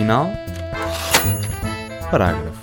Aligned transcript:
final, 0.00 0.32
parágrafo. 2.10 2.58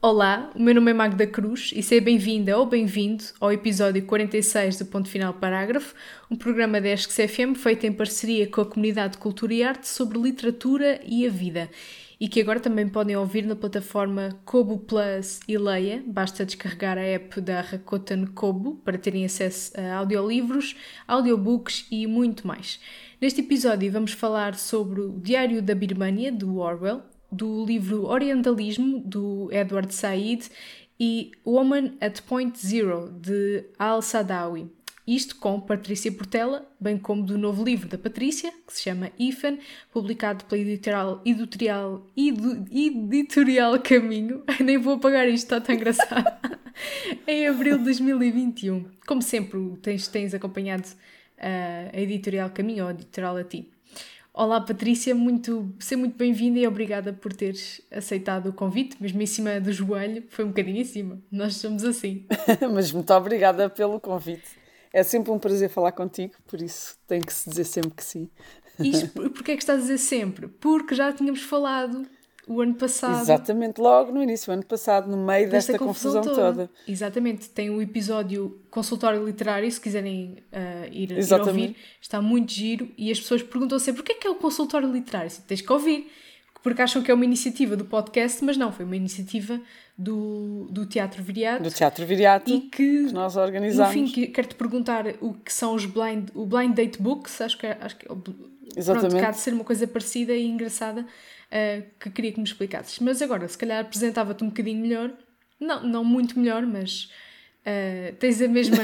Olá, 0.00 0.52
o 0.54 0.62
meu 0.62 0.72
nome 0.72 0.92
é 0.92 0.94
Magda 0.94 1.26
Cruz 1.26 1.72
e 1.74 1.82
seja 1.82 2.00
bem-vinda 2.00 2.56
ou 2.56 2.64
bem-vindo 2.64 3.24
ao 3.40 3.50
episódio 3.50 4.06
46 4.06 4.78
do 4.78 4.86
Ponto 4.86 5.08
Final 5.08 5.34
Parágrafo, 5.34 5.96
um 6.30 6.36
programa 6.36 6.80
da 6.80 6.90
ESC 6.90 7.26
FM 7.26 7.56
feito 7.56 7.84
em 7.84 7.92
parceria 7.92 8.48
com 8.48 8.60
a 8.60 8.66
Comunidade 8.66 9.14
de 9.14 9.18
Cultura 9.18 9.52
e 9.52 9.64
Arte 9.64 9.88
sobre 9.88 10.16
literatura 10.16 11.00
e 11.04 11.26
a 11.26 11.28
vida 11.28 11.68
e 12.18 12.28
que 12.28 12.40
agora 12.40 12.58
também 12.58 12.88
podem 12.88 13.16
ouvir 13.16 13.44
na 13.44 13.54
plataforma 13.54 14.38
Kobo 14.44 14.78
Plus 14.78 15.40
e 15.46 15.58
Leia. 15.58 16.02
Basta 16.06 16.46
descarregar 16.46 16.96
a 16.96 17.02
app 17.02 17.40
da 17.40 17.60
Rakuten 17.60 18.26
Kobo 18.26 18.76
para 18.84 18.96
terem 18.98 19.24
acesso 19.24 19.72
a 19.78 19.96
audiolivros, 19.96 20.74
audiobooks 21.06 21.86
e 21.90 22.06
muito 22.06 22.46
mais. 22.46 22.80
Neste 23.20 23.40
episódio 23.40 23.90
vamos 23.92 24.12
falar 24.12 24.54
sobre 24.54 25.00
o 25.00 25.18
Diário 25.20 25.60
da 25.60 25.74
Birmania, 25.74 26.32
do 26.32 26.58
Orwell, 26.58 27.02
do 27.30 27.64
livro 27.64 28.06
Orientalismo, 28.06 29.00
do 29.04 29.48
Edward 29.52 29.94
Said, 29.94 30.48
e 30.98 31.32
Woman 31.44 31.94
at 32.00 32.22
Point 32.22 32.58
Zero, 32.58 33.10
de 33.20 33.64
Al-Sadawi. 33.78 34.75
Isto 35.06 35.36
com 35.36 35.60
Patrícia 35.60 36.10
Portela, 36.10 36.68
bem 36.80 36.98
como 36.98 37.22
do 37.22 37.38
novo 37.38 37.62
livro 37.62 37.88
da 37.88 37.96
Patrícia, 37.96 38.52
que 38.66 38.72
se 38.72 38.82
chama 38.82 39.12
IFAN, 39.16 39.56
publicado 39.92 40.44
pela 40.46 40.60
editorial, 40.60 41.22
editorial, 41.24 42.04
editorial 42.16 43.80
Caminho. 43.80 44.42
Nem 44.58 44.76
vou 44.78 44.94
apagar 44.94 45.28
isto, 45.28 45.44
está 45.44 45.60
tão 45.60 45.76
engraçado. 45.76 46.26
em 47.24 47.46
abril 47.46 47.78
de 47.78 47.84
2021. 47.84 48.84
Como 49.06 49.22
sempre, 49.22 49.60
tens, 49.80 50.08
tens 50.08 50.34
acompanhado 50.34 50.88
uh, 50.88 51.96
a 51.96 52.00
editorial 52.00 52.50
Caminho 52.50 52.82
ou 52.82 52.90
a 52.90 52.92
editorial 52.92 53.36
a 53.36 53.44
ti. 53.44 53.70
Olá 54.34 54.60
Patrícia, 54.60 55.14
muito, 55.14 55.72
seja 55.78 56.00
muito 56.00 56.16
bem-vinda 56.16 56.58
e 56.58 56.66
obrigada 56.66 57.12
por 57.12 57.32
teres 57.32 57.80
aceitado 57.92 58.48
o 58.48 58.52
convite, 58.52 58.96
mesmo 59.00 59.22
em 59.22 59.26
cima 59.26 59.60
do 59.60 59.72
joelho, 59.72 60.24
foi 60.28 60.44
um 60.44 60.48
bocadinho 60.48 60.80
em 60.80 60.84
cima, 60.84 61.18
nós 61.30 61.56
somos 61.56 61.84
assim. 61.84 62.26
Mas 62.74 62.90
muito 62.90 63.10
obrigada 63.14 63.70
pelo 63.70 64.00
convite. 64.00 64.65
É 64.92 65.02
sempre 65.02 65.30
um 65.30 65.38
prazer 65.38 65.68
falar 65.68 65.92
contigo, 65.92 66.34
por 66.46 66.60
isso 66.60 66.96
tem 67.06 67.20
que 67.20 67.32
se 67.32 67.48
dizer 67.48 67.64
sempre 67.64 67.90
que 67.90 68.04
sim. 68.04 68.30
Isto, 68.78 69.08
porquê 69.30 69.52
é 69.52 69.56
que 69.56 69.62
estás 69.62 69.78
a 69.78 69.82
dizer 69.82 69.98
sempre? 69.98 70.48
Porque 70.48 70.94
já 70.94 71.12
tínhamos 71.12 71.42
falado 71.42 72.06
o 72.46 72.60
ano 72.60 72.74
passado. 72.74 73.20
Exatamente, 73.22 73.80
logo 73.80 74.12
no 74.12 74.22
início, 74.22 74.50
o 74.50 74.54
ano 74.54 74.64
passado, 74.64 75.10
no 75.10 75.16
meio 75.16 75.50
desta, 75.50 75.72
desta 75.72 75.84
confusão, 75.84 76.22
confusão 76.22 76.34
toda. 76.34 76.68
toda. 76.68 76.70
Exatamente, 76.86 77.48
tem 77.50 77.70
o 77.70 77.82
episódio 77.82 78.60
consultório 78.70 79.24
literário, 79.24 79.70
se 79.70 79.80
quiserem 79.80 80.38
uh, 80.52 80.86
ir, 80.92 81.10
ir, 81.10 81.32
ouvir, 81.32 81.76
está 82.00 82.22
muito 82.22 82.52
giro 82.52 82.88
e 82.96 83.10
as 83.10 83.18
pessoas 83.18 83.42
perguntam 83.42 83.78
sempre 83.78 84.02
o 84.02 84.04
que 84.04 84.12
é 84.12 84.14
que 84.14 84.26
é 84.26 84.30
o 84.30 84.36
consultório 84.36 84.90
literário? 84.90 85.30
Tens 85.46 85.60
que 85.60 85.72
ouvir, 85.72 86.08
porque 86.66 86.82
acham 86.82 87.00
que 87.00 87.12
é 87.12 87.14
uma 87.14 87.24
iniciativa 87.24 87.76
do 87.76 87.84
podcast, 87.84 88.44
mas 88.44 88.56
não, 88.56 88.72
foi 88.72 88.84
uma 88.84 88.96
iniciativa 88.96 89.60
do, 89.96 90.66
do 90.68 90.84
Teatro 90.84 91.22
Viriato. 91.22 91.62
Do 91.62 91.70
Teatro 91.70 92.04
Viriato, 92.04 92.50
e 92.50 92.62
que, 92.62 93.04
que 93.06 93.12
nós 93.12 93.36
organizamos. 93.36 93.94
No 93.94 94.08
fim, 94.08 94.26
quero-te 94.32 94.56
perguntar 94.56 95.04
o 95.20 95.32
que 95.32 95.52
são 95.52 95.74
os 95.74 95.86
blind, 95.86 96.28
o 96.34 96.44
blind 96.44 96.74
date 96.74 97.00
books, 97.00 97.40
acho 97.40 97.56
que, 97.56 97.68
é, 97.68 97.78
acho 97.80 97.96
que 97.96 98.06
é, 98.10 98.10
Exatamente. 98.76 99.10
Pronto, 99.10 99.22
cá 99.22 99.30
de 99.30 99.38
ser 99.38 99.54
uma 99.54 99.62
coisa 99.62 99.86
parecida 99.86 100.34
e 100.34 100.44
engraçada 100.44 101.02
uh, 101.02 101.84
que 102.00 102.10
queria 102.10 102.32
que 102.32 102.40
me 102.40 102.44
explicasses. 102.44 102.98
Mas 102.98 103.22
agora, 103.22 103.46
se 103.46 103.56
calhar 103.56 103.82
apresentava-te 103.82 104.42
um 104.42 104.48
bocadinho 104.48 104.80
melhor, 104.80 105.12
não, 105.60 105.84
não 105.84 106.02
muito 106.02 106.36
melhor, 106.36 106.66
mas 106.66 107.04
uh, 107.60 108.12
tens 108.18 108.42
a 108.42 108.48
mesma. 108.48 108.78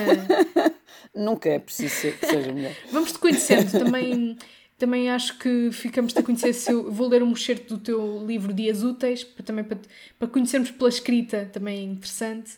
Nunca 1.13 1.49
é 1.49 1.59
preciso 1.59 1.97
ser, 1.97 2.17
que 2.17 2.27
seja 2.27 2.53
melhor. 2.53 2.77
Vamos 2.93 3.11
te 3.11 3.19
conhecendo 3.19 3.73
também. 3.73 4.39
Também 4.83 5.09
acho 5.09 5.39
que 5.39 5.71
ficamos 5.71 6.13
a 6.17 6.25
conhecer 6.25 6.53
se 6.53 6.73
eu 6.73 6.91
vou 6.91 7.07
ler 7.07 7.23
um 7.23 7.31
excerto 7.31 7.77
do 7.77 7.81
teu 7.81 8.27
livro 8.27 8.53
Dias 8.53 8.83
Úteis, 8.83 9.23
para, 9.23 9.45
também 9.45 9.63
para, 9.63 9.79
para 10.19 10.27
conhecermos 10.27 10.73
pela 10.73 10.89
escrita, 10.89 11.49
também 11.53 11.79
é 11.79 11.83
interessante. 11.85 12.55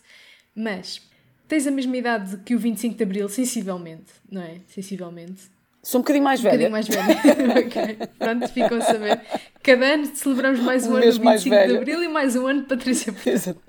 Mas 0.56 1.02
tens 1.46 1.66
a 1.66 1.70
mesma 1.70 1.94
idade 1.94 2.38
que 2.38 2.54
o 2.54 2.58
25 2.58 2.96
de 2.96 3.02
Abril, 3.02 3.28
sensivelmente, 3.28 4.10
não 4.32 4.40
é? 4.40 4.60
Sensivelmente. 4.68 5.42
Sou 5.82 5.98
um 5.98 6.02
bocadinho 6.02 6.24
mais 6.24 6.40
velha. 6.40 6.66
Um 6.66 6.72
bocadinho 6.72 6.72
mais 6.72 6.88
velha. 6.88 7.60
ok. 7.60 8.08
Pronto, 8.18 8.48
ficam 8.48 8.78
a 8.78 8.80
saber. 8.80 9.20
Cada 9.62 9.84
ano 9.84 10.06
celebramos 10.16 10.60
mais 10.60 10.86
um, 10.86 10.92
um 10.92 10.96
ano 10.96 11.12
do 11.12 11.20
25 11.20 11.50
de 11.50 11.76
Abril 11.76 12.04
e 12.04 12.08
mais 12.08 12.36
um 12.36 12.46
ano 12.46 12.62
de 12.62 12.68
Patrícia 12.68 13.14
Exato. 13.26 13.60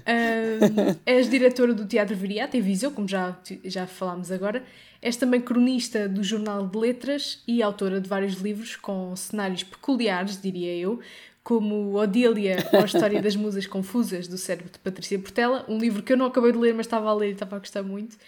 Uh, 0.00 0.94
és 1.06 1.26
diretora 1.30 1.72
do 1.72 1.86
Teatro 1.86 2.14
Viriata 2.14 2.54
em 2.54 2.60
Viseu, 2.60 2.90
como 2.90 3.08
já, 3.08 3.34
já 3.64 3.86
falámos 3.86 4.30
agora. 4.30 4.62
És 5.00 5.16
também 5.16 5.40
cronista 5.40 6.08
do 6.08 6.22
Jornal 6.22 6.66
de 6.66 6.76
Letras 6.76 7.42
e 7.46 7.62
autora 7.62 8.00
de 8.00 8.08
vários 8.08 8.34
livros 8.34 8.76
com 8.76 9.14
cenários 9.14 9.62
peculiares, 9.62 10.40
diria 10.40 10.74
eu, 10.76 11.00
como 11.42 11.96
Odília 11.96 12.68
ou 12.72 12.80
a 12.80 12.84
História 12.84 13.22
das 13.22 13.36
Musas 13.36 13.66
Confusas, 13.66 14.28
do 14.28 14.36
cérebro 14.36 14.70
de 14.70 14.78
Patrícia 14.78 15.18
Portela, 15.18 15.64
um 15.68 15.78
livro 15.78 16.02
que 16.02 16.12
eu 16.12 16.16
não 16.16 16.26
acabei 16.26 16.52
de 16.52 16.58
ler, 16.58 16.74
mas 16.74 16.86
estava 16.86 17.08
a 17.08 17.14
ler 17.14 17.30
e 17.30 17.32
estava 17.32 17.56
a 17.56 17.58
gostar 17.58 17.82
muito. 17.82 18.18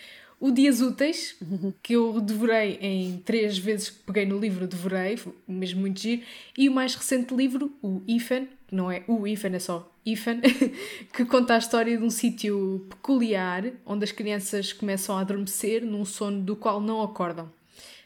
O 0.41 0.51
Dias 0.51 0.81
Úteis, 0.81 1.37
que 1.83 1.93
eu 1.93 2.19
devorei 2.19 2.79
em 2.81 3.19
três 3.19 3.59
vezes 3.59 3.91
que 3.91 3.99
peguei 4.07 4.25
no 4.25 4.39
livro, 4.39 4.67
devorei, 4.67 5.19
mesmo 5.47 5.83
muito 5.83 6.01
giro. 6.01 6.23
E 6.57 6.67
o 6.67 6.73
mais 6.73 6.95
recente 6.95 7.35
livro, 7.35 7.71
o 7.83 8.01
Ifan, 8.09 8.47
não 8.73 8.91
é 8.91 9.05
o 9.07 9.27
Ifan, 9.27 9.51
é 9.51 9.59
só 9.59 9.93
Ifan, 10.05 10.41
que 11.13 11.25
conta 11.25 11.55
a 11.55 11.59
história 11.59 11.97
de 11.97 12.03
um 12.03 12.11
sítio 12.11 12.87
peculiar 12.89 13.65
onde 13.85 14.05
as 14.05 14.13
crianças 14.13 14.73
começam 14.73 15.17
a 15.17 15.21
adormecer 15.21 15.85
num 15.85 16.05
sono 16.05 16.41
do 16.43 16.57
qual 16.57 16.81
não 16.81 17.03
acordam. 17.03 17.51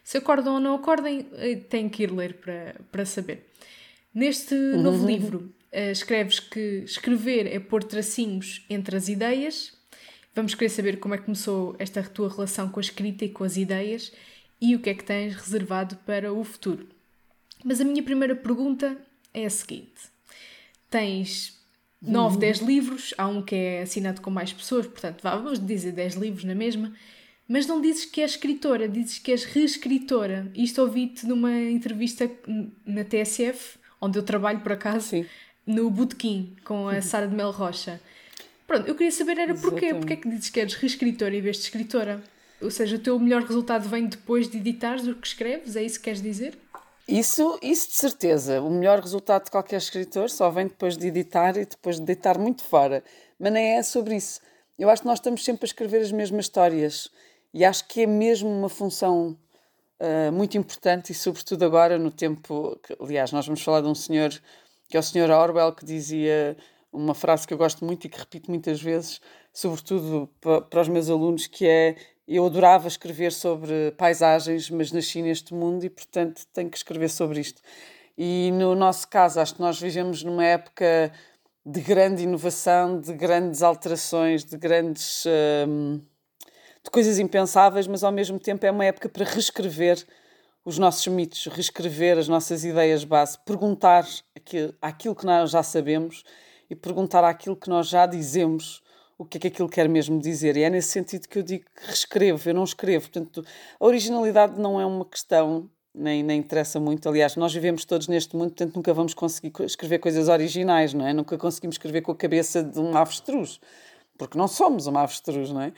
Se 0.02 0.18
acordam 0.18 0.54
ou 0.54 0.60
não 0.60 0.74
acordem, 0.74 1.26
eh, 1.34 1.56
têm 1.56 1.88
que 1.88 2.02
ir 2.02 2.12
ler 2.12 2.34
para, 2.34 2.76
para 2.92 3.06
saber. 3.06 3.46
Neste 4.14 4.54
novo 4.54 5.00
uhum. 5.00 5.06
livro, 5.06 5.54
uh, 5.72 5.90
escreves 5.90 6.38
que 6.38 6.82
escrever 6.84 7.46
é 7.46 7.58
pôr 7.58 7.82
tracinhos 7.82 8.64
entre 8.68 8.96
as 8.96 9.08
ideias 9.08 9.72
Vamos 10.34 10.52
querer 10.56 10.70
saber 10.70 10.98
como 10.98 11.14
é 11.14 11.18
que 11.18 11.26
começou 11.26 11.76
esta 11.78 12.02
tua 12.02 12.28
relação 12.28 12.68
com 12.68 12.80
a 12.80 12.82
escrita 12.82 13.24
e 13.24 13.28
com 13.28 13.44
as 13.44 13.56
ideias 13.56 14.12
e 14.60 14.74
o 14.74 14.80
que 14.80 14.90
é 14.90 14.94
que 14.94 15.04
tens 15.04 15.36
reservado 15.36 15.96
para 15.98 16.32
o 16.32 16.42
futuro. 16.42 16.88
Mas 17.64 17.80
a 17.80 17.84
minha 17.84 18.02
primeira 18.02 18.34
pergunta 18.34 18.98
é 19.32 19.46
a 19.46 19.50
seguinte: 19.50 20.10
tens 20.90 21.53
9, 22.06 22.38
10 22.38 22.60
uhum. 22.60 22.66
livros, 22.66 23.14
há 23.16 23.26
um 23.26 23.42
que 23.42 23.54
é 23.54 23.82
assinado 23.82 24.20
com 24.20 24.30
mais 24.30 24.52
pessoas, 24.52 24.86
portanto, 24.86 25.20
vamos 25.22 25.64
dizer 25.64 25.92
10 25.92 26.14
livros 26.14 26.44
na 26.44 26.54
mesma, 26.54 26.92
mas 27.48 27.66
não 27.66 27.80
dizes 27.80 28.04
que 28.04 28.20
és 28.20 28.32
escritora, 28.32 28.88
dizes 28.88 29.18
que 29.18 29.30
és 29.30 29.44
reescritora. 29.44 30.50
Isto 30.54 30.80
ouvi-te 30.82 31.26
numa 31.26 31.52
entrevista 31.52 32.30
na 32.86 33.04
TSF, 33.04 33.78
onde 34.00 34.18
eu 34.18 34.22
trabalho 34.22 34.60
por 34.60 34.72
acaso, 34.72 35.08
Sim. 35.08 35.26
no 35.66 35.90
Botequim, 35.90 36.56
com 36.64 36.88
a 36.88 37.02
Sara 37.02 37.28
de 37.28 37.34
Mel 37.34 37.50
Rocha. 37.50 38.00
Pronto, 38.66 38.88
eu 38.88 38.94
queria 38.94 39.12
saber 39.12 39.38
era 39.38 39.54
porquê. 39.54 39.92
Porquê 39.92 40.14
é 40.14 40.16
que 40.16 40.28
dizes 40.28 40.48
que 40.48 40.60
eres 40.60 40.74
reescritora 40.74 41.36
em 41.36 41.40
vez 41.40 41.56
de 41.56 41.64
escritora? 41.64 42.22
Ou 42.62 42.70
seja, 42.70 42.96
o 42.96 42.98
teu 42.98 43.18
melhor 43.18 43.42
resultado 43.42 43.86
vem 43.88 44.06
depois 44.06 44.48
de 44.48 44.56
editares 44.56 45.06
o 45.06 45.14
que 45.14 45.26
escreves? 45.26 45.76
É 45.76 45.82
isso 45.82 45.98
que 45.98 46.04
queres 46.04 46.22
dizer? 46.22 46.54
Isso, 47.06 47.58
isso 47.62 47.88
de 47.88 47.94
certeza. 47.94 48.62
O 48.62 48.70
melhor 48.70 48.98
resultado 49.00 49.44
de 49.44 49.50
qualquer 49.50 49.76
escritor 49.76 50.30
só 50.30 50.50
vem 50.50 50.66
depois 50.68 50.96
de 50.96 51.06
editar 51.06 51.56
e 51.56 51.66
depois 51.66 52.00
de 52.00 52.06
deitar 52.06 52.38
muito 52.38 52.62
fora. 52.64 53.04
Mas 53.38 53.52
nem 53.52 53.76
é 53.76 53.82
sobre 53.82 54.16
isso. 54.16 54.40
Eu 54.78 54.88
acho 54.88 55.02
que 55.02 55.08
nós 55.08 55.18
estamos 55.18 55.44
sempre 55.44 55.64
a 55.64 55.68
escrever 55.68 56.00
as 56.00 56.10
mesmas 56.10 56.46
histórias 56.46 57.10
e 57.52 57.64
acho 57.64 57.86
que 57.86 58.02
é 58.02 58.06
mesmo 58.06 58.48
uma 58.48 58.68
função 58.68 59.38
uh, 60.00 60.32
muito 60.32 60.56
importante 60.56 61.12
e 61.12 61.14
sobretudo 61.14 61.64
agora 61.64 61.98
no 61.98 62.10
tempo... 62.10 62.78
Que, 62.82 62.96
aliás, 62.98 63.30
nós 63.32 63.46
vamos 63.46 63.62
falar 63.62 63.82
de 63.82 63.88
um 63.88 63.94
senhor 63.94 64.30
que 64.88 64.96
é 64.96 65.00
o 65.00 65.02
senhor 65.02 65.30
Orwell 65.30 65.72
que 65.72 65.84
dizia 65.84 66.56
uma 66.92 67.14
frase 67.14 67.46
que 67.46 67.52
eu 67.52 67.58
gosto 67.58 67.84
muito 67.84 68.06
e 68.06 68.08
que 68.08 68.18
repito 68.18 68.50
muitas 68.50 68.80
vezes, 68.80 69.20
sobretudo 69.52 70.30
para 70.40 70.80
os 70.80 70.88
meus 70.88 71.10
alunos, 71.10 71.46
que 71.46 71.66
é 71.66 71.96
eu 72.26 72.46
adorava 72.46 72.88
escrever 72.88 73.32
sobre 73.32 73.92
paisagens, 73.98 74.70
mas 74.70 74.92
nasci 74.92 75.22
neste 75.22 75.52
mundo 75.52 75.84
e, 75.84 75.90
portanto, 75.90 76.42
tenho 76.52 76.70
que 76.70 76.76
escrever 76.76 77.10
sobre 77.10 77.40
isto. 77.40 77.60
E 78.16 78.50
no 78.52 78.74
nosso 78.74 79.08
caso, 79.08 79.40
acho 79.40 79.54
que 79.54 79.60
nós 79.60 79.80
vivemos 79.80 80.22
numa 80.22 80.44
época 80.44 81.12
de 81.66 81.80
grande 81.80 82.22
inovação, 82.22 83.00
de 83.00 83.12
grandes 83.12 83.62
alterações, 83.62 84.44
de 84.44 84.56
grandes. 84.56 85.24
Hum, 85.68 86.00
de 86.84 86.90
coisas 86.90 87.18
impensáveis, 87.18 87.86
mas 87.86 88.04
ao 88.04 88.12
mesmo 88.12 88.38
tempo 88.38 88.66
é 88.66 88.70
uma 88.70 88.84
época 88.84 89.08
para 89.08 89.24
reescrever 89.24 90.04
os 90.64 90.78
nossos 90.78 91.06
mitos, 91.06 91.46
reescrever 91.46 92.18
as 92.18 92.28
nossas 92.28 92.62
ideias 92.62 93.04
base, 93.04 93.38
perguntar 93.38 94.06
aquilo, 94.36 94.74
aquilo 94.82 95.14
que 95.14 95.24
nós 95.24 95.50
já 95.50 95.62
sabemos 95.62 96.22
e 96.68 96.76
perguntar 96.76 97.24
àquilo 97.24 97.56
que 97.56 97.70
nós 97.70 97.88
já 97.88 98.04
dizemos 98.04 98.82
o 99.18 99.24
que 99.24 99.38
é 99.38 99.40
que 99.40 99.48
aquilo 99.48 99.68
quer 99.68 99.88
mesmo 99.88 100.20
dizer. 100.20 100.56
E 100.56 100.62
é 100.62 100.70
nesse 100.70 100.88
sentido 100.88 101.28
que 101.28 101.38
eu 101.38 101.42
digo 101.42 101.64
que 101.64 101.86
reescrevo, 101.86 102.48
eu 102.48 102.54
não 102.54 102.64
escrevo. 102.64 103.10
Portanto, 103.10 103.44
a 103.78 103.84
originalidade 103.84 104.60
não 104.60 104.80
é 104.80 104.86
uma 104.86 105.04
questão 105.04 105.70
nem, 105.94 106.22
nem 106.22 106.40
interessa 106.40 106.80
muito. 106.80 107.08
Aliás, 107.08 107.36
nós 107.36 107.54
vivemos 107.54 107.84
todos 107.84 108.08
neste 108.08 108.34
mundo, 108.34 108.48
portanto 108.48 108.74
nunca 108.74 108.92
vamos 108.92 109.14
conseguir 109.14 109.52
escrever 109.60 110.00
coisas 110.00 110.28
originais, 110.28 110.92
não 110.92 111.06
é? 111.06 111.12
Nunca 111.12 111.38
conseguimos 111.38 111.74
escrever 111.74 112.02
com 112.02 112.12
a 112.12 112.16
cabeça 112.16 112.62
de 112.62 112.80
um 112.80 112.96
avestruz, 112.96 113.60
porque 114.18 114.36
não 114.36 114.48
somos 114.48 114.86
uma 114.86 115.02
avestruz, 115.02 115.50
não 115.50 115.60
é? 115.60 115.72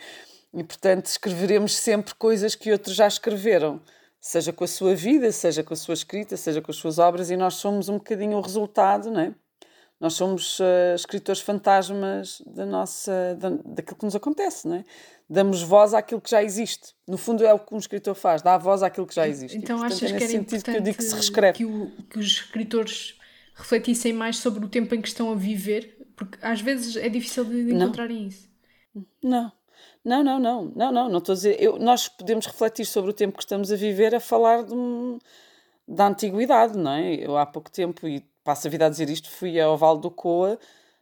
E 0.54 0.64
portanto 0.64 1.06
escreveremos 1.06 1.76
sempre 1.76 2.14
coisas 2.14 2.54
que 2.54 2.72
outros 2.72 2.96
já 2.96 3.06
escreveram, 3.06 3.82
seja 4.18 4.52
com 4.52 4.64
a 4.64 4.68
sua 4.68 4.94
vida, 4.94 5.30
seja 5.30 5.62
com 5.62 5.74
a 5.74 5.76
sua 5.76 5.94
escrita, 5.94 6.36
seja 6.36 6.62
com 6.62 6.70
as 6.70 6.76
suas 6.76 6.98
obras, 6.98 7.30
e 7.30 7.36
nós 7.36 7.54
somos 7.54 7.90
um 7.90 7.98
bocadinho 7.98 8.38
o 8.38 8.40
resultado, 8.40 9.10
não 9.10 9.20
é? 9.20 9.34
Nós 9.98 10.14
somos 10.14 10.60
uh, 10.60 10.94
escritores 10.94 11.40
fantasmas 11.40 12.42
da 12.46 12.66
nossa, 12.66 13.36
da, 13.38 13.48
daquilo 13.48 13.96
que 13.96 14.04
nos 14.04 14.14
acontece, 14.14 14.68
não 14.68 14.76
é? 14.76 14.84
Damos 15.28 15.62
voz 15.62 15.94
àquilo 15.94 16.20
que 16.20 16.30
já 16.30 16.42
existe. 16.42 16.94
No 17.08 17.16
fundo 17.16 17.44
é 17.44 17.52
o 17.52 17.58
que 17.58 17.74
um 17.74 17.78
escritor 17.78 18.14
faz, 18.14 18.42
dá 18.42 18.58
voz 18.58 18.82
àquilo 18.82 19.06
que 19.06 19.14
já 19.14 19.26
existe. 19.26 19.56
Então 19.56 19.76
e, 19.76 19.80
portanto, 19.80 19.96
achas 19.96 20.12
é 20.12 20.16
que 20.18 20.24
era 20.24 20.32
sentido 20.32 20.62
que 20.62 20.70
eu 20.70 20.80
digo 20.80 20.96
que 20.98 21.02
se 21.02 21.14
reescreve. 21.14 21.58
Que, 21.58 21.64
o, 21.64 21.90
que 22.10 22.18
os 22.18 22.26
escritores 22.26 23.18
refletissem 23.54 24.12
mais 24.12 24.36
sobre 24.36 24.64
o 24.64 24.68
tempo 24.68 24.94
em 24.94 25.00
que 25.00 25.08
estão 25.08 25.32
a 25.32 25.34
viver? 25.34 25.96
Porque 26.14 26.38
às 26.42 26.60
vezes 26.60 26.96
é 26.96 27.08
difícil 27.08 27.44
de 27.44 27.72
encontrarem 27.72 28.20
não. 28.20 28.28
isso. 28.28 28.48
Não. 29.22 29.52
Não, 30.04 30.22
não, 30.22 30.38
não, 30.38 30.72
não, 30.76 30.92
não, 30.92 31.08
não 31.08 31.18
estou 31.18 31.32
a 31.32 31.36
dizer. 31.36 31.60
Eu, 31.60 31.78
nós 31.78 32.08
podemos 32.08 32.46
refletir 32.46 32.84
sobre 32.84 33.10
o 33.10 33.14
tempo 33.14 33.36
que 33.36 33.42
estamos 33.42 33.72
a 33.72 33.76
viver 33.76 34.14
a 34.14 34.20
falar 34.20 34.62
de 34.62 34.74
da 35.88 36.08
antiguidade, 36.08 36.76
não 36.76 36.92
é? 36.92 37.14
Eu 37.14 37.36
há 37.36 37.46
pouco 37.46 37.70
tempo, 37.70 38.06
e 38.08 38.24
passo 38.46 38.68
a 38.68 38.70
vida 38.70 38.86
a 38.86 38.88
dizer 38.88 39.10
isto, 39.10 39.28
fui 39.28 39.60
ao 39.60 39.76
Vale 39.76 40.00
do 40.00 40.08
Coa, 40.08 40.56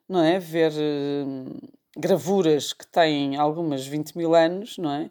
não 0.09 0.23
é? 0.23 0.39
Ver 0.39 0.73
uh, 0.73 1.71
gravuras 1.95 2.73
que 2.73 2.87
têm 2.87 3.37
algumas 3.37 3.87
20 3.87 4.17
mil 4.17 4.35
anos, 4.35 4.79
não 4.79 4.91
é? 4.91 5.11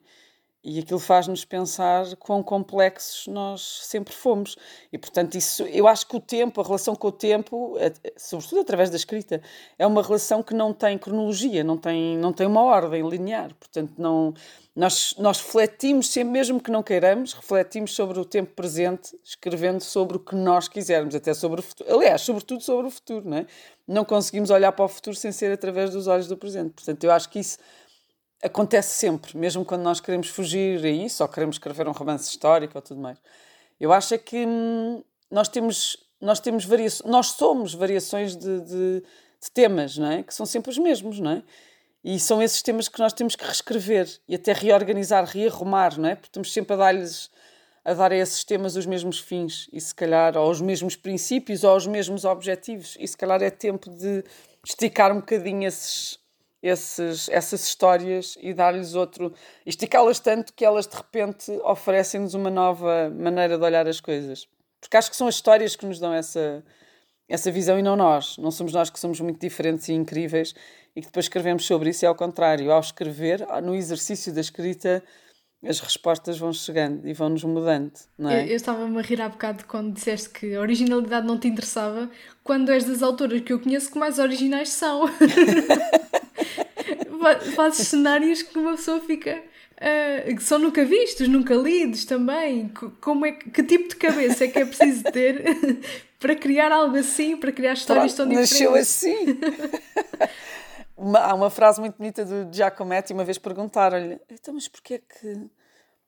E 0.63 0.79
aquilo 0.79 0.99
faz-nos 0.99 1.45
pensar 1.45 2.15
quão 2.15 2.41
complexos 2.41 3.27
nós 3.27 3.61
sempre 3.83 4.13
fomos. 4.13 4.55
E, 4.93 4.97
portanto, 4.97 5.35
isso, 5.35 5.63
eu 5.63 5.87
acho 5.87 6.07
que 6.07 6.15
o 6.15 6.21
tempo, 6.21 6.59
a 6.61 6.63
relação 6.63 6.95
com 6.95 7.09
o 7.09 7.11
tempo, 7.11 7.75
sobretudo 8.17 8.61
através 8.61 8.89
da 8.89 8.95
escrita, 8.95 9.41
é 9.77 9.85
uma 9.85 10.01
relação 10.01 10.41
que 10.41 10.53
não 10.53 10.73
tem 10.73 10.97
cronologia, 10.97 11.63
não 11.65 11.77
tem, 11.77 12.17
não 12.17 12.31
tem 12.31 12.47
uma 12.47 12.63
ordem 12.63 13.07
linear. 13.07 13.53
Portanto, 13.55 13.93
não, 13.97 14.33
nós, 14.75 15.13
nós 15.19 15.39
refletimos 15.39 16.07
sempre, 16.09 16.31
mesmo 16.31 16.59
que 16.59 16.71
não 16.71 16.81
queiramos, 16.81 17.33
refletimos 17.33 17.93
sobre 17.93 18.19
o 18.19 18.25
tempo 18.25 18.53
presente, 18.55 19.15
escrevendo 19.23 19.81
sobre 19.81 20.17
o 20.17 20.19
que 20.19 20.35
nós 20.35 20.67
quisermos, 20.67 21.13
até 21.13 21.33
sobre 21.33 21.59
o 21.59 21.63
futuro. 21.63 21.95
Aliás, 21.95 22.21
sobretudo 22.21 22.63
sobre 22.63 22.87
o 22.87 22.89
futuro, 22.89 23.29
não 23.29 23.37
é? 23.37 23.45
Não 23.87 24.03
conseguimos 24.03 24.49
olhar 24.49 24.71
para 24.71 24.85
o 24.85 24.87
futuro 24.87 25.15
sem 25.15 25.31
ser 25.31 25.51
através 25.51 25.91
dos 25.91 26.07
olhos 26.07 26.27
do 26.27 26.35
presente. 26.35 26.71
Portanto, 26.71 27.03
eu 27.03 27.11
acho 27.11 27.29
que 27.29 27.39
isso 27.39 27.59
acontece 28.41 28.95
sempre, 28.95 29.37
mesmo 29.37 29.63
quando 29.63 29.83
nós 29.83 29.99
queremos 29.99 30.27
fugir 30.27 30.83
a 30.83 30.89
isso 30.89 31.21
ou 31.21 31.29
queremos 31.29 31.55
escrever 31.55 31.87
um 31.87 31.91
romance 31.91 32.29
histórico 32.29 32.73
ou 32.75 32.81
tudo 32.81 32.99
mais. 32.99 33.17
Eu 33.79 33.93
acho 33.93 34.15
é 34.15 34.17
que 34.17 34.45
hum, 34.45 35.03
nós 35.29 35.47
temos, 35.47 35.97
nós 36.19 36.39
temos 36.39 36.65
variações, 36.65 37.09
nós 37.09 37.27
somos 37.27 37.73
variações 37.75 38.35
de, 38.35 38.59
de, 38.61 39.01
de, 39.01 39.51
temas, 39.53 39.97
não 39.97 40.11
é? 40.11 40.23
Que 40.23 40.33
são 40.33 40.45
sempre 40.45 40.71
os 40.71 40.77
mesmos, 40.79 41.19
não 41.19 41.31
é? 41.31 41.43
E 42.03 42.19
são 42.19 42.41
esses 42.41 42.61
temas 42.61 42.89
que 42.89 42.99
nós 42.99 43.13
temos 43.13 43.35
que 43.35 43.45
reescrever 43.45 44.09
e 44.27 44.35
até 44.35 44.51
reorganizar, 44.51 45.23
rearrumar, 45.25 45.97
não 45.97 46.09
é? 46.09 46.15
Porque 46.15 46.27
estamos 46.27 46.51
sempre 46.51 46.73
a 46.73 46.77
dar-lhes 46.77 47.31
a 47.85 47.93
dar 47.93 48.13
a 48.13 48.15
esses 48.15 48.45
temas 48.45 48.77
os 48.77 48.85
mesmos 48.85 49.19
fins 49.19 49.69
e 49.71 49.79
se 49.81 49.93
calhar 49.93 50.37
ou 50.37 50.49
os 50.49 50.61
mesmos 50.61 50.95
princípios 50.95 51.65
ou 51.65 51.75
os 51.75 51.85
mesmos 51.85 52.23
objetivos 52.23 52.95
e 52.97 53.05
se 53.05 53.17
calhar 53.17 53.43
é 53.43 53.49
tempo 53.49 53.89
de 53.89 54.23
esticar 54.65 55.11
um 55.11 55.17
bocadinho 55.19 55.67
esses 55.67 56.17
esses, 56.63 57.27
essas 57.27 57.65
histórias 57.65 58.37
e 58.39 58.53
dar-lhes 58.53 58.95
outro. 58.95 59.33
esticá-las 59.65 60.19
tanto 60.21 60.53
que 60.53 60.63
elas 60.63 60.87
de 60.87 60.95
repente 60.95 61.51
oferecem-nos 61.65 62.33
uma 62.33 62.49
nova 62.49 63.09
maneira 63.09 63.57
de 63.57 63.63
olhar 63.65 63.85
as 63.85 63.99
coisas. 63.99 64.47
Porque 64.79 64.95
acho 64.95 65.11
que 65.11 65.17
são 65.17 65.27
as 65.27 65.35
histórias 65.35 65.75
que 65.75 65.85
nos 65.85 65.99
dão 65.99 66.13
essa, 66.13 66.63
essa 67.27 67.51
visão 67.51 67.77
e 67.77 67.81
não 67.81 67.97
nós. 67.97 68.37
Não 68.37 68.49
somos 68.49 68.71
nós 68.71 68.89
que 68.89 68.97
somos 68.97 69.19
muito 69.19 69.41
diferentes 69.41 69.89
e 69.89 69.93
incríveis 69.93 70.55
e 70.95 71.01
que 71.01 71.07
depois 71.07 71.25
escrevemos 71.25 71.65
sobre 71.65 71.89
isso. 71.89 72.05
É 72.05 72.07
ao 72.07 72.15
contrário. 72.15 72.71
Ao 72.71 72.79
escrever, 72.79 73.45
no 73.63 73.75
exercício 73.75 74.33
da 74.33 74.41
escrita, 74.41 75.03
as 75.65 75.79
respostas 75.79 76.37
vão 76.37 76.51
chegando 76.51 77.07
e 77.07 77.13
vão-nos 77.13 77.43
mudando, 77.43 77.93
não 78.17 78.29
é? 78.29 78.43
Eu, 78.43 78.47
eu 78.47 78.55
estava-me 78.55 78.97
a 78.99 79.01
rir 79.01 79.21
há 79.21 79.29
bocado 79.29 79.63
quando 79.65 79.93
disseste 79.93 80.29
que 80.29 80.55
a 80.55 80.59
originalidade 80.59 81.25
não 81.25 81.39
te 81.39 81.47
interessava, 81.47 82.09
quando 82.43 82.71
és 82.71 82.83
das 82.83 83.01
autoras 83.01 83.41
que 83.41 83.53
eu 83.53 83.59
conheço 83.59 83.91
que 83.91 83.97
mais 83.97 84.19
originais 84.19 84.69
são. 84.69 85.07
Fazes 87.55 87.87
cenários 87.87 88.41
que 88.41 88.59
uma 88.59 88.75
pessoa 88.75 88.99
fica... 88.99 89.41
Uh, 89.73 90.35
que 90.35 90.43
são 90.43 90.59
nunca 90.59 90.85
vistos, 90.85 91.27
nunca 91.27 91.55
lidos 91.55 92.05
também. 92.05 92.69
Como 93.01 93.25
é 93.25 93.31
que, 93.33 93.49
que 93.49 93.63
tipo 93.63 93.89
de 93.89 93.95
cabeça 93.97 94.45
é 94.45 94.47
que 94.47 94.59
é 94.59 94.65
preciso 94.65 95.03
ter 95.05 95.43
para 96.19 96.35
criar 96.35 96.71
algo 96.71 96.95
assim, 96.95 97.35
para 97.35 97.51
criar 97.51 97.73
histórias 97.73 98.13
Pronto, 98.13 98.29
tão 98.29 98.41
diferentes? 98.41 98.61
Nasceu 98.61 98.75
assim. 98.75 99.39
uma, 100.95 101.19
há 101.19 101.33
uma 101.33 101.49
frase 101.49 101.79
muito 101.79 101.97
bonita 101.97 102.23
do 102.23 102.53
Giacometti, 102.53 103.13
uma 103.13 103.23
vez 103.23 103.37
perguntaram-lhe, 103.37 104.19
então, 104.29 104.53
mas 104.53 104.67
porquê 104.67 104.95
é 104.95 104.97
que, 104.99 105.49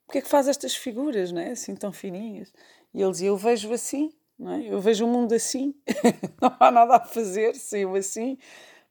porquê 0.06 0.18
é 0.18 0.22
que 0.22 0.28
faz 0.28 0.48
estas 0.48 0.74
figuras, 0.74 1.32
não 1.32 1.40
é? 1.40 1.50
Assim 1.50 1.74
tão 1.74 1.92
fininhas? 1.92 2.52
E 2.94 3.02
ele 3.02 3.10
dizia, 3.10 3.28
eu 3.28 3.36
vejo 3.36 3.72
assim, 3.72 4.12
não 4.38 4.52
é? 4.52 4.62
Eu 4.68 4.80
vejo 4.80 5.04
o 5.04 5.08
mundo 5.08 5.34
assim, 5.34 5.74
não 6.40 6.54
há 6.58 6.70
nada 6.70 6.96
a 6.96 7.00
fazer, 7.00 7.54
saiu 7.54 7.94
assim. 7.96 8.38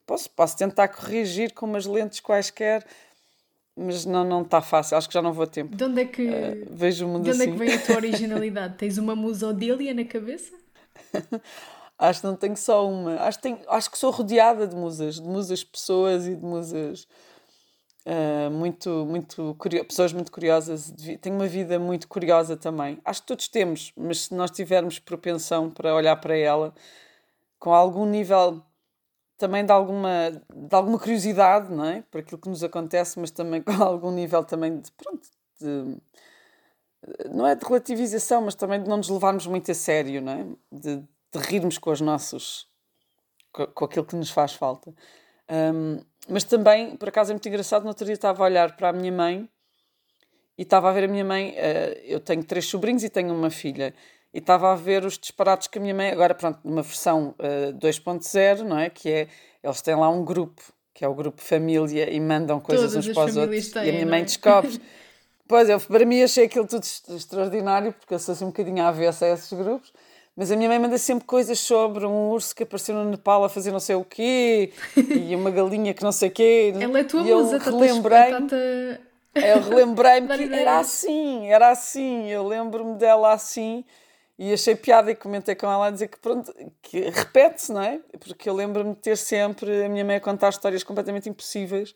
Posso, 0.06 0.30
posso 0.30 0.56
tentar 0.56 0.88
corrigir 0.90 1.54
com 1.54 1.66
umas 1.66 1.86
lentes 1.86 2.20
quaisquer, 2.20 2.86
mas 3.76 4.06
não 4.06 4.24
não 4.24 4.42
está 4.44 4.62
fácil, 4.62 4.98
acho 4.98 5.08
que 5.08 5.14
já 5.14 5.22
não 5.22 5.34
vou 5.34 5.44
a 5.44 5.48
tempo. 5.48 5.76
De 5.76 5.84
onde 5.84 6.02
é 6.02 6.06
que, 6.06 6.28
uh, 6.28 6.68
vejo 6.72 7.06
o 7.06 7.10
mundo 7.10 7.24
de 7.24 7.32
onde 7.32 7.42
assim. 7.42 7.52
é 7.54 7.56
que 7.56 7.64
assim. 7.64 7.72
vem 7.72 7.76
a 7.76 7.86
tua 7.86 7.96
originalidade? 7.98 8.78
Tens 8.78 8.98
uma 8.98 9.16
musa 9.16 9.48
Odília 9.48 9.94
na 9.94 10.06
cabeça? 10.06 10.54
acho 11.98 12.22
que 12.22 12.28
não 12.28 12.36
tenho 12.36 12.58
só 12.58 12.88
uma. 12.88 13.16
Acho 13.22 13.38
que, 13.40 13.44
tenho, 13.44 13.60
acho 13.68 13.92
que 13.92 13.98
sou 13.98 14.12
rodeada 14.12 14.68
de 14.68 14.76
musas, 14.76 15.16
de 15.16 15.28
musas 15.28 15.64
pessoas 15.64 16.28
e 16.28 16.36
de 16.36 16.46
musas 16.46 17.08
uh, 18.06 18.52
muito, 18.52 19.06
muito 19.06 19.56
pessoas 19.88 20.14
muito 20.14 20.32
curiosas. 20.32 20.94
Tenho 21.22 21.36
uma 21.36 21.48
vida 21.48 21.80
muito 21.80 22.08
curiosa 22.08 22.58
também. 22.58 23.00
Acho 23.04 23.22
que 23.22 23.28
todos 23.28 23.48
temos, 23.48 23.92
mas 23.96 24.26
se 24.26 24.34
nós 24.34 24.52
tivermos 24.52 25.00
propensão 25.00 25.70
para 25.70 25.94
olhar 25.96 26.16
para 26.18 26.38
ela 26.38 26.74
com 27.60 27.74
algum 27.74 28.06
nível 28.06 28.62
também 29.38 29.66
de 29.66 29.72
alguma, 29.72 30.32
de 30.32 30.76
alguma 30.76 31.00
curiosidade, 31.00 31.74
não 31.74 31.86
é? 31.86 32.02
Por 32.04 32.20
aquilo 32.22 32.40
que 32.40 32.50
nos 32.50 32.64
acontece, 32.64 33.20
mas 33.20 33.32
também 33.32 33.62
com 33.64 33.72
algum 33.84 34.12
nível 34.12 34.44
também 34.44 34.80
de, 34.80 34.92
pronto, 34.92 35.28
de, 35.60 35.98
não 37.32 37.46
é 37.46 37.56
de 37.56 37.66
relativização, 37.66 38.42
mas 38.42 38.56
também 38.56 38.82
de 38.82 38.90
não 38.90 38.98
nos 38.98 39.10
levarmos 39.10 39.46
muito 39.48 39.70
a 39.72 39.74
sério, 39.74 40.22
não 40.22 40.32
é? 40.32 40.46
De, 40.72 41.04
de 41.38 41.48
rirmos 41.48 41.78
com 41.78 41.92
os 41.92 42.02
nossos, 42.02 42.68
com, 43.52 43.68
com, 43.68 43.86
aquilo 43.86 44.06
que 44.06 44.16
nos 44.16 44.30
faz 44.30 44.54
falta. 44.54 44.94
Um, 45.50 46.00
mas 46.28 46.44
também, 46.44 46.96
por 46.96 47.10
acaso 47.10 47.32
é 47.32 47.34
muito 47.34 47.48
engraçado, 47.48 47.84
no 47.84 47.90
outro 47.90 48.06
dia 48.06 48.14
estava 48.14 48.44
a 48.44 48.46
olhar 48.46 48.76
para 48.76 48.90
a 48.90 48.94
minha 48.94 49.12
mãe 49.12 49.48
e 50.58 50.64
estava 50.64 50.90
a 50.90 50.94
ver 50.94 51.04
a 51.04 51.08
minha 51.08 51.26
mãe, 51.26 51.52
uh, 51.52 52.00
eu 52.04 52.20
tenho 52.20 52.44
três 52.44 52.66
sobrinhos 52.66 53.04
e 53.04 53.10
tenho 53.10 53.34
uma 53.34 53.50
filha, 53.50 53.94
e 54.34 54.40
estava 54.40 54.72
a 54.72 54.76
ver 54.76 55.06
os 55.06 55.18
disparates 55.18 55.68
que 55.68 55.78
a 55.78 55.82
minha 55.82 55.96
mãe, 55.96 56.12
agora 56.12 56.34
pronto, 56.34 56.60
numa 56.64 56.82
versão 56.82 57.30
uh, 57.40 57.70
eh, 57.70 57.72
2.0, 57.72 58.64
não 58.64 58.78
é? 58.78 58.90
Que 58.90 59.10
é, 59.10 59.28
eles 59.64 59.82
têm 59.82 59.96
lá 59.96 60.10
um 60.10 60.26
grupo, 60.26 60.62
que 60.94 61.06
é 61.06 61.08
o 61.08 61.14
grupo 61.14 61.42
família, 61.42 62.12
e 62.12 62.20
mandam 62.20 62.60
coisas 62.60 62.92
Todas 62.92 63.08
uns 63.08 63.14
para 63.14 63.26
os 63.26 63.38
outros. 63.38 63.70
Têm, 63.70 63.86
e 63.86 63.90
a 63.90 63.94
minha 63.94 64.06
mãe 64.06 64.22
é? 64.22 64.26
descobre. 64.26 64.82
pois, 65.48 65.70
eu 65.70 65.80
para 65.80 66.06
mim 66.06 66.22
achei 66.22 66.46
aquilo 66.48 66.68
tudo 66.68 66.84
extraordinário, 66.84 67.94
porque 67.94 68.14
eu 68.14 68.20
sou 68.20 68.34
assim 68.34 68.44
um 68.44 68.48
bocadinho 68.48 68.84
avessa 68.84 69.26
a 69.26 69.30
esses 69.30 69.54
grupos. 69.54 69.94
Mas 70.36 70.52
a 70.52 70.56
minha 70.56 70.68
mãe 70.68 70.78
manda 70.78 70.98
sempre 70.98 71.26
coisas 71.26 71.60
sobre 71.60 72.06
um 72.06 72.30
urso 72.30 72.54
que 72.54 72.64
apareceu 72.64 72.94
no 72.94 73.10
Nepal 73.10 73.44
a 73.46 73.50
fazer 73.50 73.72
não 73.72 73.80
sei 73.80 73.96
o 73.96 74.04
quê 74.04 74.74
e 74.98 75.34
uma 75.36 75.50
galinha 75.50 75.94
que 75.94 76.04
não 76.04 76.12
sei 76.12 76.30
o 76.30 76.32
quê. 76.32 76.74
Ela 76.80 77.00
é 77.00 77.04
tua 77.04 77.22
e 77.22 77.34
musa, 77.34 77.56
eu 77.56 77.60
relembrei 77.62 78.32
Eu 79.34 79.62
relembrei-me 79.62 80.28
que 80.38 80.54
era 80.54 80.80
assim, 80.80 81.48
era 81.48 81.70
assim. 81.70 82.28
Eu 82.28 82.46
lembro-me 82.46 82.96
dela 82.96 83.34
assim 83.34 83.86
e 84.38 84.52
achei 84.52 84.76
piada 84.76 85.10
e 85.10 85.16
comentei 85.16 85.56
com 85.56 85.66
ela 85.68 85.88
a 85.88 85.92
dizer 85.92 86.10
que 86.10 86.20
pronto, 86.20 86.54
que 86.82 87.00
repete-se, 87.10 87.72
não 87.72 87.82
é? 87.82 88.02
Porque 88.20 88.50
eu 88.50 88.54
lembro-me 88.54 88.92
de 88.92 88.98
ter 88.98 89.18
sempre 89.18 89.86
a 89.86 89.90
minha 89.90 90.04
mãe 90.04 90.18
a 90.18 90.20
contar 90.20 90.50
histórias 90.50 90.84
completamente 90.84 91.30
impossíveis 91.30 91.94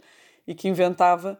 e 0.48 0.55
que 0.55 0.69
inventava. 0.69 1.38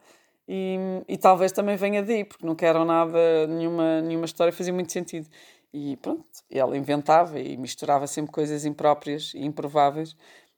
E, 0.52 0.78
e 1.08 1.16
talvez 1.18 1.52
também 1.52 1.78
venha 1.78 2.04
daí, 2.04 2.26
porque 2.26 2.46
não 2.46 2.56
quero 2.56 2.84
nada, 2.84 3.48
nenhuma, 3.48 4.02
nenhuma 4.02 4.26
história 4.26 4.52
fazia 4.52 4.74
muito 4.74 4.92
sentido. 4.92 5.28
E 5.74 5.98
pronto, 5.98 6.26
ela 6.50 6.76
inventava 6.76 7.40
e 7.40 7.56
misturava 7.56 8.08
sempre 8.08 8.32
coisas 8.32 8.66
impróprias 8.66 9.34
e 9.36 9.46
improváveis. 9.46 10.16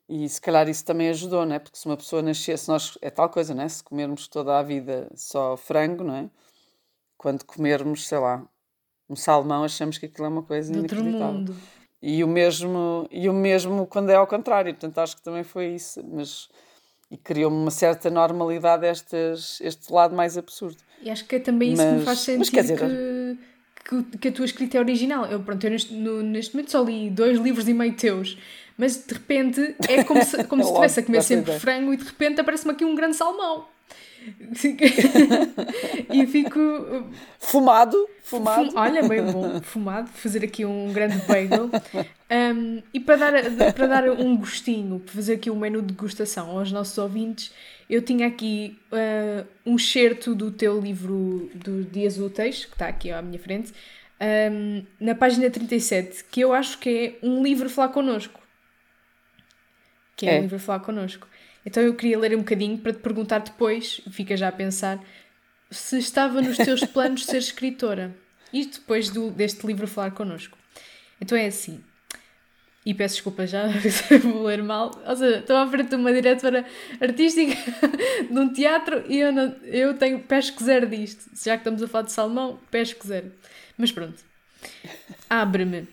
E 0.08 0.28
se 0.28 0.40
calhar 0.40 0.68
isso 0.68 0.84
também 0.84 1.08
ajudou, 1.10 1.44
não 1.46 1.54
é? 1.54 1.58
Porque 1.58 1.78
se 1.78 1.86
uma 1.86 1.96
pessoa 1.96 2.22
nascesse, 2.22 2.68
nós, 2.68 2.98
é 3.00 3.10
tal 3.10 3.28
coisa, 3.28 3.54
não 3.54 3.62
é? 3.62 3.68
Se 3.68 3.82
comermos 3.82 4.26
toda 4.28 4.58
a 4.58 4.62
vida 4.62 5.10
só 5.14 5.56
frango, 5.56 6.02
não 6.02 6.14
é? 6.14 6.30
Quando 7.16 7.44
comermos, 7.44 8.06
sei 8.08 8.18
lá, 8.18 8.44
um 9.08 9.16
salmão, 9.16 9.64
achamos 9.64 9.98
que 9.98 10.06
aquilo 10.06 10.26
é 10.26 10.28
uma 10.28 10.42
coisa 10.42 10.72
inacreditável. 10.72 11.32
Mundo. 11.32 11.56
E 12.00 12.24
o 12.24 12.28
mesmo 12.28 13.06
e 13.10 13.28
o 13.28 13.32
mesmo 13.32 13.86
quando 13.86 14.10
é 14.10 14.16
ao 14.16 14.26
contrário, 14.26 14.72
portanto 14.72 14.98
acho 14.98 15.16
que 15.16 15.22
também 15.22 15.44
foi 15.44 15.68
isso, 15.74 16.02
mas 16.04 16.48
e 17.08 17.16
criou-me 17.16 17.56
uma 17.56 17.70
certa 17.70 18.10
normalidade 18.10 18.86
estes, 18.86 19.60
este 19.60 19.92
lado 19.92 20.16
mais 20.16 20.36
absurdo. 20.36 20.78
E 21.00 21.10
acho 21.10 21.26
que 21.26 21.36
é 21.36 21.38
também 21.38 21.74
isso 21.74 21.82
mas, 21.82 21.92
que 21.92 21.98
me 21.98 22.04
faz 22.04 22.18
sentir 22.20 22.62
dizer, 22.62 22.78
que, 22.78 22.84
que, 23.84 24.18
que 24.18 24.28
a 24.28 24.32
tua 24.32 24.44
escrita 24.44 24.78
é 24.78 24.80
original. 24.80 25.26
Eu, 25.26 25.40
pronto, 25.40 25.64
eu 25.64 25.70
neste, 25.70 25.94
no, 25.94 26.22
neste 26.22 26.54
momento 26.54 26.70
só 26.70 26.82
li 26.82 27.10
dois 27.10 27.38
livros 27.38 27.68
e 27.68 27.74
meio 27.74 27.94
teus, 27.94 28.38
mas 28.76 29.04
de 29.04 29.14
repente 29.14 29.74
é 29.88 30.04
como 30.04 30.24
se, 30.24 30.44
como 30.44 30.62
se 30.62 30.68
estivesse 30.70 31.00
a 31.00 31.02
comer 31.02 31.22
sempre 31.22 31.58
frango 31.58 31.92
e 31.92 31.96
de 31.96 32.04
repente 32.04 32.40
aparece-me 32.40 32.72
aqui 32.72 32.84
um 32.84 32.94
grande 32.94 33.16
salmão. 33.16 33.66
e 36.12 36.26
fico. 36.26 36.60
Fumado, 37.38 38.08
fumado. 38.22 38.70
Fum, 38.70 38.78
olha, 38.78 39.02
bem 39.02 39.24
bom, 39.24 39.60
fumado. 39.60 40.08
Fazer 40.10 40.44
aqui 40.44 40.64
um 40.64 40.92
grande 40.92 41.18
bagel. 41.26 41.68
Um, 42.54 42.82
e 42.94 43.00
para 43.00 43.16
dar, 43.16 43.32
para 43.74 43.86
dar 43.86 44.08
um 44.10 44.36
gostinho, 44.36 45.00
para 45.00 45.14
fazer 45.14 45.34
aqui 45.34 45.50
um 45.50 45.56
menu 45.56 45.82
de 45.82 45.88
degustação 45.88 46.56
aos 46.56 46.70
nossos 46.70 46.96
ouvintes, 46.98 47.52
eu 47.92 48.00
tinha 48.00 48.26
aqui 48.26 48.80
uh, 48.90 49.46
um 49.66 49.76
excerto 49.76 50.34
do 50.34 50.50
teu 50.50 50.80
livro 50.80 51.50
do 51.54 51.84
Dias 51.84 52.18
Úteis, 52.18 52.64
que 52.64 52.72
está 52.72 52.88
aqui 52.88 53.10
à 53.10 53.20
minha 53.20 53.38
frente, 53.38 53.70
um, 54.50 54.86
na 54.98 55.14
página 55.14 55.50
37, 55.50 56.24
que 56.24 56.40
eu 56.40 56.54
acho 56.54 56.78
que 56.78 57.18
é 57.22 57.26
um 57.26 57.42
livro 57.42 57.68
falar 57.68 57.90
connosco. 57.90 58.40
Que 60.16 60.26
é, 60.26 60.36
é. 60.36 60.38
um 60.38 60.42
livro 60.44 60.58
falar 60.58 60.80
connosco. 60.80 61.28
Então 61.66 61.82
eu 61.82 61.94
queria 61.94 62.18
ler 62.18 62.34
um 62.34 62.38
bocadinho 62.38 62.78
para 62.78 62.94
te 62.94 63.00
perguntar 63.00 63.40
depois, 63.40 64.00
fica 64.10 64.38
já 64.38 64.48
a 64.48 64.52
pensar, 64.52 64.98
se 65.70 65.98
estava 65.98 66.40
nos 66.40 66.56
teus 66.56 66.80
planos 66.88 67.26
ser 67.26 67.36
escritora. 67.36 68.16
Isto 68.50 68.80
depois 68.80 69.10
do, 69.10 69.30
deste 69.30 69.66
livro 69.66 69.86
falar 69.86 70.12
connosco. 70.12 70.56
Então 71.20 71.36
é 71.36 71.44
assim. 71.44 71.84
E 72.84 72.92
peço 72.92 73.14
desculpa 73.14 73.46
já, 73.46 73.68
vou 74.22 74.44
ler 74.44 74.62
mal. 74.62 74.90
Ou 75.06 75.16
seja, 75.16 75.38
estou 75.38 75.56
à 75.56 75.66
frente 75.68 75.90
de 75.90 75.96
uma 75.96 76.12
diretora 76.12 76.66
artística 77.00 77.54
de 78.28 78.38
um 78.38 78.52
teatro 78.52 79.04
e 79.08 79.18
eu, 79.18 79.32
não, 79.32 79.54
eu 79.62 79.94
tenho 79.94 80.18
pesco 80.20 80.62
zero 80.64 80.88
disto. 80.88 81.30
Já 81.44 81.56
que 81.56 81.60
estamos 81.60 81.82
a 81.82 81.88
falar 81.88 82.04
de 82.04 82.12
salmão, 82.12 82.58
pesco 82.70 83.06
zero. 83.06 83.32
Mas 83.78 83.92
pronto. 83.92 84.22
Abre-me, 85.30 85.86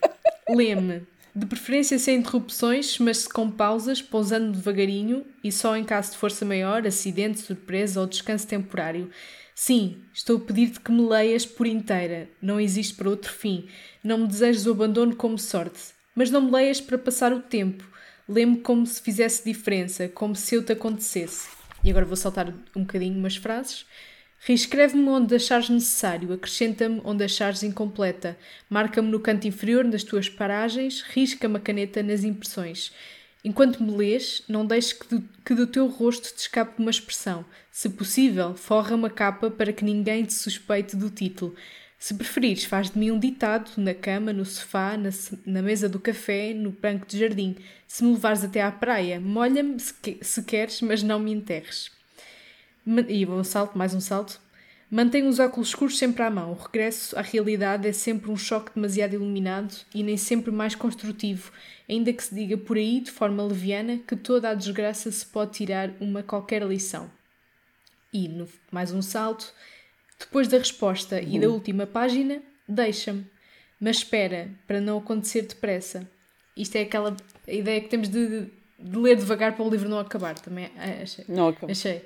lê-me, 0.49 1.03
de 1.35 1.45
preferência 1.45 1.97
sem 1.99 2.17
interrupções, 2.17 2.97
mas 2.97 3.27
com 3.27 3.49
pausas, 3.51 4.01
pousando 4.01 4.51
devagarinho 4.51 5.25
e 5.43 5.51
só 5.51 5.77
em 5.77 5.83
caso 5.83 6.11
de 6.11 6.17
força 6.17 6.43
maior, 6.43 6.85
acidente, 6.85 7.39
surpresa 7.39 8.01
ou 8.01 8.07
descanso 8.07 8.47
temporário. 8.47 9.09
Sim, 9.53 10.01
estou 10.13 10.37
a 10.37 10.39
pedir-te 10.39 10.79
que 10.79 10.91
me 10.91 11.07
leias 11.07 11.45
por 11.45 11.67
inteira. 11.67 12.29
Não 12.41 12.59
existe 12.59 12.95
para 12.95 13.09
outro 13.09 13.31
fim. 13.31 13.67
Não 14.03 14.19
me 14.19 14.27
desejes 14.27 14.65
o 14.65 14.71
abandono 14.71 15.15
como 15.15 15.37
sorte. 15.37 15.98
Mas 16.19 16.29
não 16.29 16.41
me 16.41 16.51
leias 16.51 16.81
para 16.81 16.97
passar 16.97 17.31
o 17.31 17.39
tempo. 17.39 17.81
Lê-me 18.27 18.57
como 18.57 18.85
se 18.85 19.01
fizesse 19.01 19.45
diferença, 19.45 20.09
como 20.09 20.35
se 20.35 20.53
eu 20.53 20.61
te 20.61 20.73
acontecesse. 20.73 21.47
E 21.81 21.89
agora 21.89 22.05
vou 22.05 22.17
saltar 22.17 22.49
um 22.75 22.81
bocadinho 22.81 23.17
umas 23.17 23.37
frases. 23.37 23.85
Reescreve-me 24.39 25.07
onde 25.07 25.33
achares 25.33 25.69
necessário, 25.69 26.33
acrescenta-me 26.33 26.99
onde 27.05 27.23
achares 27.23 27.63
incompleta, 27.63 28.37
marca-me 28.69 29.09
no 29.09 29.21
canto 29.21 29.47
inferior 29.47 29.85
das 29.85 30.03
tuas 30.03 30.27
paragens, 30.27 31.03
risca-me 31.03 31.55
a 31.55 31.59
caneta 31.61 32.03
nas 32.03 32.25
impressões. 32.25 32.91
Enquanto 33.41 33.81
me 33.81 33.95
lês, 33.95 34.43
não 34.45 34.65
deixes 34.65 34.91
que 34.91 35.07
do, 35.07 35.29
que 35.45 35.55
do 35.55 35.67
teu 35.67 35.87
rosto 35.87 36.35
te 36.35 36.39
escape 36.39 36.81
uma 36.81 36.91
expressão. 36.91 37.45
Se 37.71 37.87
possível, 37.87 38.55
forra 38.55 38.93
uma 38.93 39.09
capa 39.09 39.49
para 39.49 39.71
que 39.71 39.85
ninguém 39.85 40.25
te 40.25 40.33
suspeite 40.33 40.97
do 40.97 41.09
título. 41.09 41.55
Se 41.99 42.13
preferires, 42.13 42.63
faz 42.63 42.89
de 42.89 42.97
mim 42.97 43.11
um 43.11 43.19
ditado 43.19 43.71
na 43.75 43.93
cama, 43.93 44.31
no 44.31 44.45
sofá, 44.45 44.95
na, 44.95 45.09
na 45.45 45.61
mesa 45.61 45.89
do 45.89 45.99
café, 45.99 46.53
no 46.53 46.71
banco 46.71 47.05
de 47.05 47.19
jardim. 47.19 47.57
Se 47.85 48.05
me 48.05 48.13
levares 48.13 48.41
até 48.41 48.61
à 48.61 48.71
praia, 48.71 49.19
molha-me 49.19 49.77
se, 49.77 49.93
se 50.21 50.43
queres, 50.43 50.81
mas 50.81 51.03
não 51.03 51.19
me 51.19 51.33
enterres. 51.33 51.91
E 53.09 53.25
um 53.25 53.43
salto, 53.43 53.77
mais 53.77 53.93
um 53.93 53.99
salto. 53.99 54.39
Mantém 54.89 55.27
os 55.27 55.39
óculos 55.39 55.67
escuros 55.67 55.97
sempre 55.97 56.23
à 56.23 56.29
mão. 56.29 56.53
O 56.53 56.55
regresso 56.55 57.19
à 57.19 57.21
realidade 57.21 57.85
é 57.85 57.91
sempre 57.91 58.31
um 58.31 58.37
choque 58.37 58.71
demasiado 58.73 59.13
iluminado 59.13 59.75
e 59.93 60.01
nem 60.01 60.15
sempre 60.15 60.51
mais 60.51 60.75
construtivo, 60.75 61.51
ainda 61.87 62.13
que 62.13 62.23
se 62.23 62.33
diga 62.33 62.57
por 62.57 62.77
aí, 62.77 63.01
de 63.01 63.11
forma 63.11 63.43
leviana, 63.43 63.97
que 63.97 64.15
toda 64.15 64.49
a 64.49 64.55
desgraça 64.55 65.11
se 65.11 65.25
pode 65.25 65.51
tirar 65.51 65.91
uma 65.99 66.23
qualquer 66.23 66.63
lição. 66.63 67.11
E, 68.11 68.29
no, 68.29 68.47
mais 68.71 68.91
um 68.91 69.01
salto, 69.01 69.53
depois 70.19 70.47
da 70.47 70.57
resposta 70.57 71.15
uhum. 71.15 71.27
e 71.27 71.39
da 71.39 71.47
uhum. 71.47 71.53
última 71.53 71.87
página, 71.87 72.41
deixa-me. 72.67 73.25
Mas 73.79 73.97
espera, 73.97 74.49
para 74.67 74.81
não 74.81 74.97
acontecer 74.97 75.43
depressa. 75.43 76.07
Isto 76.55 76.75
é 76.75 76.81
aquela 76.81 77.15
ideia 77.47 77.79
que 77.79 77.87
temos 77.87 78.09
de, 78.09 78.47
de 78.77 78.97
ler 78.97 79.15
devagar 79.15 79.55
para 79.55 79.63
o 79.63 79.69
livro 79.69 79.87
não 79.87 79.97
acabar. 79.97 80.37
Também 80.37 80.69
achei. 81.01 81.23
Não 81.29 81.47
acaba. 81.47 81.71
Achei. 81.71 81.97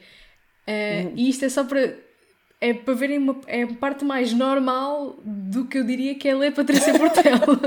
Uh, 0.67 1.11
E 1.15 1.29
isto 1.29 1.43
é 1.45 1.49
só 1.49 1.63
para. 1.63 1.97
É 2.61 2.73
para 2.73 2.93
verem 2.93 3.17
uma. 3.17 3.41
É 3.47 3.63
a 3.63 3.73
parte 3.73 4.05
mais 4.05 4.31
normal 4.31 5.19
do 5.25 5.65
que 5.65 5.79
eu 5.79 5.83
diria 5.83 6.13
que 6.15 6.29
é 6.29 6.35
ler 6.35 6.53
Patrícia 6.53 6.93
Portela. 6.99 7.57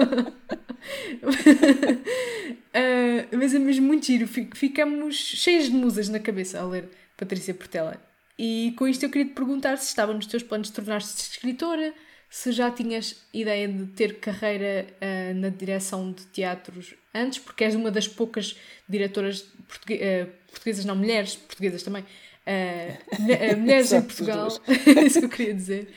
uh, 3.33 3.37
mas 3.37 3.53
é 3.53 3.59
mesmo 3.59 3.87
muito 3.87 4.07
giro. 4.07 4.29
Ficamos 4.29 5.17
cheios 5.17 5.65
de 5.65 5.73
musas 5.73 6.09
na 6.09 6.21
cabeça 6.21 6.61
ao 6.61 6.69
ler 6.69 6.88
Patrícia 7.17 7.53
Portela. 7.53 8.00
E 8.38 8.75
com 8.76 8.87
isto 8.87 9.02
eu 9.05 9.11
queria 9.11 9.28
te 9.28 9.35
perguntar 9.35 9.76
se 9.78 9.88
estava 9.88 10.12
nos 10.12 10.26
teus 10.26 10.43
planos 10.43 10.69
de 10.69 10.75
tornar-te 10.75 11.07
escritora, 11.07 11.95
se 12.28 12.52
já 12.52 12.71
tinhas 12.71 13.25
ideia 13.33 13.66
de 13.66 13.87
ter 13.87 14.19
carreira 14.21 14.87
uh, 15.00 15.35
na 15.35 15.49
direção 15.49 16.12
de 16.12 16.26
teatros 16.26 16.95
antes, 17.14 17.38
porque 17.38 17.64
és 17.64 17.75
uma 17.75 17.90
das 17.90 18.07
poucas 18.07 18.57
diretoras 18.88 19.40
portugue 19.66 19.95
uh, 19.95 20.26
portuguesas, 20.50 20.85
não, 20.85 20.97
mulheres 20.97 21.37
portuguesas 21.37 21.83
também, 21.83 22.02
uh, 22.02 23.57
mulheres 23.59 23.93
em 23.93 24.02
Portugal, 24.02 24.49
é 24.69 25.05
isso 25.05 25.21
que 25.21 25.25
eu 25.25 25.31
queria 25.31 25.55
dizer. 25.55 25.88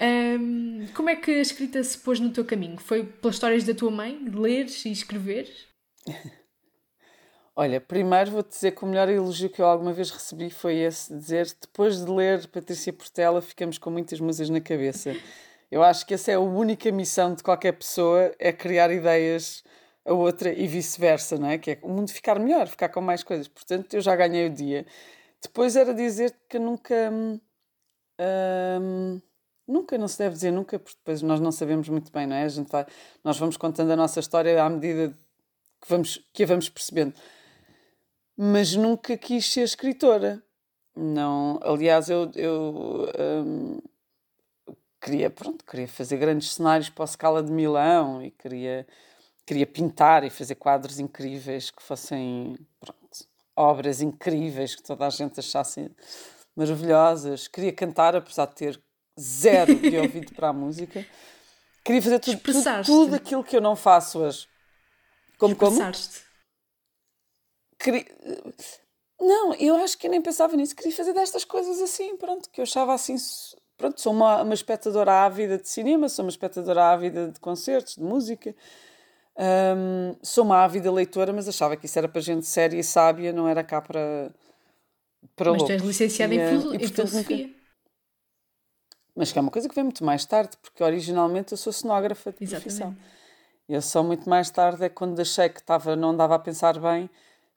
Um, 0.00 0.86
como 0.94 1.10
é 1.10 1.16
que 1.16 1.30
a 1.32 1.40
escrita 1.40 1.82
se 1.82 1.98
pôs 1.98 2.18
no 2.18 2.30
teu 2.30 2.44
caminho? 2.44 2.78
Foi 2.78 3.04
pelas 3.04 3.36
histórias 3.36 3.64
da 3.64 3.74
tua 3.74 3.90
mãe, 3.90 4.24
de 4.24 4.36
leres 4.36 4.84
e 4.86 4.92
escreveres? 4.92 5.66
Olha, 7.56 7.80
primeiro 7.80 8.32
vou-te 8.32 8.50
dizer 8.50 8.72
que 8.72 8.84
o 8.84 8.86
melhor 8.86 9.08
elogio 9.08 9.48
que 9.48 9.62
eu 9.62 9.66
alguma 9.66 9.92
vez 9.92 10.10
recebi 10.10 10.50
foi 10.50 10.78
esse, 10.78 11.14
dizer 11.14 11.46
depois 11.60 12.04
de 12.04 12.10
ler 12.10 12.48
Patrícia 12.48 12.92
Portela 12.92 13.40
ficamos 13.40 13.78
com 13.78 13.90
muitas 13.90 14.18
musas 14.18 14.50
na 14.50 14.60
cabeça. 14.60 15.12
Eu 15.70 15.80
acho 15.82 16.04
que 16.04 16.14
essa 16.14 16.32
é 16.32 16.34
a 16.34 16.40
única 16.40 16.90
missão 16.90 17.32
de 17.32 17.44
qualquer 17.44 17.72
pessoa, 17.72 18.34
é 18.40 18.52
criar 18.52 18.90
ideias 18.90 19.62
a 20.04 20.12
outra 20.12 20.52
e 20.52 20.66
vice-versa, 20.66 21.38
não 21.38 21.48
é? 21.48 21.56
Que 21.58 21.72
é 21.72 21.78
o 21.82 21.88
mundo 21.90 22.10
ficar 22.10 22.38
melhor, 22.40 22.66
ficar 22.66 22.88
com 22.88 23.00
mais 23.00 23.22
coisas. 23.22 23.46
Portanto, 23.48 23.94
eu 23.94 24.00
já 24.00 24.16
ganhei 24.16 24.46
o 24.48 24.50
dia. 24.50 24.84
Depois 25.42 25.76
era 25.76 25.94
dizer 25.94 26.34
que 26.48 26.58
nunca. 26.58 26.94
Hum, 28.20 29.20
nunca, 29.66 29.96
não 29.96 30.08
se 30.08 30.18
deve 30.18 30.34
dizer 30.34 30.50
nunca, 30.52 30.78
porque 30.78 30.98
depois 30.98 31.22
nós 31.22 31.40
não 31.40 31.52
sabemos 31.52 31.88
muito 31.88 32.10
bem, 32.12 32.26
não 32.26 32.36
é? 32.36 32.44
A 32.44 32.48
gente 32.48 32.70
vai, 32.70 32.84
nós 33.22 33.38
vamos 33.38 33.56
contando 33.56 33.92
a 33.92 33.96
nossa 33.96 34.20
história 34.20 34.62
à 34.62 34.68
medida 34.68 35.10
que, 35.80 35.88
vamos, 35.88 36.18
que 36.32 36.42
a 36.44 36.46
vamos 36.46 36.68
percebendo 36.68 37.14
mas 38.36 38.74
nunca 38.74 39.16
quis 39.16 39.50
ser 39.50 39.62
escritora. 39.62 40.42
Não, 40.96 41.58
aliás, 41.62 42.08
eu, 42.08 42.30
eu 42.36 43.08
um, 43.18 43.78
queria, 45.00 45.28
pronto, 45.28 45.64
queria 45.64 45.88
fazer 45.88 46.16
grandes 46.16 46.52
cenários 46.52 46.88
para 46.88 47.04
a 47.04 47.06
escala 47.06 47.42
de 47.42 47.50
Milão 47.50 48.22
e 48.22 48.30
queria, 48.30 48.86
queria 49.44 49.66
pintar 49.66 50.24
e 50.24 50.30
fazer 50.30 50.54
quadros 50.54 51.00
incríveis 51.00 51.70
que 51.70 51.82
fossem, 51.82 52.56
pronto, 52.80 53.26
obras 53.56 54.00
incríveis 54.00 54.74
que 54.74 54.82
toda 54.82 55.06
a 55.06 55.10
gente 55.10 55.40
achasse 55.40 55.90
maravilhosas. 56.54 57.48
Queria 57.48 57.72
cantar, 57.72 58.14
apesar 58.14 58.46
de 58.46 58.54
ter 58.54 58.80
zero 59.18 59.74
de 59.74 59.96
ouvido 59.96 60.32
para 60.32 60.48
a 60.48 60.52
música. 60.52 61.04
Queria 61.84 62.00
fazer 62.00 62.18
tudo, 62.18 62.38
tudo, 62.40 62.84
tudo, 62.84 63.14
aquilo 63.14 63.44
que 63.44 63.56
eu 63.56 63.60
não 63.60 63.76
faço 63.76 64.20
hoje. 64.20 64.48
Como, 65.38 65.54
como? 65.54 65.76
Queria... 67.84 68.06
Não, 69.20 69.54
eu 69.54 69.76
acho 69.76 69.98
que 69.98 70.06
eu 70.06 70.10
nem 70.10 70.22
pensava 70.22 70.56
nisso. 70.56 70.74
Queria 70.74 70.96
fazer 70.96 71.12
destas 71.12 71.44
coisas 71.44 71.82
assim, 71.82 72.16
pronto, 72.16 72.48
que 72.50 72.60
eu 72.60 72.62
achava 72.62 72.94
assim. 72.94 73.16
Pronto, 73.76 74.00
sou 74.00 74.12
uma, 74.12 74.42
uma 74.42 74.54
espectadora 74.54 75.12
ávida 75.12 75.58
de 75.58 75.68
cinema, 75.68 76.08
sou 76.08 76.24
uma 76.24 76.30
espectadora 76.30 76.82
ávida 76.86 77.30
de 77.30 77.38
concertos, 77.40 77.96
de 77.96 78.02
música. 78.02 78.54
Um, 79.36 80.16
sou 80.22 80.44
uma 80.44 80.64
ávida 80.64 80.90
leitora, 80.90 81.32
mas 81.32 81.46
achava 81.46 81.76
que 81.76 81.84
isso 81.84 81.98
era 81.98 82.08
para 82.08 82.22
gente 82.22 82.46
séria 82.46 82.78
e 82.78 82.84
sábia, 82.84 83.32
não 83.32 83.46
era 83.46 83.62
cá 83.62 83.82
para. 83.82 84.30
para 85.36 85.50
mas 85.50 85.60
loucos. 85.60 85.66
tu 85.66 85.72
és 85.72 85.82
licenciada 85.82 86.34
e, 86.34 86.38
em, 86.38 86.48
filo, 86.48 86.74
e, 86.74 86.76
em 86.76 86.88
filosofia. 86.88 87.46
Nunca... 87.46 87.58
Mas 89.14 89.30
que 89.30 89.38
é 89.38 89.42
uma 89.42 89.50
coisa 89.50 89.68
que 89.68 89.74
vem 89.74 89.84
muito 89.84 90.04
mais 90.04 90.24
tarde, 90.24 90.56
porque 90.62 90.82
originalmente 90.82 91.52
eu 91.52 91.58
sou 91.58 91.72
cenógrafa 91.72 92.32
de 92.32 92.46
profissão. 92.46 92.96
Eu 93.68 93.82
só 93.82 94.02
muito 94.02 94.28
mais 94.28 94.50
tarde 94.50 94.84
é 94.84 94.88
quando 94.88 95.20
achei 95.20 95.48
que 95.48 95.60
estava, 95.60 95.94
não 95.94 96.10
andava 96.10 96.34
a 96.34 96.38
pensar 96.38 96.78
bem 96.78 97.10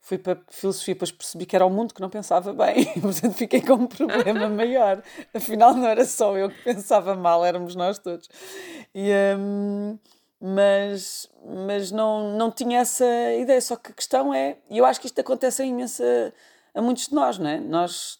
fui 0.07 0.17
para 0.17 0.41
filosofia, 0.49 0.93
depois 0.93 1.11
percebi 1.11 1.45
que 1.45 1.53
era 1.53 1.65
o 1.65 1.69
mundo 1.69 1.93
que 1.93 1.99
não 1.99 2.09
pensava 2.09 2.53
bem, 2.53 2.85
portanto 3.01 3.33
fiquei 3.33 3.59
com 3.61 3.73
um 3.73 3.87
problema 3.87 4.47
maior. 4.47 5.03
Afinal, 5.33 5.73
não 5.73 5.85
era 5.85 6.05
só 6.05 6.37
eu 6.37 6.49
que 6.49 6.63
pensava 6.63 7.13
mal, 7.13 7.43
éramos 7.43 7.75
nós 7.75 7.99
todos. 7.99 8.29
E, 8.95 9.11
um, 9.37 9.99
mas 10.39 11.29
mas 11.45 11.91
não, 11.91 12.37
não 12.37 12.49
tinha 12.49 12.79
essa 12.79 13.05
ideia. 13.37 13.59
Só 13.59 13.75
que 13.75 13.91
a 13.91 13.93
questão 13.93 14.33
é, 14.33 14.57
e 14.69 14.77
eu 14.77 14.85
acho 14.85 15.01
que 15.01 15.07
isto 15.07 15.19
acontece 15.19 15.61
a 15.61 15.65
imensa 15.65 16.33
a 16.73 16.81
muitos 16.81 17.07
de 17.07 17.13
nós, 17.13 17.37
não 17.37 17.49
é? 17.49 17.59
Nós 17.59 18.17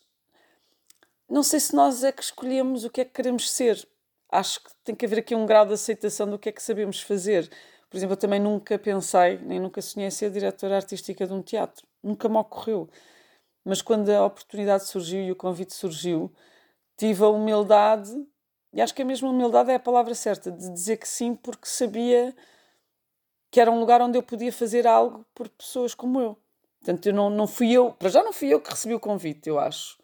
não 1.30 1.42
sei 1.42 1.62
se 1.62 1.74
nós 1.74 2.04
é 2.04 2.12
que 2.12 2.22
escolhemos 2.22 2.84
o 2.84 2.90
que 2.90 3.00
é 3.00 3.06
que 3.06 3.12
queremos 3.12 3.50
ser. 3.50 3.88
acho 4.30 4.62
que 4.62 4.70
tem 4.84 4.94
que 4.94 5.06
haver 5.06 5.20
aqui 5.20 5.34
um 5.34 5.46
grau 5.46 5.66
de 5.66 5.74
aceitação 5.74 6.30
do 6.30 6.38
que 6.38 6.50
é 6.50 6.52
que 6.52 6.62
sabemos 6.62 7.00
fazer. 7.02 7.50
Por 7.90 7.98
exemplo, 7.98 8.14
eu 8.14 8.18
também 8.18 8.40
nunca 8.40 8.78
pensei, 8.78 9.38
nem 9.40 9.60
nunca 9.60 9.82
sonhei 9.82 10.12
ser 10.12 10.30
diretora 10.30 10.76
artística 10.76 11.26
de 11.26 11.34
um 11.34 11.42
teatro. 11.42 11.88
Nunca 12.04 12.28
me 12.28 12.38
ocorreu. 12.38 12.90
Mas 13.64 13.82
quando 13.82 14.10
a 14.10 14.26
oportunidade 14.26 14.86
surgiu 14.86 15.22
e 15.24 15.32
o 15.32 15.36
convite 15.36 15.74
surgiu, 15.74 16.32
tive 16.98 17.24
a 17.24 17.30
humildade, 17.30 18.12
e 18.74 18.82
acho 18.82 18.94
que 18.94 19.02
a 19.02 19.06
mesma 19.06 19.30
humildade 19.30 19.72
é 19.72 19.76
a 19.76 19.80
palavra 19.80 20.14
certa, 20.16 20.52
de 20.52 20.70
dizer 20.72 20.98
que 20.98 21.08
sim, 21.08 21.36
porque 21.36 21.68
sabia 21.68 22.36
que 23.50 23.60
era 23.60 23.72
um 23.72 23.80
lugar 23.80 24.02
onde 24.02 24.18
eu 24.18 24.24
podia 24.24 24.52
fazer 24.52 24.86
algo 24.86 25.26
por 25.34 25.48
pessoas 25.50 25.94
como 25.94 26.20
eu. 26.20 26.38
Portanto, 26.80 27.06
eu 27.08 27.14
não, 27.14 27.30
não 27.30 27.48
fui 27.48 27.72
eu, 27.72 27.92
para 27.92 28.10
já 28.10 28.22
não 28.22 28.34
fui 28.34 28.50
eu 28.50 28.62
que 28.62 28.70
recebi 28.70 28.94
o 28.94 29.00
convite, 29.00 29.50
eu 29.50 29.60
acho. 29.60 29.98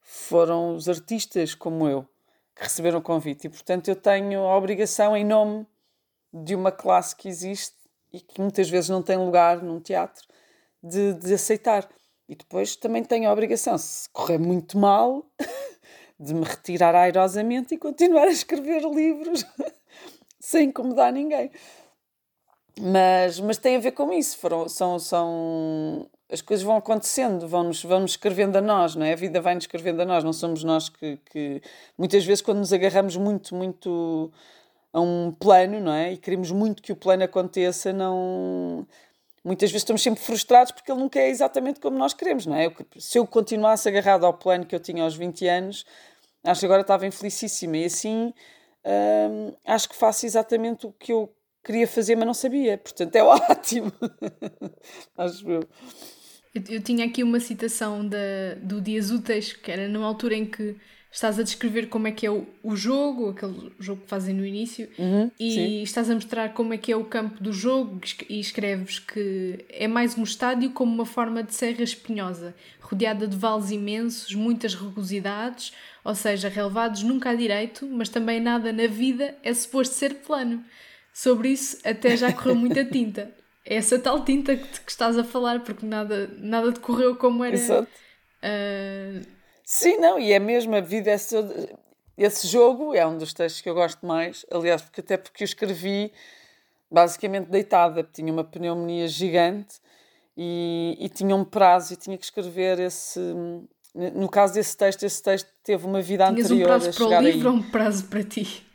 Foram 0.00 0.74
os 0.74 0.88
artistas 0.88 1.54
como 1.54 1.88
eu 1.88 2.06
que 2.54 2.62
receberam 2.62 2.98
o 2.98 3.02
convite. 3.02 3.46
E, 3.46 3.50
portanto, 3.50 3.88
eu 3.88 3.96
tenho 3.96 4.40
a 4.40 4.56
obrigação, 4.56 5.16
em 5.16 5.24
nome 5.24 5.66
de 6.34 6.54
uma 6.56 6.72
classe 6.72 7.14
que 7.14 7.28
existe 7.28 7.76
e 8.12 8.20
que 8.20 8.40
muitas 8.40 8.68
vezes 8.68 8.90
não 8.90 9.02
tem 9.02 9.16
lugar 9.16 9.62
num 9.62 9.78
teatro, 9.78 10.26
de, 10.82 11.14
de 11.14 11.34
aceitar. 11.34 11.88
E 12.28 12.34
depois 12.34 12.74
também 12.74 13.04
tenho 13.04 13.28
a 13.28 13.32
obrigação, 13.32 13.78
se 13.78 14.08
correr 14.10 14.38
muito 14.38 14.76
mal, 14.76 15.24
de 16.18 16.34
me 16.34 16.44
retirar 16.44 16.94
airosamente 16.94 17.74
e 17.74 17.78
continuar 17.78 18.24
a 18.24 18.32
escrever 18.32 18.82
livros 18.82 19.44
sem 20.40 20.68
incomodar 20.68 21.12
ninguém. 21.12 21.50
Mas, 22.80 23.38
mas 23.38 23.58
tem 23.58 23.76
a 23.76 23.80
ver 23.80 23.92
com 23.92 24.12
isso. 24.12 24.36
Foram, 24.38 24.68
são, 24.68 24.98
são, 24.98 26.08
as 26.30 26.42
coisas 26.42 26.64
vão 26.64 26.76
acontecendo, 26.76 27.46
vão-nos 27.46 27.84
vão 27.84 28.04
escrevendo 28.04 28.56
a 28.56 28.60
nós, 28.60 28.96
não 28.96 29.06
é? 29.06 29.12
A 29.12 29.16
vida 29.16 29.40
vai-nos 29.40 29.64
escrevendo 29.64 30.02
a 30.02 30.04
nós, 30.04 30.24
não 30.24 30.32
somos 30.32 30.64
nós 30.64 30.88
que, 30.88 31.18
que. 31.30 31.62
Muitas 31.96 32.24
vezes, 32.24 32.42
quando 32.42 32.58
nos 32.58 32.72
agarramos 32.72 33.16
muito, 33.16 33.54
muito 33.54 34.32
a 34.94 35.00
um 35.00 35.32
plano, 35.32 35.80
não 35.80 35.92
é? 35.92 36.12
E 36.12 36.16
queremos 36.16 36.52
muito 36.52 36.80
que 36.80 36.92
o 36.92 36.96
plano 36.96 37.24
aconteça, 37.24 37.92
não. 37.92 38.86
Muitas 39.44 39.70
vezes 39.70 39.82
estamos 39.82 40.00
sempre 40.00 40.22
frustrados 40.22 40.70
porque 40.70 40.90
ele 40.90 41.00
nunca 41.00 41.18
é 41.18 41.28
exatamente 41.28 41.80
como 41.80 41.98
nós 41.98 42.14
queremos, 42.14 42.46
não 42.46 42.54
é? 42.54 42.66
Eu, 42.66 42.72
se 42.96 43.18
eu 43.18 43.26
continuasse 43.26 43.88
agarrado 43.88 44.24
ao 44.24 44.32
plano 44.32 44.64
que 44.64 44.74
eu 44.74 44.78
tinha 44.78 45.02
aos 45.02 45.16
20 45.16 45.48
anos, 45.48 45.84
acho 46.44 46.60
que 46.60 46.66
agora 46.66 46.82
estava 46.82 47.06
infelicíssima. 47.08 47.76
E 47.76 47.86
assim, 47.86 48.32
hum, 48.86 49.52
acho 49.66 49.88
que 49.88 49.96
faço 49.96 50.26
exatamente 50.26 50.86
o 50.86 50.92
que 50.92 51.12
eu 51.12 51.34
queria 51.64 51.88
fazer, 51.88 52.14
mas 52.14 52.26
não 52.26 52.34
sabia. 52.34 52.78
Portanto, 52.78 53.16
é 53.16 53.22
ótimo. 53.24 53.92
Acho 55.18 55.50
eu. 55.50 55.68
eu. 56.70 56.80
Tinha 56.80 57.04
aqui 57.04 57.24
uma 57.24 57.40
citação 57.40 58.08
do 58.62 58.80
Dias 58.80 59.10
Úteis, 59.10 59.52
que 59.54 59.72
era 59.72 59.88
numa 59.88 60.06
altura 60.06 60.36
em 60.36 60.46
que 60.46 60.76
estás 61.14 61.38
a 61.38 61.44
descrever 61.44 61.86
como 61.86 62.08
é 62.08 62.12
que 62.12 62.26
é 62.26 62.30
o, 62.30 62.44
o 62.60 62.74
jogo, 62.74 63.30
aquele 63.30 63.70
jogo 63.78 64.02
que 64.02 64.08
fazem 64.08 64.34
no 64.34 64.44
início, 64.44 64.88
uhum, 64.98 65.30
e 65.38 65.50
sim. 65.52 65.82
estás 65.82 66.10
a 66.10 66.14
mostrar 66.14 66.52
como 66.52 66.74
é 66.74 66.76
que 66.76 66.90
é 66.90 66.96
o 66.96 67.04
campo 67.04 67.40
do 67.40 67.52
jogo 67.52 68.00
e 68.28 68.40
escreves 68.40 68.98
que 68.98 69.64
é 69.68 69.86
mais 69.86 70.18
um 70.18 70.24
estádio 70.24 70.70
como 70.70 70.92
uma 70.92 71.06
forma 71.06 71.40
de 71.44 71.54
serra 71.54 71.84
espinhosa, 71.84 72.52
rodeada 72.80 73.28
de 73.28 73.36
vales 73.36 73.70
imensos, 73.70 74.34
muitas 74.34 74.74
rugosidades, 74.74 75.72
ou 76.02 76.16
seja, 76.16 76.48
relevados 76.48 77.04
nunca 77.04 77.30
a 77.30 77.34
direito, 77.34 77.86
mas 77.86 78.08
também 78.08 78.40
nada 78.40 78.72
na 78.72 78.88
vida 78.88 79.36
é 79.44 79.54
suposto 79.54 79.94
ser 79.94 80.14
plano 80.16 80.64
sobre 81.12 81.50
isso 81.50 81.78
até 81.84 82.16
já 82.16 82.32
correu 82.32 82.56
muita 82.56 82.84
tinta. 82.90 83.30
É 83.64 83.76
essa 83.76 84.00
tal 84.00 84.24
tinta 84.24 84.56
que, 84.56 84.80
que 84.80 84.90
estás 84.90 85.16
a 85.16 85.22
falar, 85.22 85.60
porque 85.60 85.86
nada, 85.86 86.28
nada 86.38 86.72
decorreu 86.72 87.14
como 87.14 87.44
era. 87.44 87.54
Exato. 87.54 87.88
Uh... 88.42 89.43
Sim, 89.64 89.96
não, 89.96 90.18
e 90.18 90.32
é 90.32 90.38
mesmo 90.38 90.76
a 90.76 90.80
vida, 90.80 91.10
esse, 91.10 91.34
esse 92.18 92.46
jogo 92.46 92.94
é 92.94 93.06
um 93.06 93.16
dos 93.16 93.32
textos 93.32 93.62
que 93.62 93.68
eu 93.68 93.74
gosto 93.74 94.04
mais, 94.06 94.44
aliás, 94.50 94.82
porque 94.82 95.00
até 95.00 95.16
porque 95.16 95.42
eu 95.42 95.46
escrevi 95.46 96.12
basicamente 96.90 97.48
deitada, 97.48 98.02
tinha 98.04 98.32
uma 98.32 98.44
pneumonia 98.44 99.08
gigante 99.08 99.80
e, 100.36 100.96
e 101.00 101.08
tinha 101.08 101.34
um 101.34 101.44
prazo 101.44 101.94
e 101.94 101.96
tinha 101.96 102.16
que 102.16 102.24
escrever 102.24 102.78
esse. 102.78 103.20
No 103.94 104.28
caso 104.28 104.54
desse 104.54 104.76
texto, 104.76 105.04
esse 105.04 105.22
texto 105.22 105.48
teve 105.62 105.86
uma 105.86 106.02
vida 106.02 106.26
Tinhas 106.26 106.46
anterior. 106.46 106.64
um 106.64 106.68
prazo 106.68 106.92
para 106.92 107.06
o 107.06 107.22
livro 107.22 107.48
aí. 107.48 107.54
ou 107.54 107.60
um 107.60 107.70
prazo 107.70 108.04
para 108.06 108.24
ti? 108.24 108.66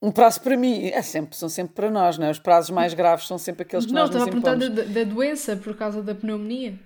Um 0.00 0.12
prazo 0.12 0.40
para 0.40 0.56
mim, 0.56 0.86
é 0.88 1.02
sempre, 1.02 1.36
são 1.36 1.48
sempre 1.48 1.74
para 1.74 1.90
nós, 1.90 2.16
não 2.18 2.26
é? 2.26 2.30
Os 2.30 2.38
prazos 2.38 2.70
mais 2.70 2.94
graves 2.94 3.26
são 3.26 3.36
sempre 3.36 3.62
aqueles 3.62 3.84
que 3.84 3.92
não, 3.92 4.02
nós 4.02 4.10
nos 4.10 4.26
impomos. 4.26 4.44
Não, 4.44 4.52
estava 4.52 4.64
a 4.64 4.70
perguntar 4.70 4.92
da, 4.92 5.04
da, 5.04 5.10
doença 5.10 5.56
por 5.56 5.76
causa 5.76 6.02
da 6.02 6.14
pneumonia. 6.14 6.78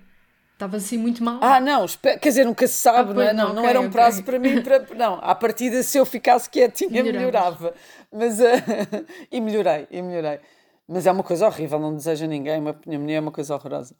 Estava 0.63 0.77
assim 0.77 0.97
muito 0.97 1.23
mal. 1.23 1.39
Ah, 1.41 1.59
não, 1.59 1.85
quer 1.87 2.29
dizer, 2.29 2.45
nunca 2.45 2.65
se 2.67 2.75
sabe, 2.75 3.11
ah, 3.11 3.13
não 3.13 3.21
é? 3.21 3.33
Não, 3.33 3.43
okay, 3.45 3.55
não 3.55 3.65
era 3.67 3.81
um 3.81 3.89
prazo 3.89 4.21
okay. 4.21 4.25
para 4.25 4.39
mim, 4.39 4.61
para, 4.61 4.85
não, 4.95 5.19
à 5.21 5.35
partida 5.35 5.83
se 5.83 5.97
eu 5.97 6.05
ficasse 6.05 6.49
quietinha 6.49 7.03
melhorava. 7.03 7.73
Mas, 8.11 8.39
uh, 8.39 8.43
e 9.31 9.41
melhorei, 9.41 9.87
e 9.91 10.01
melhorei. 10.01 10.39
Mas 10.87 11.05
é 11.05 11.11
uma 11.11 11.23
coisa 11.23 11.45
horrível, 11.45 11.79
não 11.79 11.95
desejo 11.95 12.25
a 12.25 12.27
ninguém, 12.27 12.59
uma 12.59 12.73
pneumonia 12.73 13.17
é 13.17 13.19
uma 13.19 13.31
coisa 13.31 13.55
horrorosa. 13.55 13.95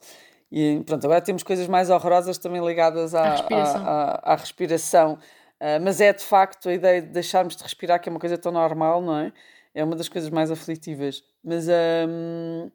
E 0.50 0.82
pronto, 0.86 1.04
agora 1.04 1.20
temos 1.20 1.42
coisas 1.42 1.66
mais 1.66 1.90
horrorosas 1.90 2.38
também 2.38 2.64
ligadas 2.64 3.14
à, 3.14 3.22
à 3.22 3.30
respiração. 3.30 3.82
À, 3.84 3.90
à, 3.90 4.32
à 4.32 4.36
respiração 4.36 5.18
Uh, 5.60 5.80
mas 5.80 6.00
é 6.00 6.12
de 6.12 6.22
facto 6.22 6.68
a 6.68 6.74
ideia 6.74 7.00
de 7.00 7.08
deixarmos 7.08 7.56
de 7.56 7.62
respirar, 7.62 8.00
que 8.00 8.08
é 8.08 8.10
uma 8.10 8.20
coisa 8.20 8.36
tão 8.36 8.52
normal, 8.52 9.00
não 9.00 9.16
é? 9.16 9.32
É 9.72 9.82
uma 9.82 9.96
das 9.96 10.08
coisas 10.08 10.28
mais 10.28 10.50
aflitivas. 10.50 11.22
Mas, 11.42 11.66
um, 11.68 12.70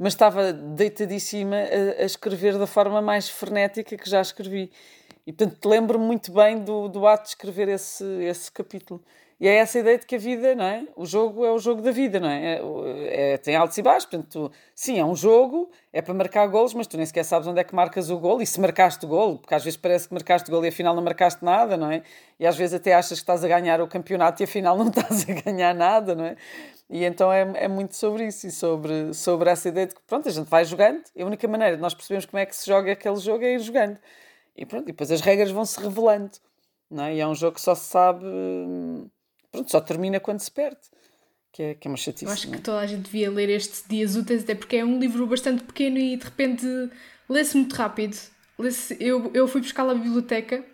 mas 0.00 0.14
estava 0.14 0.50
deitadíssima 0.50 1.56
a, 1.56 2.02
a, 2.02 2.04
escrever 2.06 2.56
da 2.56 2.66
forma 2.66 3.02
mais 3.02 3.28
frenética 3.28 3.98
que 3.98 4.08
já 4.08 4.22
escrevi. 4.22 4.72
E 5.26 5.32
portanto 5.32 5.68
lembro-me 5.68 6.06
muito 6.06 6.32
bem 6.32 6.64
do, 6.64 6.88
do 6.88 7.06
ato 7.06 7.24
de 7.24 7.28
escrever 7.28 7.68
esse, 7.68 8.02
esse 8.22 8.50
capítulo. 8.50 9.04
E 9.40 9.48
é 9.48 9.54
essa 9.54 9.78
ideia 9.78 9.98
de 9.98 10.04
que 10.04 10.16
a 10.16 10.18
vida, 10.18 10.54
não 10.54 10.64
é? 10.66 10.86
O 10.94 11.06
jogo 11.06 11.46
é 11.46 11.50
o 11.50 11.58
jogo 11.58 11.80
da 11.80 11.90
vida, 11.90 12.20
não 12.20 12.28
é? 12.28 12.56
é, 12.56 13.32
é 13.32 13.38
tem 13.38 13.56
altos 13.56 13.78
e 13.78 13.82
baixos, 13.82 14.04
portanto, 14.04 14.50
tu, 14.50 14.52
sim, 14.74 14.98
é 14.98 15.04
um 15.04 15.16
jogo, 15.16 15.70
é 15.90 16.02
para 16.02 16.12
marcar 16.12 16.46
golos, 16.46 16.74
mas 16.74 16.86
tu 16.86 16.98
nem 16.98 17.06
sequer 17.06 17.24
sabes 17.24 17.48
onde 17.48 17.58
é 17.58 17.64
que 17.64 17.74
marcas 17.74 18.10
o 18.10 18.18
gol 18.18 18.42
e 18.42 18.46
se 18.46 18.60
marcaste 18.60 19.02
o 19.06 19.08
gol, 19.08 19.38
porque 19.38 19.54
às 19.54 19.64
vezes 19.64 19.78
parece 19.78 20.08
que 20.08 20.12
marcaste 20.12 20.50
o 20.50 20.52
gol 20.52 20.62
e 20.66 20.68
afinal 20.68 20.94
não 20.94 21.02
marcaste 21.02 21.42
nada, 21.42 21.74
não 21.78 21.90
é? 21.90 22.02
E 22.38 22.46
às 22.46 22.54
vezes 22.54 22.74
até 22.74 22.92
achas 22.92 23.18
que 23.18 23.22
estás 23.22 23.42
a 23.42 23.48
ganhar 23.48 23.80
o 23.80 23.88
campeonato 23.88 24.42
e 24.42 24.44
afinal 24.44 24.76
não 24.76 24.88
estás 24.92 25.26
a 25.26 25.32
ganhar 25.32 25.74
nada, 25.74 26.14
não 26.14 26.26
é? 26.26 26.36
E 26.90 27.02
então 27.04 27.32
é, 27.32 27.50
é 27.54 27.68
muito 27.68 27.96
sobre 27.96 28.26
isso 28.26 28.46
e 28.46 28.50
sobre, 28.50 29.14
sobre 29.14 29.48
essa 29.48 29.70
ideia 29.70 29.86
de 29.86 29.94
que, 29.94 30.02
pronto, 30.06 30.28
a 30.28 30.32
gente 30.32 30.50
vai 30.50 30.66
jogando 30.66 31.02
e 31.16 31.22
a 31.22 31.26
única 31.26 31.48
maneira 31.48 31.76
de 31.76 31.82
nós 31.82 31.94
percebermos 31.94 32.26
como 32.26 32.40
é 32.40 32.44
que 32.44 32.54
se 32.54 32.66
joga 32.66 32.92
aquele 32.92 33.16
jogo 33.16 33.42
é 33.42 33.54
ir 33.54 33.60
jogando. 33.60 33.96
E 34.54 34.66
pronto, 34.66 34.82
e 34.84 34.92
depois 34.92 35.10
as 35.10 35.22
regras 35.22 35.50
vão 35.50 35.64
se 35.64 35.80
revelando, 35.80 36.32
não 36.90 37.04
é? 37.04 37.14
E 37.14 37.20
é 37.20 37.26
um 37.26 37.34
jogo 37.34 37.54
que 37.54 37.60
só 37.62 37.74
se 37.74 37.86
sabe 37.86 38.26
hum, 38.26 39.08
pronto, 39.50 39.70
só 39.70 39.80
termina 39.80 40.20
quando 40.20 40.40
se 40.40 40.50
perde. 40.50 40.80
Que 41.52 41.62
é, 41.62 41.74
que 41.74 41.88
é 41.88 41.90
uma 41.90 41.96
chatice. 41.96 42.26
Eu 42.26 42.30
acho 42.30 42.48
que 42.48 42.54
é? 42.54 42.58
toda 42.58 42.78
a 42.78 42.86
gente 42.86 43.02
devia 43.02 43.28
ler 43.28 43.50
estes 43.50 43.84
Dias 43.88 44.14
Úteis, 44.14 44.44
até 44.44 44.54
porque 44.54 44.76
é 44.76 44.84
um 44.84 45.00
livro 45.00 45.26
bastante 45.26 45.64
pequeno 45.64 45.98
e 45.98 46.16
de 46.16 46.24
repente 46.24 46.64
lê-se 47.28 47.56
muito 47.56 47.74
rápido. 47.74 48.16
Lê 48.56 48.70
eu, 49.00 49.30
eu 49.34 49.48
fui 49.48 49.60
buscar 49.60 49.88
a 49.88 49.94
biblioteca, 49.94 50.64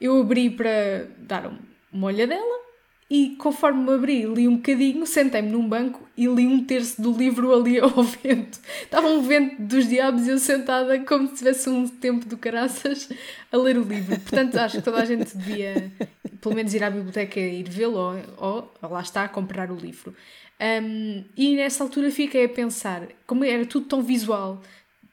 eu 0.00 0.18
abri 0.20 0.48
para 0.48 1.08
dar 1.18 1.52
uma 1.92 2.06
olhadela 2.06 2.64
e 3.10 3.36
conforme 3.36 3.84
me 3.84 3.92
abri, 3.92 4.24
li 4.24 4.48
um 4.48 4.56
bocadinho, 4.56 5.06
sentei-me 5.06 5.50
num 5.50 5.68
banco 5.68 6.08
e 6.16 6.26
li 6.26 6.46
um 6.46 6.64
terço 6.64 7.00
do 7.00 7.12
livro 7.12 7.54
ali 7.54 7.78
ao 7.80 8.02
vento. 8.02 8.58
Estava 8.82 9.08
um 9.08 9.22
vento 9.22 9.60
dos 9.60 9.88
diabos 9.88 10.26
e 10.26 10.30
eu 10.30 10.38
sentada 10.38 10.98
como 11.00 11.28
se 11.28 11.36
tivesse 11.36 11.68
um 11.68 11.86
tempo 11.86 12.26
do 12.26 12.36
caraças 12.38 13.08
a 13.52 13.56
ler 13.56 13.76
o 13.76 13.82
livro. 13.82 14.18
Portanto, 14.20 14.56
acho 14.56 14.78
que 14.78 14.82
toda 14.82 15.02
a 15.02 15.04
gente 15.04 15.36
devia, 15.36 15.92
pelo 16.40 16.54
menos, 16.54 16.72
ir 16.72 16.82
à 16.82 16.90
biblioteca 16.90 17.38
e 17.38 17.60
ir 17.60 17.68
vê-lo 17.68 17.98
ou, 17.98 18.70
ou, 18.82 18.90
lá 18.90 19.00
está, 19.00 19.28
comprar 19.28 19.70
o 19.70 19.76
livro. 19.76 20.14
Um, 20.60 21.24
e 21.36 21.56
nessa 21.56 21.84
altura 21.84 22.10
fiquei 22.10 22.46
a 22.46 22.48
pensar, 22.48 23.08
como 23.26 23.44
era 23.44 23.66
tudo 23.66 23.86
tão 23.86 24.02
visual, 24.02 24.62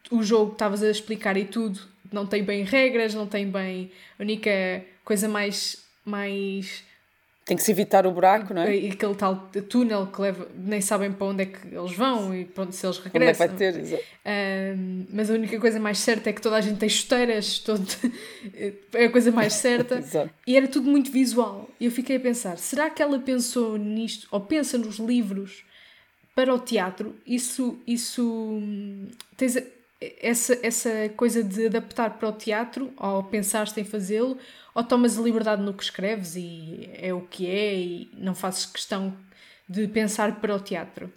o 0.10 0.24
jogo 0.24 0.52
que 0.52 0.56
estavas 0.56 0.82
a 0.82 0.90
explicar 0.90 1.36
e 1.36 1.46
tudo, 1.46 1.80
não 2.12 2.26
tem 2.26 2.44
bem 2.44 2.64
regras, 2.64 3.14
não 3.14 3.28
tem 3.28 3.50
bem. 3.50 3.92
A 4.18 4.24
única 4.24 4.86
coisa 5.04 5.28
mais. 5.28 5.86
mais 6.06 6.90
tem 7.44 7.58
que 7.58 7.64
se 7.64 7.72
evitar 7.72 8.06
o 8.06 8.12
buraco, 8.12 8.54
não 8.54 8.62
é? 8.62 8.78
E 8.78 8.92
aquele 8.92 9.16
tal 9.16 9.50
túnel 9.68 10.08
que 10.08 10.22
leva, 10.22 10.48
nem 10.56 10.80
sabem 10.80 11.12
para 11.12 11.26
onde 11.28 11.44
é 11.44 11.46
que 11.48 11.68
eles 11.76 11.94
vão 11.94 12.34
e 12.36 12.46
para 12.46 12.64
onde 12.64 12.76
se 12.76 12.86
eles 12.86 13.00
regressam. 13.00 13.48
Onde 13.48 13.64
é 13.64 13.72
que 13.72 13.82
vai 13.82 13.94
ter. 13.94 14.78
Um, 14.78 15.06
mas 15.12 15.32
a 15.32 15.34
única 15.34 15.60
coisa 15.60 15.80
mais 15.80 15.98
certa 15.98 16.30
é 16.30 16.34
que 16.34 16.42
toda 16.42 16.56
a 16.56 16.62
gente 16.62 16.78
tem 16.78 16.88
chuteiras, 16.88 17.58
todo... 17.60 17.84
é 18.94 19.06
a 19.06 19.10
coisa 19.10 19.32
mais 19.32 19.54
certa. 19.54 20.04
e 20.46 20.56
era 20.56 20.68
tudo 20.68 20.90
muito 20.90 21.12
visual. 21.12 21.68
E 21.80 21.86
eu 21.86 21.92
fiquei 21.92 22.18
a 22.18 22.20
pensar, 22.20 22.58
será 22.60 22.90
que 22.92 23.02
ela 23.02 23.18
pensou 23.18 23.76
nisto, 23.76 24.28
ou 24.30 24.40
pensa 24.40 24.78
nos 24.78 24.98
livros 24.98 25.66
para 26.36 26.54
o 26.54 26.60
teatro? 26.60 27.16
Isso, 27.26 27.80
isso 27.88 28.62
tens 29.36 29.58
essa, 30.02 30.58
essa 30.66 31.10
coisa 31.16 31.44
de 31.44 31.68
adaptar 31.68 32.18
para 32.18 32.30
o 32.30 32.34
teatro, 32.34 32.92
ou 32.98 33.24
pensaste 33.24 33.80
em 33.80 33.84
fazê-lo, 33.84 34.38
ou 34.74 34.84
tomas 34.84 35.18
a 35.18 35.22
liberdade 35.22 35.62
no 35.62 35.74
que 35.74 35.84
escreves 35.84 36.36
e 36.36 36.90
é 36.94 37.14
o 37.14 37.22
que 37.22 37.48
é 37.48 37.76
e 37.76 38.12
não 38.14 38.34
fazes 38.34 38.66
questão 38.66 39.16
de 39.70 39.88
pensar 39.88 40.40
para 40.42 40.56
o 40.56 40.60
teatro? 40.60 41.12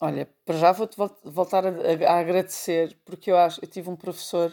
Olha, 0.00 0.28
para 0.44 0.58
já 0.58 0.72
vou-te 0.72 0.96
voltar 1.24 1.64
a, 1.64 1.70
a, 2.08 2.18
agradecer, 2.18 2.96
porque 3.04 3.30
eu 3.30 3.36
acho, 3.36 3.62
eu 3.62 3.68
tive 3.68 3.88
um 3.88 3.94
professor 3.94 4.52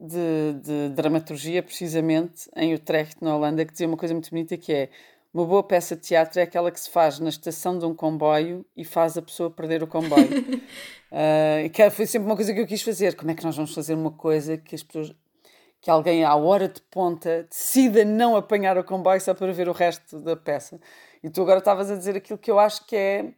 de, 0.00 0.54
de 0.62 0.88
dramaturgia, 0.94 1.62
precisamente, 1.62 2.48
em 2.56 2.74
Utrecht, 2.74 3.16
na 3.22 3.36
Holanda, 3.36 3.64
que 3.66 3.72
dizia 3.72 3.86
uma 3.86 3.98
coisa 3.98 4.14
muito 4.14 4.30
bonita 4.30 4.56
que 4.56 4.72
é 4.72 4.90
uma 5.32 5.46
boa 5.46 5.62
peça 5.62 5.96
de 5.96 6.02
teatro 6.02 6.38
é 6.38 6.42
aquela 6.42 6.70
que 6.70 6.78
se 6.78 6.90
faz 6.90 7.18
na 7.18 7.28
estação 7.28 7.78
de 7.78 7.86
um 7.86 7.94
comboio 7.94 8.64
e 8.76 8.84
faz 8.84 9.16
a 9.16 9.22
pessoa 9.22 9.50
perder 9.50 9.82
o 9.82 9.86
comboio. 9.86 10.28
uh, 10.28 11.70
que 11.72 11.90
foi 11.90 12.06
sempre 12.06 12.26
uma 12.26 12.36
coisa 12.36 12.52
que 12.52 12.60
eu 12.60 12.66
quis 12.66 12.82
fazer. 12.82 13.16
Como 13.16 13.30
é 13.30 13.34
que 13.34 13.44
nós 13.44 13.56
vamos 13.56 13.74
fazer 13.74 13.94
uma 13.94 14.10
coisa 14.10 14.58
que 14.58 14.74
as 14.74 14.82
pessoas 14.82 15.14
que 15.80 15.90
alguém 15.90 16.24
à 16.24 16.36
hora 16.36 16.68
de 16.68 16.80
ponta 16.82 17.44
decida 17.50 18.04
não 18.04 18.36
apanhar 18.36 18.78
o 18.78 18.84
comboio 18.84 19.20
só 19.20 19.34
para 19.34 19.52
ver 19.52 19.68
o 19.68 19.72
resto 19.72 20.20
da 20.20 20.36
peça. 20.36 20.80
E 21.24 21.28
tu 21.28 21.42
agora 21.42 21.58
estavas 21.58 21.90
a 21.90 21.96
dizer 21.96 22.16
aquilo 22.16 22.38
que 22.38 22.50
eu 22.50 22.58
acho 22.58 22.86
que 22.86 22.94
é 22.94 23.32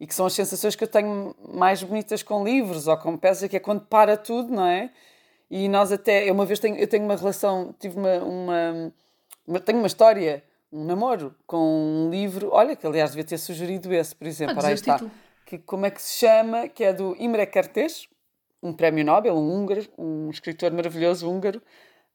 e 0.00 0.06
que 0.06 0.14
são 0.14 0.26
as 0.26 0.32
sensações 0.32 0.74
que 0.74 0.82
eu 0.82 0.88
tenho 0.88 1.36
mais 1.54 1.82
bonitas 1.84 2.20
com 2.20 2.42
livros 2.42 2.88
ou 2.88 2.96
com 2.96 3.16
peças, 3.16 3.48
que 3.48 3.56
é 3.56 3.60
quando 3.60 3.82
para 3.82 4.16
tudo, 4.16 4.52
não 4.52 4.66
é? 4.66 4.90
E 5.48 5.68
nós 5.68 5.92
até, 5.92 6.28
eu 6.28 6.34
uma 6.34 6.44
vez 6.44 6.58
tenho, 6.58 6.76
eu 6.76 6.86
tenho 6.88 7.04
uma 7.04 7.14
relação, 7.14 7.72
tive 7.78 7.96
uma, 7.96 8.16
uma, 8.18 8.92
uma 9.46 9.60
tenho 9.60 9.78
uma 9.78 9.86
história, 9.86 10.42
um 10.74 10.84
namoro 10.84 11.32
com 11.46 11.56
um 11.56 12.10
livro, 12.10 12.50
olha, 12.52 12.74
que 12.74 12.84
aliás 12.84 13.10
devia 13.10 13.24
ter 13.24 13.38
sugerido 13.38 13.94
esse, 13.94 14.12
por 14.12 14.26
exemplo, 14.26 14.58
ah, 14.60 14.72
está. 14.72 15.00
Que, 15.46 15.56
como 15.58 15.86
é 15.86 15.90
que 15.90 16.02
se 16.02 16.18
chama? 16.18 16.68
Que 16.68 16.82
é 16.82 16.92
do 16.92 17.14
Imre 17.16 17.46
Kertész, 17.46 18.08
um 18.60 18.72
prémio 18.72 19.04
Nobel, 19.04 19.36
um 19.36 19.54
húngaro, 19.54 19.86
um 19.96 20.30
escritor 20.30 20.72
maravilhoso 20.72 21.30
húngaro, 21.30 21.62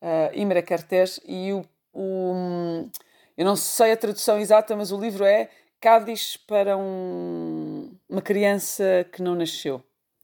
uh, 0.01 0.35
Imre 0.37 0.61
Kertész, 0.61 1.21
e 1.25 1.53
o, 1.53 1.63
o, 1.93 2.89
eu 3.37 3.45
não 3.45 3.55
sei 3.55 3.93
a 3.93 3.97
tradução 3.97 4.37
exata, 4.37 4.75
mas 4.75 4.91
o 4.91 4.99
livro 4.99 5.23
é 5.23 5.49
Cádiz 5.79 6.35
para 6.35 6.75
um, 6.75 7.95
uma 8.09 8.21
criança 8.21 9.07
que 9.13 9.21
não 9.21 9.35
nasceu. 9.35 9.81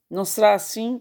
Não 0.10 0.26
será 0.26 0.56
assim, 0.56 0.96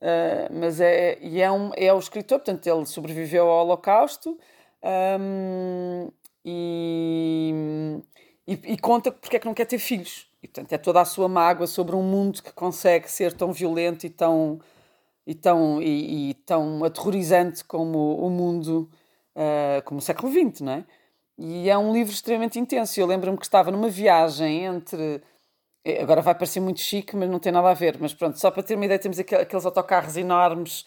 uh, 0.00 0.48
mas 0.50 0.80
é, 0.80 1.18
e 1.20 1.42
é, 1.42 1.52
um, 1.52 1.72
é 1.76 1.92
o 1.92 1.98
escritor, 1.98 2.38
portanto, 2.38 2.66
ele 2.66 2.86
sobreviveu 2.86 3.48
ao 3.48 3.66
Holocausto 3.66 4.38
um, 4.82 6.10
e, 6.44 8.02
e, 8.46 8.52
e, 8.72 8.78
conta 8.78 9.12
porque 9.12 9.36
é 9.36 9.38
que 9.38 9.46
não 9.46 9.54
quer 9.54 9.66
ter 9.66 9.78
filhos. 9.78 10.28
E, 10.42 10.48
portanto, 10.48 10.72
é 10.72 10.78
toda 10.78 11.00
a 11.00 11.04
sua 11.04 11.28
mágoa 11.28 11.66
sobre 11.66 11.94
um 11.94 12.02
mundo 12.02 12.42
que 12.42 12.52
consegue 12.52 13.10
ser 13.10 13.32
tão 13.32 13.52
violento 13.52 14.04
e 14.04 14.10
tão, 14.10 14.60
e 15.26 15.34
tão, 15.34 15.80
e, 15.80 16.30
e 16.30 16.34
tão 16.34 16.84
aterrorizante 16.84 17.64
como 17.64 18.16
o 18.16 18.28
mundo, 18.30 18.90
uh, 19.36 19.82
como 19.84 19.98
o 20.00 20.02
século 20.02 20.32
XX, 20.32 20.60
não 20.62 20.72
é? 20.72 20.84
E 21.38 21.70
é 21.70 21.78
um 21.78 21.92
livro 21.92 22.12
extremamente 22.12 22.58
intenso. 22.58 23.00
Eu 23.00 23.06
lembro-me 23.06 23.38
que 23.38 23.44
estava 23.44 23.70
numa 23.70 23.88
viagem 23.88 24.64
entre. 24.64 25.22
Eh, 25.84 26.02
agora 26.02 26.22
vai 26.22 26.34
parecer 26.34 26.60
muito 26.60 26.80
chique, 26.80 27.16
mas 27.16 27.28
não 27.30 27.38
tem 27.38 27.52
nada 27.52 27.70
a 27.70 27.74
ver. 27.74 27.98
Mas 28.00 28.14
pronto, 28.14 28.38
só 28.38 28.50
para 28.50 28.62
ter 28.62 28.74
uma 28.76 28.84
ideia, 28.84 28.98
temos 28.98 29.18
aqueles 29.18 29.66
autocarros 29.66 30.16
enormes 30.16 30.82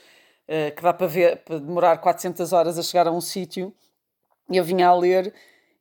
uh, 0.48 0.76
que 0.76 0.82
dá 0.84 0.94
para 0.94 1.08
ver, 1.08 1.38
para 1.44 1.60
demorar 1.60 1.98
400 1.98 2.54
horas 2.54 2.80
a 2.80 2.84
chegar 2.84 3.08
a 3.08 3.12
um 3.12 3.22
sítio. 3.22 3.74
Eu 4.50 4.64
vinha 4.64 4.88
a 4.88 4.96
ler 4.96 5.34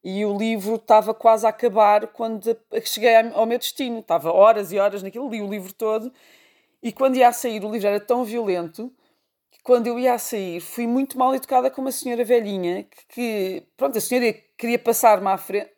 e 0.02 0.24
o 0.24 0.36
livro 0.36 0.76
estava 0.76 1.14
quase 1.14 1.46
a 1.46 1.50
acabar 1.50 2.08
quando 2.08 2.56
cheguei 2.84 3.14
ao 3.16 3.46
meu 3.46 3.58
destino. 3.58 4.00
Estava 4.00 4.32
horas 4.32 4.72
e 4.72 4.78
horas 4.78 5.02
naquilo, 5.02 5.28
li 5.28 5.40
o 5.40 5.48
livro 5.48 5.72
todo 5.72 6.12
e 6.82 6.92
quando 6.92 7.16
ia 7.16 7.28
a 7.28 7.32
sair 7.32 7.64
o 7.64 7.70
livro 7.70 7.88
era 7.88 8.00
tão 8.00 8.24
violento 8.24 8.92
que 9.50 9.58
quando 9.62 9.86
eu 9.86 9.98
ia 9.98 10.14
a 10.14 10.18
sair 10.18 10.60
fui 10.60 10.86
muito 10.86 11.18
mal 11.18 11.34
educada 11.34 11.70
com 11.70 11.80
uma 11.80 11.92
senhora 11.92 12.24
velhinha 12.24 12.84
que, 12.84 13.06
que 13.08 13.66
pronto, 13.76 13.96
a 13.96 14.00
senhora 14.00 14.34
queria 14.56 14.78
passar-me 14.78 15.28
à 15.28 15.38
frente. 15.38 15.70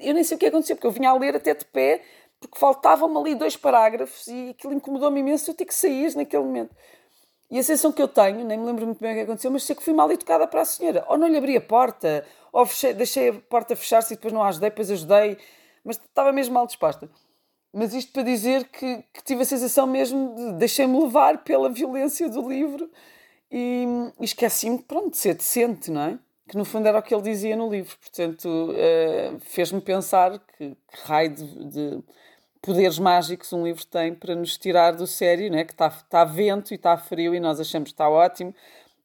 Eu 0.00 0.14
nem 0.14 0.24
sei 0.24 0.36
o 0.36 0.40
que 0.40 0.46
aconteceu, 0.46 0.76
porque 0.76 0.86
eu 0.86 0.90
vinha 0.90 1.10
a 1.10 1.14
ler 1.14 1.36
até 1.36 1.54
de 1.54 1.64
pé 1.66 2.02
porque 2.40 2.58
faltavam-me 2.58 3.18
ali 3.18 3.34
dois 3.34 3.56
parágrafos 3.56 4.26
e 4.28 4.50
aquilo 4.50 4.72
incomodou-me 4.72 5.20
imenso 5.20 5.50
eu 5.50 5.54
ter 5.54 5.64
que 5.64 5.74
sair 5.74 6.14
naquele 6.14 6.42
momento. 6.42 6.74
E 7.50 7.58
a 7.58 7.62
sensação 7.62 7.92
que 7.92 8.02
eu 8.02 8.08
tenho, 8.08 8.44
nem 8.44 8.58
me 8.58 8.66
lembro 8.66 8.84
muito 8.84 9.00
bem 9.00 9.12
o 9.12 9.14
que 9.16 9.22
aconteceu, 9.22 9.50
mas 9.50 9.62
sei 9.62 9.74
que 9.74 9.82
fui 9.82 9.94
mal 9.94 10.10
educada 10.12 10.46
para 10.46 10.60
a 10.60 10.64
senhora. 10.64 11.04
Ou 11.08 11.16
não 11.16 11.26
lhe 11.26 11.38
abri 11.38 11.56
a 11.56 11.60
porta, 11.60 12.24
ou 12.52 12.66
fechei, 12.66 12.92
deixei 12.92 13.30
a 13.30 13.34
porta 13.34 13.74
fechar-se 13.74 14.12
e 14.12 14.16
depois 14.16 14.34
não 14.34 14.42
a 14.42 14.48
ajudei, 14.48 14.68
depois 14.68 14.90
ajudei, 14.90 15.38
mas 15.82 15.96
estava 15.96 16.30
mesmo 16.30 16.54
mal 16.54 16.66
disposta. 16.66 17.08
Mas 17.72 17.94
isto 17.94 18.12
para 18.12 18.22
dizer 18.22 18.64
que, 18.68 19.02
que 19.12 19.22
tive 19.24 19.42
a 19.42 19.46
sensação 19.46 19.86
mesmo 19.86 20.34
de 20.34 20.52
deixei-me 20.54 20.98
levar 21.00 21.38
pela 21.44 21.70
violência 21.70 22.28
do 22.28 22.46
livro 22.46 22.90
e, 23.50 23.86
e 24.20 24.24
esqueci-me, 24.24 24.78
pronto, 24.82 25.10
de 25.10 25.16
ser 25.16 25.34
decente, 25.34 25.90
não 25.90 26.02
é? 26.02 26.18
Que 26.48 26.56
no 26.56 26.64
fundo 26.64 26.86
era 26.88 26.98
o 26.98 27.02
que 27.02 27.14
ele 27.14 27.22
dizia 27.22 27.56
no 27.56 27.70
livro. 27.70 27.96
Portanto, 27.98 28.46
uh, 28.46 29.40
fez-me 29.40 29.80
pensar 29.80 30.38
que, 30.38 30.70
que 30.70 31.00
raio 31.04 31.30
de, 31.30 31.64
de 31.66 32.02
poderes 32.60 32.98
mágicos 32.98 33.52
um 33.52 33.64
livro 33.64 33.84
tem 33.86 34.14
para 34.14 34.34
nos 34.34 34.56
tirar 34.56 34.92
do 34.92 35.06
sério, 35.06 35.50
né? 35.50 35.64
que 35.64 35.72
está 35.72 35.90
tá 35.90 36.24
vento 36.24 36.72
e 36.72 36.74
está 36.74 36.96
frio 36.96 37.34
e 37.34 37.40
nós 37.40 37.60
achamos 37.60 37.90
que 37.90 37.94
está 37.94 38.08
ótimo, 38.08 38.54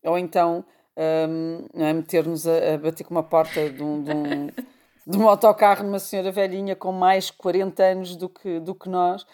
ou 0.03 0.17
então 0.17 0.65
um, 0.97 1.65
é? 1.75 1.93
meter-nos 1.93 2.47
a, 2.47 2.73
a, 2.73 2.77
bater 2.77 3.03
com 3.03 3.13
uma 3.13 3.23
porta 3.23 3.69
de 3.69 3.83
um, 3.83 4.03
de, 4.03 4.11
um, 4.11 4.47
de 5.07 5.17
um 5.17 5.27
autocarro 5.27 5.83
numa 5.83 5.99
senhora 5.99 6.31
velhinha 6.31 6.75
com 6.75 6.91
mais 6.91 7.31
40 7.31 7.83
anos 7.83 8.15
do 8.15 8.29
que, 8.29 8.59
do 8.59 8.75
que 8.75 8.89
nós 8.89 9.25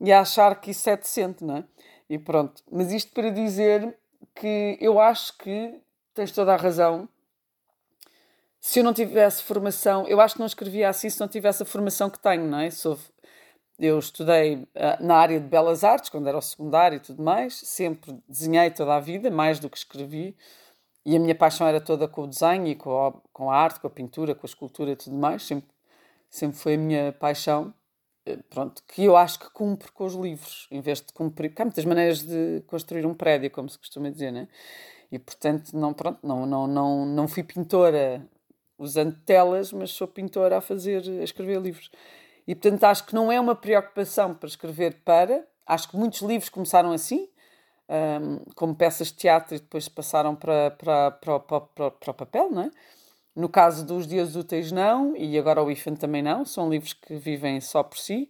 e 0.00 0.12
a 0.12 0.20
achar 0.20 0.58
que 0.60 0.70
isso 0.70 0.88
é 0.88 0.96
decente, 0.96 1.44
não 1.44 1.58
é? 1.58 1.64
E 2.08 2.18
pronto. 2.18 2.62
Mas 2.70 2.90
isto 2.92 3.12
para 3.12 3.30
dizer 3.30 3.96
que 4.34 4.78
eu 4.80 4.98
acho 4.98 5.36
que 5.36 5.78
tens 6.14 6.32
toda 6.32 6.54
a 6.54 6.56
razão. 6.56 7.08
Se 8.58 8.80
eu 8.80 8.84
não 8.84 8.92
tivesse 8.92 9.42
formação, 9.42 10.06
eu 10.06 10.20
acho 10.20 10.34
que 10.34 10.40
não 10.40 10.46
escrevia 10.46 10.88
assim 10.88 11.08
se 11.08 11.20
não 11.20 11.28
tivesse 11.28 11.62
a 11.62 11.66
formação 11.66 12.10
que 12.10 12.18
tenho, 12.18 12.46
não 12.46 12.58
é? 12.58 12.70
Sou 12.70 12.98
eu 13.80 13.98
estudei 13.98 14.56
uh, 14.56 14.66
na 15.00 15.16
área 15.16 15.40
de 15.40 15.46
belas 15.46 15.82
artes, 15.82 16.10
quando 16.10 16.28
era 16.28 16.36
o 16.36 16.42
secundário 16.42 16.96
e 16.96 17.00
tudo 17.00 17.22
mais, 17.22 17.54
sempre 17.54 18.14
desenhei 18.28 18.70
toda 18.70 18.94
a 18.94 19.00
vida, 19.00 19.30
mais 19.30 19.58
do 19.58 19.70
que 19.70 19.78
escrevi, 19.78 20.36
e 21.04 21.16
a 21.16 21.18
minha 21.18 21.34
paixão 21.34 21.66
era 21.66 21.80
toda 21.80 22.06
com 22.06 22.22
o 22.22 22.26
desenho 22.26 22.66
e 22.66 22.74
com 22.74 23.06
a, 23.06 23.12
com 23.32 23.50
a 23.50 23.56
arte, 23.56 23.80
com 23.80 23.86
a 23.86 23.90
pintura, 23.90 24.34
com 24.34 24.46
a 24.46 24.48
escultura 24.48 24.90
e 24.90 24.96
tudo 24.96 25.16
mais, 25.16 25.42
sempre, 25.42 25.70
sempre 26.28 26.58
foi 26.58 26.74
a 26.74 26.78
minha 26.78 27.12
paixão, 27.12 27.72
eh, 28.26 28.38
pronto, 28.50 28.82
que 28.86 29.04
eu 29.04 29.16
acho 29.16 29.38
que 29.40 29.50
cumpre 29.50 29.90
com 29.92 30.04
os 30.04 30.14
livros, 30.14 30.68
em 30.70 30.82
vez 30.82 31.00
de 31.00 31.12
cumprir, 31.14 31.52
há 31.58 31.64
muitas 31.64 31.84
maneiras 31.86 32.22
de 32.22 32.62
construir 32.66 33.06
um 33.06 33.14
prédio, 33.14 33.50
como 33.50 33.68
se 33.68 33.78
costuma 33.78 34.10
dizer, 34.10 34.30
né? 34.30 34.46
E 35.10 35.18
portanto, 35.18 35.76
não, 35.76 35.94
pronto, 35.94 36.18
não, 36.22 36.46
não, 36.46 36.66
não, 36.66 37.06
não 37.06 37.28
fui 37.28 37.42
pintora 37.42 38.26
usando 38.78 39.16
telas, 39.24 39.72
mas 39.72 39.90
sou 39.90 40.06
pintora 40.06 40.58
a 40.58 40.60
fazer, 40.60 41.02
a 41.20 41.24
escrever 41.24 41.60
livros. 41.60 41.90
E 42.50 42.54
portanto 42.56 42.82
acho 42.82 43.06
que 43.06 43.14
não 43.14 43.30
é 43.30 43.38
uma 43.38 43.54
preocupação 43.54 44.34
para 44.34 44.48
escrever 44.48 45.02
para. 45.04 45.46
Acho 45.64 45.88
que 45.88 45.96
muitos 45.96 46.20
livros 46.20 46.48
começaram 46.48 46.90
assim, 46.90 47.28
um, 47.88 48.38
como 48.56 48.74
peças 48.74 49.06
de 49.06 49.14
teatro 49.14 49.54
e 49.54 49.60
depois 49.60 49.88
passaram 49.88 50.34
para, 50.34 50.72
para, 50.72 51.12
para, 51.12 51.38
para, 51.38 51.60
para, 51.60 51.90
para 51.92 52.10
o 52.10 52.14
papel, 52.14 52.50
não 52.50 52.62
é? 52.62 52.70
No 53.36 53.48
caso 53.48 53.86
dos 53.86 54.04
Dias 54.04 54.34
Úteis, 54.34 54.72
não, 54.72 55.16
e 55.16 55.38
agora 55.38 55.62
o 55.62 55.70
IFAN 55.70 55.94
também 55.94 56.22
não, 56.22 56.44
são 56.44 56.68
livros 56.68 56.92
que 56.92 57.14
vivem 57.14 57.60
só 57.60 57.84
por 57.84 57.98
si. 57.98 58.28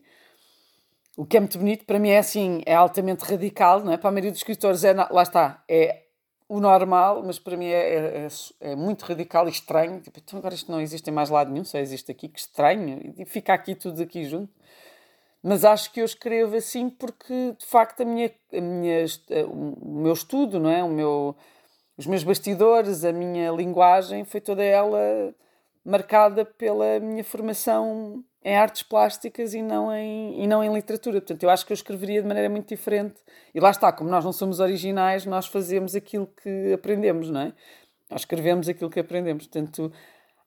O 1.16 1.24
que 1.24 1.38
é 1.38 1.40
muito 1.40 1.56
bonito, 1.56 1.86
para 1.86 1.98
mim 1.98 2.10
é 2.10 2.18
assim, 2.18 2.60
é 2.66 2.74
altamente 2.74 3.24
radical, 3.24 3.82
não 3.82 3.90
é? 3.90 3.96
Para 3.96 4.10
a 4.10 4.12
maioria 4.12 4.32
dos 4.32 4.40
escritores, 4.40 4.84
é, 4.84 4.92
lá 4.92 5.22
está, 5.22 5.64
é 5.66 6.02
o 6.50 6.58
normal, 6.58 7.22
mas 7.24 7.38
para 7.38 7.56
mim 7.56 7.66
é, 7.66 8.26
é, 8.26 8.28
é, 8.60 8.74
muito 8.74 9.04
radical 9.04 9.46
e 9.46 9.52
estranho. 9.52 10.00
Tipo, 10.00 10.18
então 10.18 10.40
agora 10.40 10.52
isto 10.52 10.70
não 10.70 10.80
existe 10.80 11.08
em 11.08 11.12
mais 11.12 11.30
lado 11.30 11.52
nenhum, 11.52 11.64
só 11.64 11.78
existe 11.78 12.10
aqui, 12.10 12.28
que 12.28 12.40
estranho. 12.40 13.14
E 13.16 13.24
fica 13.24 13.54
aqui 13.54 13.72
tudo 13.76 14.02
aqui 14.02 14.24
junto. 14.24 14.52
Mas 15.40 15.64
acho 15.64 15.92
que 15.92 16.00
eu 16.00 16.04
escrevo 16.04 16.56
assim 16.56 16.90
porque, 16.90 17.54
de 17.56 17.64
facto, 17.64 18.00
a 18.00 18.04
minha, 18.04 18.32
a 18.52 18.60
minha, 18.60 19.04
o 19.46 20.00
meu 20.00 20.12
estudo, 20.12 20.58
não 20.58 20.68
é? 20.68 20.82
o 20.82 20.88
meu, 20.88 21.36
os 21.96 22.06
meus 22.06 22.24
bastidores, 22.24 23.04
a 23.04 23.12
minha 23.12 23.52
linguagem, 23.52 24.24
foi 24.24 24.40
toda 24.40 24.64
ela 24.64 25.32
marcada 25.84 26.44
pela 26.44 26.98
minha 26.98 27.22
formação 27.22 28.24
em 28.42 28.56
artes 28.56 28.82
plásticas 28.82 29.52
e 29.52 29.62
não 29.62 29.94
em, 29.94 30.42
e 30.42 30.46
não 30.46 30.64
em 30.64 30.72
literatura. 30.72 31.20
Portanto, 31.20 31.42
eu 31.42 31.50
acho 31.50 31.66
que 31.66 31.72
eu 31.72 31.74
escreveria 31.74 32.22
de 32.22 32.28
maneira 32.28 32.48
muito 32.48 32.68
diferente. 32.68 33.16
E 33.54 33.60
lá 33.60 33.70
está, 33.70 33.92
como 33.92 34.10
nós 34.10 34.24
não 34.24 34.32
somos 34.32 34.60
originais, 34.60 35.26
nós 35.26 35.46
fazemos 35.46 35.94
aquilo 35.94 36.26
que 36.42 36.72
aprendemos, 36.72 37.30
não 37.30 37.40
é? 37.40 37.52
Nós 38.10 38.22
escrevemos 38.22 38.68
aquilo 38.68 38.88
que 38.88 38.98
aprendemos. 38.98 39.46
Portanto, 39.46 39.92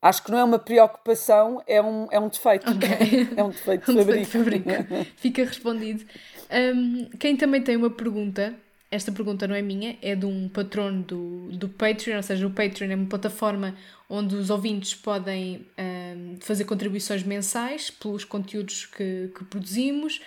acho 0.01 0.23
que 0.23 0.31
não 0.31 0.39
é 0.39 0.43
uma 0.43 0.59
preocupação, 0.59 1.61
é 1.67 1.81
um, 1.81 2.07
é 2.11 2.19
um 2.19 2.27
defeito. 2.27 2.69
Okay. 2.71 3.29
É 3.37 3.43
um 3.43 3.49
defeito 3.49 3.93
de 3.93 4.25
fabrico. 4.25 4.69
Fica 5.17 5.43
respondido. 5.43 6.03
Um, 6.51 7.09
quem 7.19 7.37
também 7.37 7.61
tem 7.61 7.75
uma 7.75 7.91
pergunta 7.91 8.55
esta 8.93 9.11
pergunta 9.11 9.47
não 9.47 9.55
é 9.55 9.61
minha, 9.61 9.97
é 10.01 10.15
de 10.15 10.25
um 10.25 10.47
patrono 10.47 11.01
do, 11.01 11.51
do 11.51 11.67
Patreon, 11.67 12.17
ou 12.17 12.23
seja, 12.23 12.45
o 12.45 12.51
Patreon 12.51 12.91
é 12.91 12.95
uma 12.95 13.07
plataforma 13.07 13.75
onde 14.07 14.35
os 14.35 14.51
ouvintes 14.51 14.93
podem 14.93 15.65
um, 15.77 16.37
fazer 16.39 16.65
contribuições 16.65 17.23
mensais 17.23 17.89
pelos 17.89 18.23
conteúdos 18.23 18.85
que, 18.85 19.31
que 19.35 19.43
produzimos. 19.45 20.21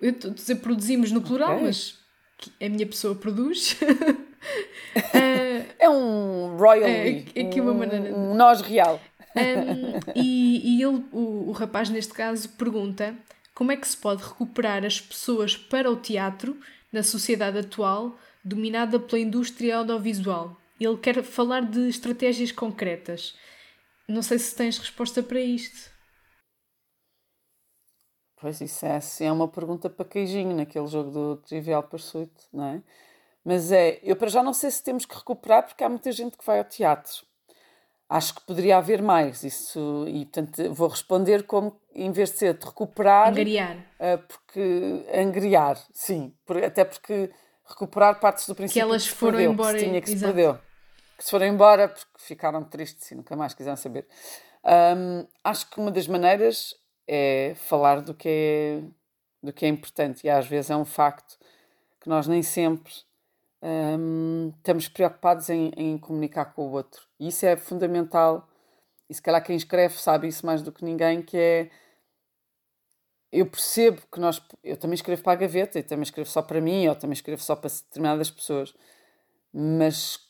Eu 0.00 0.10
estou 0.10 0.30
a 0.30 0.34
dizer 0.34 0.56
produzimos 0.56 1.10
no 1.10 1.20
plural, 1.20 1.54
okay. 1.54 1.66
mas 1.66 1.98
a 2.62 2.68
minha 2.68 2.86
pessoa 2.86 3.16
produz. 3.16 3.76
é 5.78 5.88
um 5.88 6.56
royalty. 6.56 7.32
É, 7.34 7.40
é 7.40 7.46
aqui 7.46 7.60
uma 7.60 7.74
maneira. 7.74 8.14
Um, 8.14 8.30
um 8.30 8.34
nós 8.36 8.60
real. 8.60 9.00
Um, 9.34 9.98
e, 10.14 10.76
e 10.76 10.82
ele, 10.82 11.04
o, 11.10 11.48
o 11.48 11.52
rapaz 11.52 11.90
neste 11.90 12.12
caso, 12.12 12.48
pergunta 12.50 13.12
como 13.54 13.72
é 13.72 13.76
que 13.76 13.86
se 13.86 13.96
pode 13.96 14.22
recuperar 14.22 14.84
as 14.84 15.00
pessoas 15.00 15.56
para 15.56 15.90
o 15.90 15.96
teatro 15.96 16.56
na 16.94 17.02
sociedade 17.02 17.58
atual 17.58 18.16
dominada 18.44 19.00
pela 19.00 19.20
indústria 19.20 19.78
audiovisual. 19.78 20.56
Ele 20.78 20.96
quer 20.96 21.24
falar 21.24 21.62
de 21.62 21.88
estratégias 21.88 22.52
concretas. 22.52 23.36
Não 24.08 24.22
sei 24.22 24.38
se 24.38 24.54
tens 24.54 24.78
resposta 24.78 25.20
para 25.20 25.40
isto. 25.40 25.90
Pois 28.36 28.60
isso 28.60 28.86
é, 28.86 28.96
assim, 28.96 29.24
é 29.24 29.32
uma 29.32 29.48
pergunta 29.48 29.90
para 29.90 30.04
queijinho 30.04 30.54
naquele 30.54 30.86
jogo 30.86 31.10
do 31.10 31.36
Trivial 31.38 31.82
Pursuit, 31.82 32.30
não 32.52 32.64
é? 32.64 32.82
Mas 33.44 33.72
é, 33.72 33.98
eu 34.02 34.14
para 34.14 34.28
já 34.28 34.42
não 34.42 34.52
sei 34.52 34.70
se 34.70 34.82
temos 34.82 35.04
que 35.04 35.16
recuperar 35.16 35.66
porque 35.66 35.82
há 35.82 35.88
muita 35.88 36.12
gente 36.12 36.38
que 36.38 36.44
vai 36.44 36.58
ao 36.58 36.64
teatro. 36.64 37.26
Acho 38.08 38.36
que 38.36 38.46
poderia 38.46 38.76
haver 38.76 39.02
mais 39.02 39.42
isso 39.42 40.04
e 40.06 40.26
portanto 40.26 40.72
vou 40.72 40.88
responder 40.88 41.44
como 41.44 41.76
em 41.94 42.10
vez 42.10 42.30
de 42.30 42.38
ser 42.38 42.54
de 42.54 42.66
recuperar, 42.66 43.28
angriar, 43.28 43.76
uh, 43.76 44.18
porque 44.26 45.06
angriar, 45.14 45.78
sim, 45.92 46.34
por, 46.44 46.62
até 46.62 46.84
porque 46.84 47.30
recuperar 47.66 48.20
partes 48.20 48.46
do 48.46 48.54
princípio 48.54 48.82
que 48.82 48.88
elas 48.88 49.08
que 49.08 49.14
foram 49.14 49.38
perdeu, 49.38 49.52
embora, 49.52 49.78
que 49.78 49.84
tinha 49.84 50.00
que 50.00 50.10
se 50.10 50.18
perdeu, 50.18 50.58
que 51.16 51.24
se 51.24 51.30
foram 51.30 51.46
embora 51.46 51.88
porque 51.88 52.06
ficaram 52.18 52.64
tristes 52.64 53.10
e 53.10 53.14
nunca 53.14 53.36
mais 53.36 53.54
quiseram 53.54 53.76
saber. 53.76 54.06
Um, 54.64 55.26
acho 55.42 55.68
que 55.70 55.78
uma 55.78 55.90
das 55.90 56.08
maneiras 56.08 56.74
é 57.06 57.54
falar 57.56 58.00
do 58.00 58.14
que 58.14 58.28
é, 58.28 58.82
do 59.42 59.52
que 59.52 59.66
é 59.66 59.68
importante. 59.68 60.26
E 60.26 60.30
às 60.30 60.46
vezes 60.46 60.70
é 60.70 60.76
um 60.76 60.84
facto 60.84 61.38
que 62.00 62.08
nós 62.08 62.26
nem 62.26 62.42
sempre 62.42 62.92
um, 63.62 64.52
estamos 64.56 64.88
preocupados 64.88 65.48
em, 65.50 65.70
em 65.76 65.98
comunicar 65.98 66.46
com 66.46 66.66
o 66.66 66.72
outro. 66.72 67.02
E 67.20 67.28
isso 67.28 67.44
é 67.46 67.56
fundamental. 67.56 68.48
E 69.08 69.14
se 69.14 69.20
calhar 69.20 69.44
quem 69.44 69.56
escreve 69.56 69.98
sabe 69.98 70.28
isso 70.28 70.44
mais 70.46 70.62
do 70.62 70.72
que 70.72 70.84
ninguém, 70.84 71.22
que 71.22 71.36
é 71.36 71.70
eu 73.34 73.46
percebo 73.46 74.00
que 74.12 74.20
nós. 74.20 74.40
Eu 74.62 74.76
também 74.76 74.94
escrevo 74.94 75.22
para 75.22 75.32
a 75.32 75.36
gaveta, 75.36 75.78
e 75.78 75.82
também 75.82 76.04
escrevo 76.04 76.30
só 76.30 76.40
para 76.40 76.60
mim, 76.60 76.86
ou 76.86 76.94
também 76.94 77.14
escrevo 77.14 77.42
só 77.42 77.56
para 77.56 77.68
determinadas 77.68 78.30
pessoas. 78.30 78.72
Mas 79.52 80.20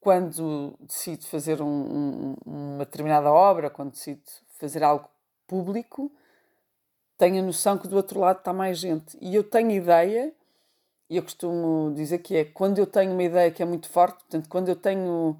quando 0.00 0.76
decido 0.80 1.24
fazer 1.26 1.62
um, 1.62 1.66
um, 1.66 2.36
uma 2.44 2.84
determinada 2.84 3.30
obra, 3.30 3.70
quando 3.70 3.92
decido 3.92 4.22
fazer 4.58 4.82
algo 4.82 5.08
público, 5.46 6.12
tenho 7.16 7.40
a 7.40 7.46
noção 7.46 7.78
que 7.78 7.86
do 7.86 7.96
outro 7.96 8.18
lado 8.18 8.38
está 8.38 8.52
mais 8.52 8.78
gente. 8.78 9.16
E 9.20 9.34
eu 9.34 9.44
tenho 9.44 9.70
ideia, 9.70 10.32
e 11.08 11.16
eu 11.16 11.22
costumo 11.22 11.94
dizer 11.94 12.18
que 12.18 12.36
é 12.36 12.44
quando 12.44 12.78
eu 12.78 12.86
tenho 12.86 13.12
uma 13.12 13.22
ideia 13.22 13.50
que 13.52 13.62
é 13.62 13.66
muito 13.66 13.88
forte, 13.88 14.18
portanto, 14.18 14.48
quando 14.48 14.68
eu 14.68 14.76
tenho 14.76 15.38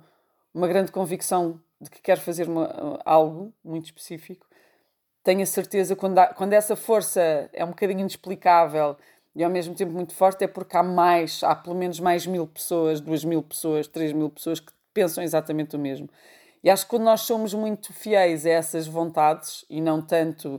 uma 0.54 0.68
grande 0.68 0.92
convicção 0.92 1.60
de 1.80 1.90
que 1.90 2.00
quero 2.00 2.20
fazer 2.20 2.48
uma, 2.48 3.00
algo 3.04 3.52
muito 3.64 3.86
específico, 3.86 4.47
tenho 5.28 5.42
a 5.42 5.46
certeza 5.46 5.94
quando, 5.94 6.18
há, 6.18 6.28
quando 6.28 6.54
essa 6.54 6.74
força 6.74 7.50
é 7.52 7.62
um 7.62 7.68
bocadinho 7.68 8.00
inexplicável 8.00 8.96
e 9.36 9.44
ao 9.44 9.50
mesmo 9.50 9.74
tempo 9.74 9.92
muito 9.92 10.14
forte, 10.14 10.42
é 10.42 10.48
porque 10.48 10.74
há 10.74 10.82
mais, 10.82 11.42
há 11.44 11.54
pelo 11.54 11.76
menos 11.76 12.00
mais 12.00 12.26
mil 12.26 12.46
pessoas, 12.46 12.98
duas 12.98 13.22
mil 13.22 13.42
pessoas, 13.42 13.86
três 13.86 14.10
mil 14.10 14.30
pessoas 14.30 14.58
que 14.58 14.72
pensam 14.94 15.22
exatamente 15.22 15.76
o 15.76 15.78
mesmo. 15.78 16.08
E 16.64 16.70
acho 16.70 16.84
que 16.84 16.90
quando 16.90 17.02
nós 17.02 17.20
somos 17.20 17.52
muito 17.52 17.92
fiéis 17.92 18.46
a 18.46 18.48
essas 18.48 18.86
vontades 18.86 19.66
e 19.68 19.82
não 19.82 20.00
tanto, 20.00 20.58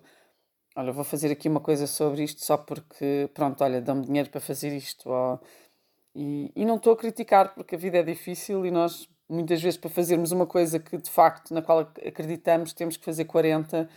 olha, 0.75 0.91
vou 0.91 1.03
fazer 1.03 1.31
aqui 1.31 1.49
uma 1.49 1.59
coisa 1.59 1.87
sobre 1.87 2.21
isto 2.21 2.45
só 2.45 2.55
porque, 2.55 3.27
pronto, 3.33 3.63
olha, 3.63 3.81
dão-me 3.81 4.05
dinheiro 4.05 4.29
para 4.29 4.39
fazer 4.39 4.71
isto. 4.71 5.09
E, 6.13 6.51
e 6.55 6.63
não 6.63 6.75
estou 6.75 6.93
a 6.93 6.97
criticar 6.97 7.55
porque 7.55 7.73
a 7.73 7.77
vida 7.77 7.97
é 7.97 8.03
difícil 8.03 8.63
e 8.67 8.69
nós, 8.69 9.09
muitas 9.27 9.63
vezes, 9.63 9.79
para 9.79 9.89
fazermos 9.89 10.31
uma 10.31 10.45
coisa 10.45 10.77
que 10.77 10.95
de 10.95 11.09
facto 11.09 11.55
na 11.55 11.61
qual 11.63 11.79
acreditamos, 11.79 12.71
temos 12.71 12.97
que 12.97 13.05
fazer 13.05 13.25
40. 13.25 13.89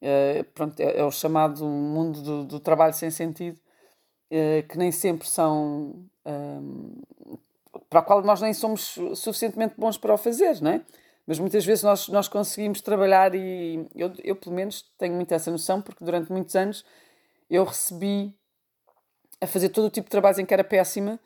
Eh, 0.00 0.44
pronto, 0.54 0.78
é, 0.80 0.98
é, 0.98 1.04
o 1.04 1.10
chamado 1.10 1.64
mundo 1.64 2.20
do, 2.22 2.44
do 2.44 2.60
trabalho 2.60 2.92
sem 2.92 3.10
sentido, 3.10 3.58
uh, 4.30 4.66
que 4.68 4.76
nem 4.76 4.92
sempre 4.92 5.28
são. 5.28 6.04
Ehm, 6.24 7.02
para 7.88 8.00
o 8.00 8.02
qual 8.04 8.22
nós 8.22 8.40
nem 8.40 8.52
somos 8.54 8.98
suficientemente 9.14 9.74
bons 9.78 9.98
para 9.98 10.14
o 10.14 10.18
fazer, 10.18 10.60
não 10.60 10.72
é? 10.72 10.82
mas 11.26 11.38
muitas 11.40 11.64
vezes 11.64 11.82
nós, 11.82 12.08
nós 12.08 12.28
conseguimos 12.28 12.80
trabalhar 12.80 13.34
e 13.34 13.86
eu, 13.94 14.12
eu, 14.22 14.36
pelo 14.36 14.54
menos, 14.54 14.84
tenho 14.96 15.14
muito 15.14 15.32
essa 15.32 15.50
noção, 15.50 15.82
porque 15.82 16.04
durante 16.04 16.30
muitos 16.30 16.54
anos 16.54 16.84
eu 17.50 17.64
recebi 17.64 18.32
a 19.40 19.46
fazer 19.46 19.70
todo 19.70 19.86
o 19.86 19.90
tipo 19.90 20.06
de 20.06 20.10
trabalhos 20.10 20.38
em 20.38 20.46
que 20.46 20.54
era 20.54 20.62
péssima 20.64 21.18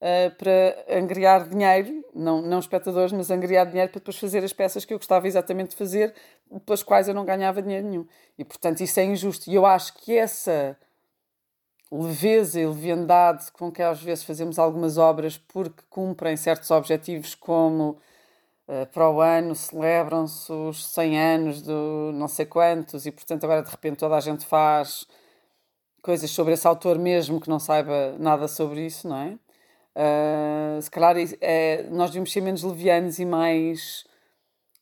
uh, 0.00 0.34
para 0.36 0.98
angriar 0.98 1.48
dinheiro, 1.48 2.04
não, 2.14 2.42
não 2.42 2.58
espectadores, 2.58 3.12
mas 3.12 3.30
angriar 3.30 3.66
dinheiro 3.66 3.90
para 3.90 4.00
depois 4.00 4.18
fazer 4.18 4.42
as 4.44 4.52
peças 4.52 4.84
que 4.84 4.92
eu 4.92 4.98
gostava 4.98 5.26
exatamente 5.26 5.70
de 5.70 5.76
fazer, 5.76 6.14
pelas 6.64 6.82
quais 6.82 7.08
eu 7.08 7.14
não 7.14 7.24
ganhava 7.24 7.62
dinheiro 7.62 7.86
nenhum. 7.86 8.06
E, 8.38 8.44
portanto, 8.44 8.80
isso 8.80 8.98
é 8.98 9.04
injusto. 9.04 9.50
E 9.50 9.54
eu 9.54 9.66
acho 9.66 9.94
que 9.94 10.16
essa 10.16 10.76
leveza 11.90 12.60
e 12.60 12.66
leviandade 12.66 13.50
com 13.52 13.70
que 13.70 13.82
às 13.82 14.00
vezes 14.00 14.24
fazemos 14.24 14.58
algumas 14.58 14.96
obras 14.96 15.36
porque 15.36 15.82
cumprem 15.90 16.36
certos 16.36 16.70
objetivos 16.70 17.34
como 17.34 17.98
eh, 18.68 18.86
para 18.86 19.10
o 19.10 19.20
ano 19.20 19.56
celebram-se 19.56 20.52
os 20.52 20.86
100 20.86 21.18
anos 21.20 21.62
do 21.62 22.12
não 22.14 22.28
sei 22.28 22.46
quantos 22.46 23.06
e 23.06 23.10
portanto 23.10 23.42
agora 23.42 23.62
de 23.62 23.70
repente 23.70 23.98
toda 23.98 24.14
a 24.16 24.20
gente 24.20 24.46
faz 24.46 25.04
coisas 26.00 26.30
sobre 26.30 26.54
esse 26.54 26.66
autor 26.66 26.98
mesmo 26.98 27.40
que 27.40 27.50
não 27.50 27.58
saiba 27.58 28.14
nada 28.18 28.46
sobre 28.48 28.86
isso, 28.86 29.08
não 29.08 29.16
é? 29.16 29.38
Uh, 29.96 30.80
se 30.80 30.90
calhar 30.90 31.16
é, 31.40 31.82
nós 31.90 32.10
devíamos 32.10 32.32
ser 32.32 32.40
menos 32.40 32.62
levianos 32.62 33.18
e 33.18 33.24
mais 33.24 34.04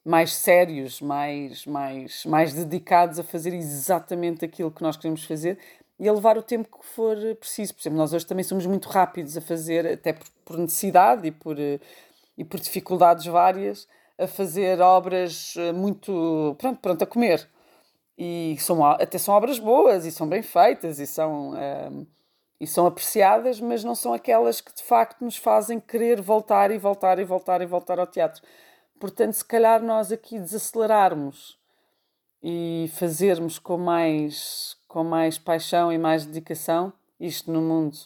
mais 0.05 0.33
sérios, 0.35 1.03
mais, 1.03 1.67
mais, 1.67 2.25
mais 2.25 2.55
dedicados 2.55 3.19
a 3.19 3.23
fazer 3.23 3.53
exatamente 3.53 4.43
aquilo 4.43 4.71
que 4.71 4.83
nós 4.83 4.97
queremos 4.97 5.25
fazer 5.25 5.59
e 6.01 6.09
a 6.09 6.13
levar 6.13 6.39
o 6.39 6.43
tempo 6.43 6.79
que 6.79 6.87
for 6.87 7.17
preciso. 7.39 7.75
Por 7.75 7.83
exemplo, 7.83 7.99
nós 7.99 8.15
hoje 8.15 8.25
também 8.27 8.43
somos 8.43 8.65
muito 8.65 8.89
rápidos 8.89 9.37
a 9.37 9.41
fazer, 9.43 9.87
até 9.87 10.15
por, 10.15 10.27
por 10.47 10.57
necessidade 10.57 11.27
e 11.27 11.31
por, 11.31 11.59
e 11.59 12.45
por 12.45 12.59
dificuldades 12.59 13.27
várias 13.27 13.87
a 14.19 14.27
fazer 14.27 14.81
obras 14.81 15.55
eh, 15.57 15.73
muito 15.73 16.57
pronto, 16.59 16.81
pronto 16.81 17.03
a 17.05 17.07
comer 17.07 17.49
e 18.17 18.57
são 18.59 18.85
até 18.85 19.17
são 19.17 19.35
obras 19.35 19.59
boas 19.61 20.05
e 20.05 20.11
são 20.11 20.29
bem 20.29 20.43
feitas 20.43 20.99
e 20.99 21.07
são 21.07 21.57
ehm, 21.57 22.07
e 22.61 22.67
são 22.67 22.87
apreciadas 22.87 23.61
mas 23.61 23.85
não 23.85 23.95
são 23.95 24.13
aquelas 24.13 24.61
que 24.61 24.75
de 24.75 24.83
facto 24.83 25.25
nos 25.25 25.37
fazem 25.37 25.79
querer 25.79 26.21
voltar 26.21 26.71
e 26.71 26.79
voltar 26.79 27.19
e 27.19 27.25
voltar 27.25 27.61
e 27.61 27.67
voltar 27.67 27.99
ao 27.99 28.07
teatro 28.07 28.43
portanto 29.01 29.35
se 29.35 29.45
calhar 29.45 29.83
nós 29.83 30.11
aqui 30.13 30.39
desacelerarmos 30.39 31.59
e 32.43 32.91
fazermos 32.95 33.59
com 33.59 33.79
mais 33.79 34.77
com 34.87 35.05
mais 35.05 35.39
paixão 35.39 35.93
e 35.93 35.99
mais 35.99 36.25
dedicação 36.25 36.93
isto 37.19 37.51
no 37.51 37.61
mundo 37.61 37.97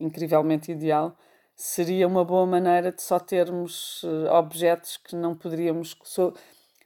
incrivelmente 0.00 0.72
ideal 0.72 1.16
seria 1.56 2.06
uma 2.06 2.22
boa 2.22 2.44
maneira 2.44 2.92
de 2.92 3.00
só 3.00 3.18
termos 3.18 4.02
uh, 4.02 4.30
objetos 4.34 4.98
que 4.98 5.16
não 5.16 5.34
poderíamos, 5.34 5.96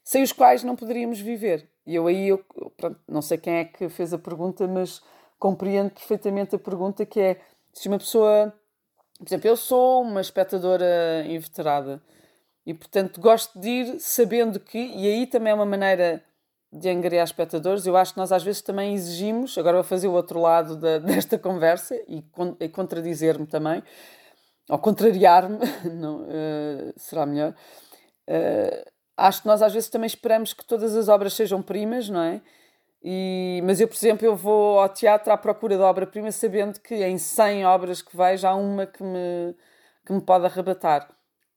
sem 0.04 0.22
os 0.22 0.33
quais 0.33 0.62
não 0.62 0.76
poderíamos 0.76 1.20
viver. 1.20 1.68
E 1.85 1.96
eu 1.96 2.06
aí, 2.06 2.28
eu, 2.28 2.38
pronto, 2.76 3.00
não 3.09 3.20
sei 3.20 3.37
quem 3.37 3.54
é 3.54 3.64
que 3.64 3.88
fez 3.88 4.14
a 4.14 4.18
pergunta, 4.18 4.68
mas 4.68 5.02
compreendo 5.40 5.90
perfeitamente 5.90 6.55
a 6.55 6.59
pergunta 6.59 7.07
que 7.07 7.18
é 7.18 7.40
se 7.72 7.88
uma 7.88 7.98
pessoa, 7.98 8.53
por 9.18 9.26
exemplo, 9.26 9.48
eu 9.48 9.57
sou 9.57 10.03
uma 10.03 10.20
espectadora 10.20 11.24
inveterada 11.26 12.00
e 12.66 12.74
portanto 12.74 13.20
gosto 13.20 13.59
de 13.59 13.68
ir 13.68 14.00
sabendo 14.00 14.61
que, 14.61 14.79
e 14.79 15.09
aí 15.09 15.26
também 15.26 15.50
é 15.50 15.55
uma 15.55 15.64
maneira 15.64 16.22
de 16.70 16.88
angariar 16.90 17.24
espectadores, 17.24 17.87
eu 17.87 17.96
acho 17.96 18.12
que 18.12 18.18
nós 18.18 18.31
às 18.31 18.44
vezes 18.44 18.61
também 18.61 18.94
exigimos, 18.94 19.57
agora 19.57 19.79
vou 19.79 19.85
fazer 19.85 20.09
o 20.09 20.12
outro 20.12 20.38
lado 20.38 20.76
da, 20.76 20.98
desta 21.00 21.38
conversa 21.38 21.96
e, 22.07 22.22
e 22.61 22.68
contradizer-me 22.68 23.46
também, 23.46 23.83
ou 24.68 24.79
contrariar-me, 24.79 25.57
uh, 25.57 26.92
será 26.96 27.24
melhor. 27.24 27.55
Uh, 28.29 28.90
acho 29.16 29.42
que 29.42 29.48
nós 29.48 29.62
às 29.62 29.72
vezes 29.72 29.88
também 29.88 30.07
esperamos 30.07 30.53
que 30.53 30.64
todas 30.64 30.94
as 30.94 31.09
obras 31.09 31.33
sejam 31.33 31.61
primas, 31.62 32.09
não 32.09 32.22
é? 32.22 32.40
E, 33.02 33.62
mas 33.64 33.80
eu, 33.80 33.88
por 33.88 33.96
exemplo, 33.96 34.26
eu 34.26 34.36
vou 34.36 34.78
ao 34.78 34.88
teatro 34.88 35.32
à 35.32 35.36
procura 35.36 35.78
da 35.78 35.86
obra-prima 35.86 36.30
sabendo 36.30 36.78
que 36.80 36.94
em 36.94 37.16
100 37.16 37.64
obras 37.64 38.02
que 38.02 38.14
vejo 38.16 38.46
há 38.46 38.54
uma 38.54 38.86
que 38.86 39.02
me, 39.02 39.54
que 40.04 40.12
me 40.12 40.20
pode 40.20 40.44
arrebatar. 40.44 41.08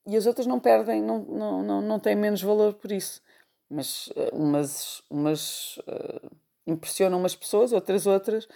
E 0.06 0.16
as 0.18 0.26
outras 0.26 0.48
não 0.48 0.60
perdem, 0.60 1.02
não, 1.02 1.20
não, 1.20 1.64
não, 1.64 1.82
não 1.82 2.00
têm 2.00 2.16
menos 2.16 2.42
valor 2.42 2.74
por 2.74 2.92
isso. 2.92 3.22
Mas 3.70 4.08
uh, 4.08 4.36
umas, 4.36 5.02
umas 5.10 5.78
uh, 5.80 6.32
impressionam 6.68 7.20
umas 7.20 7.36
pessoas, 7.36 7.74
outras 7.74 8.06
outras. 8.06 8.48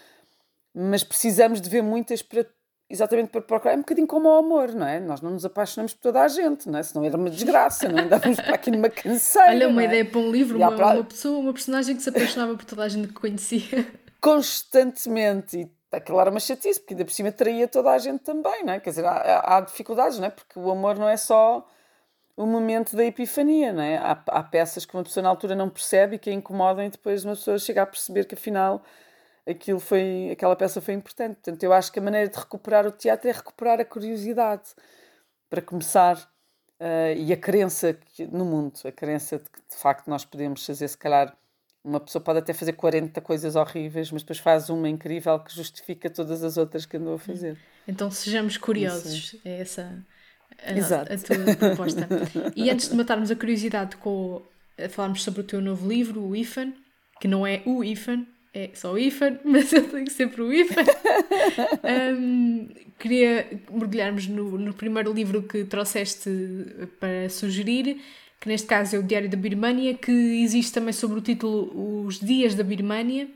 Mas 0.73 1.03
precisamos 1.03 1.59
de 1.59 1.69
ver 1.69 1.81
muitas 1.81 2.21
para 2.21 2.45
exatamente 2.89 3.29
para 3.29 3.41
procurar. 3.41 3.73
É 3.73 3.75
um 3.75 3.81
bocadinho 3.81 4.07
como 4.07 4.29
o 4.29 4.37
amor, 4.37 4.73
não 4.73 4.87
é? 4.87 4.99
Nós 4.99 5.21
não 5.21 5.31
nos 5.31 5.45
apaixonamos 5.45 5.93
por 5.93 6.01
toda 6.01 6.21
a 6.21 6.27
gente, 6.27 6.69
não 6.69 6.79
é? 6.79 6.83
Senão 6.83 7.05
era 7.05 7.17
uma 7.17 7.29
desgraça, 7.29 7.89
não 7.89 8.03
andávamos 8.03 8.39
para 8.39 8.55
aqui 8.55 8.71
numa 8.71 8.89
canseira. 8.89 9.49
Olha, 9.49 9.69
uma 9.69 9.81
é? 9.83 9.85
ideia 9.85 10.05
para 10.05 10.19
um 10.19 10.31
livro, 10.31 10.57
uma, 10.57 10.75
para... 10.75 10.95
uma, 10.95 11.03
pessoa, 11.03 11.39
uma 11.39 11.53
personagem 11.53 11.95
que 11.95 12.01
se 12.01 12.09
apaixonava 12.09 12.55
por 12.55 12.65
toda 12.65 12.83
a 12.83 12.89
gente 12.89 13.09
que 13.09 13.13
conhecia. 13.13 13.87
Constantemente. 14.21 15.57
E 15.57 15.71
aquilo 15.95 16.19
era 16.19 16.29
uma 16.29 16.39
chatice, 16.39 16.79
porque 16.79 16.93
ainda 16.93 17.05
por 17.05 17.11
cima 17.11 17.31
traía 17.31 17.67
toda 17.67 17.91
a 17.91 17.97
gente 17.97 18.23
também, 18.23 18.63
não 18.63 18.73
é? 18.73 18.79
Quer 18.79 18.91
dizer, 18.91 19.05
há, 19.05 19.57
há 19.57 19.61
dificuldades, 19.61 20.19
não 20.19 20.27
é? 20.27 20.29
Porque 20.29 20.57
o 20.57 20.71
amor 20.71 20.97
não 20.97 21.07
é 21.07 21.17
só 21.17 21.65
o 22.35 22.45
momento 22.45 22.95
da 22.95 23.03
epifania, 23.03 23.73
não 23.73 23.81
é? 23.81 23.97
Há, 23.97 24.21
há 24.27 24.43
peças 24.43 24.85
que 24.85 24.93
uma 24.95 25.03
pessoa 25.03 25.23
na 25.23 25.29
altura 25.29 25.55
não 25.55 25.69
percebe 25.69 26.15
e 26.15 26.19
que 26.19 26.29
a 26.29 26.33
incomodam 26.33 26.85
e 26.85 26.89
depois 26.89 27.25
uma 27.25 27.35
pessoa 27.35 27.57
chega 27.57 27.81
a 27.81 27.85
perceber 27.85 28.25
que 28.25 28.35
afinal 28.35 28.83
aquilo 29.47 29.79
foi, 29.79 30.29
aquela 30.31 30.55
peça 30.55 30.81
foi 30.81 30.93
importante. 30.93 31.35
Portanto, 31.35 31.63
eu 31.63 31.73
acho 31.73 31.91
que 31.91 31.99
a 31.99 32.01
maneira 32.01 32.29
de 32.29 32.37
recuperar 32.37 32.85
o 32.85 32.91
teatro 32.91 33.29
é 33.29 33.31
recuperar 33.31 33.79
a 33.79 33.85
curiosidade, 33.85 34.69
para 35.49 35.61
começar, 35.61 36.17
uh, 36.79 37.17
e 37.17 37.31
a 37.31 37.37
crença 37.37 37.97
no 38.31 38.45
mundo, 38.45 38.73
a 38.85 38.91
crença 38.91 39.37
de 39.37 39.45
que 39.45 39.59
de 39.59 39.77
facto 39.77 40.07
nós 40.07 40.25
podemos 40.25 40.65
fazer, 40.65 40.87
se 40.87 40.97
calhar, 40.97 41.35
uma 41.83 42.01
pessoa 42.01 42.21
pode 42.21 42.39
até 42.39 42.53
fazer 42.53 42.73
40 42.73 43.21
coisas 43.21 43.55
horríveis, 43.55 44.11
mas 44.11 44.21
depois 44.21 44.39
faz 44.39 44.69
uma 44.69 44.89
incrível 44.89 45.39
que 45.39 45.55
justifica 45.55 46.09
todas 46.09 46.43
as 46.43 46.57
outras 46.57 46.85
que 46.85 46.97
andou 46.97 47.15
a 47.15 47.19
fazer. 47.19 47.57
Então 47.87 48.11
sejamos 48.11 48.57
curiosos, 48.57 49.13
Isso. 49.13 49.41
é 49.45 49.61
essa 49.61 50.05
a, 50.61 50.73
Exato. 50.73 51.13
a 51.13 51.17
tua 51.17 51.55
proposta. 51.55 52.07
e 52.55 52.69
antes 52.69 52.89
de 52.89 52.95
matarmos 52.95 53.31
a 53.31 53.35
curiosidade 53.35 53.95
com 53.97 54.41
falarmos 54.89 55.23
sobre 55.23 55.41
o 55.41 55.43
teu 55.43 55.61
novo 55.61 55.87
livro, 55.87 56.21
o 56.21 56.35
IFAN, 56.35 56.73
que 57.21 57.27
não 57.27 57.47
é 57.47 57.63
o 57.65 57.83
IFAN, 57.83 58.25
é 58.53 58.69
só 58.73 58.93
o 58.93 58.97
IFAN, 58.97 59.39
mas 59.45 59.71
eu 59.73 59.87
tenho 59.87 60.09
sempre 60.09 60.41
o 60.41 60.53
IFAN. 60.53 60.83
um, 62.17 62.67
queria 62.99 63.47
mergulharmos 63.71 64.27
no, 64.27 64.57
no 64.57 64.73
primeiro 64.73 65.13
livro 65.13 65.43
que 65.43 65.63
trouxeste 65.63 66.29
para 66.99 67.29
sugerir, 67.29 68.01
que 68.39 68.47
neste 68.47 68.67
caso 68.67 68.95
é 68.95 68.99
o 68.99 69.03
Diário 69.03 69.29
da 69.29 69.37
Birmânia, 69.37 69.93
que 69.93 70.11
existe 70.11 70.73
também 70.73 70.93
sobre 70.93 71.19
o 71.19 71.21
título 71.21 72.05
Os 72.05 72.19
Dias 72.19 72.55
da 72.55 72.63
Birmânia, 72.63 73.27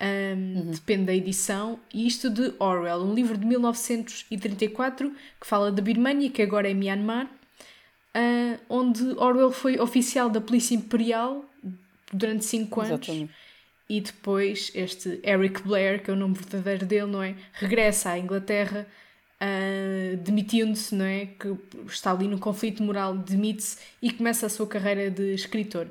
um, 0.00 0.58
uhum. 0.58 0.70
depende 0.70 1.04
da 1.04 1.14
edição, 1.14 1.78
e 1.92 2.06
isto 2.06 2.30
de 2.30 2.54
Orwell, 2.58 3.02
um 3.02 3.14
livro 3.14 3.36
de 3.36 3.44
1934 3.44 5.10
que 5.40 5.46
fala 5.46 5.70
da 5.70 5.82
Birmânia, 5.82 6.30
que 6.30 6.40
agora 6.40 6.70
é 6.70 6.74
Myanmar, 6.74 7.26
uh, 7.26 8.58
onde 8.68 9.02
Orwell 9.18 9.52
foi 9.52 9.78
oficial 9.78 10.30
da 10.30 10.40
Polícia 10.40 10.74
Imperial 10.74 11.44
durante 12.12 12.44
5 12.44 12.80
anos. 12.80 12.92
Exatamente. 12.92 13.32
E 13.90 14.00
depois 14.00 14.70
este 14.72 15.18
Eric 15.24 15.62
Blair, 15.62 16.00
que 16.00 16.12
é 16.12 16.14
o 16.14 16.16
nome 16.16 16.36
verdadeiro 16.36 16.86
dele, 16.86 17.06
não 17.06 17.20
é? 17.20 17.34
Regressa 17.52 18.10
à 18.10 18.18
Inglaterra 18.20 18.86
uh, 19.40 20.16
demitindo-se, 20.18 20.94
não 20.94 21.04
é? 21.04 21.26
Que 21.26 21.56
está 21.88 22.12
ali 22.12 22.28
no 22.28 22.38
conflito 22.38 22.84
moral, 22.84 23.16
demite-se 23.16 23.78
e 24.00 24.12
começa 24.12 24.46
a 24.46 24.48
sua 24.48 24.68
carreira 24.68 25.10
de 25.10 25.34
escritor. 25.34 25.88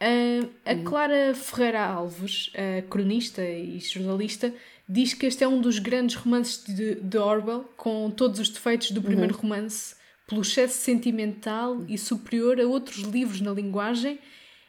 Uh, 0.00 0.48
a 0.64 0.74
uhum. 0.74 0.84
Clara 0.84 1.34
Ferreira 1.34 1.84
Alves, 1.84 2.48
uh, 2.48 2.86
cronista 2.88 3.42
e 3.42 3.80
jornalista, 3.80 4.54
diz 4.88 5.12
que 5.12 5.26
este 5.26 5.42
é 5.42 5.48
um 5.48 5.60
dos 5.60 5.80
grandes 5.80 6.14
romances 6.14 6.64
de, 6.64 6.94
de 6.94 7.18
Orwell, 7.18 7.64
com 7.76 8.08
todos 8.08 8.38
os 8.38 8.48
defeitos 8.50 8.92
do 8.92 9.02
primeiro 9.02 9.34
uhum. 9.34 9.40
romance, 9.40 9.96
pelo 10.28 10.42
excesso 10.42 10.78
sentimental 10.78 11.84
e 11.88 11.98
superior 11.98 12.60
a 12.60 12.66
outros 12.66 12.98
livros 12.98 13.40
na 13.40 13.50
linguagem 13.50 14.20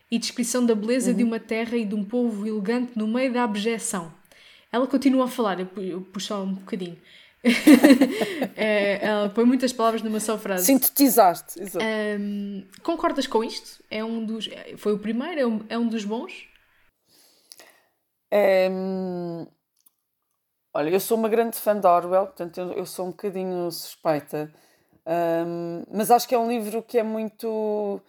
e 0.09 0.17
descrição 0.17 0.65
da 0.65 0.73
beleza 0.73 1.11
uhum. 1.11 1.17
de 1.17 1.23
uma 1.23 1.39
terra 1.39 1.75
e 1.77 1.85
de 1.85 1.95
um 1.95 2.03
povo 2.03 2.47
elegante 2.47 2.93
no 2.95 3.07
meio 3.07 3.31
da 3.31 3.43
abjeção. 3.43 4.13
Ela 4.71 4.87
continua 4.87 5.25
a 5.25 5.27
falar, 5.27 5.59
eu, 5.59 6.01
puxo 6.01 6.27
só 6.27 6.43
um 6.43 6.53
bocadinho. 6.53 6.97
é, 8.55 9.05
ela 9.05 9.29
põe 9.29 9.45
muitas 9.45 9.71
palavras 9.71 10.01
numa 10.01 10.19
só 10.19 10.37
frase. 10.37 10.65
Sintetizaste, 10.65 11.61
exato. 11.61 11.85
Um, 12.19 12.65
concordas 12.83 13.27
com 13.27 13.43
isto? 13.43 13.83
É 13.89 14.03
um 14.03 14.25
dos, 14.25 14.49
foi 14.77 14.93
o 14.93 14.99
primeiro? 14.99 15.39
É 15.39 15.47
um, 15.47 15.65
é 15.69 15.77
um 15.77 15.87
dos 15.87 16.03
bons? 16.03 16.47
Olha, 20.73 20.89
eu 20.89 20.99
sou 20.99 21.17
uma 21.17 21.29
grande 21.29 21.57
fã 21.57 21.79
de 21.79 21.87
Orwell, 21.87 22.27
portanto 22.27 22.59
eu, 22.59 22.71
eu 22.73 22.85
sou 22.85 23.07
um 23.07 23.11
bocadinho 23.11 23.71
suspeita, 23.71 24.53
mas 25.91 26.11
acho 26.11 26.27
que 26.27 26.35
é 26.35 26.37
um 26.37 26.49
livro 26.49 26.83
que 26.83 26.97
é 26.99 27.03
muito. 27.03 28.01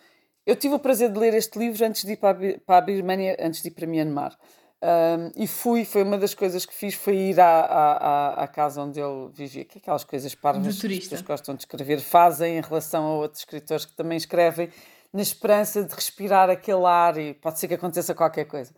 Eu 0.49 0.57
tive 0.57 0.75
o 0.77 0.79
prazer 0.79 1.13
de 1.13 1.19
ler 1.19 1.35
este 1.35 1.59
livro 1.59 1.85
antes 1.85 2.07
de 2.07 2.13
ir 2.13 2.17
para 2.17 2.31
a, 2.31 2.59
para 2.65 2.79
a 2.79 2.81
Birmania, 2.81 3.37
antes 3.39 3.61
de 3.61 3.69
ir 3.69 3.71
para 3.71 3.87
Myanmar. 3.87 4.35
Um, 4.83 5.31
e 5.37 5.47
fui, 5.47 5.85
foi 5.85 6.03
uma 6.03 6.17
das 6.17 6.33
coisas 6.33 6.65
que 6.65 6.73
fiz, 6.73 6.95
foi 6.95 7.17
ir 7.17 7.39
à, 7.39 7.61
à, 7.61 8.45
à 8.45 8.49
casa 8.49 8.81
onde 8.81 8.99
ele 8.99 9.29
vivia, 9.31 9.67
que 9.67 9.77
é 9.77 9.81
aquelas 9.83 10.05
coisas 10.05 10.35
parvas 10.35 10.81
que 10.81 10.87
as 10.87 10.99
pessoas 11.01 11.21
gostam 11.21 11.55
de 11.55 11.65
escrever, 11.65 12.01
fazem 12.01 12.57
em 12.57 12.63
relação 12.63 13.05
a 13.05 13.15
outros 13.17 13.43
escritores 13.43 13.85
que 13.85 13.93
também 13.93 14.17
escrevem, 14.17 14.71
na 15.13 15.21
esperança 15.21 15.85
de 15.85 15.95
respirar 15.95 16.49
aquele 16.49 16.87
ar 16.87 17.19
e 17.19 17.35
pode 17.35 17.59
ser 17.59 17.69
que 17.69 17.75
aconteça 17.75 18.15
qualquer 18.15 18.47
coisa. 18.47 18.73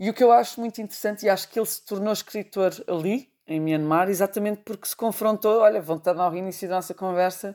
E 0.00 0.08
o 0.08 0.14
que 0.14 0.24
eu 0.24 0.32
acho 0.32 0.58
muito 0.58 0.80
interessante, 0.80 1.26
e 1.26 1.28
acho 1.28 1.46
que 1.50 1.58
ele 1.58 1.66
se 1.66 1.84
tornou 1.84 2.10
escritor 2.10 2.72
ali, 2.88 3.30
em 3.46 3.60
Myanmar, 3.60 4.08
exatamente 4.08 4.62
porque 4.64 4.88
se 4.88 4.96
confrontou, 4.96 5.60
olha, 5.60 5.78
voltando 5.82 6.22
ao 6.22 6.34
início 6.34 6.66
da 6.66 6.76
nossa 6.76 6.94
conversa, 6.94 7.54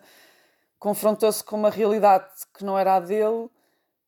confrontou-se 0.82 1.44
com 1.44 1.56
uma 1.56 1.70
realidade 1.70 2.26
que 2.58 2.66
não 2.66 2.78
era 2.78 2.96
a 2.96 3.00
dele 3.00 3.48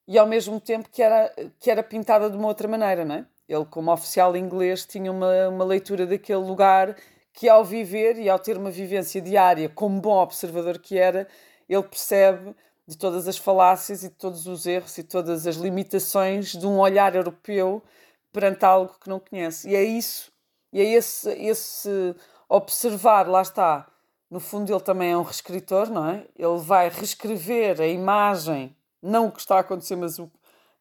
e 0.08 0.18
ao 0.18 0.26
mesmo 0.26 0.60
tempo 0.60 0.90
que 0.90 1.04
era, 1.04 1.32
que 1.60 1.70
era 1.70 1.84
pintada 1.84 2.32
de 2.32 2.36
uma 2.36 2.48
outra 2.48 2.68
maneira, 2.68 3.06
não 3.06 3.16
é? 3.16 3.26
Ele, 3.48 3.64
como 3.66 3.94
oficial 3.94 4.36
inglês, 4.36 4.84
tinha 4.84 5.12
uma, 5.12 5.50
uma 5.50 5.64
leitura 5.64 6.08
daquele 6.08 6.40
lugar 6.40 6.98
que, 7.32 7.48
ao 7.48 7.64
viver 7.64 8.18
e 8.18 8.28
ao 8.28 8.40
ter 8.40 8.58
uma 8.58 8.72
vivência 8.72 9.22
diária, 9.22 9.70
como 9.70 10.02
bom 10.02 10.18
observador 10.18 10.80
que 10.80 10.98
era, 10.98 11.28
ele 11.70 11.84
percebe 11.84 12.56
de 12.88 12.98
todas 12.98 13.28
as 13.28 13.38
falácias 13.38 14.04
e 14.04 14.10
de 14.10 14.16
todos 14.16 14.48
os 14.48 14.66
erros 14.66 14.98
e 14.98 15.04
todas 15.04 15.46
as 15.46 15.58
limitações 15.58 16.54
de 16.54 16.66
um 16.66 16.80
olhar 16.80 17.16
europeu 17.16 17.84
perante 18.32 18.66
algo 18.66 18.96
que 19.00 19.08
não 19.08 19.20
conhece. 19.20 19.70
E 19.70 19.76
é 19.76 19.84
isso, 19.84 20.32
e 20.72 20.82
é 20.82 20.86
esse, 20.86 21.30
esse 21.34 22.16
observar, 22.50 23.30
lá 23.30 23.44
está. 23.44 23.93
No 24.34 24.40
fundo, 24.40 24.74
ele 24.74 24.82
também 24.82 25.12
é 25.12 25.16
um 25.18 25.22
reescritor, 25.22 25.92
não 25.92 26.10
é? 26.10 26.26
Ele 26.36 26.58
vai 26.58 26.90
reescrever 26.90 27.80
a 27.80 27.86
imagem, 27.86 28.76
não 29.00 29.28
o 29.28 29.32
que 29.32 29.40
está 29.40 29.58
a 29.58 29.60
acontecer, 29.60 29.96
mas 29.96 30.18
o, 30.18 30.28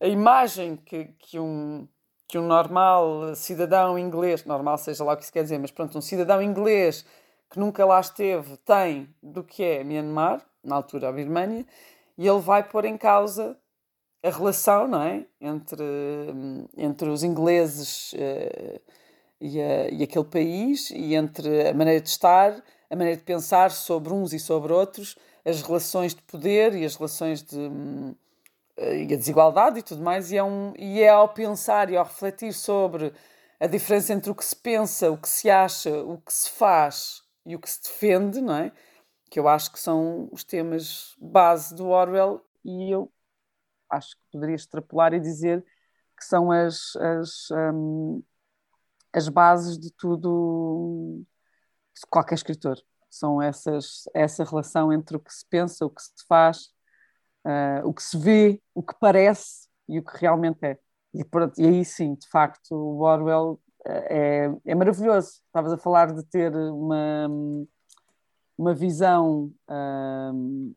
a 0.01 0.07
imagem 0.07 0.75
que, 0.75 1.05
que 1.19 1.39
um 1.39 1.87
que 2.27 2.39
um 2.39 2.47
normal 2.47 3.35
cidadão 3.35 3.99
inglês, 3.99 4.47
normal 4.47 4.79
seja 4.79 5.05
lá 5.05 5.13
o 5.13 5.17
que 5.19 5.25
isso 5.25 5.33
quer 5.35 5.43
dizer, 5.43 5.59
mas 5.59 5.71
pronto, 5.71 5.99
um 5.99 6.01
cidadão 6.01 6.41
inglês 6.41 7.05
que 7.51 7.59
nunca 7.59 7.85
lá 7.85 8.01
esteve 8.01 8.57
tem 8.57 9.15
do 9.23 9.45
que 9.45 9.63
é 9.63 9.85
Myanmar, 9.85 10.43
na 10.65 10.77
altura 10.77 11.11
a 11.11 11.13
Birmânia, 11.13 11.67
e 12.17 12.27
ele 12.27 12.41
vai 12.41 12.67
pôr 12.67 12.87
em 12.87 12.97
causa 12.97 13.55
a 14.23 14.31
relação 14.31 14.89
não 14.89 15.03
é? 15.03 15.27
entre, 15.39 15.85
entre 16.75 17.11
os 17.11 17.23
ingleses 17.23 18.15
uh, 18.15 18.81
e, 19.39 19.61
a, 19.61 19.91
e 19.91 20.03
aquele 20.03 20.25
país, 20.25 20.91
e 20.91 21.15
entre 21.15 21.69
a 21.69 21.75
maneira 21.75 22.01
de 22.01 22.09
estar, 22.09 22.63
a 22.93 22.97
maneira 22.97 23.17
de 23.17 23.25
pensar 23.25 23.71
sobre 23.71 24.13
uns 24.13 24.35
e 24.35 24.39
sobre 24.39 24.71
outros, 24.71 25.17
as 25.47 25.63
relações 25.63 26.15
de 26.15 26.21
poder 26.21 26.75
e 26.75 26.85
as 26.85 26.95
relações 26.95 27.43
de, 27.43 27.57
eh, 28.77 29.05
e 29.05 29.15
a 29.15 29.17
desigualdade 29.17 29.79
e 29.79 29.83
tudo 29.83 30.03
mais, 30.03 30.31
e 30.31 30.37
é, 30.37 30.45
um, 30.45 30.75
e 30.77 31.01
é 31.01 31.09
ao 31.09 31.31
pensar 31.31 31.91
e 31.91 31.97
ao 31.97 32.05
refletir 32.05 32.53
sobre 32.53 33.15
a 33.59 33.67
diferença 33.67 34.13
entre 34.13 34.31
o 34.31 34.35
que 34.35 34.45
se 34.45 34.55
pensa, 34.55 35.11
o 35.11 35.17
que 35.17 35.29
se 35.29 35.49
acha, 35.49 35.91
o 36.03 36.19
que 36.19 36.33
se 36.33 36.51
faz 36.51 37.23
e 37.47 37.57
o 37.57 37.59
que 37.59 37.71
se 37.71 37.83
defende, 37.83 38.43
não 38.43 38.57
é? 38.57 38.73
Que 39.31 39.41
eu 39.41 39.49
acho 39.49 39.73
que 39.73 39.81
são 39.81 40.29
os 40.31 40.45
temas 40.45 41.17
base 41.19 41.75
do 41.75 41.89
Orwell 41.89 42.45
e 42.63 42.91
eu 42.93 43.11
acho 43.91 44.17
que 44.17 44.23
poderia 44.33 44.57
extrapolar 44.57 45.15
e 45.15 45.21
dizer 45.21 45.65
que 46.19 46.25
são 46.27 46.53
as, 46.53 46.95
as, 46.97 47.51
um, 47.51 48.23
as 49.15 49.29
bases 49.29 49.79
de 49.79 49.91
tudo, 49.93 51.25
de 51.95 52.07
qualquer 52.11 52.35
escritor. 52.35 52.79
São 53.11 53.43
essas, 53.43 54.05
essa 54.15 54.45
relação 54.45 54.93
entre 54.93 55.17
o 55.17 55.21
que 55.21 55.33
se 55.33 55.45
pensa, 55.49 55.85
o 55.85 55.91
que 55.91 56.03
se 56.03 56.27
faz 56.27 56.73
uh, 57.45 57.87
o 57.87 57.93
que 57.93 58.03
se 58.03 58.17
vê, 58.17 58.61
o 58.75 58.83
que 58.83 58.95
parece 58.99 59.69
e 59.89 59.99
o 59.99 60.05
que 60.05 60.17
realmente 60.19 60.65
é. 60.65 60.79
E, 61.15 61.25
pronto, 61.25 61.61
e 61.61 61.67
aí 61.67 61.85
sim, 61.85 62.15
de 62.15 62.29
facto, 62.29 62.73
o 62.75 63.01
Orwell 63.03 63.61
é, 63.85 64.51
é 64.65 64.75
maravilhoso. 64.75 65.43
Estavas 65.47 65.73
a 65.73 65.79
falar 65.79 66.13
de 66.13 66.23
ter 66.25 66.55
uma, 66.57 67.29
uma 68.57 68.75
visão 68.75 69.53
um, 69.69 70.75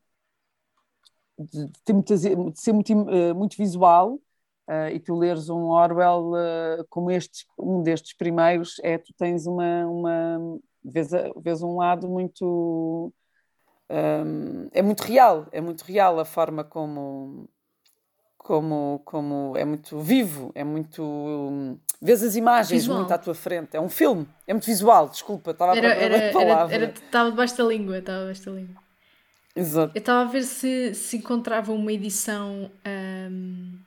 de, 1.39 1.65
de, 1.67 1.81
ter 1.85 1.93
muitas, 1.93 2.21
de 2.21 2.59
ser 2.59 2.73
muito, 2.73 2.93
muito 3.35 3.55
visual. 3.55 4.19
Uh, 4.67 4.89
e 4.91 4.99
tu 4.99 5.15
leres 5.15 5.47
um 5.47 5.65
Orwell 5.65 6.31
uh, 6.31 6.85
como 6.89 7.11
estes, 7.11 7.45
um 7.57 7.83
destes 7.83 8.13
primeiros, 8.17 8.77
é 8.81 8.97
tu 8.97 9.13
tens 9.15 9.45
uma, 9.45 9.85
uma 9.85 10.59
vês, 10.85 11.09
vês 11.37 11.61
um 11.61 11.77
lado 11.77 12.07
muito 12.07 13.13
um, 13.89 14.67
é 14.71 14.81
muito 14.81 15.01
real, 15.01 15.47
é 15.51 15.61
muito 15.61 15.81
real 15.83 16.19
a 16.19 16.25
forma 16.25 16.63
como 16.63 17.49
como, 18.37 19.01
como 19.03 19.57
é 19.57 19.65
muito 19.65 19.99
vivo, 19.99 20.51
é 20.53 20.63
muito. 20.63 21.03
Um, 21.03 21.79
vês 21.99 22.21
as 22.21 22.35
imagens 22.35 22.81
visual. 22.81 22.99
muito 22.99 23.11
à 23.11 23.17
tua 23.17 23.33
frente. 23.33 23.75
É 23.75 23.81
um 23.81 23.89
filme, 23.89 24.27
é 24.45 24.53
muito 24.53 24.67
visual, 24.67 25.09
desculpa, 25.09 25.49
estava 25.49 25.73
a 25.73 25.77
era, 25.77 26.31
palavra. 26.31 26.75
Era, 26.75 26.85
estava 26.85 27.31
debaixo 27.31 27.57
da 27.57 27.63
língua, 27.63 27.97
estava 27.97 28.19
debaixo 28.19 28.45
da 28.45 28.51
língua. 28.51 28.75
Exato. 29.55 29.91
Eu 29.95 29.99
estava 29.99 30.29
a 30.29 30.31
ver 30.31 30.43
se, 30.43 30.93
se 30.93 31.17
encontrava 31.17 31.71
uma 31.71 31.91
edição 31.91 32.69
um, 32.85 33.79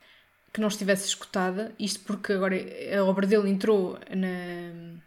que 0.53 0.61
não 0.61 0.66
estivesse 0.66 1.07
escutada, 1.07 1.73
isto 1.79 2.01
porque 2.01 2.33
agora 2.33 2.57
a 2.99 3.05
obra 3.05 3.29
dele 3.29 3.49
entrou 3.49 3.97
na 4.11 4.99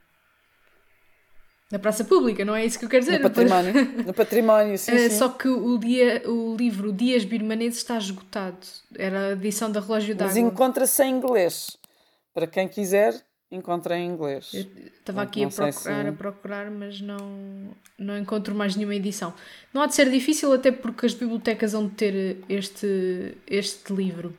na 1.72 1.80
praça 1.80 2.04
pública, 2.04 2.44
não 2.44 2.56
é 2.56 2.66
isso 2.66 2.78
que 2.78 2.86
eu 2.86 2.90
quero 2.90 3.06
dizer? 3.06 3.20
No 3.20 3.30
património, 3.30 3.74
no 4.06 4.14
património 4.14 4.78
sim, 4.78 4.94
uh, 4.94 5.10
sim. 5.10 5.18
Só 5.18 5.30
que 5.30 5.48
o, 5.48 5.78
dia, 5.78 6.22
o 6.30 6.56
livro 6.56 6.92
Dias 6.92 7.24
Birmaneses 7.24 7.78
está 7.80 7.98
esgotado. 7.98 8.58
Era 8.98 9.30
a 9.30 9.32
edição 9.32 9.72
da 9.72 9.80
Relógio 9.80 10.14
d'Água. 10.14 10.34
Mas 10.34 10.38
encontra-se 10.38 11.02
em 11.04 11.16
inglês. 11.16 11.78
Para 12.34 12.46
quem 12.46 12.68
quiser, 12.68 13.16
encontrei 13.50 14.00
em 14.00 14.10
inglês. 14.10 14.54
Estava 14.54 15.22
aqui 15.22 15.46
a 15.46 15.48
procurar, 15.48 15.72
se... 15.72 15.90
a 15.90 16.14
procurar, 16.14 16.72
mas 16.72 17.00
não, 17.00 17.76
não 17.98 18.18
encontro 18.18 18.54
mais 18.54 18.76
nenhuma 18.76 18.96
edição. 18.96 19.34
Não 19.74 19.82
há 19.82 19.88
de 19.88 19.96
ser 19.96 20.10
difícil, 20.10 20.52
até 20.52 20.72
porque 20.72 21.06
as 21.06 21.14
bibliotecas 21.14 21.72
vão 21.72 21.88
ter 21.88 22.38
este, 22.50 23.38
este 23.48 23.94
livro. 23.94 24.36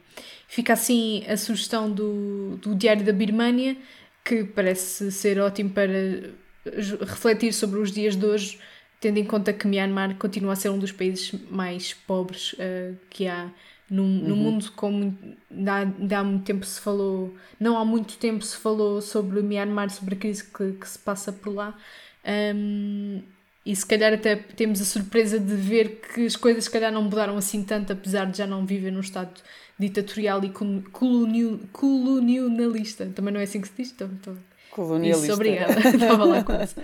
Fica 0.48 0.74
assim 0.74 1.24
a 1.26 1.36
sugestão 1.36 1.90
do, 1.90 2.58
do 2.58 2.74
Diário 2.74 3.04
da 3.04 3.12
Birmânia, 3.12 3.74
que 4.22 4.44
parece 4.44 5.10
ser 5.10 5.40
ótimo 5.40 5.70
para 5.70 6.30
refletir 6.64 7.52
sobre 7.52 7.78
os 7.78 7.90
dias 7.90 8.16
de 8.16 8.24
hoje, 8.24 8.58
tendo 9.00 9.18
em 9.18 9.24
conta 9.24 9.52
que 9.52 9.66
Myanmar 9.66 10.16
continua 10.16 10.52
a 10.52 10.56
ser 10.56 10.68
um 10.70 10.78
dos 10.78 10.92
países 10.92 11.32
mais 11.50 11.92
pobres 11.92 12.52
uh, 12.54 12.96
que 13.10 13.26
há 13.26 13.50
no, 13.90 14.06
no 14.06 14.34
uhum. 14.34 14.40
mundo, 14.40 14.72
como 14.74 15.18
ainda, 15.50 16.18
há 16.18 16.24
muito 16.24 16.44
tempo 16.44 16.64
se 16.64 16.80
falou, 16.80 17.34
não 17.60 17.76
há 17.76 17.84
muito 17.84 18.16
tempo 18.16 18.42
se 18.42 18.56
falou 18.56 19.02
sobre 19.02 19.42
Myanmar, 19.42 19.90
sobre 19.90 20.14
a 20.14 20.18
crise 20.18 20.44
que, 20.44 20.72
que 20.72 20.88
se 20.88 20.98
passa 20.98 21.30
por 21.30 21.54
lá. 21.54 21.76
Um, 22.54 23.20
e 23.66 23.76
se 23.76 23.84
calhar 23.84 24.12
até 24.14 24.34
temos 24.34 24.80
a 24.80 24.84
surpresa 24.84 25.38
de 25.38 25.54
ver 25.54 26.00
que 26.00 26.24
as 26.24 26.36
coisas 26.36 26.64
se 26.64 26.70
calhar 26.70 26.90
não 26.90 27.02
mudaram 27.02 27.36
assim 27.36 27.62
tanto, 27.62 27.92
apesar 27.92 28.24
de 28.24 28.38
já 28.38 28.46
não 28.46 28.64
viver 28.64 28.90
num 28.90 29.00
estado 29.00 29.40
ditatorial 29.78 30.42
e 30.42 30.50
colonialista. 31.70 33.06
Também 33.14 33.34
não 33.34 33.40
é 33.40 33.44
assim 33.44 33.60
que 33.60 33.68
se 33.68 33.74
diz? 33.76 33.92
Então, 33.92 34.08
então... 34.08 34.51
Colonialista. 34.72 35.26
Isso, 35.26 35.34
obrigada. 35.34 35.78
Estava 35.88 36.24
lá 36.24 36.42
quase. 36.42 36.74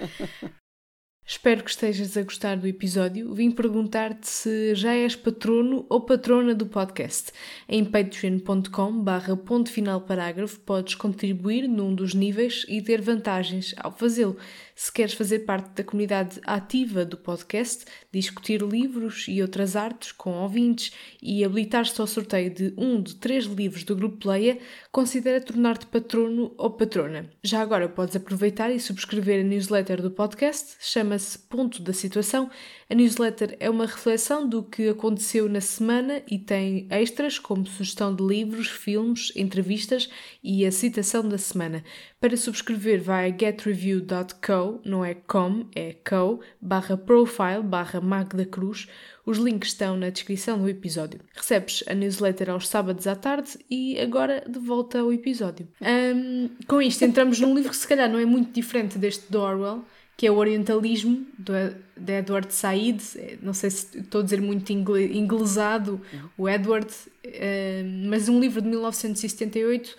Espero 1.30 1.62
que 1.62 1.68
estejas 1.68 2.16
a 2.16 2.22
gostar 2.22 2.56
do 2.56 2.66
episódio. 2.66 3.34
Vim 3.34 3.50
perguntar-te 3.50 4.26
se 4.26 4.74
já 4.74 4.94
és 4.94 5.14
patrono 5.14 5.84
ou 5.88 6.00
patrona 6.00 6.54
do 6.54 6.64
podcast. 6.64 7.32
Em 7.68 7.84
patreon.com 7.84 9.02
barra 9.02 9.36
ponto 9.36 9.70
final 9.70 10.00
parágrafo 10.00 10.58
podes 10.60 10.94
contribuir 10.94 11.68
num 11.68 11.94
dos 11.94 12.14
níveis 12.14 12.64
e 12.66 12.80
ter 12.80 13.02
vantagens 13.02 13.74
ao 13.76 13.92
fazê-lo. 13.92 14.38
Se 14.80 14.92
queres 14.92 15.12
fazer 15.14 15.40
parte 15.40 15.70
da 15.70 15.82
comunidade 15.82 16.40
ativa 16.44 17.04
do 17.04 17.16
podcast, 17.16 17.84
discutir 18.12 18.62
livros 18.62 19.26
e 19.26 19.42
outras 19.42 19.74
artes 19.74 20.12
com 20.12 20.30
ouvintes 20.30 20.92
e 21.20 21.44
habilitar-te 21.44 22.00
ao 22.00 22.06
sorteio 22.06 22.48
de 22.48 22.74
um 22.78 23.02
de 23.02 23.16
três 23.16 23.44
livros 23.46 23.82
do 23.82 23.96
Grupo 23.96 24.28
Leia, 24.28 24.56
considera 24.92 25.40
tornar-te 25.40 25.84
patrono 25.86 26.54
ou 26.56 26.70
patrona. 26.70 27.28
Já 27.42 27.60
agora 27.60 27.88
podes 27.88 28.14
aproveitar 28.14 28.70
e 28.70 28.78
subscrever 28.78 29.40
a 29.40 29.48
newsletter 29.48 30.00
do 30.00 30.12
podcast, 30.12 30.76
chama-se 30.78 31.36
Ponto 31.36 31.82
da 31.82 31.92
Situação 31.92 32.48
a 32.90 32.94
newsletter 32.94 33.54
é 33.60 33.68
uma 33.68 33.84
reflexão 33.84 34.48
do 34.48 34.62
que 34.62 34.88
aconteceu 34.88 35.46
na 35.46 35.60
semana 35.60 36.22
e 36.26 36.38
tem 36.38 36.86
extras 36.88 37.38
como 37.38 37.66
sugestão 37.66 38.14
de 38.14 38.24
livros, 38.24 38.66
filmes, 38.66 39.30
entrevistas 39.36 40.08
e 40.42 40.64
a 40.64 40.72
citação 40.72 41.28
da 41.28 41.36
semana. 41.36 41.84
Para 42.20 42.36
subscrever 42.36 43.00
vai 43.00 43.30
a 43.30 43.38
getreview.co, 43.38 44.80
não 44.84 45.04
é 45.04 45.14
com, 45.14 45.66
é 45.72 45.94
co, 46.04 46.40
barra 46.60 46.96
profile, 46.96 47.62
barra 47.62 48.00
Magda 48.00 48.44
Cruz. 48.44 48.88
Os 49.24 49.38
links 49.38 49.68
estão 49.68 49.96
na 49.96 50.10
descrição 50.10 50.58
do 50.58 50.68
episódio. 50.68 51.20
Recebes 51.32 51.84
a 51.86 51.94
newsletter 51.94 52.50
aos 52.50 52.66
sábados 52.66 53.06
à 53.06 53.14
tarde 53.14 53.50
e 53.70 54.00
agora 54.00 54.42
de 54.48 54.58
volta 54.58 54.98
ao 54.98 55.12
episódio. 55.12 55.68
Um, 55.80 56.50
com 56.66 56.82
isto 56.82 57.04
entramos 57.04 57.38
num 57.38 57.54
livro 57.54 57.70
que 57.70 57.76
se 57.76 57.86
calhar 57.86 58.10
não 58.10 58.18
é 58.18 58.24
muito 58.24 58.52
diferente 58.52 58.98
deste 58.98 59.30
do 59.30 59.40
Orwell, 59.40 59.84
que 60.16 60.26
é 60.26 60.30
o 60.32 60.38
Orientalismo, 60.38 61.24
do, 61.38 61.52
de 61.96 62.12
Edward 62.14 62.52
Said. 62.52 63.00
Não 63.40 63.54
sei 63.54 63.70
se 63.70 63.96
estou 63.96 64.22
a 64.22 64.24
dizer 64.24 64.40
muito 64.40 64.72
inglesado, 64.72 66.00
o 66.36 66.48
Edward, 66.48 66.92
uh, 67.24 68.08
mas 68.08 68.28
um 68.28 68.40
livro 68.40 68.60
de 68.60 68.66
1978 68.66 69.96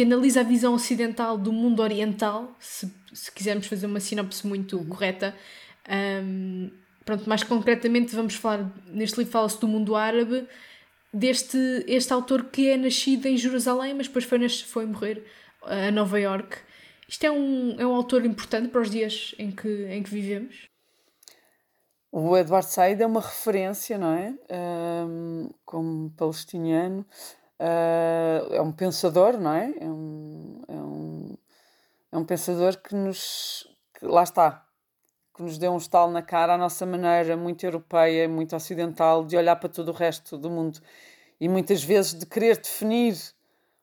que 0.00 0.04
analisa 0.04 0.40
a 0.40 0.42
visão 0.42 0.72
ocidental 0.72 1.36
do 1.36 1.52
mundo 1.52 1.82
oriental, 1.82 2.56
se, 2.58 2.90
se 3.12 3.30
quisermos 3.30 3.66
fazer 3.66 3.86
uma 3.86 4.00
sinopse 4.00 4.46
muito 4.46 4.78
uhum. 4.78 4.86
correta. 4.86 5.34
Um, 6.22 6.70
pronto, 7.04 7.28
mais 7.28 7.42
concretamente, 7.42 8.16
vamos 8.16 8.34
falar, 8.34 8.72
neste 8.86 9.18
livro 9.18 9.32
fala-se 9.32 9.60
do 9.60 9.68
mundo 9.68 9.94
árabe, 9.94 10.46
deste 11.12 11.58
este 11.86 12.12
autor 12.12 12.44
que 12.44 12.70
é 12.70 12.76
nascido 12.76 13.26
em 13.26 13.36
Jerusalém, 13.36 13.92
mas 13.94 14.06
depois 14.06 14.24
foi, 14.24 14.48
foi 14.48 14.86
morrer 14.86 15.24
a 15.62 15.90
Nova 15.90 16.18
York 16.18 16.56
isto 17.10 17.24
é 17.24 17.30
um, 17.30 17.74
é 17.76 17.84
um 17.84 17.92
autor 17.92 18.24
importante 18.24 18.68
para 18.68 18.80
os 18.82 18.88
dias 18.88 19.34
em 19.36 19.50
que, 19.50 19.68
em 19.86 20.00
que 20.00 20.10
vivemos? 20.10 20.68
O 22.12 22.36
Edward 22.36 22.68
Said 22.68 23.02
é 23.02 23.06
uma 23.06 23.20
referência, 23.20 23.98
não 23.98 24.12
é? 24.12 24.32
Um, 24.48 25.50
como 25.64 26.10
palestiniano. 26.10 27.04
Uh, 27.60 28.54
é 28.54 28.62
um 28.62 28.72
pensador, 28.72 29.38
não 29.38 29.52
é? 29.52 29.70
É 29.78 29.84
um, 29.84 30.62
é 30.66 30.72
um, 30.72 31.36
é 32.12 32.16
um 32.16 32.24
pensador 32.24 32.78
que 32.78 32.94
nos. 32.94 33.68
Que, 33.92 34.06
lá 34.06 34.22
está. 34.22 34.64
Que 35.36 35.42
nos 35.42 35.58
deu 35.58 35.70
um 35.70 35.76
estalo 35.76 36.10
na 36.10 36.22
cara 36.22 36.54
à 36.54 36.58
nossa 36.58 36.86
maneira 36.86 37.36
muito 37.36 37.66
europeia, 37.66 38.26
muito 38.26 38.56
ocidental, 38.56 39.26
de 39.26 39.36
olhar 39.36 39.56
para 39.56 39.68
todo 39.68 39.90
o 39.90 39.92
resto 39.92 40.38
do 40.38 40.48
mundo 40.48 40.80
e 41.38 41.48
muitas 41.48 41.82
vezes 41.82 42.14
de 42.14 42.24
querer 42.24 42.56
definir 42.56 43.14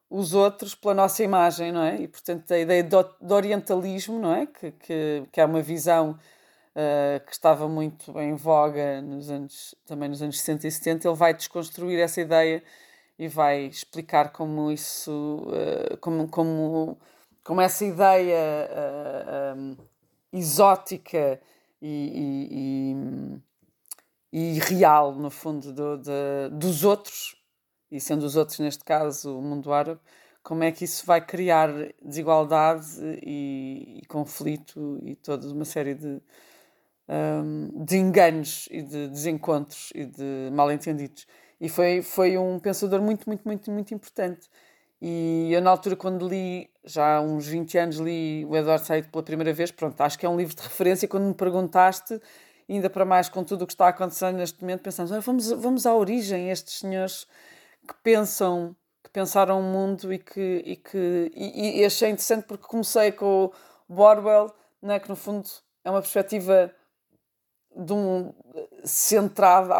os 0.09 0.33
outros 0.33 0.73
pela 0.73 0.95
nossa 0.95 1.23
imagem, 1.23 1.71
não 1.71 1.83
é? 1.83 2.01
E, 2.01 2.07
portanto, 2.07 2.51
a 2.51 2.57
ideia 2.57 2.83
do, 2.83 3.03
do 3.21 3.35
orientalismo, 3.35 4.19
não 4.19 4.33
é? 4.33 4.47
Que, 4.47 4.71
que, 4.71 5.23
que 5.31 5.41
é 5.41 5.45
uma 5.45 5.61
visão 5.61 6.11
uh, 6.11 7.25
que 7.25 7.31
estava 7.31 7.67
muito 7.67 8.17
em 8.19 8.35
voga 8.35 9.01
nos 9.01 9.29
anos, 9.29 9.75
também 9.85 10.09
nos 10.09 10.21
anos 10.21 10.39
60 10.39 10.67
e 10.67 10.71
70, 10.71 11.07
ele 11.07 11.15
vai 11.15 11.33
desconstruir 11.33 11.99
essa 11.99 12.21
ideia 12.21 12.63
e 13.17 13.27
vai 13.27 13.65
explicar 13.65 14.31
como 14.31 14.71
isso, 14.71 15.47
uh, 15.47 15.97
como, 15.97 16.27
como, 16.27 16.97
como 17.43 17.61
essa 17.61 17.83
ideia 17.85 18.69
um, 19.55 19.75
exótica 20.31 21.39
e, 21.81 22.93
e, 24.31 24.39
e, 24.39 24.55
e, 24.55 24.59
real, 24.59 25.15
no 25.15 25.29
fundo, 25.29 25.73
do, 25.73 25.97
de, 25.97 26.49
dos 26.51 26.83
outros, 26.83 27.35
e 27.89 27.99
sendo 27.99 28.25
os 28.25 28.35
outros, 28.35 28.59
neste 28.59 28.83
caso, 28.83 29.37
o 29.37 29.41
mundo 29.41 29.71
árabe, 29.73 29.99
como 30.43 30.63
é 30.63 30.71
que 30.71 30.85
isso 30.85 31.05
vai 31.05 31.19
criar 31.19 31.69
desigualdade 32.01 33.01
e, 33.21 33.99
e 34.01 34.05
conflito 34.07 34.97
e 35.03 35.15
toda 35.15 35.45
uma 35.51 35.65
série 35.65 35.93
de, 35.93 36.21
um, 37.09 37.83
de 37.83 37.97
enganos 37.97 38.67
e 38.71 38.81
de 38.81 39.09
desencontros 39.09 39.91
e 39.93 40.05
de 40.05 40.49
mal-entendidos. 40.53 41.27
E 41.59 41.69
foi, 41.69 42.01
foi 42.01 42.37
um 42.37 42.59
pensador 42.59 43.01
muito, 43.01 43.27
muito, 43.27 43.43
muito, 43.45 43.71
muito 43.71 43.93
importante. 43.93 44.47
E 45.01 45.49
eu, 45.51 45.61
na 45.61 45.71
altura, 45.71 45.95
quando 45.95 46.27
li, 46.27 46.69
já 46.83 47.17
há 47.17 47.21
uns 47.21 47.47
20 47.47 47.77
anos, 47.77 47.97
li 47.97 48.45
o 48.45 48.55
Edward 48.55 48.85
Said 48.85 49.09
pela 49.09 49.23
primeira 49.23 49.53
vez, 49.53 49.71
pronto, 49.71 49.99
acho 50.01 50.17
que 50.17 50.25
é 50.25 50.29
um 50.29 50.37
livro 50.37 50.55
de 50.55 50.61
referência. 50.61 51.07
Quando 51.07 51.25
me 51.25 51.33
perguntaste, 51.33 52.19
ainda 52.69 52.89
para 52.89 53.05
mais 53.05 53.29
com 53.29 53.43
tudo 53.43 53.63
o 53.63 53.67
que 53.67 53.73
está 53.73 53.87
acontecendo 53.87 54.37
neste 54.37 54.59
momento, 54.61 54.81
pensamos, 54.81 55.11
ah, 55.11 55.19
vamos, 55.19 55.51
vamos 55.51 55.85
à 55.85 55.93
origem, 55.95 56.49
estes 56.49 56.79
senhores 56.79 57.27
que 57.87 57.93
pensam 58.03 58.75
que 59.03 59.11
pensaram 59.11 59.59
o 59.59 59.63
mundo 59.63 60.11
e 60.11 60.19
que, 60.19 60.63
e 60.65 60.75
que 60.75 61.31
e, 61.33 61.79
e 61.79 61.85
achei 61.85 62.09
interessante 62.09 62.45
porque 62.45 62.67
comecei 62.67 63.11
com 63.11 63.45
o 63.45 63.53
Borwell, 63.87 64.53
né, 64.81 64.99
que 64.99 65.07
no 65.07 65.15
fundo 65.15 65.47
é 65.83 65.89
uma 65.89 66.01
perspectiva 66.01 66.73
de 67.73 67.93
um 67.93 68.33
centrado, 68.83 69.71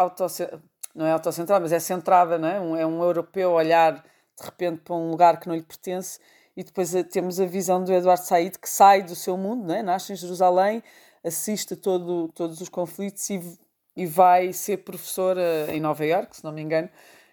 não 0.94 1.06
é 1.06 1.12
autocentrado, 1.12 1.62
mas 1.62 1.72
é 1.72 1.78
centrada, 1.78 2.38
não 2.38 2.48
é? 2.48 2.60
Um, 2.60 2.76
é 2.76 2.86
um 2.86 3.02
europeu 3.02 3.52
olhar 3.52 3.94
de 3.94 4.44
repente 4.44 4.82
para 4.82 4.94
um 4.94 5.10
lugar 5.10 5.38
que 5.40 5.48
não 5.48 5.54
lhe 5.54 5.62
pertence 5.62 6.18
e 6.56 6.64
depois 6.64 6.92
temos 7.10 7.40
a 7.40 7.46
visão 7.46 7.82
do 7.82 7.92
Eduardo 7.92 8.24
Said 8.24 8.58
que 8.58 8.68
sai 8.68 9.02
do 9.02 9.14
seu 9.14 9.36
mundo, 9.36 9.66
não 9.66 9.74
é? 9.74 9.82
nasce 9.82 10.12
em 10.12 10.16
Jerusalém, 10.16 10.82
assiste 11.24 11.74
a 11.74 11.76
todo, 11.76 12.28
todos 12.34 12.60
os 12.60 12.68
conflitos 12.68 13.28
e, 13.30 13.58
e 13.96 14.06
vai 14.06 14.52
ser 14.52 14.78
professora 14.78 15.66
em 15.70 15.80
Nova 15.80 16.04
Iorque, 16.04 16.36
se 16.36 16.44
não 16.44 16.52
me 16.52 16.62
engano, 16.62 16.88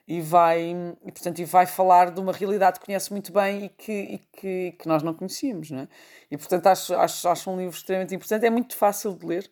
e 0.07 0.21
vai, 0.21 0.75
e, 1.03 1.11
portanto, 1.11 1.39
e 1.39 1.45
vai 1.45 1.65
falar 1.65 2.11
de 2.11 2.19
uma 2.19 2.31
realidade 2.31 2.79
que 2.79 2.85
conhece 2.85 3.11
muito 3.11 3.33
bem 3.33 3.65
e 3.65 3.69
que, 3.69 3.91
e 3.91 4.17
que, 4.19 4.71
que 4.73 4.87
nós 4.87 5.01
não 5.01 5.13
conhecíamos. 5.13 5.71
Não 5.71 5.79
é? 5.79 5.87
E, 6.29 6.37
portanto, 6.37 6.67
acho, 6.67 6.93
acho, 6.93 7.27
acho 7.27 7.49
um 7.49 7.57
livro 7.57 7.75
extremamente 7.75 8.13
importante. 8.13 8.45
É 8.45 8.49
muito 8.51 8.75
fácil 8.75 9.15
de 9.15 9.25
ler 9.25 9.51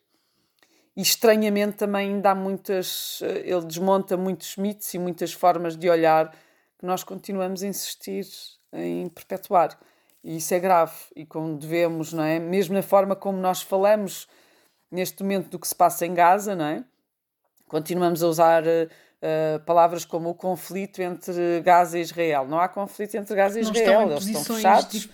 e, 0.95 1.01
estranhamente, 1.01 1.77
também 1.77 2.21
dá 2.21 2.35
muitas. 2.35 3.19
Eh, 3.23 3.49
ele 3.49 3.65
desmonta 3.65 4.15
muitos 4.15 4.55
mitos 4.57 4.93
e 4.93 4.99
muitas 4.99 5.33
formas 5.33 5.75
de 5.75 5.89
olhar 5.89 6.31
que 6.77 6.85
nós 6.85 7.03
continuamos 7.03 7.63
a 7.63 7.67
insistir 7.67 8.25
em 8.71 9.09
perpetuar. 9.09 9.77
E 10.23 10.37
isso 10.37 10.53
é 10.53 10.59
grave. 10.59 10.93
E 11.15 11.25
como 11.25 11.57
devemos, 11.57 12.13
não 12.13 12.23
é? 12.23 12.39
Mesmo 12.39 12.75
na 12.75 12.83
forma 12.83 13.15
como 13.15 13.39
nós 13.39 13.61
falamos 13.61 14.27
neste 14.91 15.23
momento 15.23 15.49
do 15.49 15.59
que 15.59 15.67
se 15.67 15.75
passa 15.75 16.05
em 16.05 16.13
Gaza, 16.13 16.55
não 16.55 16.65
é? 16.65 16.83
Continuamos 17.67 18.21
a 18.21 18.27
usar 18.27 18.63
uh, 18.63 19.59
palavras 19.65 20.05
como 20.05 20.29
o 20.29 20.35
conflito 20.35 21.01
entre 21.01 21.59
Gaza 21.61 21.97
e 21.97 22.01
Israel. 22.01 22.47
Não 22.47 22.59
há 22.59 22.67
conflito 22.67 23.15
entre 23.15 23.35
Gaza 23.35 23.59
e 23.59 23.63
Israel, 23.63 24.11
eles 24.11 24.27
estão 24.27 24.55
fechados. 24.55 25.09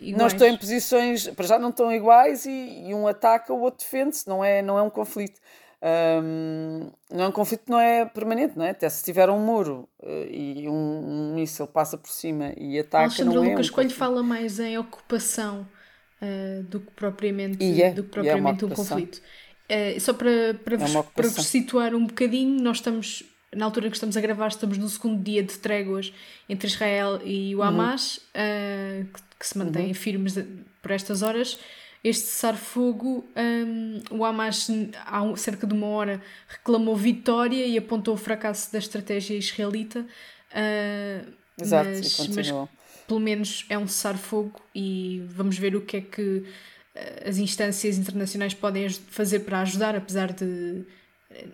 Não 0.00 0.26
estão 0.26 0.46
em 0.46 0.56
posições, 0.56 1.28
para 1.28 1.46
já 1.46 1.58
não 1.58 1.70
estão 1.70 1.92
iguais 1.92 2.46
e, 2.46 2.84
e 2.86 2.94
um 2.94 3.06
ataca, 3.06 3.52
o 3.52 3.60
outro 3.60 3.84
defende-se, 3.84 4.26
não 4.26 4.42
é, 4.42 4.62
não 4.62 4.78
é 4.78 4.82
um 4.82 4.90
conflito. 4.90 5.40
Um, 5.82 6.90
não 7.10 7.24
é 7.24 7.28
um 7.28 7.32
conflito 7.32 7.62
não 7.66 7.80
é 7.80 8.04
permanente, 8.04 8.56
não 8.56 8.64
é? 8.66 8.70
Até 8.70 8.86
se 8.90 9.02
tiver 9.02 9.30
um 9.30 9.38
muro 9.38 9.88
uh, 10.02 10.26
e 10.30 10.68
um, 10.68 10.72
um 10.72 11.34
míssil 11.34 11.66
passa 11.66 11.96
por 11.96 12.10
cima 12.10 12.52
e 12.58 12.78
ataca, 12.78 13.04
Alexandre 13.04 13.34
não 13.34 13.44
é 13.44 13.48
Lucas 13.50 13.70
um 13.70 13.72
Coelho 13.72 13.90
fala 13.90 14.22
mais 14.22 14.60
em 14.60 14.76
ocupação 14.76 15.66
uh, 16.20 16.62
do 16.64 16.80
que 16.80 16.90
propriamente, 16.92 17.82
é, 17.82 17.92
do 17.92 18.02
que 18.02 18.08
é 18.08 18.12
propriamente 18.12 18.64
é 18.64 18.66
um 18.66 18.70
conflito. 18.70 19.22
Uh, 19.70 19.98
só 20.00 20.12
para, 20.12 20.54
para, 20.62 20.76
vos, 20.76 20.94
é 20.94 21.02
para 21.02 21.28
vos 21.28 21.46
situar 21.46 21.94
um 21.94 22.06
bocadinho, 22.06 22.62
nós 22.62 22.76
estamos, 22.76 23.22
na 23.54 23.64
altura 23.64 23.88
que 23.88 23.96
estamos 23.96 24.18
a 24.18 24.20
gravar, 24.20 24.48
estamos 24.48 24.76
no 24.76 24.88
segundo 24.88 25.22
dia 25.22 25.42
de 25.42 25.56
tréguas 25.58 26.12
entre 26.46 26.68
Israel 26.68 27.20
e 27.24 27.54
o 27.54 27.58
uhum. 27.60 27.64
Hamas, 27.64 28.18
uhum. 28.34 29.06
que, 29.06 29.29
que, 29.40 29.46
se 29.46 29.58
mantêm 29.58 29.88
uhum. 29.88 29.94
firmes 29.94 30.38
por 30.82 30.90
estas 30.90 31.22
horas 31.22 31.58
este 32.02 32.26
cessar-fogo, 32.28 33.26
um, 33.36 34.18
o 34.18 34.24
Hamas 34.24 34.68
há 35.04 35.36
cerca 35.36 35.66
de 35.66 35.74
uma 35.74 35.86
hora 35.86 36.20
reclamou 36.48 36.96
vitória 36.96 37.66
e 37.66 37.76
apontou 37.76 38.14
o 38.14 38.16
fracasso 38.16 38.72
da 38.72 38.78
estratégia 38.78 39.36
israelita. 39.36 40.06
Uh, 40.50 41.30
Exato, 41.60 41.90
mas, 41.90 42.28
mas 42.28 42.68
pelo 43.06 43.20
menos 43.20 43.66
é 43.68 43.76
um 43.76 43.86
cessar-fogo 43.86 44.58
e 44.74 45.22
vamos 45.28 45.58
ver 45.58 45.76
o 45.76 45.82
que 45.82 45.98
é 45.98 46.00
que 46.00 46.44
ah, 46.96 47.28
as 47.28 47.36
instâncias 47.36 47.98
internacionais 47.98 48.54
podem 48.54 48.88
fazer 48.88 49.40
para 49.40 49.60
ajudar, 49.60 49.94
apesar 49.94 50.32
de 50.32 50.86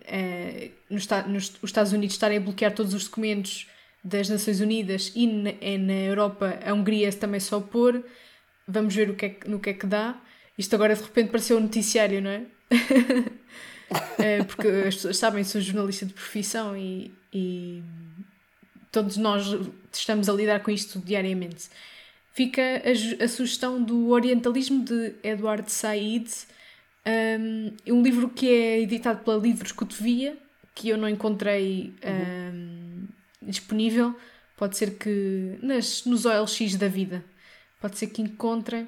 é, 0.05 0.69
nos, 0.89 1.05
nos, 1.27 1.49
os 1.61 1.69
Estados 1.69 1.91
Unidos 1.91 2.15
estarem 2.15 2.37
a 2.37 2.41
bloquear 2.41 2.73
todos 2.73 2.93
os 2.93 3.03
documentos 3.03 3.67
das 4.03 4.29
Nações 4.29 4.59
Unidas 4.59 5.11
e 5.15 5.27
na, 5.27 5.51
na 5.79 5.93
Europa 5.93 6.59
a 6.65 6.73
Hungria 6.73 7.11
também 7.13 7.39
só 7.39 7.57
opor. 7.57 8.03
Vamos 8.67 8.95
ver 8.95 9.09
o 9.09 9.15
que 9.15 9.25
é, 9.25 9.37
no 9.47 9.59
que 9.59 9.69
é 9.69 9.73
que 9.73 9.85
dá. 9.85 10.19
Isto 10.57 10.75
agora 10.75 10.95
de 10.95 11.01
repente 11.03 11.29
pareceu 11.29 11.57
um 11.57 11.61
noticiário, 11.61 12.21
não 12.21 12.29
é? 12.29 12.41
é 14.17 14.43
porque 14.45 14.67
as 14.67 14.95
pessoas 14.95 15.17
sabem, 15.17 15.43
sou 15.43 15.61
jornalista 15.61 16.05
de 16.05 16.13
profissão 16.13 16.75
e, 16.75 17.11
e 17.33 17.83
todos 18.91 19.17
nós 19.17 19.45
estamos 19.93 20.27
a 20.27 20.33
lidar 20.33 20.61
com 20.61 20.71
isto 20.71 20.99
diariamente. 20.99 21.69
Fica 22.33 22.61
a, 22.61 23.23
a 23.23 23.27
sugestão 23.27 23.81
do 23.81 24.09
Orientalismo 24.09 24.83
de 24.83 25.15
Eduardo 25.23 25.69
Said, 25.71 26.27
um, 27.39 27.73
um, 27.93 28.01
livro 28.01 28.29
que 28.29 28.47
é 28.47 28.79
editado 28.79 29.23
pela 29.23 29.37
Livros 29.37 29.71
Cotovia, 29.71 30.37
que 30.75 30.89
eu 30.89 30.97
não 30.97 31.07
encontrei 31.07 31.93
um, 32.03 32.66
disponível. 33.47 34.15
Pode 34.57 34.77
ser 34.77 34.97
que 34.97 35.57
nas, 35.61 36.05
nos 36.05 36.25
OLX 36.25 36.75
da 36.75 36.87
vida, 36.87 37.23
pode 37.79 37.97
ser 37.97 38.07
que 38.07 38.21
encontrem 38.21 38.87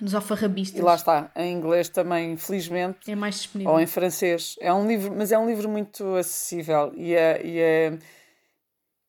nos 0.00 0.14
alfarrabistas. 0.14 0.78
E 0.78 0.82
lá 0.82 0.94
está, 0.94 1.30
em 1.36 1.52
inglês 1.52 1.88
também, 1.88 2.36
felizmente. 2.36 3.10
É 3.10 3.14
mais 3.14 3.36
disponível. 3.36 3.72
Ou 3.72 3.80
em 3.80 3.86
francês. 3.86 4.56
É 4.60 4.72
um 4.72 4.86
livro, 4.86 5.14
mas 5.14 5.32
é 5.32 5.38
um 5.38 5.46
livro 5.46 5.68
muito 5.68 6.14
acessível 6.14 6.92
e 6.96 7.14
é, 7.14 7.46
e 7.46 7.58
é, 7.58 7.98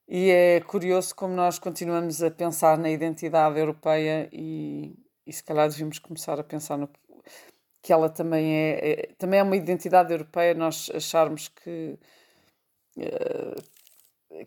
e 0.07 0.29
é 0.29 0.61
curioso 0.61 1.15
como 1.15 1.33
nós 1.33 1.57
continuamos 1.57 2.21
a 2.21 2.29
pensar 2.29 2.77
na 2.77 2.89
identidade 2.89 3.59
europeia 3.59 4.29
e, 4.31 4.95
e 5.25 5.33
se 5.33 5.43
calhar 5.43 5.67
devíamos 5.69 5.99
começar 5.99 6.39
a 6.39 6.43
pensar 6.43 6.77
no 6.77 6.89
que 7.81 7.93
ela 7.93 8.09
também 8.09 8.51
é, 8.51 8.91
é 8.91 9.09
também 9.17 9.39
é 9.39 9.43
uma 9.43 9.55
identidade 9.55 10.11
europeia, 10.11 10.55
nós 10.55 10.89
acharmos 10.91 11.49
que 11.49 11.99
uh, 12.97 13.61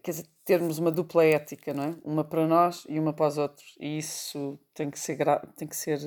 quer 0.03 0.11
dizer, 0.11 0.26
termos 0.45 0.78
uma 0.78 0.91
dupla 0.91 1.24
ética, 1.24 1.72
não 1.72 1.84
é? 1.84 1.95
Uma 2.05 2.24
para 2.24 2.47
nós 2.47 2.84
e 2.89 2.99
uma 2.99 3.12
para 3.12 3.28
os 3.28 3.39
outros. 3.39 3.76
E 3.80 3.99
isso 3.99 4.59
tem 4.74 4.91
que 4.91 4.99
ser, 4.99 5.18
tem 5.57 5.66
que 5.66 5.76
ser 5.76 5.99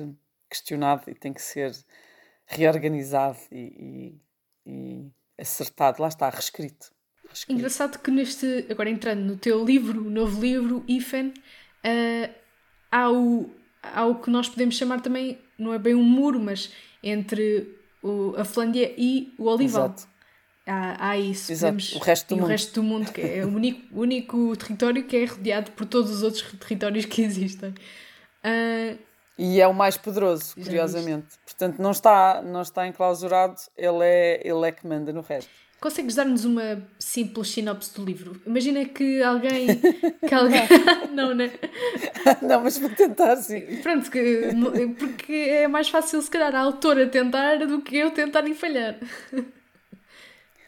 questionado 0.48 1.10
e 1.10 1.14
tem 1.14 1.32
que 1.32 1.42
ser 1.42 1.72
reorganizado 2.46 3.38
e, 3.50 4.20
e, 4.66 4.70
e 4.70 5.10
acertado. 5.38 6.02
Lá 6.02 6.08
está, 6.08 6.28
reescrito. 6.28 6.92
reescrito. 7.24 7.52
Engraçado 7.52 7.98
que 7.98 8.10
neste, 8.10 8.66
agora 8.70 8.90
entrando 8.90 9.20
no 9.20 9.36
teu 9.36 9.64
livro, 9.64 10.06
o 10.06 10.10
novo 10.10 10.40
livro, 10.40 10.84
Ifen, 10.86 11.28
uh, 11.28 12.34
há, 12.90 13.10
o, 13.10 13.50
há 13.82 14.04
o 14.06 14.20
que 14.20 14.30
nós 14.30 14.48
podemos 14.48 14.76
chamar 14.76 15.00
também, 15.00 15.38
não 15.58 15.72
é 15.72 15.78
bem 15.78 15.94
um 15.94 16.04
muro, 16.04 16.38
mas 16.38 16.72
entre 17.02 17.76
o, 18.02 18.34
a 18.36 18.44
Finlândia 18.44 18.94
e 18.96 19.32
o 19.38 19.44
Olival. 19.44 19.86
Exato. 19.86 20.11
Há, 20.66 21.10
há 21.10 21.18
isso. 21.18 21.50
Exato. 21.50 21.74
Podemos, 21.74 21.94
o 21.94 21.98
resto 21.98 22.28
do 22.28 22.36
mundo. 22.36 22.44
o 22.44 22.48
resto 22.48 22.74
do 22.74 22.82
mundo, 22.82 23.12
que 23.12 23.20
é 23.20 23.44
o 23.44 23.48
único, 23.54 24.00
único 24.00 24.56
território 24.56 25.04
que 25.04 25.16
é 25.16 25.24
rodeado 25.24 25.70
por 25.72 25.86
todos 25.86 26.10
os 26.10 26.22
outros 26.22 26.42
territórios 26.58 27.04
que 27.04 27.22
existem. 27.22 27.70
Uh, 28.44 28.98
e 29.38 29.60
é 29.60 29.66
o 29.66 29.74
mais 29.74 29.96
poderoso, 29.96 30.54
curiosamente. 30.54 31.38
Portanto, 31.44 31.78
não 31.80 31.90
está, 31.90 32.42
não 32.42 32.62
está 32.62 32.86
enclausurado, 32.86 33.56
ele 33.76 34.04
é, 34.04 34.40
ele 34.44 34.68
é 34.68 34.72
que 34.72 34.86
manda 34.86 35.12
no 35.12 35.20
resto. 35.20 35.50
Consegues 35.80 36.14
dar-nos 36.14 36.44
uma 36.44 36.86
simples 36.96 37.48
sinopse 37.48 37.92
do 37.92 38.04
livro? 38.04 38.40
Imagina 38.46 38.84
que 38.84 39.20
alguém. 39.20 39.66
Que 40.28 40.32
alguém... 40.32 40.62
não, 41.12 41.34
né? 41.34 41.50
não, 42.40 42.62
mas 42.62 42.78
vou 42.78 42.88
tentar 42.90 43.34
sim. 43.36 43.60
Pronto, 43.82 44.08
que, 44.08 44.54
porque 44.96 45.32
é 45.32 45.66
mais 45.66 45.88
fácil, 45.88 46.22
se 46.22 46.30
calhar, 46.30 46.54
a 46.54 46.60
autora 46.60 47.08
tentar 47.08 47.56
do 47.66 47.82
que 47.82 47.96
eu 47.96 48.12
tentar 48.12 48.46
e 48.46 48.54
falhar. 48.54 48.96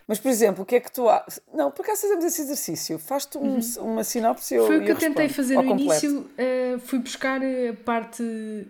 Mas, 0.07 0.19
por 0.19 0.31
exemplo, 0.31 0.63
o 0.63 0.67
que 0.67 0.77
é 0.77 0.81
que 0.81 0.93
tu. 0.93 1.09
Há... 1.09 1.25
Não, 1.53 1.71
por 1.71 1.83
acaso 1.83 2.03
fazemos 2.03 2.25
esse 2.25 2.43
exercício. 2.43 2.99
Faz-te 2.99 3.39
um, 3.39 3.55
uhum. 3.55 3.93
uma 3.93 4.05
sinopse 4.05 4.57
Foi 4.59 4.79
o 4.79 4.85
que 4.85 4.91
eu, 4.91 4.95
eu 4.95 4.99
tentei 4.99 5.29
fazer 5.29 5.57
no 5.57 5.65
completo. 5.65 6.05
início. 6.05 6.21
Uh, 6.21 6.79
fui 6.81 6.99
buscar 6.99 7.41
a 7.41 7.73
parte, 7.85 8.23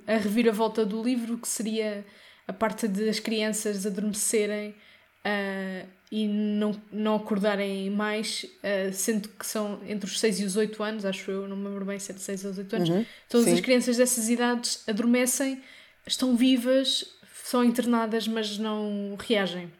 a 0.07 0.17
reviravolta 0.17 0.87
do 0.87 1.03
livro, 1.03 1.37
que 1.39 1.49
seria 1.49 2.05
a 2.47 2.53
parte 2.53 2.87
das 2.87 3.19
crianças 3.19 3.85
adormecerem 3.85 4.71
uh, 4.71 5.89
e 6.11 6.29
não, 6.29 6.81
não 6.93 7.17
acordarem 7.17 7.91
mais, 7.91 8.45
uh, 8.45 8.93
sendo 8.93 9.29
que 9.29 9.47
são 9.47 9.81
entre 9.89 10.09
os 10.09 10.21
6 10.21 10.41
e 10.41 10.45
os 10.45 10.57
8 10.57 10.83
anos, 10.83 11.05
acho 11.05 11.31
eu, 11.31 11.49
não 11.49 11.57
me 11.57 11.67
lembro 11.69 11.85
bem 11.85 11.99
se 11.99 12.13
é 12.13 12.15
de 12.15 12.21
6 12.21 12.47
aos 12.47 12.59
8 12.59 12.77
anos. 12.77 12.89
Uhum. 12.91 13.07
Todas 13.29 13.47
Sim. 13.47 13.55
as 13.55 13.61
crianças 13.61 13.97
dessas 13.97 14.29
idades 14.29 14.85
adormecem, 14.87 15.61
estão 16.07 16.37
vivas, 16.37 17.05
são 17.43 17.65
internadas, 17.65 18.29
mas 18.29 18.57
não 18.57 19.17
reagem. 19.19 19.73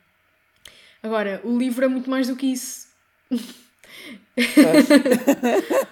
Agora, 1.05 1.39
o 1.45 1.59
livro 1.59 1.85
é 1.85 1.89
muito 1.89 2.09
mais 2.09 2.29
do 2.29 2.35
que 2.35 2.47
isso. 2.47 2.89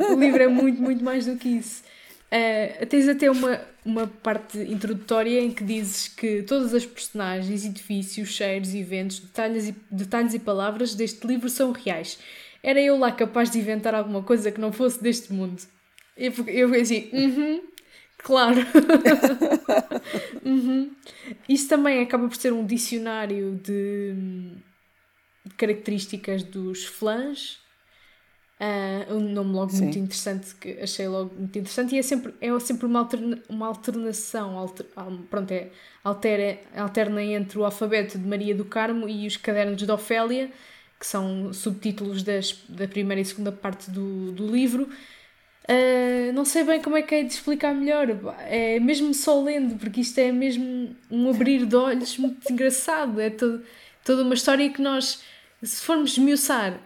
o 0.01 0.15
livro 0.19 0.43
é 0.43 0.49
muito, 0.49 0.81
muito 0.81 1.05
mais 1.05 1.27
do 1.27 1.37
que 1.37 1.51
isso. 1.51 1.83
Uh, 2.33 2.87
tens 2.87 3.07
até 3.07 3.31
uma, 3.31 3.61
uma 3.85 4.07
parte 4.07 4.57
introdutória 4.57 5.39
em 5.39 5.51
que 5.51 5.63
dizes 5.63 6.09
que 6.09 6.43
todas 6.45 6.73
as 6.73 6.87
personagens, 6.87 7.63
edifícios, 7.63 8.31
cheiros, 8.31 8.75
eventos, 8.75 9.19
detalhes 9.19 9.69
e, 9.69 9.77
detalhes 9.91 10.33
e 10.33 10.39
palavras 10.39 10.95
deste 10.95 11.27
livro 11.27 11.51
são 11.51 11.73
reais. 11.73 12.19
Era 12.63 12.81
eu 12.81 12.97
lá 12.97 13.13
capaz 13.13 13.51
de 13.51 13.59
inventar 13.59 13.95
alguma 13.95 14.23
coisa 14.23 14.51
que 14.51 14.63
não 14.63 14.73
fosse 14.73 15.03
deste 15.03 15.31
mundo. 15.31 15.61
Eu, 16.17 16.33
eu 16.47 16.73
assim, 16.81 17.11
uhum, 17.13 17.59
-huh, 17.59 17.61
claro. 18.17 18.61
uhum. 20.43 20.89
-huh. 20.89 21.37
Isso 21.47 21.69
também 21.69 22.01
acaba 22.01 22.27
por 22.27 22.37
ser 22.37 22.55
um 22.55 22.65
dicionário 22.65 23.61
de 23.63 24.15
características 25.57 26.43
dos 26.43 26.85
flãs. 26.85 27.61
Uh, 28.61 29.15
um 29.15 29.21
nome 29.21 29.55
logo 29.55 29.73
Sim. 29.73 29.85
muito 29.85 29.99
interessante 29.99 30.55
que 30.55 30.79
achei 30.81 31.09
logo 31.09 31.35
muito 31.35 31.59
interessante 31.59 31.97
e 31.97 31.99
é 31.99 32.03
sempre, 32.03 32.33
é 32.41 32.61
sempre 32.61 32.87
uma, 32.87 33.01
alterna, 33.01 33.43
uma 33.49 33.67
alternação 33.67 34.57
alter, 34.57 34.87
pronto, 35.29 35.51
é, 35.51 35.69
altera, 36.05 36.61
alterna 36.77 37.25
entre 37.25 37.59
o 37.59 37.65
alfabeto 37.65 38.17
de 38.17 38.25
Maria 38.25 38.55
do 38.55 38.65
Carmo 38.65 39.09
e 39.09 39.27
os 39.27 39.37
cadernos 39.37 39.83
de 39.83 39.91
Ofélia 39.91 40.49
que 40.97 41.05
são 41.05 41.53
subtítulos 41.53 42.23
das, 42.23 42.57
da 42.69 42.87
primeira 42.87 43.21
e 43.21 43.25
segunda 43.25 43.51
parte 43.51 43.91
do, 43.91 44.31
do 44.31 44.47
livro 44.47 44.85
uh, 44.85 46.33
não 46.33 46.45
sei 46.45 46.63
bem 46.63 46.81
como 46.81 46.97
é 46.97 47.03
que 47.03 47.17
é 47.17 47.25
de 47.25 47.33
explicar 47.33 47.75
melhor 47.75 48.07
é 48.49 48.79
mesmo 48.79 49.13
só 49.13 49.43
lendo 49.43 49.75
porque 49.75 50.03
isto 50.03 50.21
é 50.21 50.31
mesmo 50.31 50.95
um 51.11 51.29
abrir 51.29 51.67
de 51.67 51.75
olhos 51.75 52.17
muito 52.17 52.53
engraçado 52.53 53.21
é 53.21 53.29
todo, 53.29 53.61
toda 54.05 54.23
uma 54.23 54.35
história 54.35 54.69
que 54.71 54.83
nós 54.83 55.23
se 55.63 55.83
formos 55.83 56.13
esmiuçar, 56.13 56.81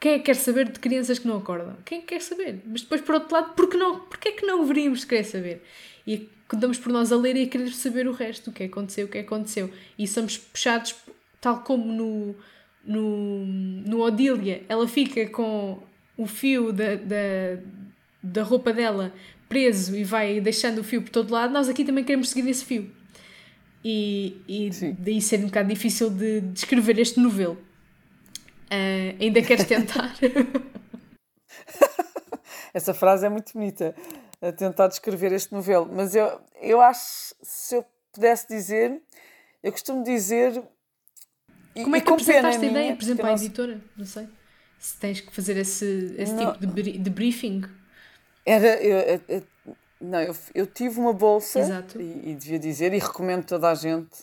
quem 0.00 0.12
é 0.12 0.18
que 0.18 0.26
quer 0.26 0.36
saber 0.36 0.70
de 0.70 0.78
crianças 0.78 1.18
que 1.18 1.26
não 1.26 1.38
acordam? 1.38 1.76
Quem 1.84 1.98
é 1.98 2.00
que 2.00 2.08
quer 2.08 2.20
saber? 2.20 2.62
Mas 2.66 2.82
depois, 2.82 3.00
por 3.00 3.16
outro 3.16 3.34
lado, 3.34 3.54
porque, 3.54 3.76
não, 3.76 4.00
porque 4.00 4.28
é 4.28 4.32
que 4.32 4.46
não 4.46 4.60
deveríamos 4.60 5.04
querer 5.04 5.24
saber? 5.24 5.62
E 6.06 6.28
damos 6.52 6.78
por 6.78 6.92
nós 6.92 7.12
a 7.12 7.16
ler 7.16 7.36
e 7.36 7.42
a 7.42 7.46
querer 7.46 7.70
saber 7.72 8.06
o 8.06 8.12
resto, 8.12 8.50
o 8.50 8.52
que 8.52 8.64
aconteceu, 8.64 9.06
o 9.06 9.08
que 9.08 9.18
aconteceu. 9.18 9.70
E 9.98 10.06
somos 10.06 10.38
puxados, 10.38 10.94
tal 11.40 11.60
como 11.60 11.92
no, 11.92 12.36
no, 12.84 13.44
no 13.44 14.00
Odília, 14.02 14.62
ela 14.68 14.86
fica 14.86 15.26
com 15.28 15.82
o 16.16 16.26
fio 16.26 16.72
da, 16.72 16.94
da, 16.94 17.62
da 18.22 18.42
roupa 18.42 18.72
dela 18.72 19.12
preso 19.48 19.96
e 19.96 20.04
vai 20.04 20.40
deixando 20.40 20.80
o 20.80 20.84
fio 20.84 21.02
por 21.02 21.10
todo 21.10 21.32
lado, 21.32 21.52
nós 21.52 21.68
aqui 21.68 21.84
também 21.84 22.04
queremos 22.04 22.28
seguir 22.28 22.48
esse 22.50 22.64
fio. 22.64 22.90
E, 23.84 24.42
e 24.48 24.70
daí 24.98 25.20
ser 25.20 25.40
um 25.40 25.46
bocado 25.46 25.68
difícil 25.68 26.10
de 26.10 26.40
descrever 26.40 26.98
este 26.98 27.20
novelo. 27.20 27.56
Uh, 28.66 29.16
ainda 29.20 29.40
queres 29.42 29.64
tentar? 29.64 30.14
Essa 32.74 32.92
frase 32.92 33.24
é 33.26 33.28
muito 33.28 33.52
bonita, 33.52 33.94
a 34.42 34.52
tentar 34.52 34.88
descrever 34.88 35.32
este 35.32 35.52
novelo. 35.52 35.88
Mas 35.90 36.14
eu, 36.14 36.40
eu 36.60 36.80
acho, 36.80 37.34
se 37.42 37.76
eu 37.76 37.84
pudesse 38.12 38.46
dizer, 38.48 39.00
eu 39.62 39.72
costumo 39.72 40.04
dizer, 40.04 40.62
Como 41.74 41.96
é 41.96 42.00
que 42.00 42.12
apresentaste 42.12 42.64
a 42.64 42.68
ideia, 42.68 42.94
por 42.94 43.02
exemplo, 43.02 43.26
à 43.26 43.32
editora? 43.32 43.80
Não 43.96 44.04
sei. 44.04 44.28
Se 44.78 44.96
tens 44.98 45.20
que 45.20 45.34
fazer 45.34 45.56
esse, 45.56 46.14
esse 46.18 46.36
tipo 46.36 46.66
de, 46.66 46.98
de 46.98 47.10
briefing. 47.10 47.62
Era. 48.44 48.76
Eu, 48.82 49.20
eu, 49.28 49.42
não, 50.00 50.20
eu, 50.20 50.34
eu 50.54 50.66
tive 50.66 51.00
uma 51.00 51.12
bolsa 51.12 51.84
e, 51.98 52.30
e, 52.30 52.34
devia 52.34 52.58
dizer, 52.58 52.92
e 52.92 52.98
recomendo 52.98 53.44
toda 53.44 53.70
a 53.70 53.74
gente, 53.74 54.22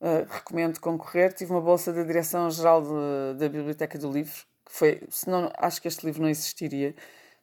uh, 0.00 0.26
recomendo 0.28 0.80
concorrer. 0.80 1.32
Tive 1.32 1.50
uma 1.52 1.60
bolsa 1.60 1.92
da 1.92 2.02
Direção-Geral 2.02 2.82
da 3.34 3.48
Biblioteca 3.48 3.98
do 3.98 4.10
Livro, 4.10 4.34
que 4.64 4.72
foi, 4.72 5.02
senão 5.10 5.50
acho 5.58 5.80
que 5.80 5.88
este 5.88 6.06
livro 6.06 6.22
não 6.22 6.28
existiria, 6.28 6.94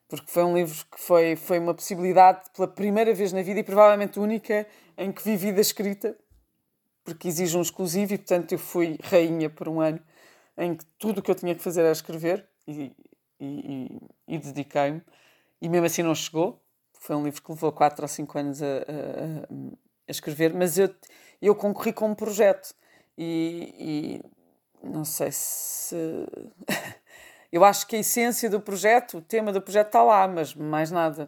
porque 0.08 0.32
foi 0.32 0.44
um 0.44 0.56
livro 0.56 0.86
que 0.92 1.00
foi, 1.00 1.36
foi 1.36 1.60
uma 1.60 1.74
possibilidade 1.74 2.50
pela 2.56 2.68
primeira 2.68 3.14
vez 3.14 3.32
na 3.32 3.42
vida 3.42 3.60
e 3.60 3.64
provavelmente 3.64 4.20
única 4.20 4.68
em 4.98 5.12
que 5.12 5.24
vi 5.24 5.38
vida 5.38 5.62
escrita, 5.62 6.18
porque 7.04 7.28
exige 7.28 7.58
um 7.58 7.62
exclusivo 7.62 8.14
e 8.14 8.18
portanto 8.18 8.52
eu 8.52 8.60
fui 8.60 8.98
rainha 9.04 9.50
por 9.50 9.68
um 9.68 9.80
ano 9.80 10.00
em 10.58 10.76
que 10.76 10.86
tudo 11.00 11.20
o 11.20 11.22
que 11.22 11.32
eu 11.32 11.36
tinha 11.36 11.56
que 11.56 11.62
fazer 11.62 11.82
era 11.82 11.92
escrever 11.92 12.46
e, 12.68 12.92
e, 13.40 13.46
e, 14.28 14.36
e 14.36 14.38
dediquei-me. 14.38 15.02
E 15.62 15.70
mesmo 15.70 15.86
assim 15.86 16.04
não 16.04 16.14
chegou, 16.14 16.62
foi 17.02 17.16
um 17.16 17.24
livro 17.24 17.42
que 17.42 17.52
levou 17.52 17.72
4 17.72 18.04
ou 18.04 18.08
5 18.08 18.38
anos 18.38 18.62
a, 18.62 18.66
a, 18.66 18.70
a, 20.08 20.12
escrever, 20.12 20.54
mas 20.54 20.78
eu, 20.78 20.94
eu 21.42 21.56
concorri 21.56 21.92
com 21.92 22.08
um 22.08 22.16
projeto 22.16 22.76
e, 23.18 24.22
e 24.84 24.88
não 24.88 25.04
sei 25.04 25.32
se. 25.32 25.96
eu 27.52 27.66
acho 27.66 27.88
que 27.88 27.96
a 27.96 28.00
essência 28.00 28.50
do 28.52 28.62
projeto, 28.62 29.18
o 29.18 29.22
tema 29.22 29.52
do 29.52 29.60
projeto 29.60 29.88
está 29.88 30.04
lá, 30.04 30.28
mas 30.28 30.54
mais 30.54 30.92
nada. 30.92 31.28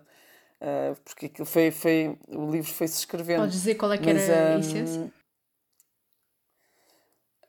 Uh, 0.61 0.95
porque 1.03 1.25
aquilo 1.25 1.45
foi, 1.45 1.71
foi. 1.71 2.17
O 2.27 2.51
livro 2.51 2.71
foi-se 2.71 2.99
escrevendo. 2.99 3.39
Podes 3.39 3.55
dizer 3.55 3.75
qual 3.75 3.91
é 3.91 3.97
que 3.97 4.13
mas, 4.13 4.29
era 4.29 4.55
a 4.55 4.59
essência? 4.59 5.11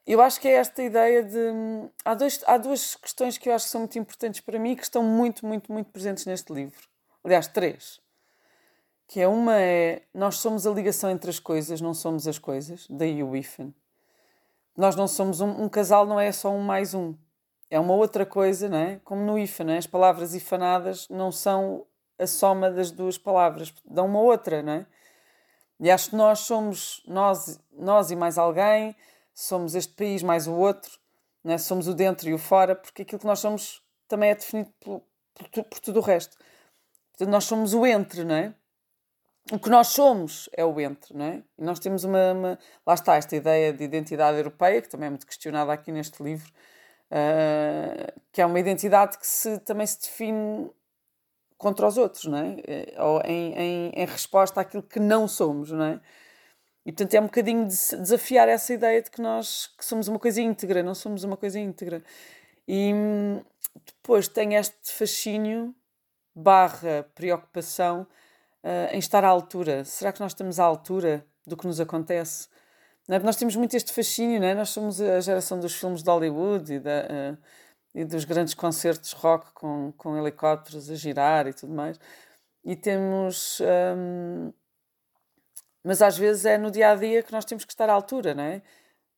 Eu 0.07 0.21
acho 0.23 0.41
que 0.41 0.49
é 0.49 0.53
esta 0.53 0.83
ideia 0.83 1.23
de. 1.23 1.91
Há, 2.03 2.15
dois, 2.15 2.43
há 2.47 2.57
duas 2.57 2.97
questões 2.97 3.37
que 3.37 3.51
eu 3.51 3.55
acho 3.55 3.67
que 3.67 3.71
são 3.71 3.83
muito 3.83 3.99
importantes 3.99 4.41
para 4.41 4.59
mim 4.59 4.75
que 4.75 4.83
estão 4.83 5.03
muito, 5.03 5.47
muito, 5.47 5.71
muito 5.71 5.91
presentes 5.91 6.25
neste 6.25 6.51
livro. 6.55 6.89
Aliás, 7.23 7.47
três 7.47 8.03
que 9.07 9.21
é 9.21 9.29
uma 9.29 9.61
é 9.61 10.03
nós 10.13 10.39
somos 10.39 10.67
a 10.67 10.71
ligação 10.71 11.11
entre 11.11 11.31
as 11.31 11.39
coisas, 11.39 11.81
não 11.81 11.95
somos 11.95 12.27
as 12.27 12.39
coisas, 12.39 12.87
daí 12.89 13.23
o 13.23 13.37
hífen. 13.37 13.75
Nós 14.77 14.97
não 14.97 15.07
somos 15.07 15.41
um, 15.41 15.65
um, 15.65 15.69
casal, 15.69 16.05
não 16.07 16.19
é 16.19 16.33
só 16.33 16.51
um 16.51 16.61
mais 16.61 16.95
um. 16.95 17.15
É 17.71 17.79
uma 17.79 17.95
outra 17.95 18.27
coisa, 18.27 18.69
não 18.69 18.79
é? 18.79 19.01
Como 19.05 19.23
no 19.23 19.39
hífen, 19.39 19.71
é? 19.71 19.79
as 19.79 19.87
palavras 19.87 20.35
ifanadas 20.35 21.09
não 21.09 21.31
são 21.31 21.87
a 22.19 22.27
soma 22.27 22.71
das 22.71 22.91
duas 22.91 23.19
palavras, 23.19 23.73
dão 23.85 24.07
uma 24.07 24.21
outra, 24.21 24.63
não 24.63 24.73
é? 24.73 24.87
E 25.81 25.91
acho 25.91 26.11
que 26.11 26.17
nós 26.17 26.41
somos 26.41 27.03
nós, 27.07 27.61
nós 27.73 28.11
e 28.11 28.17
mais 28.17 28.39
alguém, 28.39 28.97
somos 29.35 29.75
este 29.75 29.93
país 29.95 30.23
mais 30.23 30.47
o 30.47 30.55
outro, 30.55 30.99
não 31.43 31.53
é? 31.53 31.59
somos 31.59 31.89
o 31.89 31.95
dentro 31.95 32.29
e 32.29 32.35
o 32.35 32.39
fora, 32.39 32.75
porque 32.75 33.03
aquilo 33.03 33.19
que 33.19 33.27
nós 33.27 33.41
somos 33.41 33.83
também 34.09 34.31
é 34.31 34.35
definido 34.35 34.73
por, 34.81 35.03
por, 35.35 35.65
por 35.65 35.81
tudo 35.81 35.99
o 35.99 36.03
resto. 36.03 36.37
Portanto, 37.11 37.31
nós 37.31 37.45
somos 37.45 37.75
o 37.75 37.87
entre, 37.87 38.25
não 38.25 38.35
é? 38.35 38.55
O 39.53 39.59
que 39.59 39.69
nós 39.69 39.89
somos 39.89 40.49
é 40.57 40.65
o 40.65 40.81
entre, 40.81 41.15
não 41.17 41.25
é? 41.25 41.43
E 41.59 41.63
nós 41.63 41.79
temos 41.79 42.05
uma, 42.05 42.33
uma, 42.33 42.59
Lá 42.87 42.95
está, 42.95 43.17
esta 43.17 43.37
ideia 43.37 43.73
de 43.73 43.85
identidade 43.85 44.39
europeia, 44.39 44.81
que 44.81 44.89
também 44.89 45.09
é 45.09 45.11
muito 45.11 45.27
questionada 45.27 45.73
aqui 45.73 45.93
neste 45.93 46.23
livro, 46.23 46.51
uh, 47.11 48.21
que 48.33 48.41
é 48.41 48.47
uma 48.47 48.59
identidade 48.59 49.19
que 49.19 49.27
se, 49.27 49.59
também 49.61 49.87
se 49.87 50.01
define 50.01 50.71
contra 51.59 51.87
os 51.87 51.99
outros, 51.99 52.25
não 52.25 52.39
é? 52.39 52.57
Eh, 52.67 52.95
ou 52.99 53.21
em, 53.25 53.55
em, 53.55 53.93
em 53.95 54.07
resposta 54.07 54.61
àquilo 54.61 54.83
que 54.83 55.01
não 55.01 55.27
somos, 55.29 55.71
não 55.71 55.85
é? 55.85 56.01
E 56.85 56.93
portanto 56.93 57.15
é 57.15 57.21
um 57.21 57.25
bocadinho 57.25 57.67
de 57.67 57.97
desafiar 57.97 58.49
essa 58.49 58.73
ideia 58.75 59.01
de 59.01 59.11
que 59.11 59.23
nós 59.23 59.69
que 59.79 59.85
somos 59.85 60.09
uma 60.09 60.19
coisa 60.19 60.41
íntegra, 60.43 60.83
não 60.83 60.95
somos 60.95 61.25
uma 61.25 61.37
coisa 61.37 61.59
íntegra. 61.59 62.03
E 62.69 62.93
hum, 62.93 63.43
depois 63.87 64.29
tem 64.29 64.57
este 64.57 64.93
fascínio 64.93 65.75
barra 66.35 67.09
preocupação 67.15 68.07
uh, 68.65 68.93
em 68.93 68.99
estar 68.99 69.23
à 69.23 69.29
altura. 69.29 69.85
Será 69.85 70.13
que 70.13 70.21
nós 70.21 70.33
estamos 70.33 70.59
à 70.59 70.65
altura 70.65 71.25
do 71.47 71.57
que 71.57 71.67
nos 71.67 71.79
acontece? 71.79 72.49
É? 73.09 73.19
Nós 73.19 73.37
temos 73.37 73.55
muito 73.55 73.77
este 73.77 73.93
fascínio, 73.93 74.41
não 74.41 74.47
é? 74.47 74.55
nós 74.55 74.71
somos 74.71 75.01
a 75.01 75.21
geração 75.21 75.61
dos 75.61 75.75
filmes 75.75 76.03
de 76.03 76.11
Hollywood 76.11 76.75
e, 76.75 76.81
da, 76.81 76.91
uh, 76.91 77.39
e 77.95 78.05
dos 78.05 78.25
grandes 78.25 78.55
concertos 78.55 79.13
rock 79.13 79.53
com, 79.53 79.93
com 79.93 80.17
helicópteros 80.17 80.91
a 80.91 80.95
girar 80.95 81.47
e 81.47 81.53
tudo 81.53 81.73
mais. 81.75 82.01
E 82.65 82.75
temos. 82.75 83.61
Um, 83.61 84.53
mas 85.85 86.01
às 86.01 86.17
vezes 86.17 86.47
é 86.47 86.57
no 86.57 86.71
dia 86.71 86.91
a 86.91 86.95
dia 86.95 87.23
que 87.23 87.31
nós 87.31 87.45
temos 87.45 87.65
que 87.65 87.73
estar 87.73 87.91
à 87.91 87.93
altura, 87.93 88.35
não 88.35 88.43
é? 88.43 88.63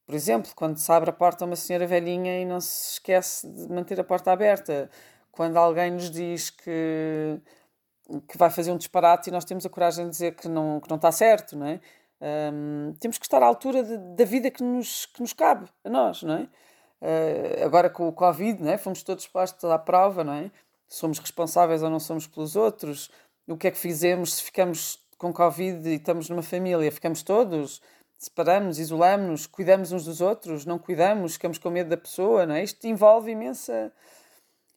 Por 0.04 0.14
exemplo, 0.14 0.52
quando 0.54 0.78
se 0.78 0.90
abre 0.90 1.10
a 1.10 1.12
porta 1.12 1.44
a 1.44 1.46
uma 1.46 1.56
senhora 1.56 1.86
velhinha 1.86 2.40
e 2.40 2.44
não 2.44 2.60
se 2.60 2.94
esquece 2.94 3.48
de 3.48 3.68
manter 3.68 4.00
a 4.00 4.04
porta 4.04 4.32
aberta. 4.32 4.90
Quando 5.30 5.56
alguém 5.58 5.92
nos 5.92 6.10
diz 6.10 6.50
que 6.50 7.40
que 8.28 8.38
vai 8.38 8.50
fazer 8.50 8.70
um 8.72 8.76
disparate 8.76 9.28
e 9.28 9.32
nós 9.32 9.44
temos 9.44 9.66
a 9.66 9.68
coragem 9.68 10.04
de 10.04 10.10
dizer 10.10 10.34
que 10.34 10.48
não, 10.48 10.80
que 10.80 10.88
não 10.88 10.96
está 10.96 11.10
certo, 11.10 11.56
não 11.56 11.66
é? 11.66 11.80
Um, 12.20 12.94
temos 12.98 13.18
que 13.18 13.26
estar 13.26 13.42
à 13.42 13.46
altura 13.46 13.82
de, 13.82 13.98
da 14.16 14.24
vida 14.24 14.50
que 14.50 14.62
nos, 14.62 15.06
que 15.06 15.20
nos 15.20 15.32
cabe, 15.32 15.68
a 15.84 15.90
nós, 15.90 16.22
não 16.22 16.34
é? 16.34 16.48
Uh, 17.00 17.64
agora 17.64 17.90
com 17.90 18.08
o 18.08 18.12
Covid, 18.12 18.62
não 18.62 18.72
é? 18.72 18.78
fomos 18.78 19.02
todos 19.02 19.26
postos 19.26 19.68
à 19.70 19.78
prova, 19.78 20.24
não 20.24 20.32
é? 20.32 20.50
Somos 20.88 21.18
responsáveis 21.18 21.82
ou 21.82 21.90
não 21.90 22.00
somos 22.00 22.26
pelos 22.26 22.56
outros? 22.56 23.10
O 23.46 23.56
que 23.56 23.68
é 23.68 23.70
que 23.70 23.78
fizemos 23.78 24.34
se 24.34 24.44
ficamos 24.44 24.98
com 25.18 25.32
Covid 25.32 25.88
e 25.88 25.96
estamos 25.96 26.30
numa 26.30 26.42
família? 26.42 26.90
Ficamos 26.90 27.22
todos? 27.22 27.82
Separamos, 28.16 28.78
isolamos, 28.78 29.46
cuidamos 29.46 29.92
uns 29.92 30.04
dos 30.04 30.20
outros? 30.20 30.64
Não 30.64 30.78
cuidamos? 30.78 31.34
Ficamos 31.34 31.58
com 31.58 31.68
medo 31.70 31.90
da 31.90 31.96
pessoa, 31.96 32.46
não 32.46 32.54
é? 32.54 32.62
Isto 32.62 32.86
envolve 32.86 33.30
imensa 33.30 33.92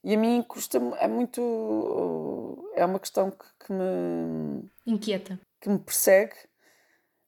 e 0.04 0.16
a 0.16 0.18
mim 0.18 0.44
custa 0.44 0.78
é 1.00 1.08
muito. 1.08 2.72
É 2.76 2.86
uma 2.86 3.00
questão 3.00 3.32
que, 3.32 3.46
que 3.66 3.74
me. 3.74 4.70
Inquieta. 4.86 5.40
Que 5.60 5.70
me 5.70 5.80
persegue. 5.80 6.36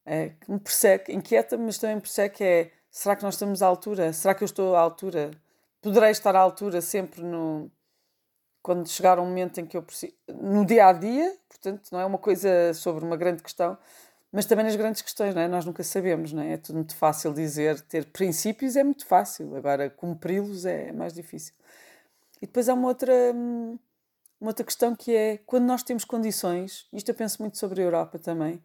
É, 0.05 0.29
que 0.29 0.51
me 0.51 0.59
persegue, 0.59 1.13
inquieta, 1.13 1.57
mas 1.59 1.77
também 1.77 1.97
me 1.97 2.01
persegue 2.01 2.43
é 2.43 2.71
será 2.89 3.15
que 3.15 3.23
nós 3.23 3.35
estamos 3.35 3.61
à 3.61 3.67
altura? 3.67 4.11
Será 4.11 4.35
que 4.35 4.43
eu 4.43 4.45
estou 4.45 4.75
à 4.75 4.79
altura? 4.79 5.31
Poderei 5.81 6.11
estar 6.11 6.35
à 6.35 6.39
altura 6.39 6.81
sempre 6.81 7.23
no 7.23 7.71
quando 8.61 8.87
chegar 8.87 9.17
um 9.17 9.25
momento 9.25 9.59
em 9.59 9.65
que 9.65 9.75
eu 9.75 9.81
preciso 9.81 10.13
no 10.27 10.63
dia 10.65 10.87
a 10.87 10.93
dia, 10.93 11.35
portanto, 11.49 11.89
não 11.91 11.99
é 11.99 12.05
uma 12.05 12.19
coisa 12.19 12.73
sobre 12.75 13.03
uma 13.03 13.17
grande 13.17 13.41
questão, 13.41 13.75
mas 14.31 14.45
também 14.45 14.63
nas 14.63 14.75
grandes 14.75 15.01
questões, 15.01 15.33
não 15.33 15.41
é? 15.41 15.47
Nós 15.47 15.65
nunca 15.65 15.83
sabemos, 15.83 16.31
não 16.31 16.43
é? 16.43 16.53
É 16.53 16.57
tudo 16.57 16.75
muito 16.75 16.95
fácil 16.95 17.33
dizer, 17.33 17.81
ter 17.81 18.05
princípios 18.05 18.75
é 18.75 18.83
muito 18.83 19.05
fácil, 19.05 19.55
agora 19.55 19.89
cumpri-los 19.89 20.65
é 20.65 20.91
mais 20.91 21.13
difícil. 21.13 21.55
E 22.41 22.47
depois 22.47 22.67
há 22.67 22.73
uma 22.73 22.87
outra, 22.87 23.13
uma 23.33 24.49
outra 24.49 24.65
questão 24.65 24.95
que 24.95 25.15
é 25.15 25.37
quando 25.45 25.65
nós 25.65 25.83
temos 25.83 26.03
condições, 26.03 26.87
isto 26.91 27.09
eu 27.09 27.15
penso 27.15 27.41
muito 27.41 27.57
sobre 27.57 27.81
a 27.81 27.85
Europa 27.85 28.17
também, 28.17 28.61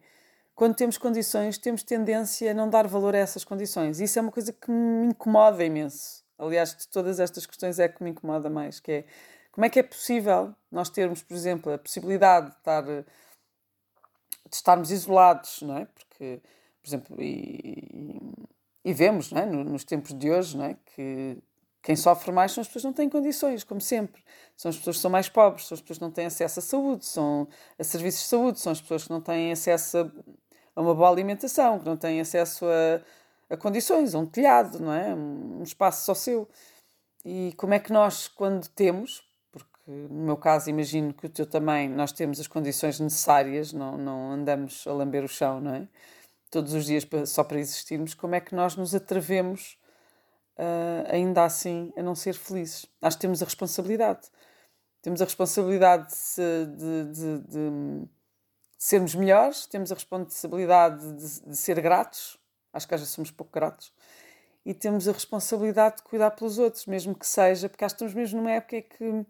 quando 0.55 0.75
temos 0.75 0.97
condições, 0.97 1.59
temos 1.59 1.83
tendência 1.83 2.49
a 2.49 2.53
não 2.53 2.67
dar 2.67 2.87
valor 2.87 3.13
a 3.13 3.19
essas 3.19 3.43
condições. 3.43 3.99
E 3.99 4.05
isso 4.05 4.17
é 4.17 4.21
uma 4.23 4.31
coisa 4.31 4.51
que 4.51 4.71
me 4.71 5.07
incomoda 5.09 5.63
imenso. 5.63 6.23
Aliás, 6.35 6.75
de 6.75 6.87
todas 6.87 7.19
estas 7.19 7.45
questões 7.45 7.77
é 7.77 7.87
que 7.87 8.03
me 8.03 8.09
incomoda 8.09 8.49
mais, 8.49 8.79
que 8.79 8.91
é 8.91 9.05
como 9.51 9.65
é 9.65 9.69
que 9.69 9.79
é 9.79 9.83
possível 9.83 10.53
nós 10.71 10.89
termos, 10.89 11.21
por 11.23 11.35
exemplo, 11.35 11.73
a 11.73 11.77
possibilidade 11.77 12.51
de, 12.51 12.57
estar, 12.57 12.83
de 12.83 13.05
estarmos 14.51 14.91
isolados, 14.91 15.61
não 15.61 15.77
é? 15.77 15.85
Porque, 15.85 16.41
por 16.81 16.87
exemplo, 16.87 17.17
e, 17.19 18.31
e 18.85 18.93
vemos 18.93 19.31
não 19.31 19.41
é? 19.41 19.45
nos 19.45 19.83
tempos 19.83 20.13
de 20.13 20.29
hoje 20.29 20.55
não 20.55 20.65
é? 20.65 20.77
que 20.95 21.37
quem 21.87 21.95
sofre 21.95 22.33
mais 22.33 22.51
são 22.51 22.61
as 22.61 22.67
pessoas 22.67 22.81
que 22.81 22.87
não 22.87 22.93
têm 22.93 23.09
condições, 23.09 23.63
como 23.63 23.79
sempre. 23.79 24.21
São 24.57 24.67
as 24.67 24.75
pessoas 24.75 24.97
que 24.97 25.01
são 25.01 25.09
mais 25.09 25.29
pobres, 25.29 25.67
são 25.67 25.73
as 25.73 25.79
pessoas 25.79 25.97
que 25.97 26.03
não 26.03 26.11
têm 26.11 26.25
acesso 26.25 26.59
à 26.59 26.61
saúde, 26.61 27.05
são 27.05 27.47
a 27.79 27.83
serviços 27.85 28.23
de 28.23 28.27
saúde, 28.27 28.59
são 28.59 28.73
as 28.73 28.81
pessoas 28.81 29.05
que 29.05 29.09
não 29.09 29.21
têm 29.21 29.53
acesso 29.53 30.11
a, 30.75 30.81
uma 30.81 30.93
boa 30.93 31.09
alimentação, 31.09 31.79
que 31.79 31.85
não 31.85 31.95
têm 31.95 32.19
acesso 32.19 32.65
a, 32.65 33.53
a 33.53 33.55
condições, 33.55 34.13
a 34.13 34.19
um 34.19 34.25
telhado, 34.25 34.81
não 34.81 34.91
é? 34.91 35.15
Um, 35.15 35.59
um 35.59 35.63
espaço 35.63 36.03
só 36.03 36.13
seu. 36.13 36.45
E 37.23 37.53
como 37.55 37.73
é 37.73 37.79
que 37.79 37.93
nós, 37.93 38.27
quando 38.27 38.67
temos, 38.67 39.23
porque 39.49 39.69
no 39.87 40.25
meu 40.25 40.35
caso 40.35 40.69
imagino 40.69 41.13
que 41.13 41.27
o 41.27 41.29
teu 41.29 41.45
também, 41.45 41.87
nós 41.87 42.11
temos 42.11 42.37
as 42.37 42.47
condições 42.47 42.99
necessárias, 42.99 43.71
não, 43.71 43.97
não 43.97 44.31
andamos 44.31 44.85
a 44.87 44.91
lamber 44.91 45.23
o 45.23 45.29
chão, 45.29 45.61
não 45.61 45.73
é? 45.73 45.87
Todos 46.51 46.73
os 46.73 46.85
dias 46.85 47.07
só 47.27 47.45
para 47.45 47.59
existirmos, 47.59 48.13
como 48.13 48.35
é 48.35 48.41
que 48.41 48.53
nós 48.53 48.75
nos 48.75 48.93
atrevemos 48.93 49.77
uh, 50.57 51.13
ainda 51.13 51.43
assim 51.43 51.93
a 51.95 52.01
não 52.01 52.15
ser 52.15 52.33
felizes. 52.33 52.85
Acho 53.01 53.17
que 53.17 53.21
temos 53.21 53.41
a 53.41 53.45
responsabilidade. 53.45 54.27
Temos 55.01 55.21
a 55.21 55.25
responsabilidade 55.25 56.13
de, 56.35 56.65
de, 56.75 57.13
de, 57.13 57.47
de 57.47 58.07
sermos 58.77 59.15
melhores, 59.15 59.65
temos 59.65 59.91
a 59.91 59.95
responsabilidade 59.95 61.13
de, 61.13 61.55
ser 61.55 61.79
gratos, 61.81 62.37
acho 62.73 62.87
que 62.87 62.93
às 62.93 63.01
vezes 63.01 63.13
somos 63.13 63.31
pouco 63.31 63.51
gratos, 63.51 63.93
e 64.65 64.73
temos 64.73 65.07
a 65.07 65.11
responsabilidade 65.11 65.97
de 65.97 66.03
cuidar 66.03 66.31
pelos 66.31 66.59
outros, 66.59 66.85
mesmo 66.85 67.15
que 67.15 67.25
seja, 67.25 67.69
porque 67.69 67.85
acho 67.85 67.95
que 67.95 68.03
estamos 68.03 68.13
mesmo 68.13 68.39
numa 68.39 68.51
época 68.51 68.81
que 68.81 69.25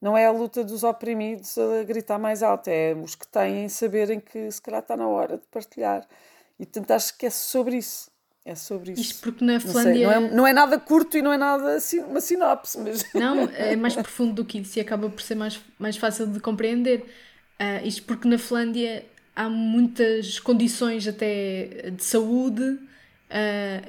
não 0.00 0.18
é 0.18 0.26
a 0.26 0.32
luta 0.32 0.64
dos 0.64 0.82
oprimidos 0.82 1.56
a 1.56 1.84
gritar 1.84 2.18
mais 2.18 2.42
alto, 2.42 2.68
é 2.68 2.92
os 2.92 3.14
que 3.14 3.26
têm 3.28 3.68
saberem 3.68 4.18
que 4.18 4.50
se 4.50 4.60
calhar 4.60 4.80
está 4.80 4.96
na 4.96 5.06
hora 5.08 5.38
de 5.38 5.46
partilhar. 5.46 6.06
E 6.58 6.66
portanto 6.66 6.90
acho 6.90 7.16
que 7.16 7.26
é 7.26 7.30
sobre 7.30 7.76
isso. 7.76 8.10
É 8.44 8.56
sobre 8.56 8.92
isso. 8.92 9.02
Isto 9.02 9.22
porque 9.22 9.44
na 9.44 9.60
Finlândia. 9.60 10.08
Não, 10.08 10.20
não, 10.20 10.28
é, 10.28 10.34
não 10.34 10.46
é 10.46 10.52
nada 10.52 10.78
curto 10.78 11.16
e 11.16 11.22
não 11.22 11.32
é 11.32 11.38
nada 11.38 11.76
assim, 11.76 12.00
uma 12.00 12.20
sinopse, 12.20 12.78
mas. 12.78 13.04
Não, 13.14 13.48
é 13.54 13.76
mais 13.76 13.94
profundo 13.94 14.34
do 14.34 14.44
que 14.44 14.58
isso 14.58 14.78
e 14.78 14.80
acaba 14.80 15.08
por 15.08 15.22
ser 15.22 15.36
mais, 15.36 15.60
mais 15.78 15.96
fácil 15.96 16.26
de 16.26 16.40
compreender. 16.40 17.06
Uh, 17.60 17.86
isto 17.86 18.02
porque 18.02 18.26
na 18.26 18.38
Finlândia 18.38 19.04
há 19.36 19.48
muitas 19.48 20.40
condições 20.40 21.06
até 21.06 21.90
de 21.94 22.02
saúde, 22.02 22.62
uh, 22.62 22.78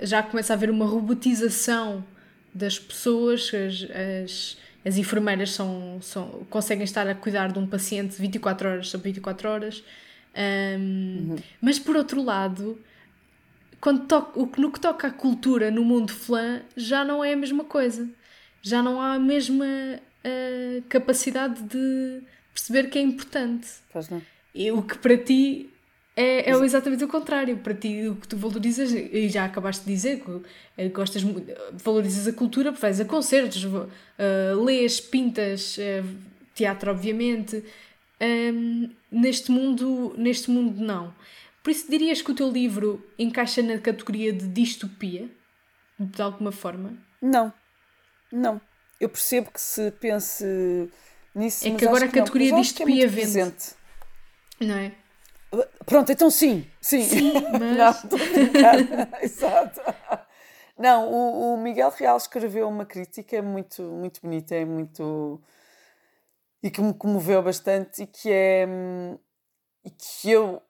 já 0.03 0.21
começa 0.21 0.53
a 0.53 0.55
haver 0.55 0.69
uma 0.69 0.85
robotização 0.85 2.05
das 2.53 2.77
pessoas, 2.77 3.51
as, 3.51 3.87
as, 4.23 4.57
as 4.85 4.97
enfermeiras 4.97 5.51
são, 5.51 5.97
são, 6.01 6.45
conseguem 6.49 6.83
estar 6.83 7.07
a 7.07 7.15
cuidar 7.15 7.51
de 7.51 7.57
um 7.57 7.65
paciente 7.65 8.21
24 8.21 8.69
horas 8.69 8.89
sobre 8.89 9.09
24 9.09 9.49
horas. 9.49 9.83
Um, 10.35 11.31
uhum. 11.31 11.35
Mas 11.59 11.79
por 11.79 11.95
outro 11.95 12.21
lado, 12.21 12.79
quando 13.83 14.07
toca, 14.07 14.39
no 14.61 14.71
que 14.71 14.79
toca 14.79 15.07
à 15.07 15.11
cultura 15.11 15.69
no 15.69 15.83
mundo 15.83 16.09
flan, 16.09 16.61
já 16.73 17.03
não 17.03 17.21
é 17.21 17.33
a 17.33 17.35
mesma 17.35 17.65
coisa. 17.65 18.09
Já 18.61 18.81
não 18.81 19.01
há 19.01 19.15
a 19.15 19.19
mesma 19.19 19.65
uh, 19.65 20.81
capacidade 20.87 21.61
de 21.63 22.21
perceber 22.53 22.89
que 22.89 22.97
é 22.97 23.01
importante. 23.01 23.67
Faz 23.91 24.07
não. 24.07 24.21
E 24.55 24.71
o 24.71 24.81
que 24.81 24.97
para 24.97 25.17
ti 25.17 25.69
é, 26.15 26.49
é 26.49 26.55
exatamente 26.63 27.03
o 27.03 27.09
contrário. 27.09 27.57
Para 27.57 27.73
ti, 27.73 28.07
o 28.07 28.15
que 28.15 28.25
tu 28.25 28.37
valorizas, 28.37 28.93
e 28.93 29.27
já 29.27 29.43
acabaste 29.43 29.83
de 29.83 29.91
dizer, 29.91 30.21
que 30.21 30.31
eh, 30.77 30.87
gostas, 30.87 31.21
valorizas 31.73 32.25
a 32.25 32.31
cultura, 32.31 32.71
vais 32.71 33.01
a 33.01 33.05
concertos, 33.05 33.65
uh, 33.65 34.63
lês, 34.63 35.01
pintas, 35.01 35.77
uh, 35.77 36.07
teatro, 36.55 36.89
obviamente. 36.89 37.61
Um, 38.21 38.89
neste 39.11 39.51
mundo, 39.51 40.15
neste 40.17 40.49
mundo, 40.49 40.81
não. 40.81 41.13
Por 41.63 41.69
isso, 41.71 41.89
dirias 41.89 42.21
que 42.21 42.31
o 42.31 42.35
teu 42.35 42.49
livro 42.49 43.09
encaixa 43.17 43.63
na 43.63 43.79
categoria 43.79 44.33
de 44.33 44.47
distopia, 44.49 45.31
de 45.97 46.21
alguma 46.21 46.51
forma? 46.51 46.97
Não, 47.21 47.53
não. 48.31 48.59
Eu 48.99 49.07
percebo 49.07 49.49
que 49.49 49.61
se 49.61 49.89
pense 49.91 50.45
nisso. 51.33 51.67
É 51.67 51.71
que 51.75 51.85
agora 51.85 52.05
a 52.05 52.11
categoria 52.11 52.51
de 52.51 52.57
é 52.57 52.61
distopia 52.61 53.05
é 53.05 53.07
vende. 53.07 53.55
Não 54.59 54.75
é? 54.75 54.91
Pronto, 55.85 56.11
então 56.11 56.29
sim, 56.29 56.67
sim. 56.81 57.03
Sim, 57.03 57.33
mas... 57.59 58.03
Não, 58.03 58.19
Exato. 59.21 59.79
Não, 60.77 61.07
o, 61.11 61.53
o, 61.53 61.57
Miguel 61.57 61.91
Real 61.91 62.17
escreveu 62.17 62.67
uma 62.67 62.85
crítica 62.85 63.41
muito, 63.41 63.83
muito 63.83 64.19
bonita, 64.21 64.55
é 64.55 64.65
muito. 64.65 65.39
e 66.61 66.71
que 66.71 66.81
me 66.81 66.93
comoveu 66.93 67.41
bastante 67.43 68.03
e 68.03 68.07
que 68.07 68.31
é. 68.31 68.67
e 69.85 69.91
que 69.91 70.31
eu, 70.31 70.61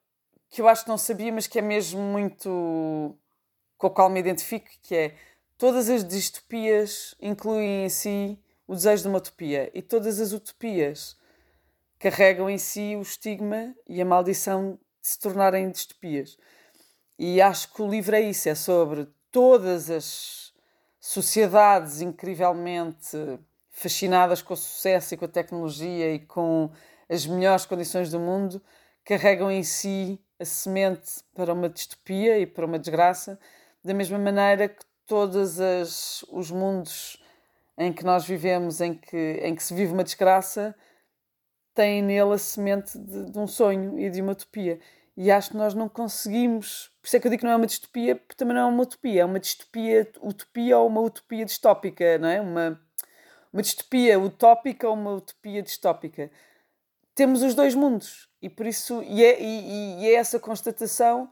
que 0.54 0.62
eu 0.62 0.68
acho 0.68 0.84
que 0.84 0.90
não 0.90 1.00
sabia, 1.00 1.34
mas 1.34 1.48
que 1.48 1.58
é 1.58 1.62
mesmo 1.64 2.00
muito. 2.00 3.18
com 3.76 3.88
a 3.88 3.90
qual 3.90 4.08
me 4.08 4.20
identifico, 4.20 4.68
que 4.84 4.96
é. 4.96 5.16
todas 5.58 5.90
as 5.90 6.08
distopias 6.08 7.16
incluem 7.20 7.86
em 7.86 7.90
si 7.90 8.40
o 8.68 8.76
desejo 8.76 9.02
de 9.02 9.10
uma 9.10 9.18
utopia 9.18 9.72
e 9.74 9.82
todas 9.82 10.20
as 10.20 10.32
utopias 10.32 11.18
carregam 11.98 12.48
em 12.48 12.60
si 12.60 12.96
o 12.96 13.02
estigma 13.02 13.76
e 13.88 14.00
a 14.00 14.06
maldição 14.06 14.80
de 15.02 15.08
se 15.08 15.20
tornarem 15.20 15.72
distopias. 15.72 16.38
E 17.18 17.42
acho 17.42 17.74
que 17.74 17.82
o 17.82 17.90
livro 17.90 18.16
é 18.16 18.22
isso, 18.22 18.48
é 18.48 18.54
sobre 18.54 19.08
todas 19.32 19.90
as 19.90 20.54
sociedades 21.00 22.00
incrivelmente 22.00 23.18
fascinadas 23.72 24.44
com 24.44 24.54
o 24.54 24.58
sucesso 24.58 25.16
e 25.16 25.18
com 25.18 25.26
a 25.26 25.28
tecnologia 25.28 26.14
e 26.14 26.20
com 26.20 26.70
as 27.10 27.26
melhores 27.26 27.66
condições 27.66 28.12
do 28.12 28.20
mundo, 28.20 28.62
carregam 29.04 29.52
em 29.52 29.64
si 29.64 30.20
a 30.44 30.46
semente 30.46 31.24
para 31.34 31.54
uma 31.54 31.70
distopia 31.70 32.38
e 32.38 32.46
para 32.46 32.66
uma 32.66 32.78
desgraça, 32.78 33.40
da 33.84 33.94
mesma 33.94 34.20
maneira 34.20 34.68
que 34.68 34.86
todos 35.08 35.58
os 36.30 36.52
mundos 36.52 37.22
em 37.78 37.92
que 37.92 38.04
nós 38.04 38.26
vivemos, 38.26 38.82
em 38.82 38.94
que, 38.94 39.40
em 39.42 39.56
que 39.56 39.64
se 39.64 39.74
vive 39.74 39.94
uma 39.94 40.04
desgraça, 40.04 40.76
tem 41.74 42.02
nele 42.02 42.34
a 42.34 42.38
semente 42.38 42.98
de, 42.98 43.32
de, 43.32 43.40
um 43.40 43.48
sonho 43.48 44.00
e 44.00 44.10
de 44.10 44.22
uma 44.22 44.34
utopia. 44.34 44.80
E 45.16 45.32
acho 45.32 45.52
que 45.52 45.58
nós 45.58 45.74
não 45.74 45.90
conseguimos. 45.90 46.92
Por 47.02 47.08
isso 47.08 47.18
é 47.18 47.20
que 47.20 47.28
eu 47.28 47.32
digo 47.32 47.42
que 47.42 47.46
não 47.46 47.54
é 47.54 47.56
uma 47.56 47.66
distopia, 47.66 48.16
porque 48.16 48.36
também 48.36 48.56
não 48.56 48.64
é 48.64 48.66
uma 48.66 48.84
utopia. 48.84 49.22
É 49.22 49.26
uma 49.26 49.40
distopia, 49.40 50.12
utopia 50.22 50.78
ou 50.78 50.88
uma 50.88 51.02
utopia 51.02 51.46
distópica, 51.46 52.18
não 52.18 52.28
é? 52.28 52.42
Uma, 52.42 52.80
uma 53.52 53.62
distopia 53.62 54.20
utópica 54.20 54.88
ou 54.88 54.96
uma 54.96 55.14
utopia 55.14 55.62
distópica. 55.62 56.32
Temos 57.16 57.42
os 57.44 57.56
dois 57.56 57.76
mundos. 57.76 58.30
E 58.42 58.50
por 58.50 58.66
isso. 58.66 59.02
E 59.04 59.24
é, 59.24 59.42
e, 59.42 60.02
e 60.02 60.06
é 60.08 60.14
essa 60.16 60.40
constatação 60.40 61.32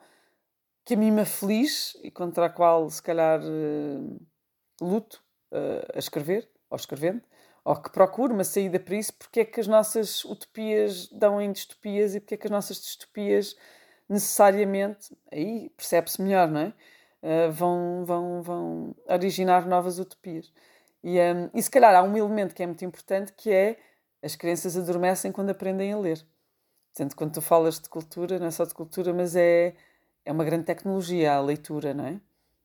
que 0.86 0.94
a 0.94 0.98
mim 0.98 1.12
me 1.12 1.22
aflige 1.22 1.98
e 2.04 2.10
contra 2.10 2.46
a 2.48 2.50
qual, 2.50 2.90
se 2.90 3.02
calhar, 3.02 3.40
uh, 3.42 4.22
luto 4.82 5.24
uh, 5.52 5.96
a 5.96 6.00
escrever, 6.00 6.50
ou 6.70 6.76
escrevendo 6.76 7.22
ou 7.64 7.76
que 7.76 7.92
procure 7.92 8.34
uma 8.34 8.44
saída 8.44 8.80
para 8.80 8.96
isso, 8.96 9.14
porque 9.14 9.42
é 9.42 9.46
que 9.46 9.60
as 9.60 9.68
nossas 9.68 10.26
utopias 10.26 11.08
dão 11.10 11.40
em 11.40 11.52
distopias 11.52 12.16
e 12.16 12.20
porque 12.20 12.36
é 12.36 12.38
que 12.38 12.48
as 12.48 12.52
nossas 12.52 12.78
distopias 12.82 13.56
necessariamente, 14.10 15.16
aí 15.32 15.70
percebe-se 15.78 16.22
melhor, 16.22 16.50
não 16.50 16.62
é? 16.62 16.74
Uh, 17.24 17.52
vão, 17.52 18.04
vão, 18.04 18.42
vão 18.42 18.96
originar 19.08 19.68
novas 19.68 20.00
utopias. 20.00 20.52
E, 21.04 21.20
um, 21.20 21.50
e 21.54 21.62
se 21.62 21.70
calhar 21.70 21.96
há 21.96 22.02
um 22.02 22.18
elemento 22.18 22.54
que 22.54 22.64
é 22.64 22.66
muito 22.66 22.84
importante 22.84 23.32
que 23.34 23.52
é 23.52 23.78
as 24.24 24.36
crianças 24.36 24.78
adormecem 24.78 25.32
quando 25.32 25.50
aprendem 25.50 25.92
a 25.94 25.98
ler. 25.98 26.26
Portanto, 26.94 27.16
quando 27.16 27.34
tu 27.34 27.42
falas 27.42 27.80
de 27.80 27.90
cultura, 27.90 28.38
não 28.38 28.48
é 28.48 28.52
só 28.52 28.66
de 28.66 28.74
cultura, 28.74 29.14
mas 29.14 29.36
é, 29.36 29.74
é 30.26 30.32
uma 30.32 30.44
grande 30.44 30.66
tecnologia 30.66 31.34
a 31.34 31.42
leitura, 31.42 31.94
não 31.94 32.06
é? 32.06 32.20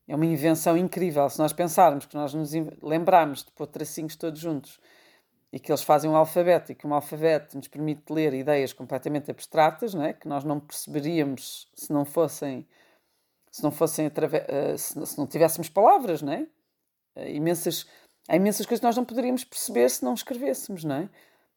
É 0.08 0.14
uma 0.14 0.26
invenção 0.26 0.76
incrível. 0.76 1.28
Se 1.28 1.38
nós 1.38 1.52
pensarmos 1.52 2.06
que 2.06 2.14
nós 2.14 2.32
nos 2.32 2.52
lembrarmos 2.82 3.44
de 3.44 3.50
pôr 3.52 3.66
tracinhos 3.66 4.14
todos 4.16 4.40
juntos 4.40 4.78
e 5.52 5.58
que 5.58 5.70
eles 5.70 5.82
fazem 5.82 6.10
um 6.10 6.16
alfabeto 6.16 6.70
e 6.70 6.74
que 6.74 6.86
um 6.86 6.94
alfabeto 6.94 7.56
nos 7.56 7.68
permite 7.68 8.12
ler 8.12 8.34
ideias 8.34 8.72
completamente 8.72 9.30
abstratas, 9.30 9.94
não 9.94 10.04
é? 10.04 10.12
que 10.12 10.28
nós 10.28 10.44
não 10.44 10.60
perceberíamos 10.60 11.68
se 11.74 11.92
não 11.92 12.04
fossem 12.04 12.66
se 13.50 13.62
não 13.62 13.70
fossem 13.70 14.06
uh, 14.06 14.76
se, 14.76 15.16
não 15.16 15.26
tivéssemos 15.26 15.70
palavras, 15.70 16.20
não 16.20 16.32
é? 16.32 16.46
Uh, 17.16 17.28
imensas 17.28 17.86
há 18.28 18.36
imensas 18.36 18.66
coisas 18.66 18.80
que 18.80 18.86
nós 18.86 18.96
não 18.96 19.04
poderíamos 19.04 19.44
perceber 19.44 19.88
se 19.88 20.04
não 20.04 20.12
escrevêssemos, 20.14 20.84
não 20.84 20.96
é? 20.96 21.08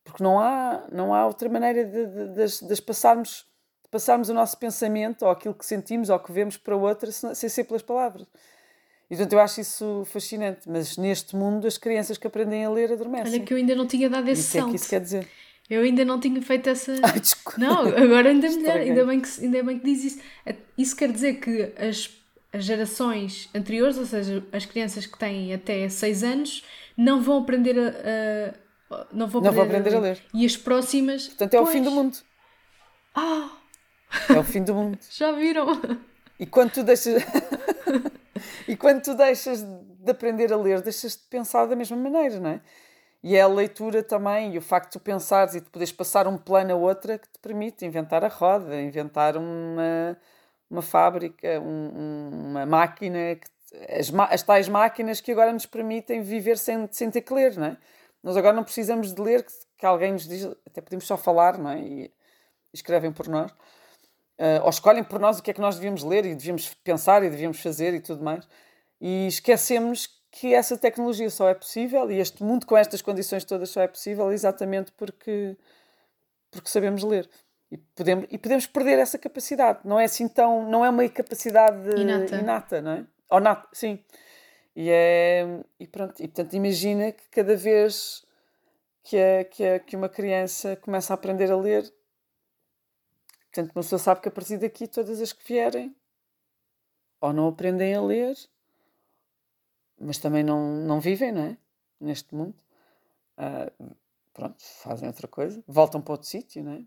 Porque 0.04 0.24
não 0.24 0.40
há 0.40 0.88
não 0.92 1.14
há 1.14 1.26
outra 1.26 1.48
maneira 1.50 1.86
de, 1.86 2.06
de, 2.06 2.28
de, 2.34 2.68
de 2.68 2.82
passarmos 2.82 3.46
passarmos 3.92 4.30
o 4.30 4.34
nosso 4.34 4.58
pensamento 4.58 5.24
ou 5.24 5.32
aquilo 5.32 5.54
que 5.54 5.66
sentimos 5.66 6.10
ou 6.10 6.20
que 6.20 6.32
vemos 6.32 6.58
para 6.58 6.76
outra 6.76 7.12
sem 7.12 7.50
ser 7.50 7.64
pelas 7.64 7.82
palavras. 7.82 8.28
E 9.10 9.16
portanto 9.16 9.34
eu 9.34 9.40
acho 9.40 9.62
isso 9.62 10.04
fascinante, 10.06 10.70
mas 10.70 10.96
neste 10.98 11.36
mundo 11.36 11.66
as 11.66 11.78
crianças 11.78 12.18
que 12.18 12.28
aprendem 12.28 12.64
a 12.64 12.70
ler 12.70 12.92
adormecem. 12.92 13.34
Olha 13.34 13.44
que 13.44 13.54
eu 13.54 13.58
ainda 13.58 13.76
não 13.76 13.88
tinha 13.88 14.10
dado 14.10 14.28
esse 14.30 14.44
salto. 14.44 14.68
O 14.68 14.70
que 14.70 14.70
é 14.70 14.78
que 14.78 14.82
isso 14.84 14.90
quer 14.90 15.02
dizer? 15.02 15.28
Eu 15.70 15.84
ainda 15.84 16.04
não 16.04 16.20
tinha 16.20 16.42
feito 16.42 16.70
essa. 16.70 16.94
Ai, 17.04 17.20
desculpa. 17.20 17.60
Não, 17.60 17.82
agora 17.82 18.30
ainda 18.30 18.50
melhor, 18.50 18.78
ainda 18.78 19.06
bem, 19.06 19.20
que, 19.20 19.30
ainda 19.44 19.64
bem 19.64 19.80
que 19.80 19.86
diz 19.86 20.04
isso. 20.04 20.20
Isso 20.78 20.96
quer 20.96 21.12
dizer 21.12 21.36
que 21.36 21.74
as, 21.78 22.10
as 22.52 22.64
gerações 22.64 23.50
anteriores, 23.54 23.98
ou 23.98 24.06
seja, 24.06 24.44
as 24.52 24.66
crianças 24.66 25.06
que 25.06 25.18
têm 25.18 25.54
até 25.54 25.88
6 25.88 26.24
anos, 26.24 26.66
não 26.98 27.22
vão 27.22 27.40
aprender 27.40 27.78
a, 27.80 27.90
a 27.90 28.54
não 29.12 29.28
vão 29.28 29.42
aprender, 29.42 29.44
não 29.44 29.54
vão 29.54 29.64
aprender 29.64 29.90
a, 29.90 29.92
ler. 29.92 29.98
a, 29.98 30.02
ler. 30.02 30.24
E 30.34 30.46
as 30.46 30.58
próximas. 30.58 31.28
Portanto, 31.28 31.54
é 31.54 31.58
pois... 31.58 31.70
o 31.70 31.72
fim 31.72 31.84
do 31.84 31.92
mundo. 31.92 32.18
Ah! 33.16 33.50
É 34.30 34.40
o 34.40 34.44
fim 34.44 34.64
do 34.64 34.74
mundo. 34.74 34.98
Já 35.12 35.32
viram? 35.32 35.68
E 36.40 36.46
quando 36.46 36.72
tu 36.72 36.84
deixas. 36.84 37.24
e 38.68 38.76
quando 38.76 39.02
tu 39.02 39.14
deixas 39.14 39.64
de 39.64 40.12
aprender 40.12 40.52
a 40.52 40.58
ler, 40.58 40.82
deixas 40.82 41.14
de 41.14 41.24
pensar 41.24 41.66
da 41.66 41.76
mesma 41.76 41.98
maneira, 41.98 42.40
não 42.40 42.50
é? 42.52 42.62
E 43.22 43.36
é 43.36 43.42
a 43.42 43.48
leitura 43.48 44.02
também, 44.02 44.54
e 44.54 44.58
o 44.58 44.62
facto 44.62 44.94
de 44.94 44.94
tu 44.94 45.00
pensares 45.02 45.54
e 45.54 45.60
de 45.60 45.70
poderes 45.70 45.92
passar 45.92 46.26
um 46.26 46.38
plano 46.38 46.72
a 46.72 46.76
outra 46.76 47.18
que 47.18 47.28
te 47.28 47.38
permite 47.40 47.86
inventar 47.86 48.24
a 48.24 48.30
roda, 48.30 48.80
inventar 48.82 49.36
uma, 49.36 50.18
uma 50.72 50.82
fábrica, 50.82 51.60
um, 51.60 52.48
uma 52.50 52.66
máquina, 52.66 53.36
que, 53.36 53.50
as, 53.90 54.10
as 54.32 54.42
tais 54.42 54.70
máquinas 54.70 55.20
que 55.20 55.34
agora 55.34 55.52
nos 55.52 55.66
permitem 55.66 56.22
viver 56.22 56.58
sem, 56.58 56.88
sem 56.92 57.12
ter 57.12 57.22
que 57.22 57.34
ler, 57.34 57.58
não 57.58 57.68
é? 57.68 57.78
Nós 58.24 58.36
agora 58.38 58.56
não 58.56 58.64
precisamos 58.64 59.14
de 59.14 59.22
ler, 59.22 59.44
que, 59.44 59.54
que 59.78 59.86
alguém 59.86 60.14
nos 60.14 60.28
diz, 60.28 60.46
até 60.66 60.82
podemos 60.82 61.06
só 61.06 61.18
falar, 61.18 61.58
não 61.58 61.70
é? 61.70 61.80
E 61.80 62.14
escrevem 62.74 63.12
por 63.12 63.28
nós 63.28 63.52
uh, 64.40 64.64
ou 64.64 64.70
escolhem 64.70 65.04
por 65.04 65.20
nós 65.20 65.40
o 65.40 65.44
que 65.44 65.52
é 65.52 65.54
que 65.54 65.62
nós 65.62 65.76
devíamos 65.76 66.04
ler 66.04 66.26
e 66.26 66.34
devíamos 66.34 66.74
pensar 66.74 67.24
e 67.24 67.30
devíamos 67.30 67.62
fazer 67.62 67.94
e 67.94 68.00
tudo 68.00 68.24
mais. 68.24 68.48
E 69.00 69.28
esquecemos 69.28 70.08
que 70.32 70.54
essa 70.54 70.78
tecnologia 70.78 71.30
só 71.30 71.50
é 71.50 71.54
possível 71.54 72.10
e 72.10 72.20
este 72.20 72.44
mundo 72.44 72.66
com 72.66 72.78
estas 72.78 73.02
condições 73.02 73.44
todas 73.44 73.70
só 73.70 73.82
é 73.82 73.88
possível 73.88 74.32
exatamente 74.32 74.92
porque, 74.94 75.58
porque 76.50 76.70
sabemos 76.70 77.04
ler. 77.04 77.30
E 77.72 77.78
podemos, 77.78 78.26
e 78.32 78.38
podemos 78.38 78.66
perder 78.66 78.98
essa 78.98 79.18
capacidade. 79.20 79.80
Não 79.84 80.00
é 80.00 80.06
assim 80.06 80.28
tão. 80.28 80.68
Não 80.68 80.84
é 80.84 80.90
uma 80.90 81.08
capacidade 81.08 82.02
inata, 82.02 82.36
inata 82.36 82.82
não 82.82 82.92
é? 82.92 83.06
Ou 83.30 83.40
nata, 83.40 83.68
sim. 83.72 84.04
E, 84.80 84.90
é, 84.90 85.44
e 85.78 85.86
pronto. 85.86 86.24
E 86.24 86.28
portanto, 86.28 86.54
imagina 86.54 87.12
que 87.12 87.28
cada 87.30 87.56
vez 87.56 88.26
que, 89.04 89.18
é, 89.18 89.44
que, 89.44 89.64
é, 89.64 89.80
que 89.80 89.96
uma 89.96 90.08
criança 90.08 90.78
começa 90.78 91.12
a 91.12 91.16
aprender 91.16 91.52
a 91.52 91.58
ler, 91.58 91.92
Portanto, 93.52 93.72
uma 93.76 93.82
pessoa 93.82 94.00
sabe 94.00 94.22
que 94.22 94.30
a 94.30 94.32
partir 94.32 94.58
daqui, 94.58 94.88
todas 94.88 95.20
as 95.20 95.34
que 95.34 95.46
vierem, 95.46 95.96
ou 97.20 97.34
não 97.34 97.48
aprendem 97.48 97.96
a 97.96 98.02
ler, 98.02 98.38
mas 100.00 100.20
também 100.20 100.44
não, 100.44 100.76
não 100.76 101.00
vivem, 101.00 101.32
não 101.32 101.42
é? 101.42 101.58
Neste 102.00 102.34
mundo. 102.34 102.56
Uh, 103.38 103.96
pronto, 104.34 104.56
fazem 104.60 105.08
outra 105.08 105.28
coisa, 105.28 105.64
voltam 105.68 106.00
para 106.00 106.14
outro 106.14 106.28
sítio, 106.28 106.64
não 106.64 106.74
é? 106.74 106.84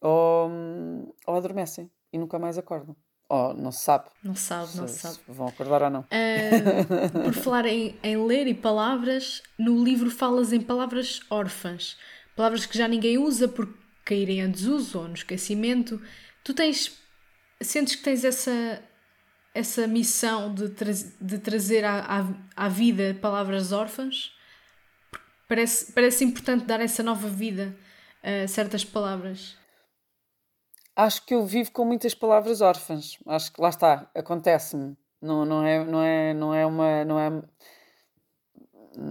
Ou, 0.00 1.14
ou 1.26 1.34
adormecem 1.34 1.90
e 2.12 2.18
nunca 2.18 2.38
mais 2.38 2.56
acordam. 2.56 2.96
Ou 3.30 3.54
não 3.54 3.70
se 3.70 3.82
sabe. 3.82 4.06
Não 4.24 4.34
se 4.34 4.42
sabe, 4.42 4.76
não 4.76 4.88
se, 4.88 4.98
sabe. 4.98 5.18
vão 5.28 5.46
acordar 5.46 5.84
ou 5.84 5.90
não. 5.90 6.00
Uh, 6.00 7.22
por 7.22 7.32
falar 7.40 7.64
em, 7.64 7.96
em 8.02 8.26
ler 8.26 8.48
e 8.48 8.54
palavras, 8.54 9.40
no 9.56 9.84
livro 9.84 10.10
falas 10.10 10.52
em 10.52 10.60
palavras 10.60 11.20
órfãs. 11.30 11.96
Palavras 12.34 12.66
que 12.66 12.76
já 12.76 12.88
ninguém 12.88 13.18
usa 13.18 13.46
por 13.46 13.72
caírem 14.04 14.42
a 14.42 14.48
desuso 14.48 14.98
ou 14.98 15.06
no 15.06 15.14
esquecimento. 15.14 16.02
Tu 16.42 16.52
tens. 16.52 16.98
Sentes 17.60 17.94
que 17.94 18.02
tens 18.02 18.24
essa, 18.24 18.82
essa 19.54 19.86
missão 19.86 20.52
de, 20.52 20.70
tra 20.70 20.90
de 21.20 21.38
trazer 21.38 21.84
à, 21.84 22.00
à, 22.00 22.64
à 22.64 22.68
vida 22.68 23.16
palavras 23.20 23.70
órfãs? 23.70 24.32
Parece, 25.46 25.92
parece 25.92 26.24
importante 26.24 26.64
dar 26.64 26.80
essa 26.80 27.04
nova 27.04 27.28
vida 27.28 27.76
a 28.24 28.48
certas 28.48 28.84
palavras. 28.84 29.59
Acho 30.96 31.24
que 31.24 31.34
eu 31.34 31.44
vivo 31.46 31.72
com 31.72 31.84
muitas 31.84 32.14
palavras 32.14 32.60
órfãs. 32.60 33.18
Acho 33.26 33.52
que 33.52 33.60
lá 33.60 33.68
está, 33.68 34.10
acontece-me. 34.14 34.96
Não, 35.20 35.44
não, 35.44 35.64
é, 35.64 35.84
não, 35.84 36.02
é, 36.02 36.34
não 36.34 36.54
é 36.54 36.66
uma. 36.66 37.04
Não 37.04 37.18
é, 37.18 37.42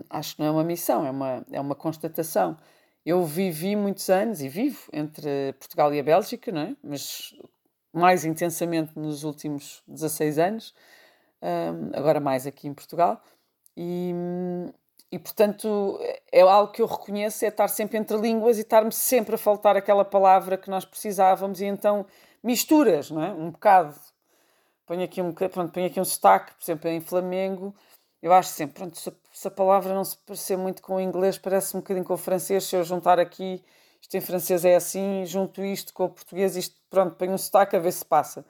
acho 0.09 0.35
que 0.35 0.41
não 0.41 0.47
é 0.47 0.51
uma 0.51 0.63
missão, 0.63 1.05
é 1.05 1.11
uma, 1.11 1.45
é 1.51 1.61
uma 1.61 1.75
constatação. 1.75 2.57
Eu 3.05 3.25
vivi 3.25 3.75
muitos 3.75 4.09
anos 4.09 4.41
e 4.41 4.49
vivo 4.49 4.89
entre 4.91 5.53
Portugal 5.53 5.93
e 5.93 5.99
a 5.99 6.03
Bélgica, 6.03 6.51
não 6.51 6.61
é? 6.61 6.75
mas 6.83 7.33
mais 7.93 8.25
intensamente 8.25 8.97
nos 8.97 9.23
últimos 9.23 9.81
16 9.87 10.37
anos, 10.37 10.75
agora 11.93 12.19
mais 12.19 12.45
aqui 12.45 12.67
em 12.67 12.73
Portugal. 12.73 13.21
E, 13.75 14.13
e, 15.11 15.17
portanto, 15.17 15.99
é 16.31 16.41
algo 16.41 16.71
que 16.71 16.81
eu 16.81 16.85
reconheço, 16.85 17.43
é 17.43 17.47
estar 17.47 17.67
sempre 17.67 17.97
entre 17.97 18.17
línguas 18.17 18.57
e 18.57 18.61
estar-me 18.61 18.91
sempre 18.91 19.35
a 19.35 19.37
faltar 19.37 19.75
aquela 19.75 20.05
palavra 20.05 20.57
que 20.57 20.69
nós 20.69 20.85
precisávamos 20.85 21.61
e 21.61 21.65
então 21.65 22.05
misturas, 22.43 23.09
não 23.09 23.23
é? 23.23 23.31
Um 23.31 23.49
bocado. 23.51 23.95
Ponho 24.85 25.03
aqui 25.03 25.21
um, 25.21 25.33
pronto, 25.33 25.71
ponho 25.71 25.87
aqui 25.87 25.99
um 25.99 26.05
sotaque, 26.05 26.53
por 26.55 26.63
exemplo, 26.63 26.89
em 26.89 26.99
Flamengo, 27.01 27.75
eu 28.21 28.33
acho 28.33 28.49
sempre, 28.49 28.75
pronto, 28.75 28.97
se, 28.97 29.11
se 29.31 29.47
a 29.47 29.51
palavra 29.51 29.93
não 29.93 30.03
se 30.03 30.17
parecer 30.17 30.57
muito 30.57 30.81
com 30.81 30.95
o 30.95 31.01
inglês, 31.01 31.37
parece 31.37 31.75
um 31.77 31.79
bocadinho 31.79 32.05
com 32.05 32.13
o 32.13 32.17
francês, 32.17 32.63
se 32.65 32.75
eu 32.75 32.83
juntar 32.83 33.19
aqui, 33.19 33.63
isto 34.01 34.15
em 34.17 34.21
francês 34.21 34.65
é 34.65 34.75
assim, 34.75 35.25
junto 35.25 35.63
isto 35.63 35.93
com 35.93 36.05
o 36.05 36.09
português, 36.09 36.55
isto, 36.55 36.75
pronto, 36.89 37.15
ponho 37.15 37.33
um 37.33 37.37
sotaque 37.37 37.75
a 37.75 37.79
ver 37.79 37.91
se 37.91 38.03
passa. 38.03 38.45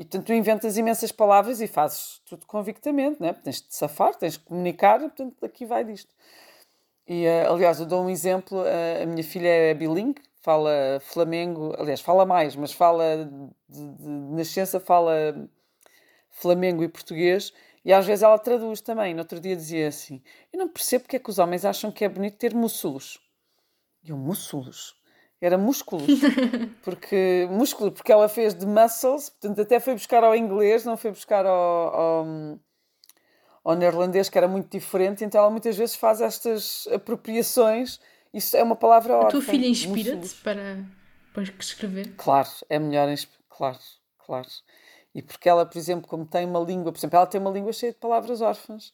E 0.00 0.04
portanto 0.04 0.28
tu 0.28 0.32
inventas 0.32 0.78
imensas 0.78 1.12
palavras 1.12 1.60
e 1.60 1.66
fazes 1.66 2.22
tudo 2.24 2.46
convictamente, 2.46 3.20
né? 3.20 3.34
tens 3.34 3.60
de 3.60 3.74
safar, 3.74 4.14
tens 4.14 4.32
de 4.32 4.38
comunicar, 4.38 4.98
portanto 4.98 5.44
aqui 5.44 5.66
vai 5.66 5.84
disto. 5.84 6.14
E 7.06 7.26
uh, 7.26 7.52
aliás, 7.52 7.80
eu 7.80 7.84
dou 7.84 8.02
um 8.02 8.08
exemplo: 8.08 8.62
uh, 8.62 9.02
a 9.02 9.04
minha 9.04 9.22
filha 9.22 9.48
é 9.48 9.74
bilingue, 9.74 10.22
fala 10.40 10.70
Flamengo, 11.02 11.74
aliás, 11.78 12.00
fala 12.00 12.24
mais, 12.24 12.56
mas 12.56 12.72
fala 12.72 13.28
de, 13.68 13.78
de, 13.78 13.94
de 13.98 14.08
nascença, 14.08 14.80
fala 14.80 15.12
Flamengo 16.30 16.82
e 16.82 16.88
português. 16.88 17.52
E 17.84 17.92
às 17.92 18.06
vezes 18.06 18.22
ela 18.22 18.38
traduz 18.38 18.80
também. 18.80 19.12
No 19.12 19.20
outro 19.20 19.38
dia 19.38 19.54
dizia 19.54 19.88
assim: 19.88 20.22
Eu 20.50 20.60
não 20.60 20.68
percebo 20.70 21.04
porque 21.04 21.16
é 21.16 21.18
que 21.18 21.28
os 21.28 21.38
homens 21.38 21.66
acham 21.66 21.92
que 21.92 22.06
é 22.06 22.08
bonito 22.08 22.38
ter 22.38 22.54
músculos. 22.54 23.20
E 24.02 24.08
eu, 24.08 24.16
músculos? 24.16 24.98
Era 25.40 25.56
músculos. 25.56 26.06
Porque, 26.82 27.48
músculo, 27.50 27.90
porque 27.90 28.12
ela 28.12 28.28
fez 28.28 28.54
de 28.54 28.66
muscles, 28.66 29.30
portanto 29.30 29.60
até 29.60 29.80
foi 29.80 29.94
buscar 29.94 30.22
ao 30.22 30.34
inglês, 30.36 30.84
não 30.84 30.96
foi 30.96 31.10
buscar 31.10 31.46
ao, 31.46 31.94
ao, 31.94 32.26
ao 33.64 33.76
neerlandês, 33.76 34.28
que 34.28 34.36
era 34.36 34.48
muito 34.48 34.70
diferente, 34.70 35.24
então 35.24 35.40
ela 35.40 35.50
muitas 35.50 35.76
vezes 35.76 35.94
faz 35.94 36.20
estas 36.20 36.86
apropriações. 36.92 38.00
Isso 38.32 38.56
é 38.56 38.62
uma 38.62 38.76
palavra 38.76 39.14
ótima. 39.14 39.28
A 39.28 39.30
tua 39.30 39.42
filha 39.42 39.66
inspira-te 39.66 40.34
para, 40.36 40.84
para 41.32 41.42
escrever? 41.42 42.14
Claro, 42.16 42.48
é 42.68 42.78
melhor, 42.78 43.08
claro, 43.48 43.78
claro. 44.18 44.48
E 45.14 45.22
porque 45.22 45.48
ela, 45.48 45.66
por 45.66 45.76
exemplo, 45.76 46.08
como 46.08 46.24
tem 46.24 46.46
uma 46.46 46.60
língua, 46.60 46.92
por 46.92 46.98
exemplo, 46.98 47.16
ela 47.16 47.26
tem 47.26 47.40
uma 47.40 47.50
língua 47.50 47.72
cheia 47.72 47.92
de 47.92 47.98
palavras 47.98 48.40
órfãs, 48.40 48.92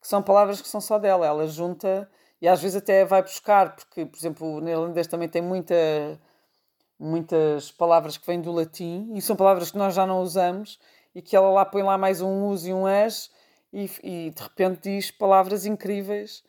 que 0.00 0.08
são 0.08 0.22
palavras 0.22 0.60
que 0.60 0.68
são 0.68 0.80
só 0.80 0.98
dela, 0.98 1.26
ela 1.26 1.46
junta 1.46 2.10
e 2.40 2.48
às 2.48 2.60
vezes 2.60 2.76
até 2.76 3.04
vai 3.04 3.22
buscar, 3.22 3.74
porque, 3.74 4.04
por 4.04 4.16
exemplo, 4.16 4.56
o 4.56 4.60
neerlandês 4.60 5.06
também 5.06 5.28
tem 5.28 5.42
muita, 5.42 5.74
muitas 6.98 7.70
palavras 7.70 8.16
que 8.16 8.26
vêm 8.26 8.40
do 8.40 8.52
latim 8.52 9.10
e 9.14 9.22
são 9.22 9.36
palavras 9.36 9.70
que 9.70 9.78
nós 9.78 9.94
já 9.94 10.06
não 10.06 10.20
usamos 10.20 10.78
e 11.14 11.22
que 11.22 11.36
ela 11.36 11.50
lá 11.50 11.64
põe 11.64 11.82
lá 11.82 11.96
mais 11.96 12.20
um 12.20 12.48
us 12.48 12.66
e 12.66 12.72
um 12.72 12.86
as 12.86 13.30
e, 13.72 13.90
e 14.02 14.30
de 14.30 14.42
repente 14.42 14.82
diz 14.82 15.10
palavras 15.10 15.66
incríveis 15.66 16.42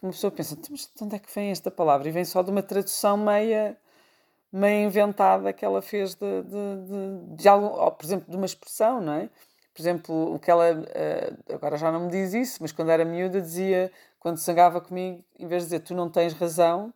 que 0.00 0.06
uma 0.06 0.12
pessoa 0.12 0.30
pensa, 0.30 0.56
mas 0.70 0.90
de 0.96 1.04
onde 1.04 1.16
é 1.16 1.18
que 1.18 1.32
vem 1.34 1.50
esta 1.50 1.70
palavra? 1.70 2.08
E 2.08 2.10
vem 2.10 2.24
só 2.24 2.42
de 2.42 2.50
uma 2.50 2.62
tradução 2.62 3.18
meia, 3.18 3.76
meia 4.50 4.84
inventada 4.84 5.52
que 5.52 5.62
ela 5.62 5.82
fez 5.82 6.14
de, 6.14 6.42
de, 6.42 6.48
de, 6.48 7.36
de 7.36 7.48
algo, 7.48 7.90
por 7.92 8.04
exemplo, 8.04 8.30
de 8.30 8.36
uma 8.36 8.46
expressão, 8.46 9.00
não 9.00 9.12
é? 9.12 9.28
Por 9.80 9.84
exemplo, 9.84 10.34
o 10.34 10.38
que 10.38 10.50
ela, 10.50 10.66
eh, 10.90 11.32
agora 11.54 11.78
já 11.78 11.90
não 11.90 12.00
me 12.00 12.10
diz 12.10 12.34
isso, 12.34 12.58
mas 12.60 12.70
quando 12.70 12.90
era 12.90 13.02
miúda 13.02 13.40
dizia 13.40 13.90
quando 14.18 14.36
zangava 14.36 14.78
comigo, 14.78 15.24
em 15.38 15.46
vez 15.46 15.62
de 15.62 15.70
dizer 15.70 15.80
tu 15.80 15.94
não 15.94 16.10
tens 16.10 16.34
razão, 16.34 16.92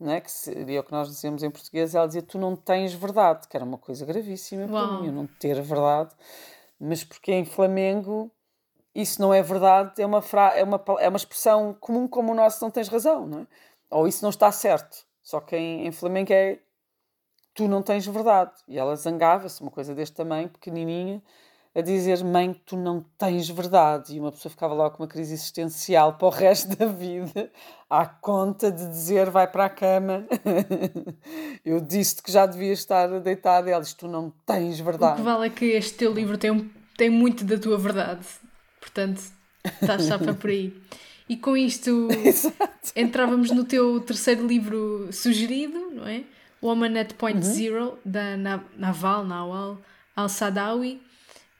né, 0.00 0.20
que 0.20 0.28
seria 0.28 0.80
o 0.80 0.82
que 0.82 0.90
nós 0.90 1.06
dizemos 1.06 1.44
em 1.44 1.50
português, 1.52 1.94
ela 1.94 2.08
dizia 2.08 2.22
tu 2.22 2.36
não 2.36 2.56
tens 2.56 2.92
verdade, 2.92 3.46
que 3.46 3.56
era 3.56 3.64
uma 3.64 3.78
coisa 3.78 4.04
gravíssima 4.04 4.62
Uau. 4.62 4.70
para 4.88 4.98
mim, 4.98 5.06
eu 5.06 5.12
não 5.12 5.28
ter 5.38 5.62
verdade, 5.62 6.12
mas 6.80 7.04
porque 7.04 7.32
em 7.32 7.44
Flamengo 7.44 8.28
isso 8.92 9.22
não 9.22 9.32
é 9.32 9.40
verdade, 9.40 10.02
é 10.02 10.04
uma, 10.04 10.20
fra 10.20 10.52
é 10.56 10.64
uma, 10.64 10.82
é 10.98 11.08
uma 11.08 11.16
expressão 11.16 11.76
comum 11.78 12.08
como 12.08 12.32
o 12.32 12.34
nosso 12.34 12.60
não 12.60 12.72
tens 12.72 12.88
razão, 12.88 13.24
não 13.24 13.40
é? 13.42 13.46
ou 13.88 14.08
isso 14.08 14.24
não 14.24 14.30
está 14.30 14.50
certo. 14.50 15.06
Só 15.22 15.40
que 15.40 15.56
em, 15.56 15.86
em 15.86 15.92
Flamengo 15.92 16.32
é 16.32 16.58
tu 17.54 17.68
não 17.68 17.82
tens 17.82 18.04
verdade. 18.04 18.52
E 18.66 18.76
ela 18.76 18.96
zangava-se, 18.96 19.62
uma 19.62 19.70
coisa 19.70 19.94
deste 19.94 20.16
tamanho, 20.16 20.48
pequenininha, 20.48 21.22
a 21.76 21.82
dizer 21.82 22.24
mãe, 22.24 22.58
tu 22.64 22.74
não 22.74 23.04
tens 23.18 23.50
verdade. 23.50 24.16
E 24.16 24.18
uma 24.18 24.32
pessoa 24.32 24.50
ficava 24.50 24.72
lá 24.72 24.88
com 24.88 25.02
uma 25.02 25.08
crise 25.08 25.34
existencial 25.34 26.14
para 26.14 26.26
o 26.26 26.30
resto 26.32 26.74
da 26.74 26.86
vida, 26.86 27.50
à 27.90 28.06
conta 28.06 28.72
de 28.72 28.88
dizer 28.88 29.28
vai 29.28 29.46
para 29.46 29.66
a 29.66 29.68
cama. 29.68 30.24
Eu 31.62 31.78
disse-te 31.78 32.22
que 32.22 32.32
já 32.32 32.46
devias 32.46 32.78
estar 32.78 33.08
deitada. 33.20 33.70
Ela 33.70 33.82
disse, 33.82 33.94
tu 33.94 34.08
não 34.08 34.32
tens 34.46 34.80
verdade. 34.80 35.12
O 35.12 35.16
que 35.16 35.22
vale 35.22 35.46
é 35.48 35.50
que 35.50 35.66
este 35.66 35.98
teu 35.98 36.14
livro 36.14 36.38
tem, 36.38 36.70
tem 36.96 37.10
muito 37.10 37.44
da 37.44 37.58
tua 37.58 37.76
verdade. 37.76 38.26
Portanto, 38.80 39.22
estás 39.62 40.08
para 40.08 40.32
por 40.32 40.48
aí. 40.48 40.74
E 41.28 41.36
com 41.36 41.54
isto 41.58 42.08
Exato. 42.24 42.92
entrávamos 42.96 43.50
no 43.50 43.64
teu 43.64 44.00
terceiro 44.00 44.46
livro 44.46 45.12
sugerido, 45.12 45.90
não 45.90 46.06
é? 46.06 46.24
Woman 46.62 46.98
at 46.98 47.12
Point 47.14 47.46
uhum. 47.46 47.52
Zero, 47.52 47.98
da 48.02 48.34
Naval, 48.78 49.24
Nawal 49.26 49.78
Al-Sadawi 50.16 51.02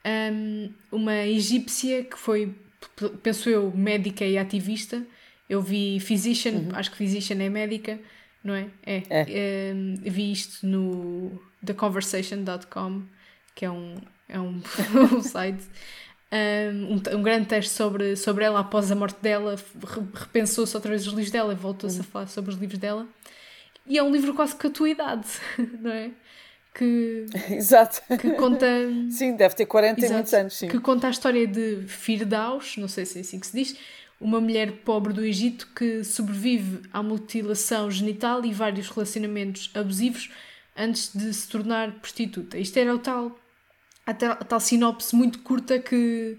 um, 0.07 0.73
uma 0.91 1.25
egípcia 1.25 2.03
que 2.03 2.17
foi, 2.17 2.55
penso 3.21 3.49
eu, 3.49 3.71
médica 3.75 4.25
e 4.25 4.37
ativista. 4.37 5.05
Eu 5.49 5.61
vi 5.61 5.99
Physician, 5.99 6.51
uhum. 6.51 6.69
acho 6.73 6.91
que 6.91 6.97
Physician 6.97 7.41
é 7.41 7.49
médica, 7.49 7.99
não 8.43 8.53
é? 8.53 8.67
É. 8.85 9.03
é. 9.09 9.73
Um, 9.73 9.95
vi 10.03 10.31
isto 10.31 10.65
no 10.65 11.41
theconversation.com, 11.65 13.03
que 13.55 13.65
é 13.65 13.71
um, 13.71 13.95
é 14.27 14.39
um, 14.39 14.61
um 15.15 15.21
site. 15.21 15.63
Um, 16.29 17.17
um, 17.17 17.23
grande 17.23 17.47
texto 17.47 17.71
sobre, 17.71 18.17
sobre 18.17 18.43
ela 18.43 18.59
após 18.59 18.91
a 18.91 18.95
morte 18.95 19.21
dela, 19.21 19.55
repensou-se 20.13 20.75
outra 20.75 20.89
vez 20.89 21.07
os 21.07 21.13
livros 21.13 21.31
dela 21.31 21.53
e 21.53 21.55
voltou-se 21.55 21.95
uhum. 21.97 22.01
a 22.01 22.05
falar 22.05 22.27
sobre 22.27 22.51
os 22.51 22.57
livros 22.57 22.79
dela. 22.79 23.07
E 23.85 23.97
é 23.97 24.03
um 24.03 24.11
livro 24.11 24.33
quase 24.33 24.53
com 24.53 24.67
a 24.67 24.69
tua 24.69 24.89
idade, 24.89 25.27
não 25.79 25.91
é? 25.91 26.11
Que, 26.77 27.25
Exato. 27.49 28.01
que 28.17 28.31
conta. 28.31 28.67
Sim, 29.09 29.35
deve 29.35 29.55
ter 29.55 29.65
40 29.65 29.99
Exato, 29.99 30.11
e 30.11 30.13
muitos 30.13 30.33
anos. 30.33 30.53
Sim. 30.55 30.67
Que 30.67 30.79
conta 30.79 31.07
a 31.07 31.09
história 31.09 31.47
de 31.47 31.83
Firdaus, 31.87 32.77
não 32.77 32.87
sei 32.87 33.05
se 33.05 33.17
é 33.17 33.21
assim 33.21 33.39
que 33.39 33.47
se 33.47 33.57
diz, 33.57 33.77
uma 34.21 34.39
mulher 34.39 34.71
pobre 34.83 35.11
do 35.11 35.23
Egito 35.23 35.67
que 35.75 36.03
sobrevive 36.03 36.81
à 36.93 37.01
mutilação 37.01 37.89
genital 37.89 38.45
e 38.45 38.53
vários 38.53 38.89
relacionamentos 38.89 39.71
abusivos 39.73 40.29
antes 40.75 41.11
de 41.13 41.33
se 41.33 41.49
tornar 41.49 41.91
prostituta. 41.93 42.57
Isto 42.57 42.77
era 42.77 42.93
o 42.93 42.99
tal, 42.99 43.37
a 44.05 44.13
tal, 44.13 44.31
a 44.31 44.43
tal 44.43 44.59
sinopse 44.59 45.15
muito 45.15 45.39
curta 45.39 45.79
que, 45.79 46.37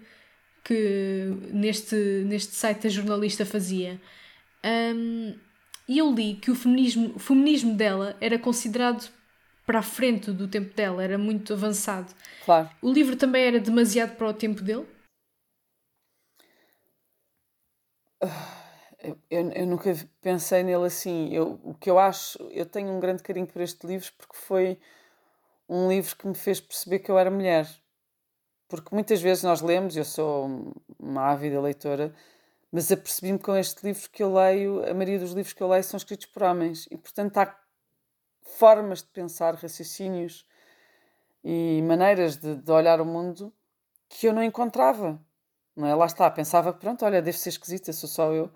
que 0.62 1.32
neste, 1.52 1.96
neste 2.26 2.54
site 2.54 2.86
a 2.86 2.90
jornalista 2.90 3.44
fazia. 3.44 4.00
Um, 4.64 5.34
e 5.88 5.98
eu 5.98 6.12
li 6.12 6.34
que 6.34 6.50
o 6.50 6.54
feminismo, 6.54 7.12
o 7.14 7.18
feminismo 7.18 7.74
dela 7.74 8.16
era 8.20 8.38
considerado 8.38 9.08
para 9.68 9.80
a 9.80 9.82
frente 9.82 10.32
do 10.32 10.48
tempo 10.48 10.74
dela, 10.74 11.04
era 11.04 11.18
muito 11.18 11.52
avançado. 11.52 12.10
Claro. 12.42 12.70
O 12.80 12.90
livro 12.90 13.16
também 13.16 13.44
era 13.44 13.60
demasiado 13.60 14.16
para 14.16 14.26
o 14.26 14.32
tempo 14.32 14.62
dele? 14.62 14.86
Eu, 18.98 19.16
eu, 19.30 19.52
eu, 19.52 19.66
nunca 19.66 19.94
pensei 20.22 20.62
nele 20.62 20.86
assim. 20.86 21.34
Eu, 21.34 21.60
o 21.62 21.74
que 21.74 21.90
eu 21.90 21.98
acho, 21.98 22.42
eu 22.50 22.64
tenho 22.64 22.88
um 22.88 22.98
grande 22.98 23.22
carinho 23.22 23.46
por 23.46 23.60
este 23.60 23.86
livro 23.86 24.10
porque 24.16 24.34
foi 24.34 24.78
um 25.68 25.86
livro 25.90 26.16
que 26.16 26.26
me 26.26 26.34
fez 26.34 26.60
perceber 26.60 27.00
que 27.00 27.10
eu 27.10 27.18
era 27.18 27.30
mulher. 27.30 27.68
porque 28.68 28.94
muitas 28.94 29.20
vezes 29.20 29.44
nós 29.44 29.60
lemos, 29.60 29.94
eu 29.96 30.04
sou 30.04 30.74
uma 30.98 31.24
ávida 31.24 31.60
leitora, 31.60 32.14
mas 32.72 32.90
apercebi-me 32.90 33.38
com 33.38 33.54
este 33.54 33.84
livro 33.84 34.08
que 34.10 34.22
eu 34.22 34.32
leio, 34.32 34.82
a 34.88 34.94
maioria 34.94 35.18
dos 35.18 35.32
livros 35.32 35.52
que 35.52 35.62
eu 35.62 35.68
leio 35.68 35.84
são 35.84 35.98
escritos 35.98 36.26
por 36.26 36.42
homens, 36.42 36.88
e 36.90 36.96
portanto 36.96 37.36
há 37.36 37.67
formas 38.58 39.02
de 39.02 39.08
pensar, 39.08 39.54
raciocínios 39.54 40.44
e 41.44 41.80
maneiras 41.82 42.36
de, 42.36 42.56
de 42.56 42.72
olhar 42.72 43.00
o 43.00 43.04
mundo 43.04 43.52
que 44.08 44.26
eu 44.26 44.32
não 44.32 44.42
encontrava. 44.42 45.20
Não 45.76 45.86
é? 45.86 45.94
Lá 45.94 46.06
está, 46.06 46.28
pensava 46.28 46.72
pronto, 46.72 47.04
olha, 47.04 47.22
deve 47.22 47.38
ser 47.38 47.50
esquisita, 47.50 47.92
sou 47.92 48.08
só 48.08 48.32
eu. 48.32 48.50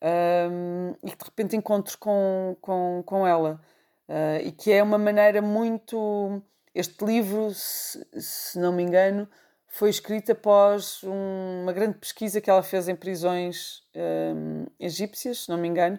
Um, 0.00 0.94
e 1.02 1.10
que 1.10 1.18
de 1.18 1.24
repente 1.24 1.56
encontro 1.56 1.98
com, 1.98 2.56
com, 2.60 3.02
com 3.04 3.26
ela. 3.26 3.60
Uh, 4.08 4.46
e 4.46 4.52
que 4.52 4.70
é 4.72 4.82
uma 4.82 4.98
maneira 4.98 5.42
muito. 5.42 6.40
Este 6.74 7.04
livro, 7.04 7.50
se, 7.52 8.06
se 8.18 8.58
não 8.58 8.72
me 8.72 8.82
engano, 8.82 9.28
foi 9.66 9.90
escrito 9.90 10.32
após 10.32 11.02
um, 11.02 11.62
uma 11.62 11.72
grande 11.72 11.98
pesquisa 11.98 12.40
que 12.40 12.48
ela 12.48 12.62
fez 12.62 12.88
em 12.88 12.94
prisões 12.94 13.82
um, 13.94 14.66
egípcias, 14.78 15.44
se 15.44 15.48
não 15.48 15.58
me 15.58 15.68
engano, 15.68 15.98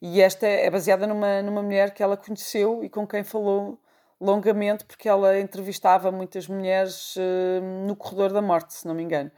e 0.00 0.20
esta 0.20 0.46
é 0.46 0.70
baseada 0.70 1.06
numa, 1.06 1.42
numa 1.42 1.62
mulher 1.62 1.92
que 1.92 2.02
ela 2.02 2.16
conheceu 2.16 2.82
e 2.82 2.88
com 2.88 3.06
quem 3.06 3.22
falou 3.22 3.78
longamente, 4.20 4.84
porque 4.84 5.08
ela 5.08 5.38
entrevistava 5.38 6.10
muitas 6.12 6.46
mulheres 6.46 7.16
uh, 7.16 7.86
no 7.86 7.96
corredor 7.96 8.32
da 8.32 8.42
morte, 8.42 8.74
se 8.74 8.86
não 8.86 8.94
me 8.94 9.02
engano. 9.02 9.30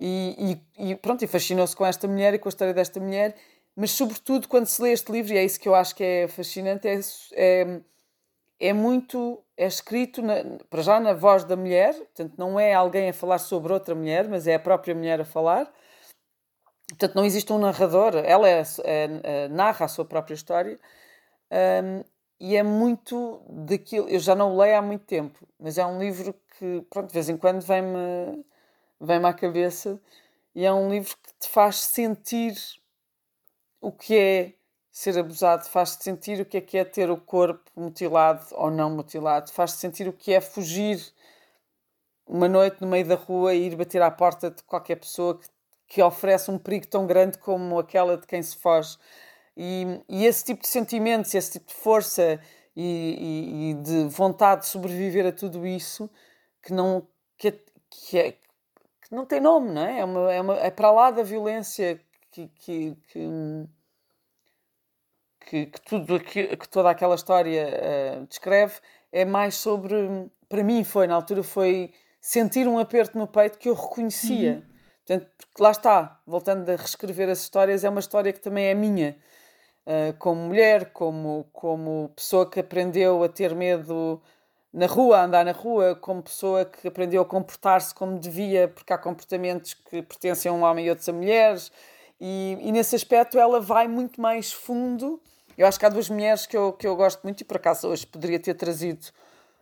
E, 0.00 0.60
e, 0.78 0.90
e 0.90 0.94
pronto, 0.96 1.24
e 1.24 1.26
fascinou-se 1.26 1.74
com 1.74 1.84
esta 1.84 2.06
mulher 2.06 2.34
e 2.34 2.38
com 2.38 2.48
a 2.48 2.50
história 2.50 2.74
desta 2.74 3.00
mulher, 3.00 3.34
mas 3.76 3.90
sobretudo 3.90 4.48
quando 4.48 4.66
se 4.66 4.80
lê 4.82 4.92
este 4.92 5.10
livro, 5.10 5.32
e 5.32 5.38
é 5.38 5.44
isso 5.44 5.58
que 5.58 5.68
eu 5.68 5.74
acho 5.74 5.94
que 5.94 6.04
é 6.04 6.28
fascinante, 6.28 6.86
é, 6.86 7.00
é, 7.34 7.80
é 8.60 8.72
muito, 8.72 9.42
é 9.56 9.66
escrito 9.66 10.22
na, 10.22 10.34
para 10.70 10.82
já 10.82 11.00
na 11.00 11.12
voz 11.12 11.44
da 11.44 11.56
mulher, 11.56 11.94
portanto 11.94 12.34
não 12.36 12.58
é 12.58 12.72
alguém 12.74 13.08
a 13.08 13.12
falar 13.12 13.38
sobre 13.38 13.72
outra 13.72 13.94
mulher, 13.94 14.28
mas 14.28 14.46
é 14.46 14.54
a 14.54 14.60
própria 14.60 14.94
mulher 14.94 15.20
a 15.20 15.24
falar, 15.24 15.72
Portanto, 16.94 17.16
não 17.16 17.24
existe 17.24 17.52
um 17.52 17.58
narrador, 17.58 18.14
ela 18.16 18.48
é, 18.48 18.62
é, 18.84 19.20
é, 19.22 19.48
narra 19.48 19.86
a 19.86 19.88
sua 19.88 20.04
própria 20.04 20.34
história 20.34 20.78
um, 21.50 22.04
e 22.38 22.56
é 22.56 22.62
muito 22.62 23.42
daquilo. 23.48 24.08
Eu 24.08 24.20
já 24.20 24.34
não 24.34 24.54
o 24.54 24.58
leio 24.58 24.78
há 24.78 24.82
muito 24.82 25.04
tempo, 25.04 25.46
mas 25.58 25.76
é 25.76 25.84
um 25.84 25.98
livro 25.98 26.34
que, 26.58 26.86
pronto, 26.90 27.08
de 27.08 27.14
vez 27.14 27.28
em 27.28 27.36
quando 27.36 27.62
vem-me 27.62 28.44
vem 29.00 29.24
à 29.24 29.32
cabeça 29.32 30.00
e 30.54 30.64
é 30.64 30.72
um 30.72 30.88
livro 30.88 31.16
que 31.22 31.32
te 31.40 31.48
faz 31.48 31.76
sentir 31.76 32.54
o 33.80 33.90
que 33.90 34.16
é 34.16 34.54
ser 34.90 35.18
abusado, 35.18 35.64
faz-te 35.64 36.04
sentir 36.04 36.40
o 36.40 36.44
que 36.44 36.56
é 36.58 36.60
que 36.60 36.78
é 36.78 36.84
ter 36.84 37.10
o 37.10 37.16
corpo 37.16 37.68
mutilado 37.76 38.46
ou 38.52 38.70
não 38.70 38.88
mutilado, 38.88 39.50
faz-te 39.50 39.78
sentir 39.78 40.06
o 40.08 40.12
que 40.12 40.32
é 40.32 40.40
fugir 40.40 41.12
uma 42.26 42.48
noite 42.48 42.80
no 42.80 42.86
meio 42.86 43.06
da 43.06 43.16
rua 43.16 43.52
e 43.54 43.66
ir 43.66 43.76
bater 43.76 44.00
à 44.00 44.10
porta 44.10 44.50
de 44.50 44.62
qualquer 44.62 44.96
pessoa 44.96 45.38
que 45.38 45.48
que 45.94 46.02
oferece 46.02 46.50
um 46.50 46.58
perigo 46.58 46.88
tão 46.88 47.06
grande 47.06 47.38
como 47.38 47.78
aquela 47.78 48.16
de 48.16 48.26
quem 48.26 48.42
se 48.42 48.56
foge. 48.56 48.98
E, 49.56 50.00
e 50.08 50.26
esse 50.26 50.44
tipo 50.44 50.62
de 50.62 50.66
sentimentos, 50.66 51.32
esse 51.32 51.52
tipo 51.52 51.68
de 51.68 51.74
força 51.74 52.40
e, 52.74 52.82
e, 52.82 53.70
e, 53.70 53.74
de 53.74 54.08
vontade 54.08 54.62
de 54.62 54.66
sobreviver 54.66 55.24
a 55.24 55.30
tudo 55.30 55.64
isso, 55.64 56.10
que 56.60 56.72
não, 56.72 57.06
que, 57.38 57.52
que, 57.88 58.18
é, 58.18 58.32
que 58.32 59.12
não 59.12 59.24
tem 59.24 59.38
nome, 59.38 59.70
não 59.70 59.86
é? 59.86 60.00
É, 60.00 60.04
uma, 60.04 60.32
é, 60.32 60.40
uma, 60.40 60.54
é 60.56 60.68
para 60.68 60.90
lá 60.90 61.12
da 61.12 61.22
violência 61.22 62.00
que, 62.32 62.48
que, 62.48 62.96
que, 63.06 63.68
que, 65.46 65.66
que 65.66 65.80
tudo, 65.82 66.18
que, 66.18 66.56
que, 66.56 66.68
toda 66.68 66.90
aquela 66.90 67.14
história 67.14 67.68
uh, 67.68 68.26
descreve, 68.26 68.80
é 69.12 69.24
mais 69.24 69.54
sobre, 69.54 69.94
para 70.48 70.64
mim 70.64 70.82
foi, 70.82 71.06
na 71.06 71.14
altura, 71.14 71.44
foi 71.44 71.94
sentir 72.20 72.66
um 72.66 72.80
aperto 72.80 73.16
no 73.16 73.28
peito 73.28 73.60
que 73.60 73.68
eu 73.68 73.74
reconhecia. 73.74 74.54
Uhum 74.54 74.73
Portanto, 75.06 75.30
porque 75.36 75.62
lá 75.62 75.70
está, 75.70 76.20
voltando 76.26 76.68
a 76.70 76.76
reescrever 76.76 77.28
as 77.28 77.40
histórias, 77.40 77.84
é 77.84 77.90
uma 77.90 78.00
história 78.00 78.32
que 78.32 78.40
também 78.40 78.66
é 78.66 78.74
minha. 78.74 79.16
Uh, 79.86 80.16
como 80.18 80.40
mulher, 80.40 80.92
como, 80.92 81.46
como 81.52 82.10
pessoa 82.16 82.48
que 82.48 82.60
aprendeu 82.60 83.22
a 83.22 83.28
ter 83.28 83.54
medo 83.54 84.22
na 84.72 84.86
rua, 84.86 85.18
a 85.18 85.24
andar 85.24 85.44
na 85.44 85.52
rua, 85.52 85.94
como 85.94 86.22
pessoa 86.22 86.64
que 86.64 86.88
aprendeu 86.88 87.20
a 87.20 87.24
comportar-se 87.24 87.94
como 87.94 88.18
devia, 88.18 88.66
porque 88.66 88.92
há 88.92 88.98
comportamentos 88.98 89.74
que 89.74 90.02
pertencem 90.02 90.50
a 90.50 90.54
um 90.54 90.62
homem 90.62 90.86
e 90.86 90.90
outros 90.90 91.08
a 91.08 91.12
mulheres, 91.12 91.70
e, 92.18 92.56
e 92.60 92.72
nesse 92.72 92.96
aspecto 92.96 93.38
ela 93.38 93.60
vai 93.60 93.86
muito 93.86 94.20
mais 94.20 94.52
fundo. 94.52 95.20
Eu 95.56 95.66
acho 95.66 95.78
que 95.78 95.84
há 95.86 95.88
duas 95.90 96.08
mulheres 96.08 96.46
que 96.46 96.56
eu, 96.56 96.72
que 96.72 96.86
eu 96.86 96.96
gosto 96.96 97.22
muito, 97.22 97.42
e 97.42 97.44
por 97.44 97.58
acaso 97.58 97.88
hoje 97.88 98.06
poderia 98.06 98.40
ter 98.40 98.54
trazido 98.54 99.06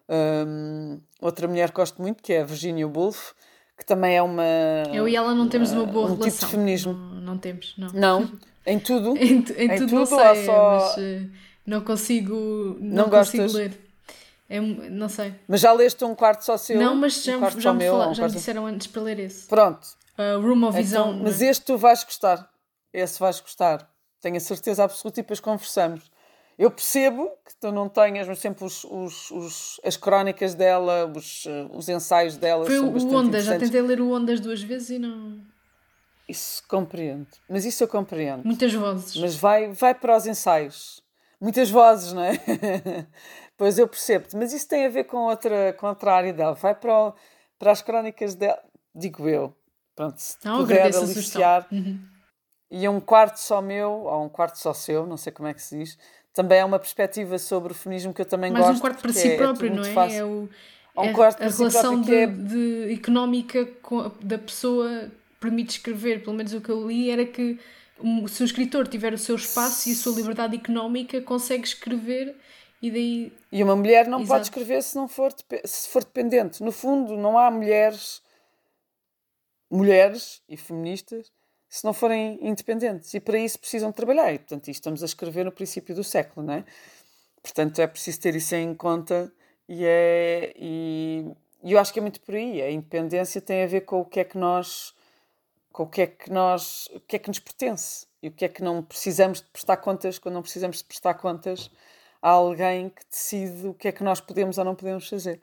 um, 0.08 1.00
outra 1.20 1.48
mulher 1.48 1.70
que 1.70 1.76
gosto 1.76 2.00
muito, 2.00 2.22
que 2.22 2.32
é 2.32 2.42
a 2.42 2.44
Virginia 2.44 2.86
Woolf, 2.86 3.32
que 3.82 3.86
também 3.86 4.16
é 4.16 4.22
uma. 4.22 4.44
Eu 4.92 5.08
e 5.08 5.16
ela 5.16 5.34
não 5.34 5.48
temos 5.48 5.72
uma 5.72 5.84
boa 5.84 6.06
um 6.06 6.14
relação. 6.14 6.30
Tipo 6.30 6.46
de 6.46 6.50
feminismo. 6.50 6.92
Não, 6.92 7.20
não 7.20 7.38
temos, 7.38 7.74
não. 7.76 7.92
Não? 7.92 8.32
Em 8.64 8.78
tudo? 8.78 9.16
em, 9.18 9.26
em, 9.26 9.34
em, 9.34 9.68
tudo, 9.76 9.88
tudo 9.88 9.94
não 9.94 10.06
sei, 10.06 10.46
só... 10.46 10.70
mas 10.70 10.96
uh, 10.96 11.30
não 11.66 11.80
consigo. 11.80 12.34
Não, 12.80 13.04
não 13.04 13.10
consigo 13.10 13.42
gostas? 13.42 13.52
ler. 13.54 13.80
É, 14.48 14.60
não 14.60 15.08
sei. 15.08 15.34
Mas 15.48 15.60
já 15.60 15.72
leste 15.72 16.04
um 16.04 16.14
quarto 16.14 16.44
só 16.44 16.56
seu? 16.56 16.78
Não, 16.78 16.94
mas 16.94 17.24
já, 17.24 17.36
um 17.36 17.60
já, 17.60 17.72
me, 17.72 17.78
meu, 17.80 17.96
um 17.96 18.14
já 18.14 18.28
me 18.28 18.32
disseram 18.32 18.66
antes 18.66 18.86
para 18.86 19.02
ler 19.02 19.18
esse. 19.18 19.48
Pronto. 19.48 19.84
Uh, 20.16 20.40
Room 20.40 20.64
of 20.68 20.78
His 20.78 20.92
então, 20.92 21.14
Mas 21.14 21.40
este 21.40 21.64
tu 21.64 21.76
vais 21.76 22.04
gostar. 22.04 22.48
Esse 22.92 23.18
vais 23.18 23.40
gostar. 23.40 23.88
Tenho 24.20 24.36
a 24.36 24.40
certeza 24.40 24.84
absoluta 24.84 25.18
e 25.18 25.22
depois 25.22 25.40
conversamos. 25.40 26.11
Eu 26.58 26.70
percebo 26.70 27.30
que 27.44 27.56
tu 27.56 27.72
não 27.72 27.88
tenhas, 27.88 28.28
mas 28.28 28.38
sempre 28.38 28.64
os, 28.64 28.84
os, 28.84 29.30
os, 29.30 29.80
as 29.84 29.96
crónicas 29.96 30.54
dela, 30.54 31.10
os, 31.16 31.46
eh, 31.46 31.66
os 31.72 31.88
ensaios 31.88 32.36
dela. 32.36 32.66
Foi 32.66 32.78
o 32.78 33.14
Ondas, 33.14 33.44
já 33.44 33.58
tentei 33.58 33.80
ler 33.80 34.00
o 34.00 34.12
Ondas 34.12 34.38
duas 34.38 34.62
vezes 34.62 34.90
e 34.90 34.98
não. 34.98 35.40
Isso 36.28 36.62
compreendo. 36.68 37.26
Mas 37.48 37.64
isso 37.64 37.82
eu 37.82 37.88
compreendo. 37.88 38.44
Muitas 38.44 38.72
vozes. 38.72 39.16
Mas 39.16 39.34
vai, 39.34 39.72
vai 39.72 39.94
para 39.94 40.16
os 40.16 40.26
ensaios. 40.26 41.02
Muitas 41.40 41.68
vozes, 41.70 42.12
não 42.12 42.22
é? 42.22 42.38
pois 43.56 43.78
eu 43.78 43.88
percebo-te. 43.88 44.36
Mas 44.36 44.52
isso 44.52 44.68
tem 44.68 44.86
a 44.86 44.88
ver 44.88 45.04
com 45.04 45.16
outra, 45.16 45.72
com 45.72 45.86
outra 45.88 46.14
área 46.14 46.32
dela. 46.32 46.54
Vai 46.54 46.74
para, 46.74 47.08
o, 47.08 47.14
para 47.58 47.72
as 47.72 47.82
crónicas 47.82 48.34
dela. 48.34 48.62
Digo 48.94 49.28
eu. 49.28 49.54
Pronto, 49.96 50.18
se 50.18 50.36
não, 50.44 50.58
puder 50.58 50.94
aliciar. 50.94 51.66
Uhum. 51.72 51.98
E 52.70 52.88
um 52.88 53.00
quarto 53.00 53.36
só 53.36 53.60
meu, 53.60 53.90
ou 53.90 54.24
um 54.24 54.28
quarto 54.28 54.56
só 54.56 54.72
seu, 54.72 55.06
não 55.06 55.18
sei 55.18 55.30
como 55.32 55.48
é 55.48 55.52
que 55.52 55.60
se 55.60 55.76
diz 55.76 55.98
também 56.32 56.60
é 56.60 56.64
uma 56.64 56.78
perspectiva 56.78 57.38
sobre 57.38 57.72
o 57.72 57.74
feminismo 57.74 58.12
que 58.14 58.20
eu 58.20 58.26
também 58.26 58.50
Mais 58.50 58.64
gosto. 58.64 58.68
Mais 58.68 58.78
um 58.78 58.80
quarto 58.80 59.02
para 59.02 59.12
si 59.12 59.28
é, 59.28 59.36
próprio, 59.36 59.70
é 59.70 59.74
não 59.74 59.84
é? 59.84 60.16
É, 60.16 60.24
o, 60.24 60.48
um 60.96 61.04
é 61.04 61.12
quarto 61.12 61.42
a 61.42 61.48
relação 61.48 62.00
de, 62.00 62.14
é... 62.14 62.26
de, 62.26 62.92
económica 62.92 63.68
da 64.20 64.38
pessoa 64.38 65.10
permite 65.40 65.70
escrever, 65.78 66.22
pelo 66.22 66.36
menos 66.36 66.54
o 66.54 66.60
que 66.60 66.70
eu 66.70 66.88
li 66.88 67.10
era 67.10 67.24
que 67.24 67.58
se 68.28 68.42
um 68.42 68.46
escritor 68.46 68.88
tiver 68.88 69.12
o 69.12 69.18
seu 69.18 69.36
espaço 69.36 69.88
e 69.88 69.92
a 69.92 69.94
sua 69.94 70.14
liberdade 70.14 70.56
económica, 70.56 71.20
consegue 71.20 71.64
escrever 71.64 72.34
e 72.80 72.90
daí... 72.90 73.32
E 73.50 73.62
uma 73.62 73.76
mulher 73.76 74.08
não 74.08 74.18
Exato. 74.18 74.28
pode 74.28 74.46
escrever 74.46 74.82
se 74.82 74.96
não 74.96 75.06
for, 75.06 75.32
se 75.64 75.88
for 75.88 76.02
dependente. 76.02 76.62
No 76.62 76.72
fundo, 76.72 77.16
não 77.16 77.38
há 77.38 77.50
mulheres 77.50 78.22
mulheres 79.72 80.42
e 80.46 80.56
feministas 80.56 81.32
se 81.72 81.84
não 81.86 81.94
forem 81.94 82.38
independentes. 82.42 83.14
E 83.14 83.20
para 83.20 83.38
isso 83.38 83.58
precisam 83.58 83.90
trabalhar. 83.90 84.30
E, 84.30 84.38
portanto, 84.38 84.68
estamos 84.68 85.02
a 85.02 85.06
escrever 85.06 85.42
no 85.42 85.50
princípio 85.50 85.94
do 85.94 86.04
século, 86.04 86.46
não 86.46 86.54
é? 86.54 86.64
Portanto, 87.42 87.80
é 87.80 87.86
preciso 87.86 88.20
ter 88.20 88.36
isso 88.36 88.54
em 88.54 88.74
conta 88.74 89.32
e, 89.66 89.82
é, 89.82 90.52
e, 90.54 91.24
e 91.64 91.72
eu 91.72 91.78
acho 91.78 91.90
que 91.90 91.98
é 91.98 92.02
muito 92.02 92.20
por 92.20 92.34
aí. 92.34 92.60
A 92.60 92.70
independência 92.70 93.40
tem 93.40 93.62
a 93.64 93.66
ver 93.66 93.82
com 93.82 94.00
o 94.00 94.04
que 94.04 94.20
é 94.20 94.24
que 94.24 94.36
nós 94.36 94.94
com 95.72 95.84
o 95.84 95.88
que 95.88 96.02
é 96.02 96.06
que 96.06 96.30
nós 96.30 96.88
o 96.94 97.00
que 97.00 97.16
é 97.16 97.18
que 97.18 97.28
nos 97.28 97.38
pertence 97.38 98.06
e 98.22 98.28
o 98.28 98.32
que 98.32 98.44
é 98.44 98.48
que 98.48 98.62
não 98.62 98.82
precisamos 98.82 99.40
de 99.40 99.46
prestar 99.46 99.78
contas 99.78 100.18
quando 100.18 100.34
não 100.34 100.42
precisamos 100.42 100.78
de 100.78 100.84
prestar 100.84 101.14
contas 101.14 101.70
a 102.20 102.30
alguém 102.30 102.90
que 102.90 103.02
decide 103.10 103.68
o 103.68 103.74
que 103.74 103.88
é 103.88 103.92
que 103.92 104.04
nós 104.04 104.20
podemos 104.20 104.58
ou 104.58 104.64
não 104.64 104.74
podemos 104.76 105.08
fazer. 105.08 105.40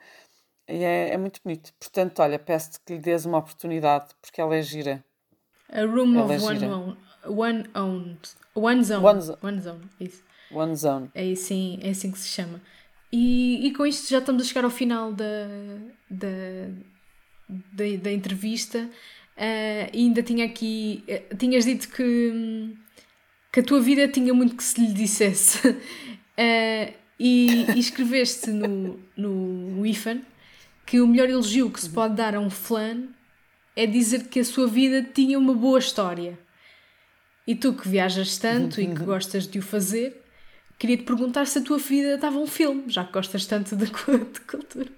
E 0.67 0.83
é, 0.83 1.09
é 1.09 1.17
muito 1.17 1.41
bonito. 1.43 1.73
Portanto, 1.79 2.19
olha, 2.21 2.37
peço-te 2.39 2.79
que 2.81 2.93
lhe 2.93 2.99
dês 2.99 3.25
uma 3.25 3.39
oportunidade 3.39 4.13
porque 4.21 4.39
ela 4.41 4.55
é 4.55 4.61
gira. 4.61 5.03
A 5.71 5.85
Room 5.85 6.15
Ela 6.15 6.25
of 6.25 6.33
é 6.33 6.39
One, 6.39 6.65
own, 6.65 6.97
one 7.25 7.63
Owned. 7.75 8.19
One 8.55 8.83
Zone. 8.83 9.05
One, 9.05 9.21
zo 9.21 9.37
one 9.41 9.61
Zone, 9.61 9.81
isso. 9.99 10.23
One 10.51 10.75
Zone. 10.75 11.09
É 11.13 11.31
assim, 11.31 11.79
é 11.81 11.89
assim 11.89 12.11
que 12.11 12.19
se 12.19 12.29
chama. 12.29 12.61
E, 13.11 13.67
e 13.67 13.73
com 13.73 13.85
isto 13.85 14.09
já 14.09 14.19
estamos 14.19 14.43
a 14.43 14.45
chegar 14.45 14.63
ao 14.63 14.69
final 14.69 15.11
da, 15.13 15.47
da, 16.09 16.27
da, 17.49 17.83
da 18.01 18.11
entrevista. 18.11 18.89
Uh, 19.37 19.95
ainda 19.95 20.21
tinha 20.21 20.45
aqui. 20.45 21.03
Uh, 21.07 21.35
tinhas 21.37 21.65
dito 21.65 21.89
que, 21.89 22.75
que 23.51 23.59
a 23.59 23.63
tua 23.63 23.79
vida 23.79 24.07
tinha 24.07 24.33
muito 24.33 24.55
que 24.55 24.63
se 24.63 24.81
lhe 24.81 24.93
dissesse. 24.93 25.67
uh, 25.67 25.79
e, 27.19 27.65
e, 27.75 27.79
escreveste 27.79 28.49
no, 28.49 28.99
no 29.15 29.85
IFAN 29.85 30.21
que 30.85 30.99
o 30.99 31.07
melhor 31.07 31.29
elogio 31.29 31.69
que 31.69 31.79
se 31.79 31.89
pode 31.89 32.15
dar 32.15 32.33
a 32.33 32.39
um 32.39 32.49
flan 32.49 33.09
é 33.79 33.85
dizer 33.85 34.27
que 34.27 34.41
a 34.41 34.43
sua 34.43 34.67
vida 34.67 35.01
tinha 35.01 35.39
uma 35.39 35.53
boa 35.53 35.79
história. 35.79 36.37
E 37.47 37.55
tu 37.55 37.73
que 37.73 37.87
viajas 37.87 38.37
tanto 38.37 38.81
e 38.81 38.87
que 38.87 39.03
gostas 39.05 39.47
de 39.47 39.57
o 39.57 39.61
fazer, 39.61 40.21
queria 40.77 40.97
te 40.97 41.03
perguntar 41.03 41.47
se 41.47 41.59
a 41.59 41.63
tua 41.63 41.77
vida 41.77 42.15
estava 42.15 42.37
um 42.37 42.45
filme, 42.45 42.83
já 42.87 43.05
que 43.05 43.13
gostas 43.13 43.45
tanto 43.45 43.77
de, 43.77 43.85
de 43.87 44.41
cultura. 44.41 44.91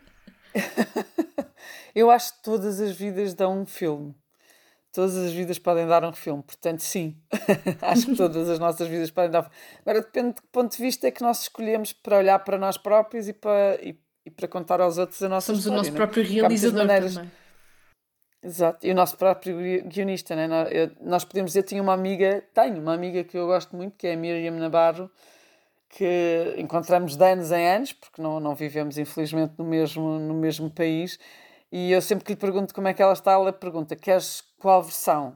Eu 1.93 2.09
acho 2.09 2.35
que 2.35 2.43
todas 2.43 2.81
as 2.81 2.97
vidas 2.97 3.35
dão 3.35 3.61
um 3.61 3.67
filme. 3.67 4.15
Todas 4.91 5.15
as 5.15 5.31
vidas 5.31 5.59
podem 5.59 5.85
dar 5.85 6.03
um 6.03 6.11
filme, 6.11 6.41
portanto, 6.41 6.79
sim. 6.79 7.15
acho 7.83 8.07
que 8.07 8.15
todas 8.15 8.49
as 8.49 8.57
nossas 8.57 8.87
vidas 8.87 9.11
podem 9.11 9.29
dar. 9.29 9.49
Agora, 9.85 10.01
depende 10.01 10.35
de 10.35 10.41
que 10.41 10.47
ponto 10.51 10.75
de 10.75 10.81
vista 10.81 11.07
é 11.07 11.11
que 11.11 11.21
nós 11.21 11.43
escolhemos 11.43 11.93
para 11.93 12.17
olhar 12.17 12.39
para 12.39 12.57
nós 12.57 12.79
próprios 12.79 13.27
e 13.27 13.33
para, 13.33 13.79
e, 13.79 13.95
e 14.25 14.31
para 14.31 14.47
contar 14.47 14.81
aos 14.81 14.97
outros 14.97 15.21
a 15.21 15.29
nossa 15.29 15.53
Somos 15.53 15.59
história. 15.59 15.83
Somos 15.83 15.87
o 15.87 15.91
nosso 15.91 15.95
próprio 15.95 16.25
realizador 16.25 16.87
também. 16.87 17.31
Exato, 18.43 18.87
e 18.87 18.91
o 18.91 18.95
nosso 18.95 19.15
próprio 19.17 19.55
guionista, 19.85 20.35
né? 20.35 20.47
nós 20.99 21.23
podemos 21.23 21.51
dizer, 21.51 21.61
tinha 21.61 21.81
uma 21.81 21.93
amiga, 21.93 22.43
tenho 22.55 22.79
uma 22.81 22.93
amiga 22.93 23.23
que 23.23 23.37
eu 23.37 23.45
gosto 23.45 23.75
muito, 23.75 23.95
que 23.95 24.07
é 24.07 24.13
a 24.13 24.17
Miriam 24.17 24.53
Nabarro, 24.53 25.11
que 25.89 26.55
encontramos 26.57 27.15
de 27.15 27.23
anos 27.23 27.51
em 27.51 27.67
anos, 27.67 27.93
porque 27.93 28.21
não, 28.21 28.39
não 28.39 28.55
vivemos 28.55 28.97
infelizmente 28.97 29.53
no 29.57 29.65
mesmo, 29.65 30.17
no 30.19 30.33
mesmo 30.33 30.71
país, 30.71 31.19
e 31.71 31.91
eu 31.91 32.01
sempre 32.01 32.25
que 32.25 32.31
lhe 32.33 32.37
pergunto 32.37 32.73
como 32.73 32.87
é 32.87 32.93
que 32.93 33.01
ela 33.01 33.13
está, 33.13 33.33
ela 33.33 33.53
pergunta: 33.53 33.95
queres 33.95 34.43
qual 34.59 34.81
versão? 34.83 35.35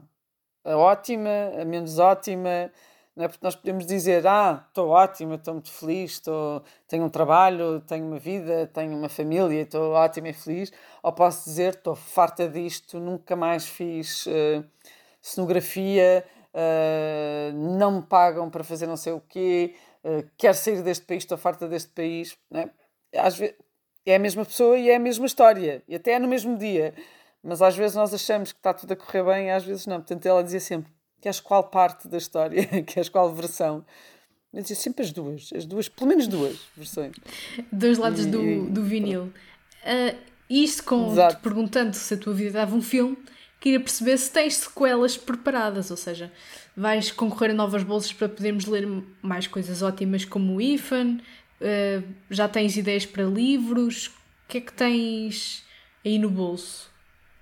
A 0.64 0.76
ótima, 0.76 1.30
a 1.60 1.64
menos 1.64 1.98
ótima? 2.00 2.72
Não 3.16 3.24
é 3.24 3.28
porque 3.28 3.44
nós 3.44 3.56
podemos 3.56 3.86
dizer: 3.86 4.26
ah, 4.26 4.66
estou 4.68 4.90
ótima, 4.90 5.36
estou 5.36 5.54
muito 5.54 5.72
feliz, 5.72 6.12
estou, 6.12 6.62
tenho 6.86 7.04
um 7.04 7.08
trabalho, 7.08 7.80
tenho 7.80 8.06
uma 8.06 8.18
vida, 8.18 8.70
tenho 8.74 8.94
uma 8.94 9.08
família, 9.08 9.62
estou 9.62 9.92
ótima 9.92 10.28
e 10.28 10.32
feliz. 10.34 10.70
Ou 11.02 11.12
posso 11.12 11.48
dizer: 11.48 11.74
estou 11.74 11.94
farta 11.94 12.46
disto, 12.46 13.00
nunca 13.00 13.34
mais 13.34 13.66
fiz 13.66 14.26
uh, 14.26 14.62
cenografia, 15.20 16.26
uh, 16.52 17.52
não 17.54 17.92
me 17.92 18.02
pagam 18.02 18.50
para 18.50 18.62
fazer 18.62 18.86
não 18.86 18.98
sei 18.98 19.14
o 19.14 19.20
quê, 19.20 19.74
uh, 20.04 20.28
quero 20.36 20.54
sair 20.54 20.82
deste 20.82 21.06
país, 21.06 21.22
estou 21.22 21.38
farta 21.38 21.66
deste 21.66 21.88
país. 21.92 22.36
Não 22.50 22.60
é? 22.60 22.70
Às 23.16 23.38
vezes 23.38 23.56
é 24.04 24.14
a 24.14 24.18
mesma 24.18 24.44
pessoa 24.44 24.78
e 24.78 24.90
é 24.90 24.96
a 24.96 25.00
mesma 25.00 25.26
história, 25.26 25.82
e 25.88 25.96
até 25.96 26.12
é 26.12 26.18
no 26.18 26.28
mesmo 26.28 26.56
dia. 26.58 26.94
Mas 27.42 27.62
às 27.62 27.76
vezes 27.76 27.96
nós 27.96 28.12
achamos 28.12 28.52
que 28.52 28.58
está 28.58 28.74
tudo 28.74 28.92
a 28.92 28.96
correr 28.96 29.22
bem 29.24 29.46
e 29.46 29.50
às 29.50 29.64
vezes 29.64 29.86
não. 29.86 29.96
Portanto, 29.96 30.26
ela 30.26 30.42
dizia 30.44 30.60
sempre: 30.60 30.92
queres 31.20 31.40
qual 31.40 31.64
parte 31.64 32.08
da 32.08 32.18
história? 32.18 32.64
queres 32.84 33.08
qual 33.08 33.34
versão? 33.34 33.84
Eu 34.52 34.62
dizia 34.62 34.76
sempre 34.76 35.04
as 35.04 35.12
duas, 35.12 35.50
as 35.54 35.66
duas, 35.66 35.88
pelo 35.88 36.08
menos 36.08 36.26
duas 36.26 36.58
versões. 36.76 37.14
Dois 37.70 37.98
lados 37.98 38.24
e, 38.24 38.28
do, 38.28 38.70
do 38.70 38.82
vinil. 38.82 39.24
Uh, 39.84 40.16
isto 40.48 40.84
com 40.84 41.14
te 41.14 41.36
perguntando 41.36 41.94
se 41.94 42.14
a 42.14 42.16
tua 42.16 42.32
vida 42.32 42.52
dava 42.52 42.74
um 42.74 42.80
filme, 42.80 43.18
queria 43.60 43.80
perceber 43.80 44.16
se 44.16 44.30
tens 44.30 44.56
sequelas 44.56 45.16
preparadas, 45.16 45.90
ou 45.90 45.96
seja, 45.96 46.32
vais 46.76 47.10
concorrer 47.10 47.50
a 47.50 47.54
novas 47.54 47.82
bolsas 47.82 48.12
para 48.12 48.28
podermos 48.28 48.64
ler 48.64 48.86
mais 49.20 49.46
coisas 49.46 49.82
ótimas 49.82 50.24
como 50.24 50.56
o 50.56 50.60
IFAN, 50.60 51.18
Uh, 51.60 52.06
já 52.30 52.48
tens 52.48 52.76
ideias 52.76 53.06
para 53.06 53.24
livros? 53.24 54.08
O 54.08 54.48
que 54.48 54.58
é 54.58 54.60
que 54.60 54.72
tens 54.72 55.64
aí 56.04 56.18
no 56.18 56.30
bolso? 56.30 56.90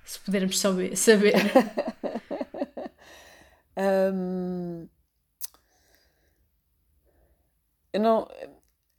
Se 0.05 0.19
pudermos 0.21 0.59
saber. 0.59 0.97
saber. 0.97 1.35
um, 3.77 4.89
eu 7.93 8.01
não. 8.01 8.29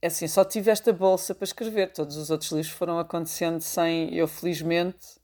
É 0.01 0.07
assim, 0.07 0.27
só 0.27 0.45
tive 0.45 0.69
esta 0.71 0.93
bolsa 0.93 1.33
para 1.33 1.45
escrever. 1.45 1.91
Todos 1.91 2.15
os 2.17 2.29
outros 2.29 2.51
livros 2.51 2.73
foram 2.73 2.99
acontecendo 2.99 3.61
sem 3.61 4.13
eu, 4.13 4.27
felizmente, 4.27 5.19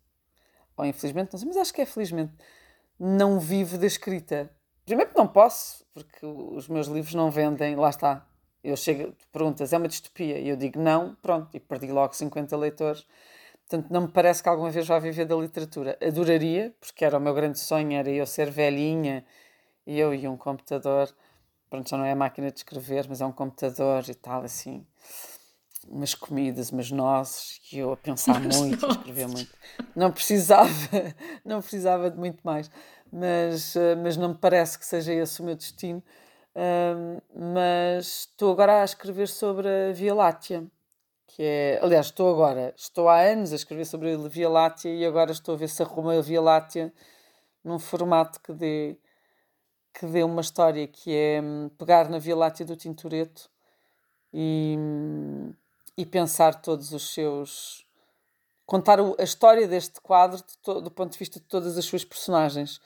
ou 0.76 0.86
infelizmente, 0.86 1.34
não 1.34 1.40
sei, 1.40 1.48
mas 1.48 1.58
acho 1.58 1.74
que 1.74 1.82
é 1.82 1.86
felizmente, 1.86 2.34
não 3.00 3.40
vivo 3.40 3.78
da 3.78 3.86
escrita. 3.86 4.50
Primeiro 4.86 5.10
porque 5.12 5.22
não 5.22 5.28
posso, 5.28 5.86
porque 5.94 6.26
os 6.26 6.68
meus 6.68 6.88
livros 6.88 7.14
não 7.14 7.30
vendem, 7.30 7.76
lá 7.76 7.90
está, 7.90 8.28
eu 8.64 8.76
chego, 8.76 9.16
perguntas, 9.32 9.74
é 9.74 9.78
uma 9.78 9.88
distopia? 9.88 10.40
E 10.40 10.50
eu 10.50 10.56
digo 10.56 10.80
não, 10.80 11.16
pronto, 11.22 11.50
e 11.56 11.60
perdi 11.60 11.92
logo 11.92 12.14
50 12.16 12.56
leitores. 12.58 13.06
Portanto, 13.68 13.90
não 13.92 14.02
me 14.02 14.08
parece 14.10 14.44
que 14.44 14.50
alguma 14.50 14.70
vez 14.70 14.88
vá 14.88 15.00
viver 15.00 15.26
da 15.26 15.36
literatura. 15.36 15.98
Adoraria, 16.02 16.76
porque 16.80 17.06
era 17.06 17.18
o 17.18 17.22
meu 17.22 17.34
grande 17.34 17.58
sonho, 17.60 17.94
era 17.94 18.10
eu 18.10 18.26
ser 18.26 18.52
velhinha, 18.52 19.26
e 19.86 20.00
eu 20.00 20.14
e 20.14 20.28
um 20.28 20.38
computador, 20.38 21.14
pronto, 21.70 21.90
já 21.90 21.98
não 21.98 22.06
é 22.06 22.12
a 22.12 22.16
máquina 22.16 22.52
de 22.52 22.60
escrever, 22.60 23.06
mas 23.10 23.22
é 23.22 23.26
um 23.26 23.32
computador 23.32 24.04
e 24.08 24.14
tal, 24.14 24.44
assim, 24.44 24.86
umas 25.88 26.14
comidas, 26.14 26.72
umas 26.72 26.92
nozes, 26.92 27.60
e 27.72 27.80
eu 27.80 27.94
a 27.94 27.98
pensar 27.98 28.40
muito, 28.40 28.86
a 28.86 28.90
escrever 28.90 29.28
muito. 29.28 29.52
Não 29.96 30.12
precisava, 30.12 30.70
não 31.44 31.62
precisava 31.62 32.10
de 32.12 32.18
muito 32.18 32.42
mais, 32.44 32.70
mas, 33.12 33.76
eh, 33.76 33.96
mas 33.96 34.16
não 34.18 34.30
me 34.30 34.36
parece 34.36 34.78
que 34.78 34.86
seja 34.86 35.14
esse 35.14 35.42
o 35.42 35.46
meu 35.46 35.56
destino. 35.56 36.04
Um, 36.54 37.22
mas 37.58 38.28
estou 38.28 38.52
agora 38.52 38.82
a 38.82 38.86
escrever 38.86 39.28
sobre 39.28 39.68
a 39.68 39.94
Via 39.94 40.14
Láctea, 40.14 40.66
que 41.28 41.42
é, 41.42 41.80
aliás, 41.82 42.08
estou 42.08 42.30
agora, 42.30 42.74
estou 42.76 43.08
há 43.08 43.22
anos 43.22 43.54
a 43.54 43.56
escrever 43.56 43.86
sobre 43.86 44.14
a 44.14 44.18
Via 44.18 44.50
Láctea 44.50 44.94
e 44.94 45.06
agora 45.06 45.32
estou 45.32 45.56
a 45.56 45.58
ver 45.58 45.70
se 45.70 45.82
arrumo 45.82 46.10
a 46.10 46.22
Via 46.22 46.42
Láctea 46.42 46.94
num 47.64 47.80
formato 47.80 48.42
que 48.42 48.52
dê, 48.52 48.98
que 49.94 50.06
dê 50.06 50.24
uma 50.24 50.42
história, 50.42 50.88
que 50.88 51.14
é 51.16 51.42
hum, 51.42 51.70
pegar 51.78 52.10
na 52.10 52.20
Via 52.20 52.36
Láctea 52.36 52.66
do 52.66 52.76
Tintoretto 52.76 53.50
e, 54.34 54.76
hum, 54.78 55.54
e 55.98 56.06
pensar 56.06 56.62
todos 56.62 56.94
os 56.94 57.14
seus. 57.14 57.86
contar 58.66 59.00
a 59.00 59.24
história 59.24 59.68
deste 59.68 60.00
quadro 60.02 60.42
do, 60.66 60.82
do 60.82 60.92
ponto 60.92 61.12
de 61.12 61.20
vista 61.20 61.40
de 61.40 61.46
todas 61.46 61.78
as 61.78 61.86
suas 61.86 62.04
personagens. 62.06 62.80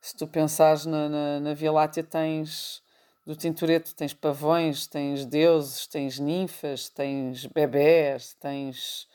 Se 0.00 0.16
tu 0.16 0.26
pensares 0.26 0.86
na, 0.86 1.08
na, 1.08 1.40
na 1.40 1.54
Via 1.54 1.72
Láctea, 1.72 2.04
tens 2.04 2.82
do 3.26 3.34
Tintoretto 3.34 3.92
tens 3.92 4.14
pavões, 4.14 4.86
tens 4.86 5.26
deuses, 5.26 5.88
tens 5.88 6.20
ninfas, 6.20 6.88
tens 6.88 7.44
bebés, 7.46 8.34
tens, 8.34 9.08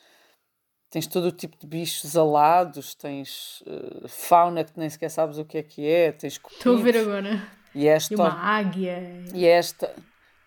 tens 0.92 1.08
todo 1.08 1.26
o 1.26 1.32
tipo 1.32 1.58
de 1.58 1.66
bichos 1.66 2.18
alados, 2.18 2.94
tens 2.94 3.62
uh, 3.62 4.08
fauna 4.08 4.64
que 4.64 4.78
nem 4.78 4.90
sequer 4.90 5.10
sabes 5.10 5.38
o 5.38 5.46
que 5.46 5.58
é 5.58 5.64
que 5.64 5.88
é, 5.88 6.12
tens 6.12 6.40
Estou 6.52 6.78
a 6.78 6.82
ver 6.82 6.98
agora. 6.98 7.48
E, 7.74 7.88
esta, 7.88 8.14
e 8.14 8.16
uma 8.16 8.30
águia. 8.30 9.24
E 9.34 9.48
esta... 9.48 9.96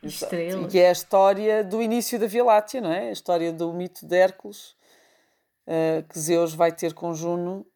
Estrelas. 0.02 0.72
E 0.74 0.78
é 0.78 0.90
a 0.90 0.92
história 0.92 1.64
do 1.64 1.80
início 1.80 2.18
da 2.18 2.26
Via 2.26 2.44
Láctea, 2.44 2.82
não 2.82 2.92
é? 2.92 3.08
A 3.08 3.12
história 3.12 3.50
do 3.50 3.72
mito 3.72 4.06
de 4.06 4.14
Hércules, 4.14 4.76
uh, 5.66 6.06
que 6.10 6.18
Zeus 6.18 6.52
vai 6.52 6.70
ter 6.70 6.92
com 6.92 7.14
Juno 7.14 7.66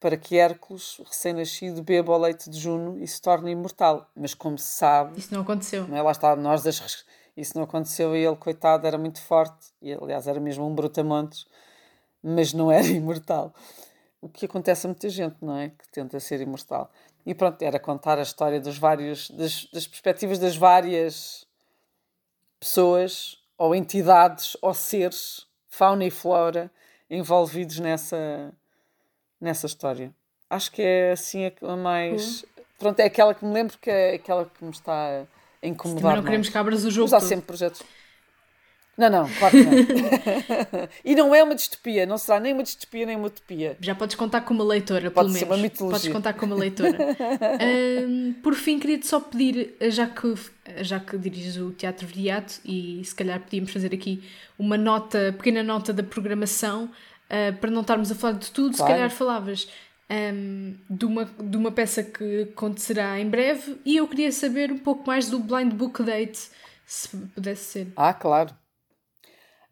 para 0.00 0.16
que 0.16 0.36
Hércules, 0.36 1.00
recém-nascido, 1.06 1.80
beba 1.80 2.12
o 2.12 2.18
leite 2.18 2.50
de 2.50 2.58
Juno 2.58 2.98
e 2.98 3.06
se 3.06 3.22
torne 3.22 3.52
imortal. 3.52 4.10
Mas 4.16 4.34
como 4.34 4.58
se 4.58 4.66
sabe. 4.66 5.16
Isso 5.16 5.32
não 5.32 5.42
aconteceu. 5.42 5.86
Não 5.86 5.96
é? 5.96 6.02
Lá 6.02 6.10
está, 6.10 6.34
nós 6.34 6.64
das, 6.64 7.04
isso 7.36 7.56
não 7.56 7.64
aconteceu 7.64 8.14
e 8.16 8.24
ele, 8.24 8.36
coitado, 8.36 8.86
era 8.86 8.98
muito 8.98 9.20
forte, 9.22 9.72
e 9.80 9.92
aliás 9.92 10.26
era 10.26 10.38
mesmo 10.38 10.66
um 10.66 10.74
brutamontes, 10.74 11.46
mas 12.24 12.54
não 12.54 12.72
era 12.72 12.86
imortal. 12.88 13.54
O 14.20 14.28
que 14.28 14.46
acontece 14.46 14.86
a 14.86 14.88
muita 14.88 15.08
gente, 15.10 15.36
não 15.42 15.58
é? 15.58 15.68
Que 15.68 15.86
tenta 15.92 16.18
ser 16.18 16.40
imortal. 16.40 16.90
E 17.26 17.34
pronto, 17.34 17.60
era 17.60 17.78
contar 17.78 18.18
a 18.18 18.22
história 18.22 18.58
dos 18.60 18.78
vários, 18.78 19.30
das, 19.30 19.66
das 19.66 19.86
perspectivas 19.86 20.38
das 20.38 20.56
várias 20.56 21.46
pessoas, 22.58 23.38
ou 23.58 23.74
entidades, 23.74 24.56
ou 24.62 24.72
seres, 24.72 25.46
fauna 25.68 26.04
e 26.04 26.10
flora, 26.10 26.70
envolvidos 27.10 27.78
nessa 27.78 28.52
nessa 29.40 29.66
história. 29.66 30.14
Acho 30.48 30.72
que 30.72 30.80
é 30.80 31.12
assim 31.12 31.50
a 31.62 31.76
mais. 31.76 32.42
Uhum. 32.42 32.48
Pronto, 32.78 33.00
é 33.00 33.04
aquela 33.04 33.34
que 33.34 33.44
me 33.44 33.52
lembro 33.52 33.76
que 33.78 33.90
é 33.90 34.14
aquela 34.14 34.46
que 34.46 34.64
me 34.64 34.70
está 34.70 35.26
a 35.62 35.66
incomodar. 35.66 36.02
Também 36.02 36.16
não 36.16 36.24
queremos 36.24 36.48
cabras 36.48 36.84
o 36.84 36.90
jogo. 36.90 37.10
Mas 37.10 37.22
há 37.22 37.26
sempre 37.26 37.46
projetos. 37.46 37.82
Não, 38.96 39.10
não, 39.10 39.28
claro 39.28 39.56
que 39.56 39.64
não. 39.64 39.72
e 41.04 41.14
não 41.14 41.34
é 41.34 41.42
uma 41.42 41.54
distopia, 41.54 42.06
não 42.06 42.16
será 42.16 42.38
nem 42.38 42.52
uma 42.52 42.62
distopia 42.62 43.04
nem 43.04 43.16
uma 43.16 43.26
utopia. 43.26 43.76
Já 43.80 43.94
podes 43.94 44.14
contar 44.14 44.42
como 44.42 44.62
uma 44.62 44.68
leitora, 44.68 45.10
Pode 45.10 45.28
pelo 45.28 45.38
ser 45.38 45.44
menos. 45.46 45.56
Uma 45.56 45.62
mitologia. 45.62 45.98
Podes 45.98 46.12
contar 46.12 46.32
como 46.34 46.54
uma 46.54 46.60
leitora. 46.60 46.96
por 48.42 48.54
fim, 48.54 48.78
queria-te 48.78 49.06
só 49.06 49.18
pedir, 49.18 49.74
já 49.80 50.06
que, 50.06 50.34
já 50.82 51.00
que 51.00 51.18
diriges 51.18 51.56
o 51.56 51.72
Teatro 51.72 52.06
Viriato, 52.06 52.54
e 52.64 53.02
se 53.04 53.14
calhar 53.14 53.40
podíamos 53.40 53.72
fazer 53.72 53.92
aqui 53.92 54.22
uma 54.58 54.76
nota, 54.76 55.34
pequena 55.36 55.62
nota 55.62 55.92
da 55.92 56.02
programação 56.02 56.84
uh, 56.84 57.56
para 57.58 57.70
não 57.70 57.80
estarmos 57.80 58.10
a 58.12 58.14
falar 58.14 58.34
de 58.34 58.50
tudo, 58.50 58.76
claro. 58.76 58.92
se 58.92 58.96
calhar 58.96 59.10
falavas 59.10 59.68
um, 60.10 60.74
de, 60.88 61.04
uma, 61.04 61.24
de 61.24 61.56
uma 61.56 61.72
peça 61.72 62.02
que 62.02 62.42
acontecerá 62.42 63.18
em 63.18 63.28
breve 63.28 63.76
e 63.84 63.96
eu 63.96 64.06
queria 64.06 64.30
saber 64.30 64.70
um 64.70 64.78
pouco 64.78 65.06
mais 65.06 65.28
do 65.28 65.38
Blind 65.38 65.72
Book 65.72 66.02
Date, 66.02 66.50
se 66.86 67.08
pudesse 67.08 67.64
ser. 67.64 67.92
Ah, 67.96 68.12
claro. 68.12 68.54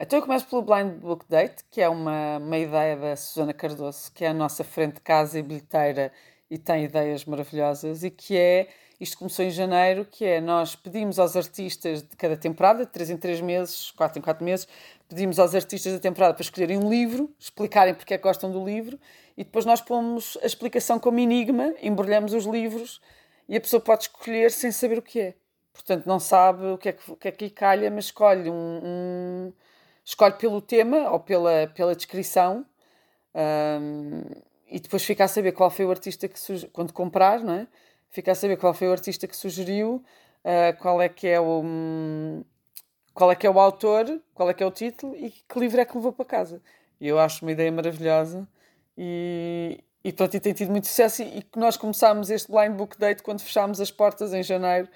Então 0.04 0.18
eu 0.18 0.22
começo 0.24 0.44
pelo 0.48 0.62
Blind 0.62 0.94
Book 0.94 1.24
Date, 1.28 1.62
que 1.70 1.80
é 1.80 1.88
uma, 1.88 2.38
uma 2.38 2.58
ideia 2.58 2.96
da 2.96 3.14
Susana 3.14 3.54
Cardoso, 3.54 4.10
que 4.12 4.24
é 4.24 4.28
a 4.30 4.34
nossa 4.34 4.64
frente 4.64 4.94
de 4.94 5.00
casa 5.00 5.38
e 5.38 5.42
bilheteira 5.44 6.10
e 6.50 6.58
tem 6.58 6.82
ideias 6.82 7.24
maravilhosas 7.24 8.02
e 8.02 8.10
que 8.10 8.36
é, 8.36 8.66
isto 9.00 9.16
começou 9.16 9.44
em 9.44 9.50
janeiro, 9.52 10.04
que 10.04 10.24
é 10.24 10.40
nós 10.40 10.74
pedimos 10.74 11.20
aos 11.20 11.36
artistas 11.36 12.02
de 12.02 12.16
cada 12.16 12.36
temporada, 12.36 12.84
de 12.84 12.90
3 12.90 13.10
em 13.10 13.16
3 13.16 13.40
meses, 13.42 13.92
4 13.92 14.18
em 14.18 14.22
4 14.22 14.44
meses, 14.44 14.66
pedimos 15.08 15.38
aos 15.38 15.54
artistas 15.54 15.92
da 15.92 16.00
temporada 16.00 16.34
para 16.34 16.42
escolherem 16.42 16.78
um 16.78 16.90
livro, 16.90 17.32
explicarem 17.38 17.94
porque 17.94 18.14
é 18.14 18.18
que 18.18 18.24
gostam 18.24 18.50
do 18.50 18.64
livro 18.64 18.98
e 19.38 19.44
depois 19.44 19.64
nós 19.64 19.80
pomos 19.80 20.36
a 20.42 20.46
explicação 20.46 20.98
como 20.98 21.20
enigma, 21.20 21.74
embrulhamos 21.80 22.34
os 22.34 22.44
livros 22.44 23.00
e 23.48 23.56
a 23.56 23.60
pessoa 23.60 23.80
pode 23.80 24.02
escolher 24.02 24.50
sem 24.50 24.72
saber 24.72 24.98
o 24.98 25.02
que 25.02 25.20
é. 25.20 25.34
Portanto, 25.72 26.06
não 26.06 26.18
sabe 26.18 26.66
o 26.66 26.76
que 26.76 26.88
é 26.88 26.92
que, 26.92 27.08
o 27.08 27.14
que, 27.14 27.28
é 27.28 27.30
que 27.30 27.44
lhe 27.44 27.50
calha, 27.52 27.88
mas 27.88 28.06
escolhe 28.06 28.50
um, 28.50 28.80
um 28.82 29.52
escolhe 30.04 30.34
pelo 30.34 30.60
tema 30.60 31.10
ou 31.10 31.20
pela, 31.20 31.66
pela 31.74 31.94
descrição 31.94 32.66
um, 33.34 34.22
e 34.68 34.80
depois 34.80 35.04
fica 35.04 35.24
a 35.24 35.28
saber 35.28 35.52
qual 35.52 35.70
foi 35.70 35.84
o 35.84 35.90
artista 35.90 36.28
que 36.28 36.38
sugeriu, 36.38 36.70
quando 36.72 36.92
comprar, 36.92 37.40
não 37.40 37.54
é? 37.54 37.66
Fica 38.10 38.32
a 38.32 38.34
saber 38.34 38.56
qual 38.56 38.74
foi 38.74 38.88
o 38.88 38.92
artista 38.92 39.26
que 39.26 39.36
sugeriu, 39.36 40.02
uh, 40.44 40.76
qual 40.80 41.00
é 41.00 41.08
que 41.08 41.26
é 41.28 41.40
o 41.40 41.62
um, 41.62 42.44
qual 43.14 43.30
é 43.30 43.34
que 43.36 43.46
é 43.46 43.50
o 43.50 43.58
autor, 43.60 44.20
qual 44.34 44.48
é 44.50 44.54
que 44.54 44.62
é 44.62 44.66
o 44.66 44.70
título 44.70 45.14
e 45.16 45.30
que 45.30 45.58
livro 45.58 45.80
é 45.80 45.84
que 45.84 45.94
levou 45.94 46.12
para 46.12 46.24
casa. 46.24 46.62
E 47.00 47.08
eu 47.08 47.18
acho 47.18 47.44
uma 47.44 47.52
ideia 47.52 47.70
maravilhosa 47.70 48.48
e, 48.96 49.82
e 50.04 50.12
pronto, 50.12 50.36
e 50.36 50.40
tem 50.40 50.52
tido 50.52 50.70
muito 50.70 50.86
sucesso 50.86 51.22
e, 51.22 51.38
e 51.38 51.46
nós 51.56 51.76
começámos 51.76 52.30
este 52.30 52.50
Blind 52.50 52.74
Book 52.74 52.98
Date 52.98 53.22
quando 53.22 53.40
fechámos 53.40 53.80
as 53.80 53.90
portas 53.90 54.32
em 54.32 54.42
janeiro 54.42 54.88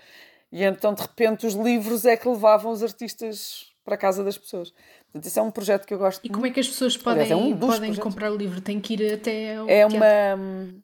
e 0.51 0.63
então 0.63 0.95
de 0.95 1.03
repente 1.03 1.47
os 1.47 1.55
livros 1.55 2.05
é 2.05 2.17
que 2.17 2.29
levavam 2.29 2.73
os 2.73 2.83
artistas 2.83 3.76
para 3.87 3.95
a 3.95 3.99
casa 3.99 4.25
das 4.25 4.37
pessoas. 4.37 4.75
Portanto, 5.05 5.25
isso 5.25 5.39
é 5.39 5.43
um 5.43 5.51
projeto 5.51 5.87
que 5.87 5.95
eu 5.95 5.99
gosto 5.99 6.25
E 6.25 6.29
como 6.29 6.45
é 6.45 6.51
que 6.51 6.59
as 6.59 6.67
pessoas 6.67 6.97
podem, 6.97 7.23
Aliás, 7.23 7.31
é 7.31 7.37
um 7.37 7.57
podem 7.57 7.95
comprar 7.95 8.33
o 8.33 8.37
livro? 8.37 8.61
Tem 8.61 8.81
que 8.81 8.95
ir 8.95 9.15
até 9.15 9.55
ao 9.55 9.69
É 9.69 9.87
uma... 9.87 10.83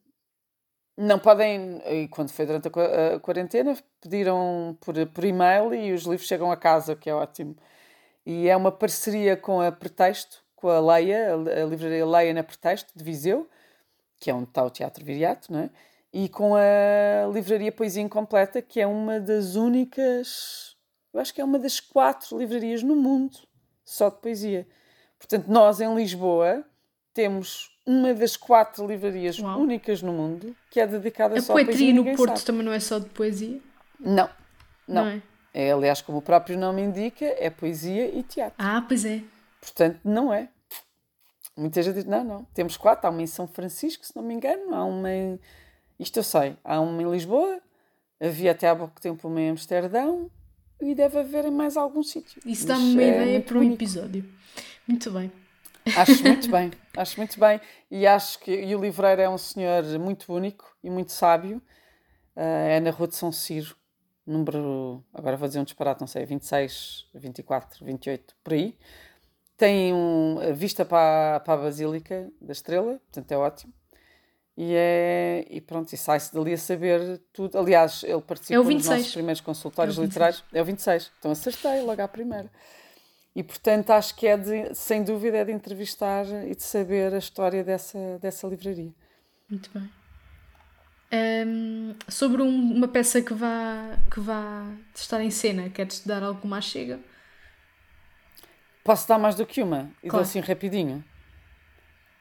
Não 0.97 1.19
podem, 1.19 1.83
e 1.87 2.07
quando 2.09 2.31
foi 2.31 2.47
durante 2.47 2.69
a 2.69 3.19
quarentena, 3.19 3.77
pediram 4.01 4.77
por, 4.81 4.95
por 5.09 5.25
e-mail 5.25 5.75
e 5.75 5.93
os 5.93 6.03
livros 6.03 6.29
chegam 6.29 6.53
a 6.53 6.57
casa, 6.57 6.95
que 6.95 7.11
é 7.11 7.15
ótimo. 7.15 7.57
E 8.25 8.47
é 8.49 8.57
uma 8.57 8.71
parceria 8.71 9.37
com 9.37 9.61
a 9.61 9.73
Pretexto, 9.73 10.45
com 10.55 10.69
a 10.69 10.79
Leia, 10.79 11.35
a 11.35 11.65
livraria 11.65 12.07
Leia 12.07 12.33
na 12.33 12.45
Pretexto, 12.45 12.93
de 12.95 13.03
Viseu, 13.03 13.49
que 14.21 14.31
é 14.31 14.35
onde 14.35 14.49
está 14.49 14.63
o 14.63 14.71
Teatro 14.71 15.05
Viriato, 15.05 15.53
não 15.53 15.61
é? 15.61 15.71
E 16.13 16.29
com 16.29 16.55
a 16.55 17.27
livraria 17.33 17.73
Poesia 17.73 18.03
Incompleta, 18.03 18.61
que 18.61 18.79
é 18.79 18.87
uma 18.87 19.19
das 19.19 19.57
únicas, 19.57 20.72
eu 21.13 21.21
acho 21.21 21.33
que 21.35 21.41
é 21.41 21.45
uma 21.45 21.59
das 21.59 21.81
quatro 21.81 22.39
livrarias 22.39 22.83
no 22.83 22.97
mundo 22.97 23.39
só 23.85 24.09
de 24.09 24.17
poesia. 24.17 24.67
Portanto, 25.19 25.47
nós 25.49 25.81
em 25.81 25.95
Lisboa 25.95 26.65
temos 27.13 27.71
uma 27.87 28.15
das 28.15 28.37
quatro 28.37 28.87
livrarias 28.87 29.39
Uau. 29.39 29.61
únicas 29.61 30.03
no 30.03 30.13
mundo 30.13 30.57
que 30.71 30.81
é 30.81 30.87
dedicada 30.87 31.39
a 31.39 31.43
só 31.43 31.53
a 31.53 31.57
poesia. 31.57 31.73
A 31.73 31.77
poetria 31.77 31.95
no 31.95 32.17
Porto 32.17 32.37
sabe. 32.37 32.47
também 32.47 32.63
não 32.65 32.73
é 32.73 32.81
só 32.81 32.99
de 32.99 33.09
poesia? 33.11 33.61
Não, 33.99 34.29
não. 34.89 35.05
não 35.05 35.07
é? 35.07 35.23
é? 35.53 35.73
aliás, 35.73 36.01
como 36.01 36.19
o 36.19 36.23
próprio 36.23 36.59
nome 36.59 36.83
indica, 36.83 37.25
é 37.25 37.51
poesia 37.51 38.07
e 38.17 38.23
teatro. 38.23 38.55
Ah, 38.59 38.85
pois 38.87 39.05
é. 39.05 39.23
Portanto, 39.61 40.01
não 40.05 40.33
é. 40.33 40.49
Muita 41.57 41.83
gente 41.83 41.97
diz, 41.97 42.05
não, 42.05 42.25
não. 42.25 42.45
Temos 42.55 42.77
quatro. 42.77 43.07
Há 43.07 43.11
uma 43.11 43.23
em 43.23 43.27
São 43.27 43.47
Francisco, 43.47 44.07
se 44.07 44.17
não 44.17 44.23
me 44.23 44.35
engano. 44.35 44.75
Há 44.75 44.85
uma 44.85 45.13
em... 45.13 45.39
Isto 45.99 46.19
eu 46.19 46.23
sei. 46.23 46.57
Há 46.65 46.81
uma 46.81 47.03
em 47.03 47.11
Lisboa. 47.11 47.61
Havia 48.21 48.53
até 48.53 48.69
há 48.69 48.75
pouco 48.75 49.01
tempo 49.01 49.29
uma 49.29 49.41
em 49.41 49.51
Amsterdão. 49.51 50.31
E 50.83 50.95
deve 50.95 51.19
haver 51.19 51.45
em 51.45 51.51
mais 51.51 51.77
algum 51.77 52.03
sítio. 52.03 52.43
Isso 52.45 52.67
dá-me 52.67 52.93
uma 52.93 53.03
é 53.03 53.09
ideia 53.09 53.41
para 53.41 53.59
um 53.59 53.73
episódio. 53.73 54.25
Muito 54.87 55.11
bem. 55.13 55.31
Acho 55.97 56.23
muito 56.27 56.51
bem, 56.51 56.71
acho 56.97 57.17
muito 57.19 57.39
bem. 57.39 57.61
E 57.91 58.07
acho 58.07 58.39
que 58.41 58.51
e 58.53 58.75
o 58.75 58.81
livreiro 58.81 59.23
é 59.23 59.29
um 59.29 59.39
senhor 59.39 59.85
muito 59.99 60.33
único 60.33 60.77
e 60.83 60.91
muito 60.91 61.13
sábio. 61.13 61.59
Uh, 62.37 62.69
é 62.69 62.81
na 62.81 62.91
Rua 62.91 63.09
de 63.09 63.15
São 63.15 63.31
Ciro, 63.31 63.77
número, 64.27 65.05
agora 65.13 65.37
vou 65.37 65.47
dizer 65.47 65.61
um 65.61 65.65
disparate, 65.65 66.01
não 66.01 66.07
sei, 66.07 66.25
26, 66.25 67.07
24, 67.15 67.85
28, 67.85 68.35
por 68.43 68.53
aí. 68.53 68.77
Tem 69.57 69.93
um, 69.93 70.39
vista 70.55 70.85
para, 70.85 71.41
para 71.41 71.55
a 71.55 71.65
Basílica 71.65 72.31
da 72.41 72.53
Estrela, 72.53 73.01
portanto 73.05 73.31
é 73.31 73.37
ótimo. 73.37 73.73
E, 74.57 74.75
é, 74.75 75.47
e 75.49 75.61
pronto, 75.61 75.93
e 75.93 75.97
sai-se 75.97 76.35
dali 76.35 76.53
a 76.53 76.59
saber 76.59 77.21
tudo. 77.33 77.59
Aliás, 77.59 78.03
ele 78.05 78.21
participou 78.21 78.71
é 78.71 78.75
nos 78.75 78.87
nossos 78.87 79.13
primeiros 79.13 79.41
consultórios 79.41 79.99
é 79.99 80.03
literários. 80.03 80.45
É 80.53 80.61
o 80.61 80.65
26. 80.65 81.11
Então 81.19 81.31
acertei 81.31 81.81
logo 81.81 82.03
à 82.03 82.09
primeira. 82.09 82.51
E 83.35 83.43
portanto 83.43 83.91
acho 83.91 84.15
que 84.15 84.27
é 84.27 84.37
de, 84.37 84.75
sem 84.75 85.03
dúvida, 85.03 85.39
é 85.39 85.45
de 85.45 85.53
entrevistar 85.53 86.27
e 86.47 86.55
de 86.55 86.63
saber 86.63 87.15
a 87.15 87.19
história 87.19 87.65
dessa, 87.65 88.19
dessa 88.21 88.47
livraria. 88.47 88.93
Muito 89.49 89.71
bem. 89.73 89.91
Um, 91.15 91.95
sobre 92.09 92.43
um, 92.43 92.75
uma 92.75 92.89
peça 92.89 93.21
que 93.23 93.33
vá, 93.33 93.99
que 94.11 94.21
vá 94.21 94.67
estar 94.95 95.21
em 95.23 95.31
cena, 95.31 95.71
queres 95.71 96.01
dar 96.01 96.23
alguma 96.23 96.61
chega? 96.61 97.01
Posso 98.85 99.09
dar 99.09 99.19
mais 99.19 99.35
do 99.35 99.47
que 99.47 99.63
uma? 99.63 99.91
E 100.03 100.09
claro. 100.09 100.13
dou 100.13 100.21
assim 100.21 100.41
rapidinho. 100.41 101.05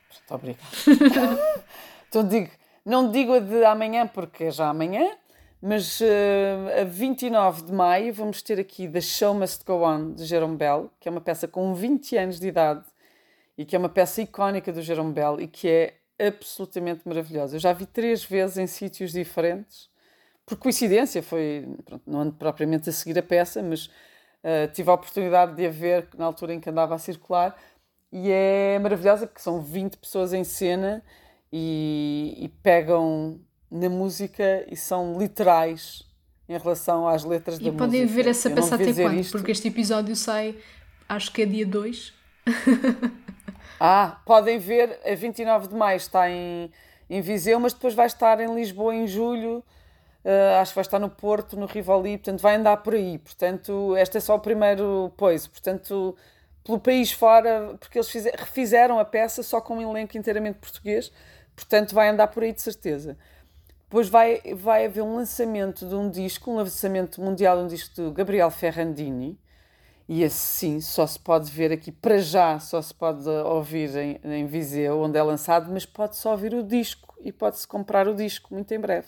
Muito 0.10 0.34
obrigada. 0.34 1.66
então 2.12 2.28
digo, 2.28 2.50
não 2.84 3.10
digo 3.10 3.32
a 3.32 3.40
de 3.40 3.64
amanhã 3.64 4.06
porque 4.06 4.44
é 4.44 4.52
já 4.52 4.68
amanhã, 4.68 5.16
mas 5.62 6.02
uh, 6.02 6.82
a 6.82 6.84
29 6.84 7.62
de 7.62 7.72
maio 7.72 8.14
vamos 8.14 8.42
ter 8.42 8.60
aqui 8.60 8.86
The 8.86 9.00
Show 9.00 9.34
Must 9.34 9.64
Go 9.64 9.88
On, 9.88 10.12
de 10.12 10.26
Jerome 10.26 10.58
Bell, 10.58 10.92
que 11.00 11.08
é 11.08 11.12
uma 11.12 11.22
peça 11.22 11.48
com 11.48 11.74
20 11.74 12.18
anos 12.18 12.38
de 12.38 12.50
idade 12.50 12.84
e 13.58 13.64
que 13.64 13.78
é 13.78 13.80
uma 13.80 13.88
peça 13.88 14.22
icónica 14.22 14.74
do 14.74 14.82
Jerome 14.82 15.14
Bell 15.14 15.40
e 15.40 15.48
que 15.48 15.70
é 15.70 15.94
absolutamente 16.28 17.08
maravilhosa. 17.08 17.56
Eu 17.56 17.62
já 17.62 17.72
vi 17.72 17.86
três 17.86 18.26
vezes 18.26 18.58
em 18.58 18.68
sítios 18.68 19.14
diferentes, 19.14 19.90
por 20.46 20.58
coincidência, 20.58 21.24
foi, 21.24 21.66
pronto, 21.86 22.04
não 22.06 22.20
ando 22.20 22.34
propriamente 22.34 22.90
a 22.90 22.92
seguir 22.92 23.18
a 23.18 23.24
peça, 23.24 23.64
mas 23.64 23.86
uh, 23.86 24.70
tive 24.74 24.90
a 24.90 24.94
oportunidade 24.96 25.56
de 25.56 25.66
a 25.66 25.70
ver 25.70 26.10
na 26.18 26.26
altura 26.26 26.54
em 26.54 26.60
que 26.60 26.70
andava 26.70 26.94
a 26.94 26.98
circular 26.98 27.58
e 28.12 28.30
é 28.30 28.78
maravilhosa 28.80 29.26
porque 29.26 29.42
são 29.42 29.62
20 29.62 29.96
pessoas 29.96 30.34
em 30.34 30.44
cena 30.44 31.02
e, 31.52 32.38
e 32.40 32.48
pegam 32.62 33.40
na 33.70 33.90
música 33.90 34.66
e 34.70 34.76
são 34.76 35.18
literais 35.18 36.04
em 36.48 36.58
relação 36.58 37.08
às 37.08 37.24
letras 37.24 37.58
e 37.58 37.64
da 37.64 37.72
música. 37.72 37.84
E 37.84 37.88
podem 37.88 38.06
ver 38.06 38.28
essa 38.28 38.50
peça 38.50 38.76
até 38.76 38.94
quando? 38.94 39.20
Isto. 39.20 39.32
Porque 39.32 39.52
este 39.52 39.68
episódio 39.68 40.16
sai, 40.16 40.56
acho 41.08 41.32
que 41.32 41.42
é 41.42 41.46
dia 41.46 41.66
2. 41.66 42.14
ah, 43.80 44.22
podem 44.26 44.60
ver, 44.60 45.00
a 45.06 45.16
29 45.16 45.68
de 45.70 45.76
maio 45.76 45.98
está 45.98 46.30
em, 46.30 46.72
em 47.10 47.22
Viseu, 47.22 47.60
mas 47.60 47.74
depois 47.74 47.94
vai 47.94 48.08
estar 48.08 48.40
em 48.40 48.54
Lisboa 48.54 48.94
em 48.94 49.08
julho. 49.08 49.64
Uh, 50.24 50.62
acho 50.62 50.72
que 50.72 50.76
vai 50.76 50.84
estar 50.84 51.00
no 51.00 51.10
Porto, 51.10 51.58
no 51.58 51.66
Rivoli, 51.66 52.18
portanto 52.18 52.42
vai 52.42 52.56
andar 52.56 52.78
por 52.78 52.94
aí. 52.94 53.18
Portanto, 53.18 53.96
este 53.98 54.18
é 54.18 54.20
só 54.20 54.36
o 54.36 54.40
primeiro 54.40 55.12
pois. 55.18 55.48
Portanto, 55.48 56.16
pelo 56.64 56.80
país 56.80 57.12
fora, 57.12 57.76
porque 57.80 57.98
eles 57.98 58.10
fizer, 58.10 58.36
refizeram 58.36 59.00
a 59.00 59.06
peça 59.06 59.42
só 59.42 59.60
com 59.60 59.78
um 59.78 59.92
elenco 59.92 60.18
inteiramente 60.18 60.60
português, 60.60 61.12
portanto 61.56 61.94
vai 61.94 62.10
andar 62.10 62.28
por 62.28 62.44
aí 62.44 62.54
de 62.54 62.62
certeza. 62.62 63.18
Depois 63.84 64.08
vai, 64.08 64.42
vai 64.56 64.86
haver 64.86 65.02
um 65.02 65.16
lançamento 65.16 65.86
de 65.86 65.94
um 65.94 66.10
disco, 66.10 66.50
um 66.50 66.56
lançamento 66.56 67.20
mundial 67.22 67.58
de 67.58 67.64
um 67.64 67.68
disco 67.68 67.94
do 67.96 68.12
Gabriel 68.12 68.50
Ferrandini. 68.50 69.38
E 70.08 70.24
assim 70.24 70.82
só 70.82 71.06
se 71.06 71.20
pode 71.20 71.52
ver 71.52 71.72
aqui, 71.72 71.92
para 71.92 72.18
já, 72.18 72.60
só 72.60 72.82
se 72.82 72.94
pode 72.94 73.28
ouvir 73.30 73.96
em, 73.96 74.20
em 74.24 74.46
Viseu, 74.46 75.02
onde 75.02 75.18
é 75.18 75.24
lançado, 75.24 75.72
mas 75.72 75.86
pode-se 75.86 76.28
ouvir 76.28 76.54
o 76.54 76.64
disco 76.64 77.16
e 77.20 77.32
pode-se 77.32 77.68
comprar 77.68 78.08
o 78.08 78.16
disco 78.16 78.54
muito 78.54 78.74
em 78.74 78.80
breve. 78.80 79.08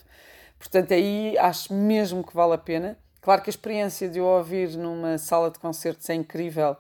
Portanto, 0.59 0.93
aí 0.93 1.37
acho 1.37 1.73
mesmo 1.73 2.23
que 2.23 2.33
vale 2.33 2.53
a 2.53 2.57
pena. 2.57 2.97
Claro 3.21 3.41
que 3.41 3.49
a 3.49 3.51
experiência 3.51 4.07
de 4.07 4.19
o 4.19 4.25
ouvir 4.25 4.77
numa 4.77 5.17
sala 5.17 5.49
de 5.49 5.59
concertos 5.59 6.09
é 6.09 6.13
incrível 6.13 6.77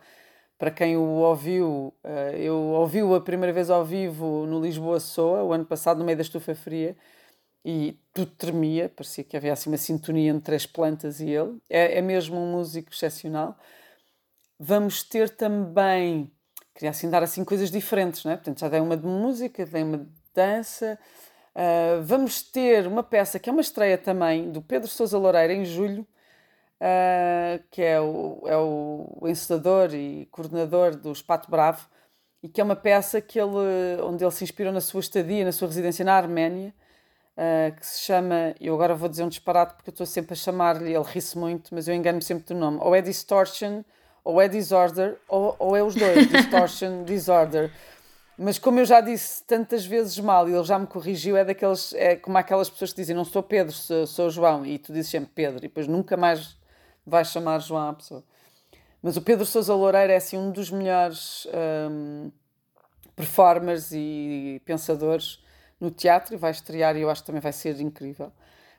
para 0.63 0.71
quem 0.71 0.95
o 0.95 1.01
ouviu. 1.01 1.93
Eh, 2.01 2.37
eu 2.43 2.55
ouvi-o 2.55 3.13
a 3.15 3.19
primeira 3.19 3.51
vez 3.51 3.69
ao 3.69 3.83
vivo 3.83 4.45
no 4.45 4.61
Lisboa 4.61 4.97
Soa, 4.97 5.43
o 5.43 5.51
ano 5.51 5.65
passado, 5.65 5.97
no 5.97 6.05
meio 6.05 6.17
da 6.17 6.21
estufa 6.21 6.55
fria 6.55 6.95
e 7.65 7.99
tudo 8.13 8.31
tremia, 8.31 8.87
parecia 8.87 9.25
que 9.25 9.35
havia 9.35 9.51
assim 9.51 9.69
uma 9.69 9.75
sintonia 9.75 10.31
entre 10.31 10.55
as 10.55 10.65
plantas 10.65 11.19
e 11.19 11.29
ele. 11.29 11.57
É, 11.69 11.97
é 11.97 12.01
mesmo 12.01 12.37
um 12.37 12.53
músico 12.53 12.93
excepcional. 12.93 13.57
Vamos 14.57 15.03
ter 15.03 15.29
também, 15.31 16.31
queria 16.73 16.91
assim 16.91 17.09
dar 17.09 17.23
assim 17.23 17.43
coisas 17.43 17.69
diferentes, 17.69 18.23
não 18.23 18.31
é? 18.31 18.37
Portanto, 18.37 18.61
já 18.61 18.69
dei 18.69 18.79
uma 18.79 18.95
de 18.95 19.05
música, 19.05 19.65
dei 19.65 19.83
uma 19.83 19.97
de 19.97 20.07
dança. 20.33 20.97
Uh, 21.53 22.01
vamos 22.03 22.41
ter 22.41 22.87
uma 22.87 23.03
peça 23.03 23.37
que 23.37 23.49
é 23.49 23.51
uma 23.51 23.61
estreia 23.61 23.97
também 23.97 24.49
do 24.49 24.61
Pedro 24.61 24.87
Sousa 24.87 25.17
Loureira 25.17 25.51
em 25.51 25.65
julho, 25.65 26.07
uh, 26.83 27.63
que 27.71 27.81
é 27.81 27.99
o, 27.99 28.43
é 28.45 28.57
o 28.57 29.27
encenador 29.27 29.93
e 29.93 30.27
coordenador 30.31 30.95
do 30.95 31.11
Espato 31.11 31.49
Bravo, 31.49 31.87
e 32.41 32.49
que 32.49 32.59
é 32.59 32.63
uma 32.63 32.75
peça 32.75 33.21
que 33.21 33.39
ele, 33.39 34.01
onde 34.03 34.23
ele 34.23 34.31
se 34.31 34.43
inspirou 34.43 34.73
na 34.73 34.81
sua 34.81 34.99
estadia, 34.99 35.45
na 35.45 35.53
sua 35.53 35.69
residência 35.69 36.03
na 36.03 36.13
Arménia, 36.13 36.73
uh, 37.37 37.73
que 37.73 37.85
se 37.85 38.01
chama, 38.01 38.53
eu 38.59 38.73
agora 38.73 38.93
vou 38.93 39.07
dizer 39.07 39.23
um 39.23 39.29
disparate 39.29 39.75
porque 39.75 39.89
eu 39.89 39.93
estou 39.93 40.05
sempre 40.05 40.33
a 40.33 40.35
chamar-lhe, 40.35 40.93
ele 40.93 41.05
ri-se 41.05 41.37
muito, 41.37 41.73
mas 41.73 41.87
eu 41.87 41.95
engano-me 41.95 42.23
sempre 42.23 42.43
do 42.45 42.55
nome, 42.55 42.79
ou 42.81 42.93
é 42.93 43.01
Distortion, 43.01 43.83
ou 44.25 44.41
é 44.41 44.49
Disorder, 44.49 45.17
ou, 45.27 45.55
ou 45.57 45.75
é 45.75 45.81
os 45.81 45.95
dois, 45.95 46.27
Distortion, 46.27 47.03
Disorder. 47.05 47.71
Mas 48.37 48.57
como 48.57 48.79
eu 48.79 48.85
já 48.85 48.99
disse 48.99 49.43
tantas 49.43 49.85
vezes 49.85 50.17
mal 50.17 50.49
e 50.49 50.53
ele 50.53 50.63
já 50.63 50.77
me 50.77 50.87
corrigiu, 50.87 51.37
é 51.37 51.45
daqueles, 51.45 51.93
é 51.93 52.15
como 52.15 52.37
aquelas 52.37 52.69
pessoas 52.69 52.91
que 52.91 52.99
dizem 52.99 53.15
não 53.15 53.23
sou 53.23 53.43
Pedro, 53.43 53.71
sou, 53.71 54.07
sou 54.07 54.29
João, 54.29 54.65
e 54.65 54.79
tu 54.79 54.91
dizes 54.91 55.11
sempre 55.11 55.29
Pedro, 55.33 55.59
e 55.59 55.61
depois 55.61 55.87
nunca 55.87 56.17
mais 56.17 56.57
vais 57.05 57.27
chamar 57.27 57.59
João 57.59 57.89
à 57.89 57.93
pessoa. 57.93 58.23
Mas 59.01 59.17
o 59.17 59.21
Pedro 59.21 59.45
Sousa 59.45 59.73
Loureiro 59.73 60.11
é 60.11 60.15
assim 60.15 60.37
um 60.37 60.51
dos 60.51 60.71
melhores 60.71 61.45
um, 61.91 62.31
performers 63.15 63.91
e 63.91 64.61
pensadores 64.65 65.43
no 65.79 65.91
teatro 65.91 66.33
e 66.33 66.37
vai 66.37 66.51
estrear 66.51 66.95
e 66.95 67.01
eu 67.01 67.09
acho 67.09 67.21
que 67.21 67.27
também 67.27 67.41
vai 67.41 67.51
ser 67.51 67.79
incrível. 67.81 68.31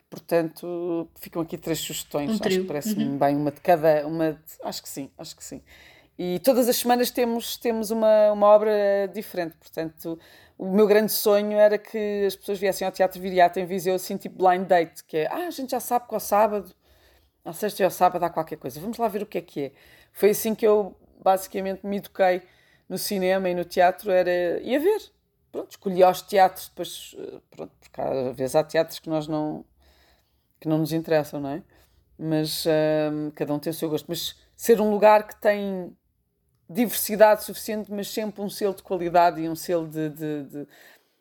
Portanto, 0.09 1.09
ficam 1.17 1.43
aqui 1.43 1.59
três 1.59 1.81
sugestões. 1.81 2.31
Um 2.31 2.35
acho 2.35 2.61
que 2.61 2.65
parece-me 2.65 3.05
uhum. 3.05 3.19
bem 3.19 3.37
uma 3.37 3.51
de 3.51 3.61
cada. 3.61 4.07
Uma 4.07 4.33
de, 4.33 4.39
acho 4.63 4.83
que 4.83 4.89
sim, 4.89 5.11
acho 5.19 5.37
que 5.37 5.45
sim. 5.45 5.61
E 6.17 6.39
todas 6.39 6.69
as 6.69 6.77
semanas 6.77 7.11
temos, 7.11 7.57
temos 7.57 7.91
uma, 7.91 8.31
uma 8.33 8.47
obra 8.47 8.73
diferente. 9.13 9.57
Portanto, 9.57 10.19
o 10.57 10.71
meu 10.71 10.87
grande 10.87 11.11
sonho 11.11 11.59
era 11.59 11.77
que 11.77 12.25
as 12.27 12.37
pessoas 12.37 12.59
viessem 12.59 12.87
ao 12.87 12.93
Teatro 12.93 13.21
Viriato 13.21 13.59
em 13.59 13.67
Viseu 13.67 13.95
assim, 13.97 14.17
tipo 14.17 14.39
blind 14.39 14.67
date, 14.67 15.03
que 15.05 15.17
é, 15.17 15.27
ah, 15.27 15.49
a 15.49 15.51
gente 15.51 15.73
já 15.73 15.81
sabe 15.81 16.07
que 16.07 16.15
ao 16.15 16.21
sábado, 16.21 16.73
à 17.45 17.53
sexta 17.53 17.85
ao 17.85 17.91
sábado 17.91 18.25
há 18.25 18.31
qualquer 18.31 18.57
coisa, 18.57 18.81
vamos 18.81 18.99
lá 18.99 19.09
ver 19.09 19.23
o 19.23 19.27
que 19.27 19.39
é 19.39 19.43
que 19.43 19.63
é. 19.65 19.73
Foi 20.13 20.31
assim 20.31 20.55
que 20.55 20.67
eu 20.67 20.97
basicamente 21.23 21.87
me 21.87 21.99
eduquei 21.99 22.43
no 22.89 22.99
cinema 22.99 23.49
e 23.49 23.55
no 23.55 23.65
teatro, 23.65 24.11
era 24.11 24.61
ia 24.63 24.81
ver. 24.81 25.13
Pronto, 25.53 25.71
escolhi 25.71 26.03
os 26.03 26.23
teatros, 26.23 26.69
depois, 26.69 27.15
eh, 27.19 27.41
pronto, 27.51 27.73
porque 27.81 28.01
às 28.01 28.37
vezes 28.37 28.57
há 28.57 28.65
teatros 28.65 28.99
que 28.99 29.09
nós 29.09 29.29
não, 29.29 29.65
que 30.61 30.69
não 30.69 30.79
nos 30.79 30.93
interessam, 30.93 31.41
não 31.41 31.51
é? 31.51 31.63
Mas 32.19 32.65
um, 32.67 33.31
cada 33.31 33.53
um 33.55 33.59
tem 33.59 33.71
o 33.71 33.75
seu 33.75 33.89
gosto. 33.89 34.07
Mas 34.09 34.37
ser 34.57 34.81
um 34.81 34.91
lugar 34.91 35.27
que 35.27 35.37
tem 35.41 35.97
diversidade 36.69 37.45
suficiente, 37.45 37.93
mas 37.93 38.09
sempre 38.09 38.41
um 38.43 38.49
selo 38.49 38.75
de 38.75 38.83
qualidade 38.83 39.41
e 39.41 39.49
um 39.49 39.55
selo 39.55 39.87
de, 39.87 40.09
de, 40.11 40.43
de, 40.45 40.69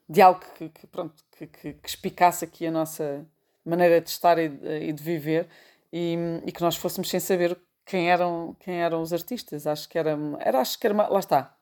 de 0.10 0.22
algo 0.22 0.42
que, 0.56 0.70
que, 0.70 0.88
pronto, 0.88 1.24
que, 1.38 1.48
que, 1.48 1.74
que 1.74 1.90
espicasse 1.90 2.46
aqui 2.46 2.66
a 2.66 2.72
nossa 2.72 3.26
maneira 3.66 4.02
de 4.02 4.10
estar 4.10 4.38
e, 4.40 4.46
e 4.90 4.94
de 4.94 5.04
viver 5.04 5.48
e, 5.94 6.18
e, 6.44 6.52
que 6.52 6.62
nós 6.62 6.76
fôssemos 6.76 7.08
sem 7.08 7.20
saber 7.20 7.56
quem 7.86 8.10
eram, 8.10 8.56
quem 8.60 8.82
eram 8.82 9.00
os 9.00 9.14
artistas. 9.14 9.68
Acho 9.68 9.88
que 9.88 10.00
era, 10.00 10.18
era 10.40 10.60
acho 10.60 10.80
que 10.80 10.88
era, 10.88 11.08
lá 11.08 11.20
está, 11.20 11.56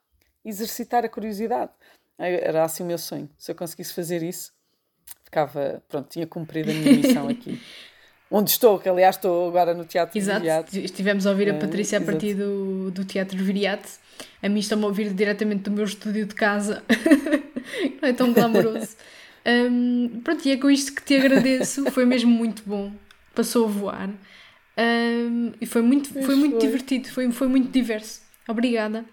exercitar 0.45 1.03
a 1.03 1.09
curiosidade. 1.09 1.71
Era 2.17 2.63
assim 2.63 2.83
o 2.83 2.85
meu 2.85 2.97
sonho. 2.97 3.29
Se 3.37 3.51
eu 3.51 3.55
conseguisse 3.55 3.93
fazer 3.93 4.23
isso, 4.23 4.53
ficava, 5.25 5.83
pronto, 5.89 6.07
tinha 6.09 6.25
cumprido 6.25 6.71
a 6.71 6.73
minha 6.73 6.93
missão 6.93 7.27
aqui. 7.27 7.61
onde 8.31 8.49
estou, 8.49 8.79
que 8.79 8.87
aliás 8.87 9.17
estou 9.17 9.49
agora 9.49 9.73
no 9.73 9.83
Teatro 9.83 10.17
Exato. 10.17 10.39
Viriato. 10.39 10.77
Estivemos 10.77 11.27
a 11.27 11.31
ouvir 11.31 11.49
a 11.49 11.55
é, 11.55 11.59
Patrícia 11.59 11.97
a 11.97 12.01
partir 12.01 12.33
do, 12.35 12.89
do 12.89 13.03
Teatro 13.03 13.37
Viriato. 13.43 13.89
A 14.41 14.47
mim 14.47 14.59
estão-me 14.59 14.85
a 14.85 14.87
ouvir 14.87 15.13
diretamente 15.13 15.63
do 15.63 15.71
meu 15.71 15.83
estúdio 15.83 16.25
de 16.25 16.33
casa. 16.33 16.81
Não 18.01 18.07
é 18.07 18.13
tão 18.13 18.31
glamouroso. 18.31 18.95
Um, 19.43 20.21
pronto, 20.23 20.47
e 20.47 20.51
é 20.51 20.57
com 20.57 20.69
isto 20.69 20.93
que 20.93 21.01
te 21.01 21.15
agradeço. 21.15 21.89
Foi 21.89 22.05
mesmo 22.05 22.29
muito 22.29 22.61
bom. 22.63 22.91
Passou 23.41 23.65
a 23.65 23.69
voar. 23.69 24.09
Um, 24.77 25.53
e 25.59 25.65
foi 25.65 25.81
muito, 25.81 26.13
foi 26.13 26.35
muito 26.35 26.59
foi. 26.59 26.59
divertido, 26.59 27.09
foi, 27.09 27.31
foi 27.31 27.47
muito 27.47 27.71
diverso. 27.71 28.21
Obrigada. 28.47 29.03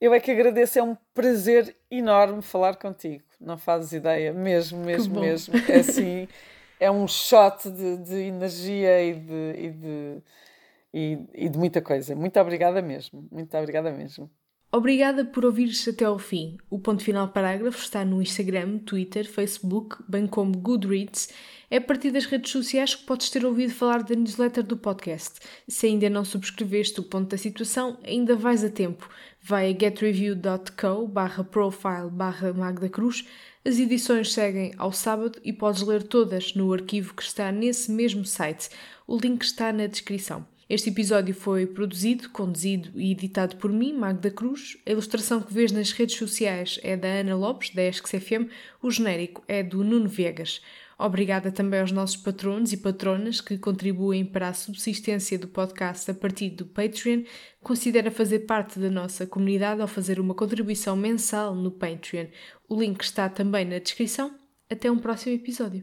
Eu 0.00 0.14
é 0.14 0.20
que 0.20 0.30
agradeço, 0.30 0.78
é 0.78 0.82
um 0.82 0.96
prazer 1.12 1.76
enorme 1.90 2.40
falar 2.40 2.76
contigo. 2.76 3.22
Não 3.38 3.58
fazes 3.58 3.92
ideia, 3.92 4.32
mesmo, 4.32 4.78
mesmo, 4.78 5.20
mesmo. 5.20 5.54
É 5.68 5.80
assim 5.80 6.26
é 6.80 6.90
um 6.90 7.06
shot 7.06 7.70
de, 7.70 7.98
de 7.98 8.14
energia 8.14 9.02
e 9.02 9.14
de, 9.14 9.54
e 9.58 9.70
de, 9.70 10.22
e, 10.94 11.18
e 11.34 11.48
de 11.50 11.58
muita 11.58 11.82
coisa. 11.82 12.16
Muito 12.16 12.40
obrigada 12.40 12.80
mesmo. 12.80 13.28
Muito 13.30 13.54
obrigada 13.54 13.90
mesmo. 13.92 14.30
Obrigada 14.70 15.24
por 15.24 15.44
ouvires 15.46 15.86
até 15.88 16.04
ao 16.04 16.18
fim. 16.18 16.58
O 16.68 16.78
ponto 16.78 17.02
final 17.02 17.28
parágrafo 17.28 17.82
está 17.82 18.04
no 18.04 18.20
Instagram, 18.20 18.78
Twitter, 18.78 19.26
Facebook, 19.26 19.96
bem 20.06 20.26
como 20.26 20.56
Goodreads. 20.58 21.30
É 21.70 21.78
a 21.78 21.80
partir 21.80 22.10
das 22.10 22.26
redes 22.26 22.52
sociais 22.52 22.94
que 22.94 23.04
podes 23.04 23.30
ter 23.30 23.44
ouvido 23.44 23.72
falar 23.72 24.02
da 24.02 24.14
newsletter 24.14 24.62
do 24.62 24.76
podcast. 24.76 25.40
Se 25.66 25.86
ainda 25.86 26.10
não 26.10 26.24
subscreveste 26.24 27.00
o 27.00 27.04
ponto 27.04 27.30
da 27.30 27.38
situação, 27.38 27.98
ainda 28.04 28.36
vais 28.36 28.62
a 28.62 28.70
tempo. 28.70 29.08
Vai 29.42 29.72
a 29.72 29.78
getreview.co 29.78 31.06
barra 31.06 31.44
profile 31.44 32.10
barra 32.10 32.52
Magda 32.52 32.88
Cruz 32.88 33.24
as 33.68 33.78
edições 33.78 34.32
seguem 34.32 34.72
ao 34.78 34.90
sábado 34.92 35.38
e 35.44 35.52
podes 35.52 35.82
ler 35.82 36.02
todas 36.02 36.54
no 36.54 36.72
arquivo 36.72 37.12
que 37.12 37.22
está 37.22 37.52
nesse 37.52 37.90
mesmo 37.90 38.24
site. 38.24 38.70
O 39.06 39.18
link 39.18 39.42
está 39.42 39.70
na 39.74 39.86
descrição. 39.86 40.46
Este 40.68 40.90
episódio 40.90 41.34
foi 41.34 41.66
produzido, 41.66 42.28
conduzido 42.28 42.90
e 42.94 43.10
editado 43.10 43.56
por 43.56 43.72
mim, 43.72 43.94
Magda 43.94 44.30
Cruz. 44.30 44.76
A 44.84 44.90
ilustração 44.90 45.40
que 45.40 45.54
vês 45.54 45.72
nas 45.72 45.92
redes 45.92 46.18
sociais 46.18 46.78
é 46.82 46.94
da 46.94 47.08
Ana 47.08 47.34
Lopes, 47.34 47.70
da 47.70 47.82
ESC-FM. 47.82 48.50
O 48.82 48.90
genérico 48.90 49.42
é 49.48 49.62
do 49.62 49.82
Nuno 49.82 50.10
Viegas. 50.10 50.60
Obrigada 50.98 51.50
também 51.50 51.80
aos 51.80 51.90
nossos 51.90 52.18
patronos 52.18 52.70
e 52.74 52.76
patronas 52.76 53.40
que 53.40 53.56
contribuem 53.56 54.26
para 54.26 54.48
a 54.48 54.52
subsistência 54.52 55.38
do 55.38 55.48
podcast 55.48 56.10
a 56.10 56.14
partir 56.14 56.50
do 56.50 56.66
Patreon. 56.66 57.22
Considera 57.62 58.10
fazer 58.10 58.40
parte 58.40 58.78
da 58.78 58.90
nossa 58.90 59.26
comunidade 59.26 59.80
ao 59.80 59.88
fazer 59.88 60.20
uma 60.20 60.34
contribuição 60.34 60.94
mensal 60.94 61.54
no 61.54 61.70
Patreon. 61.70 62.26
O 62.68 62.78
link 62.78 63.00
está 63.00 63.26
também 63.30 63.64
na 63.64 63.78
descrição. 63.78 64.34
Até 64.68 64.90
um 64.90 64.98
próximo 64.98 65.34
episódio. 65.34 65.82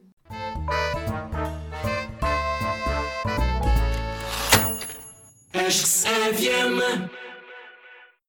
Acho 5.65 5.81
que 5.81 5.89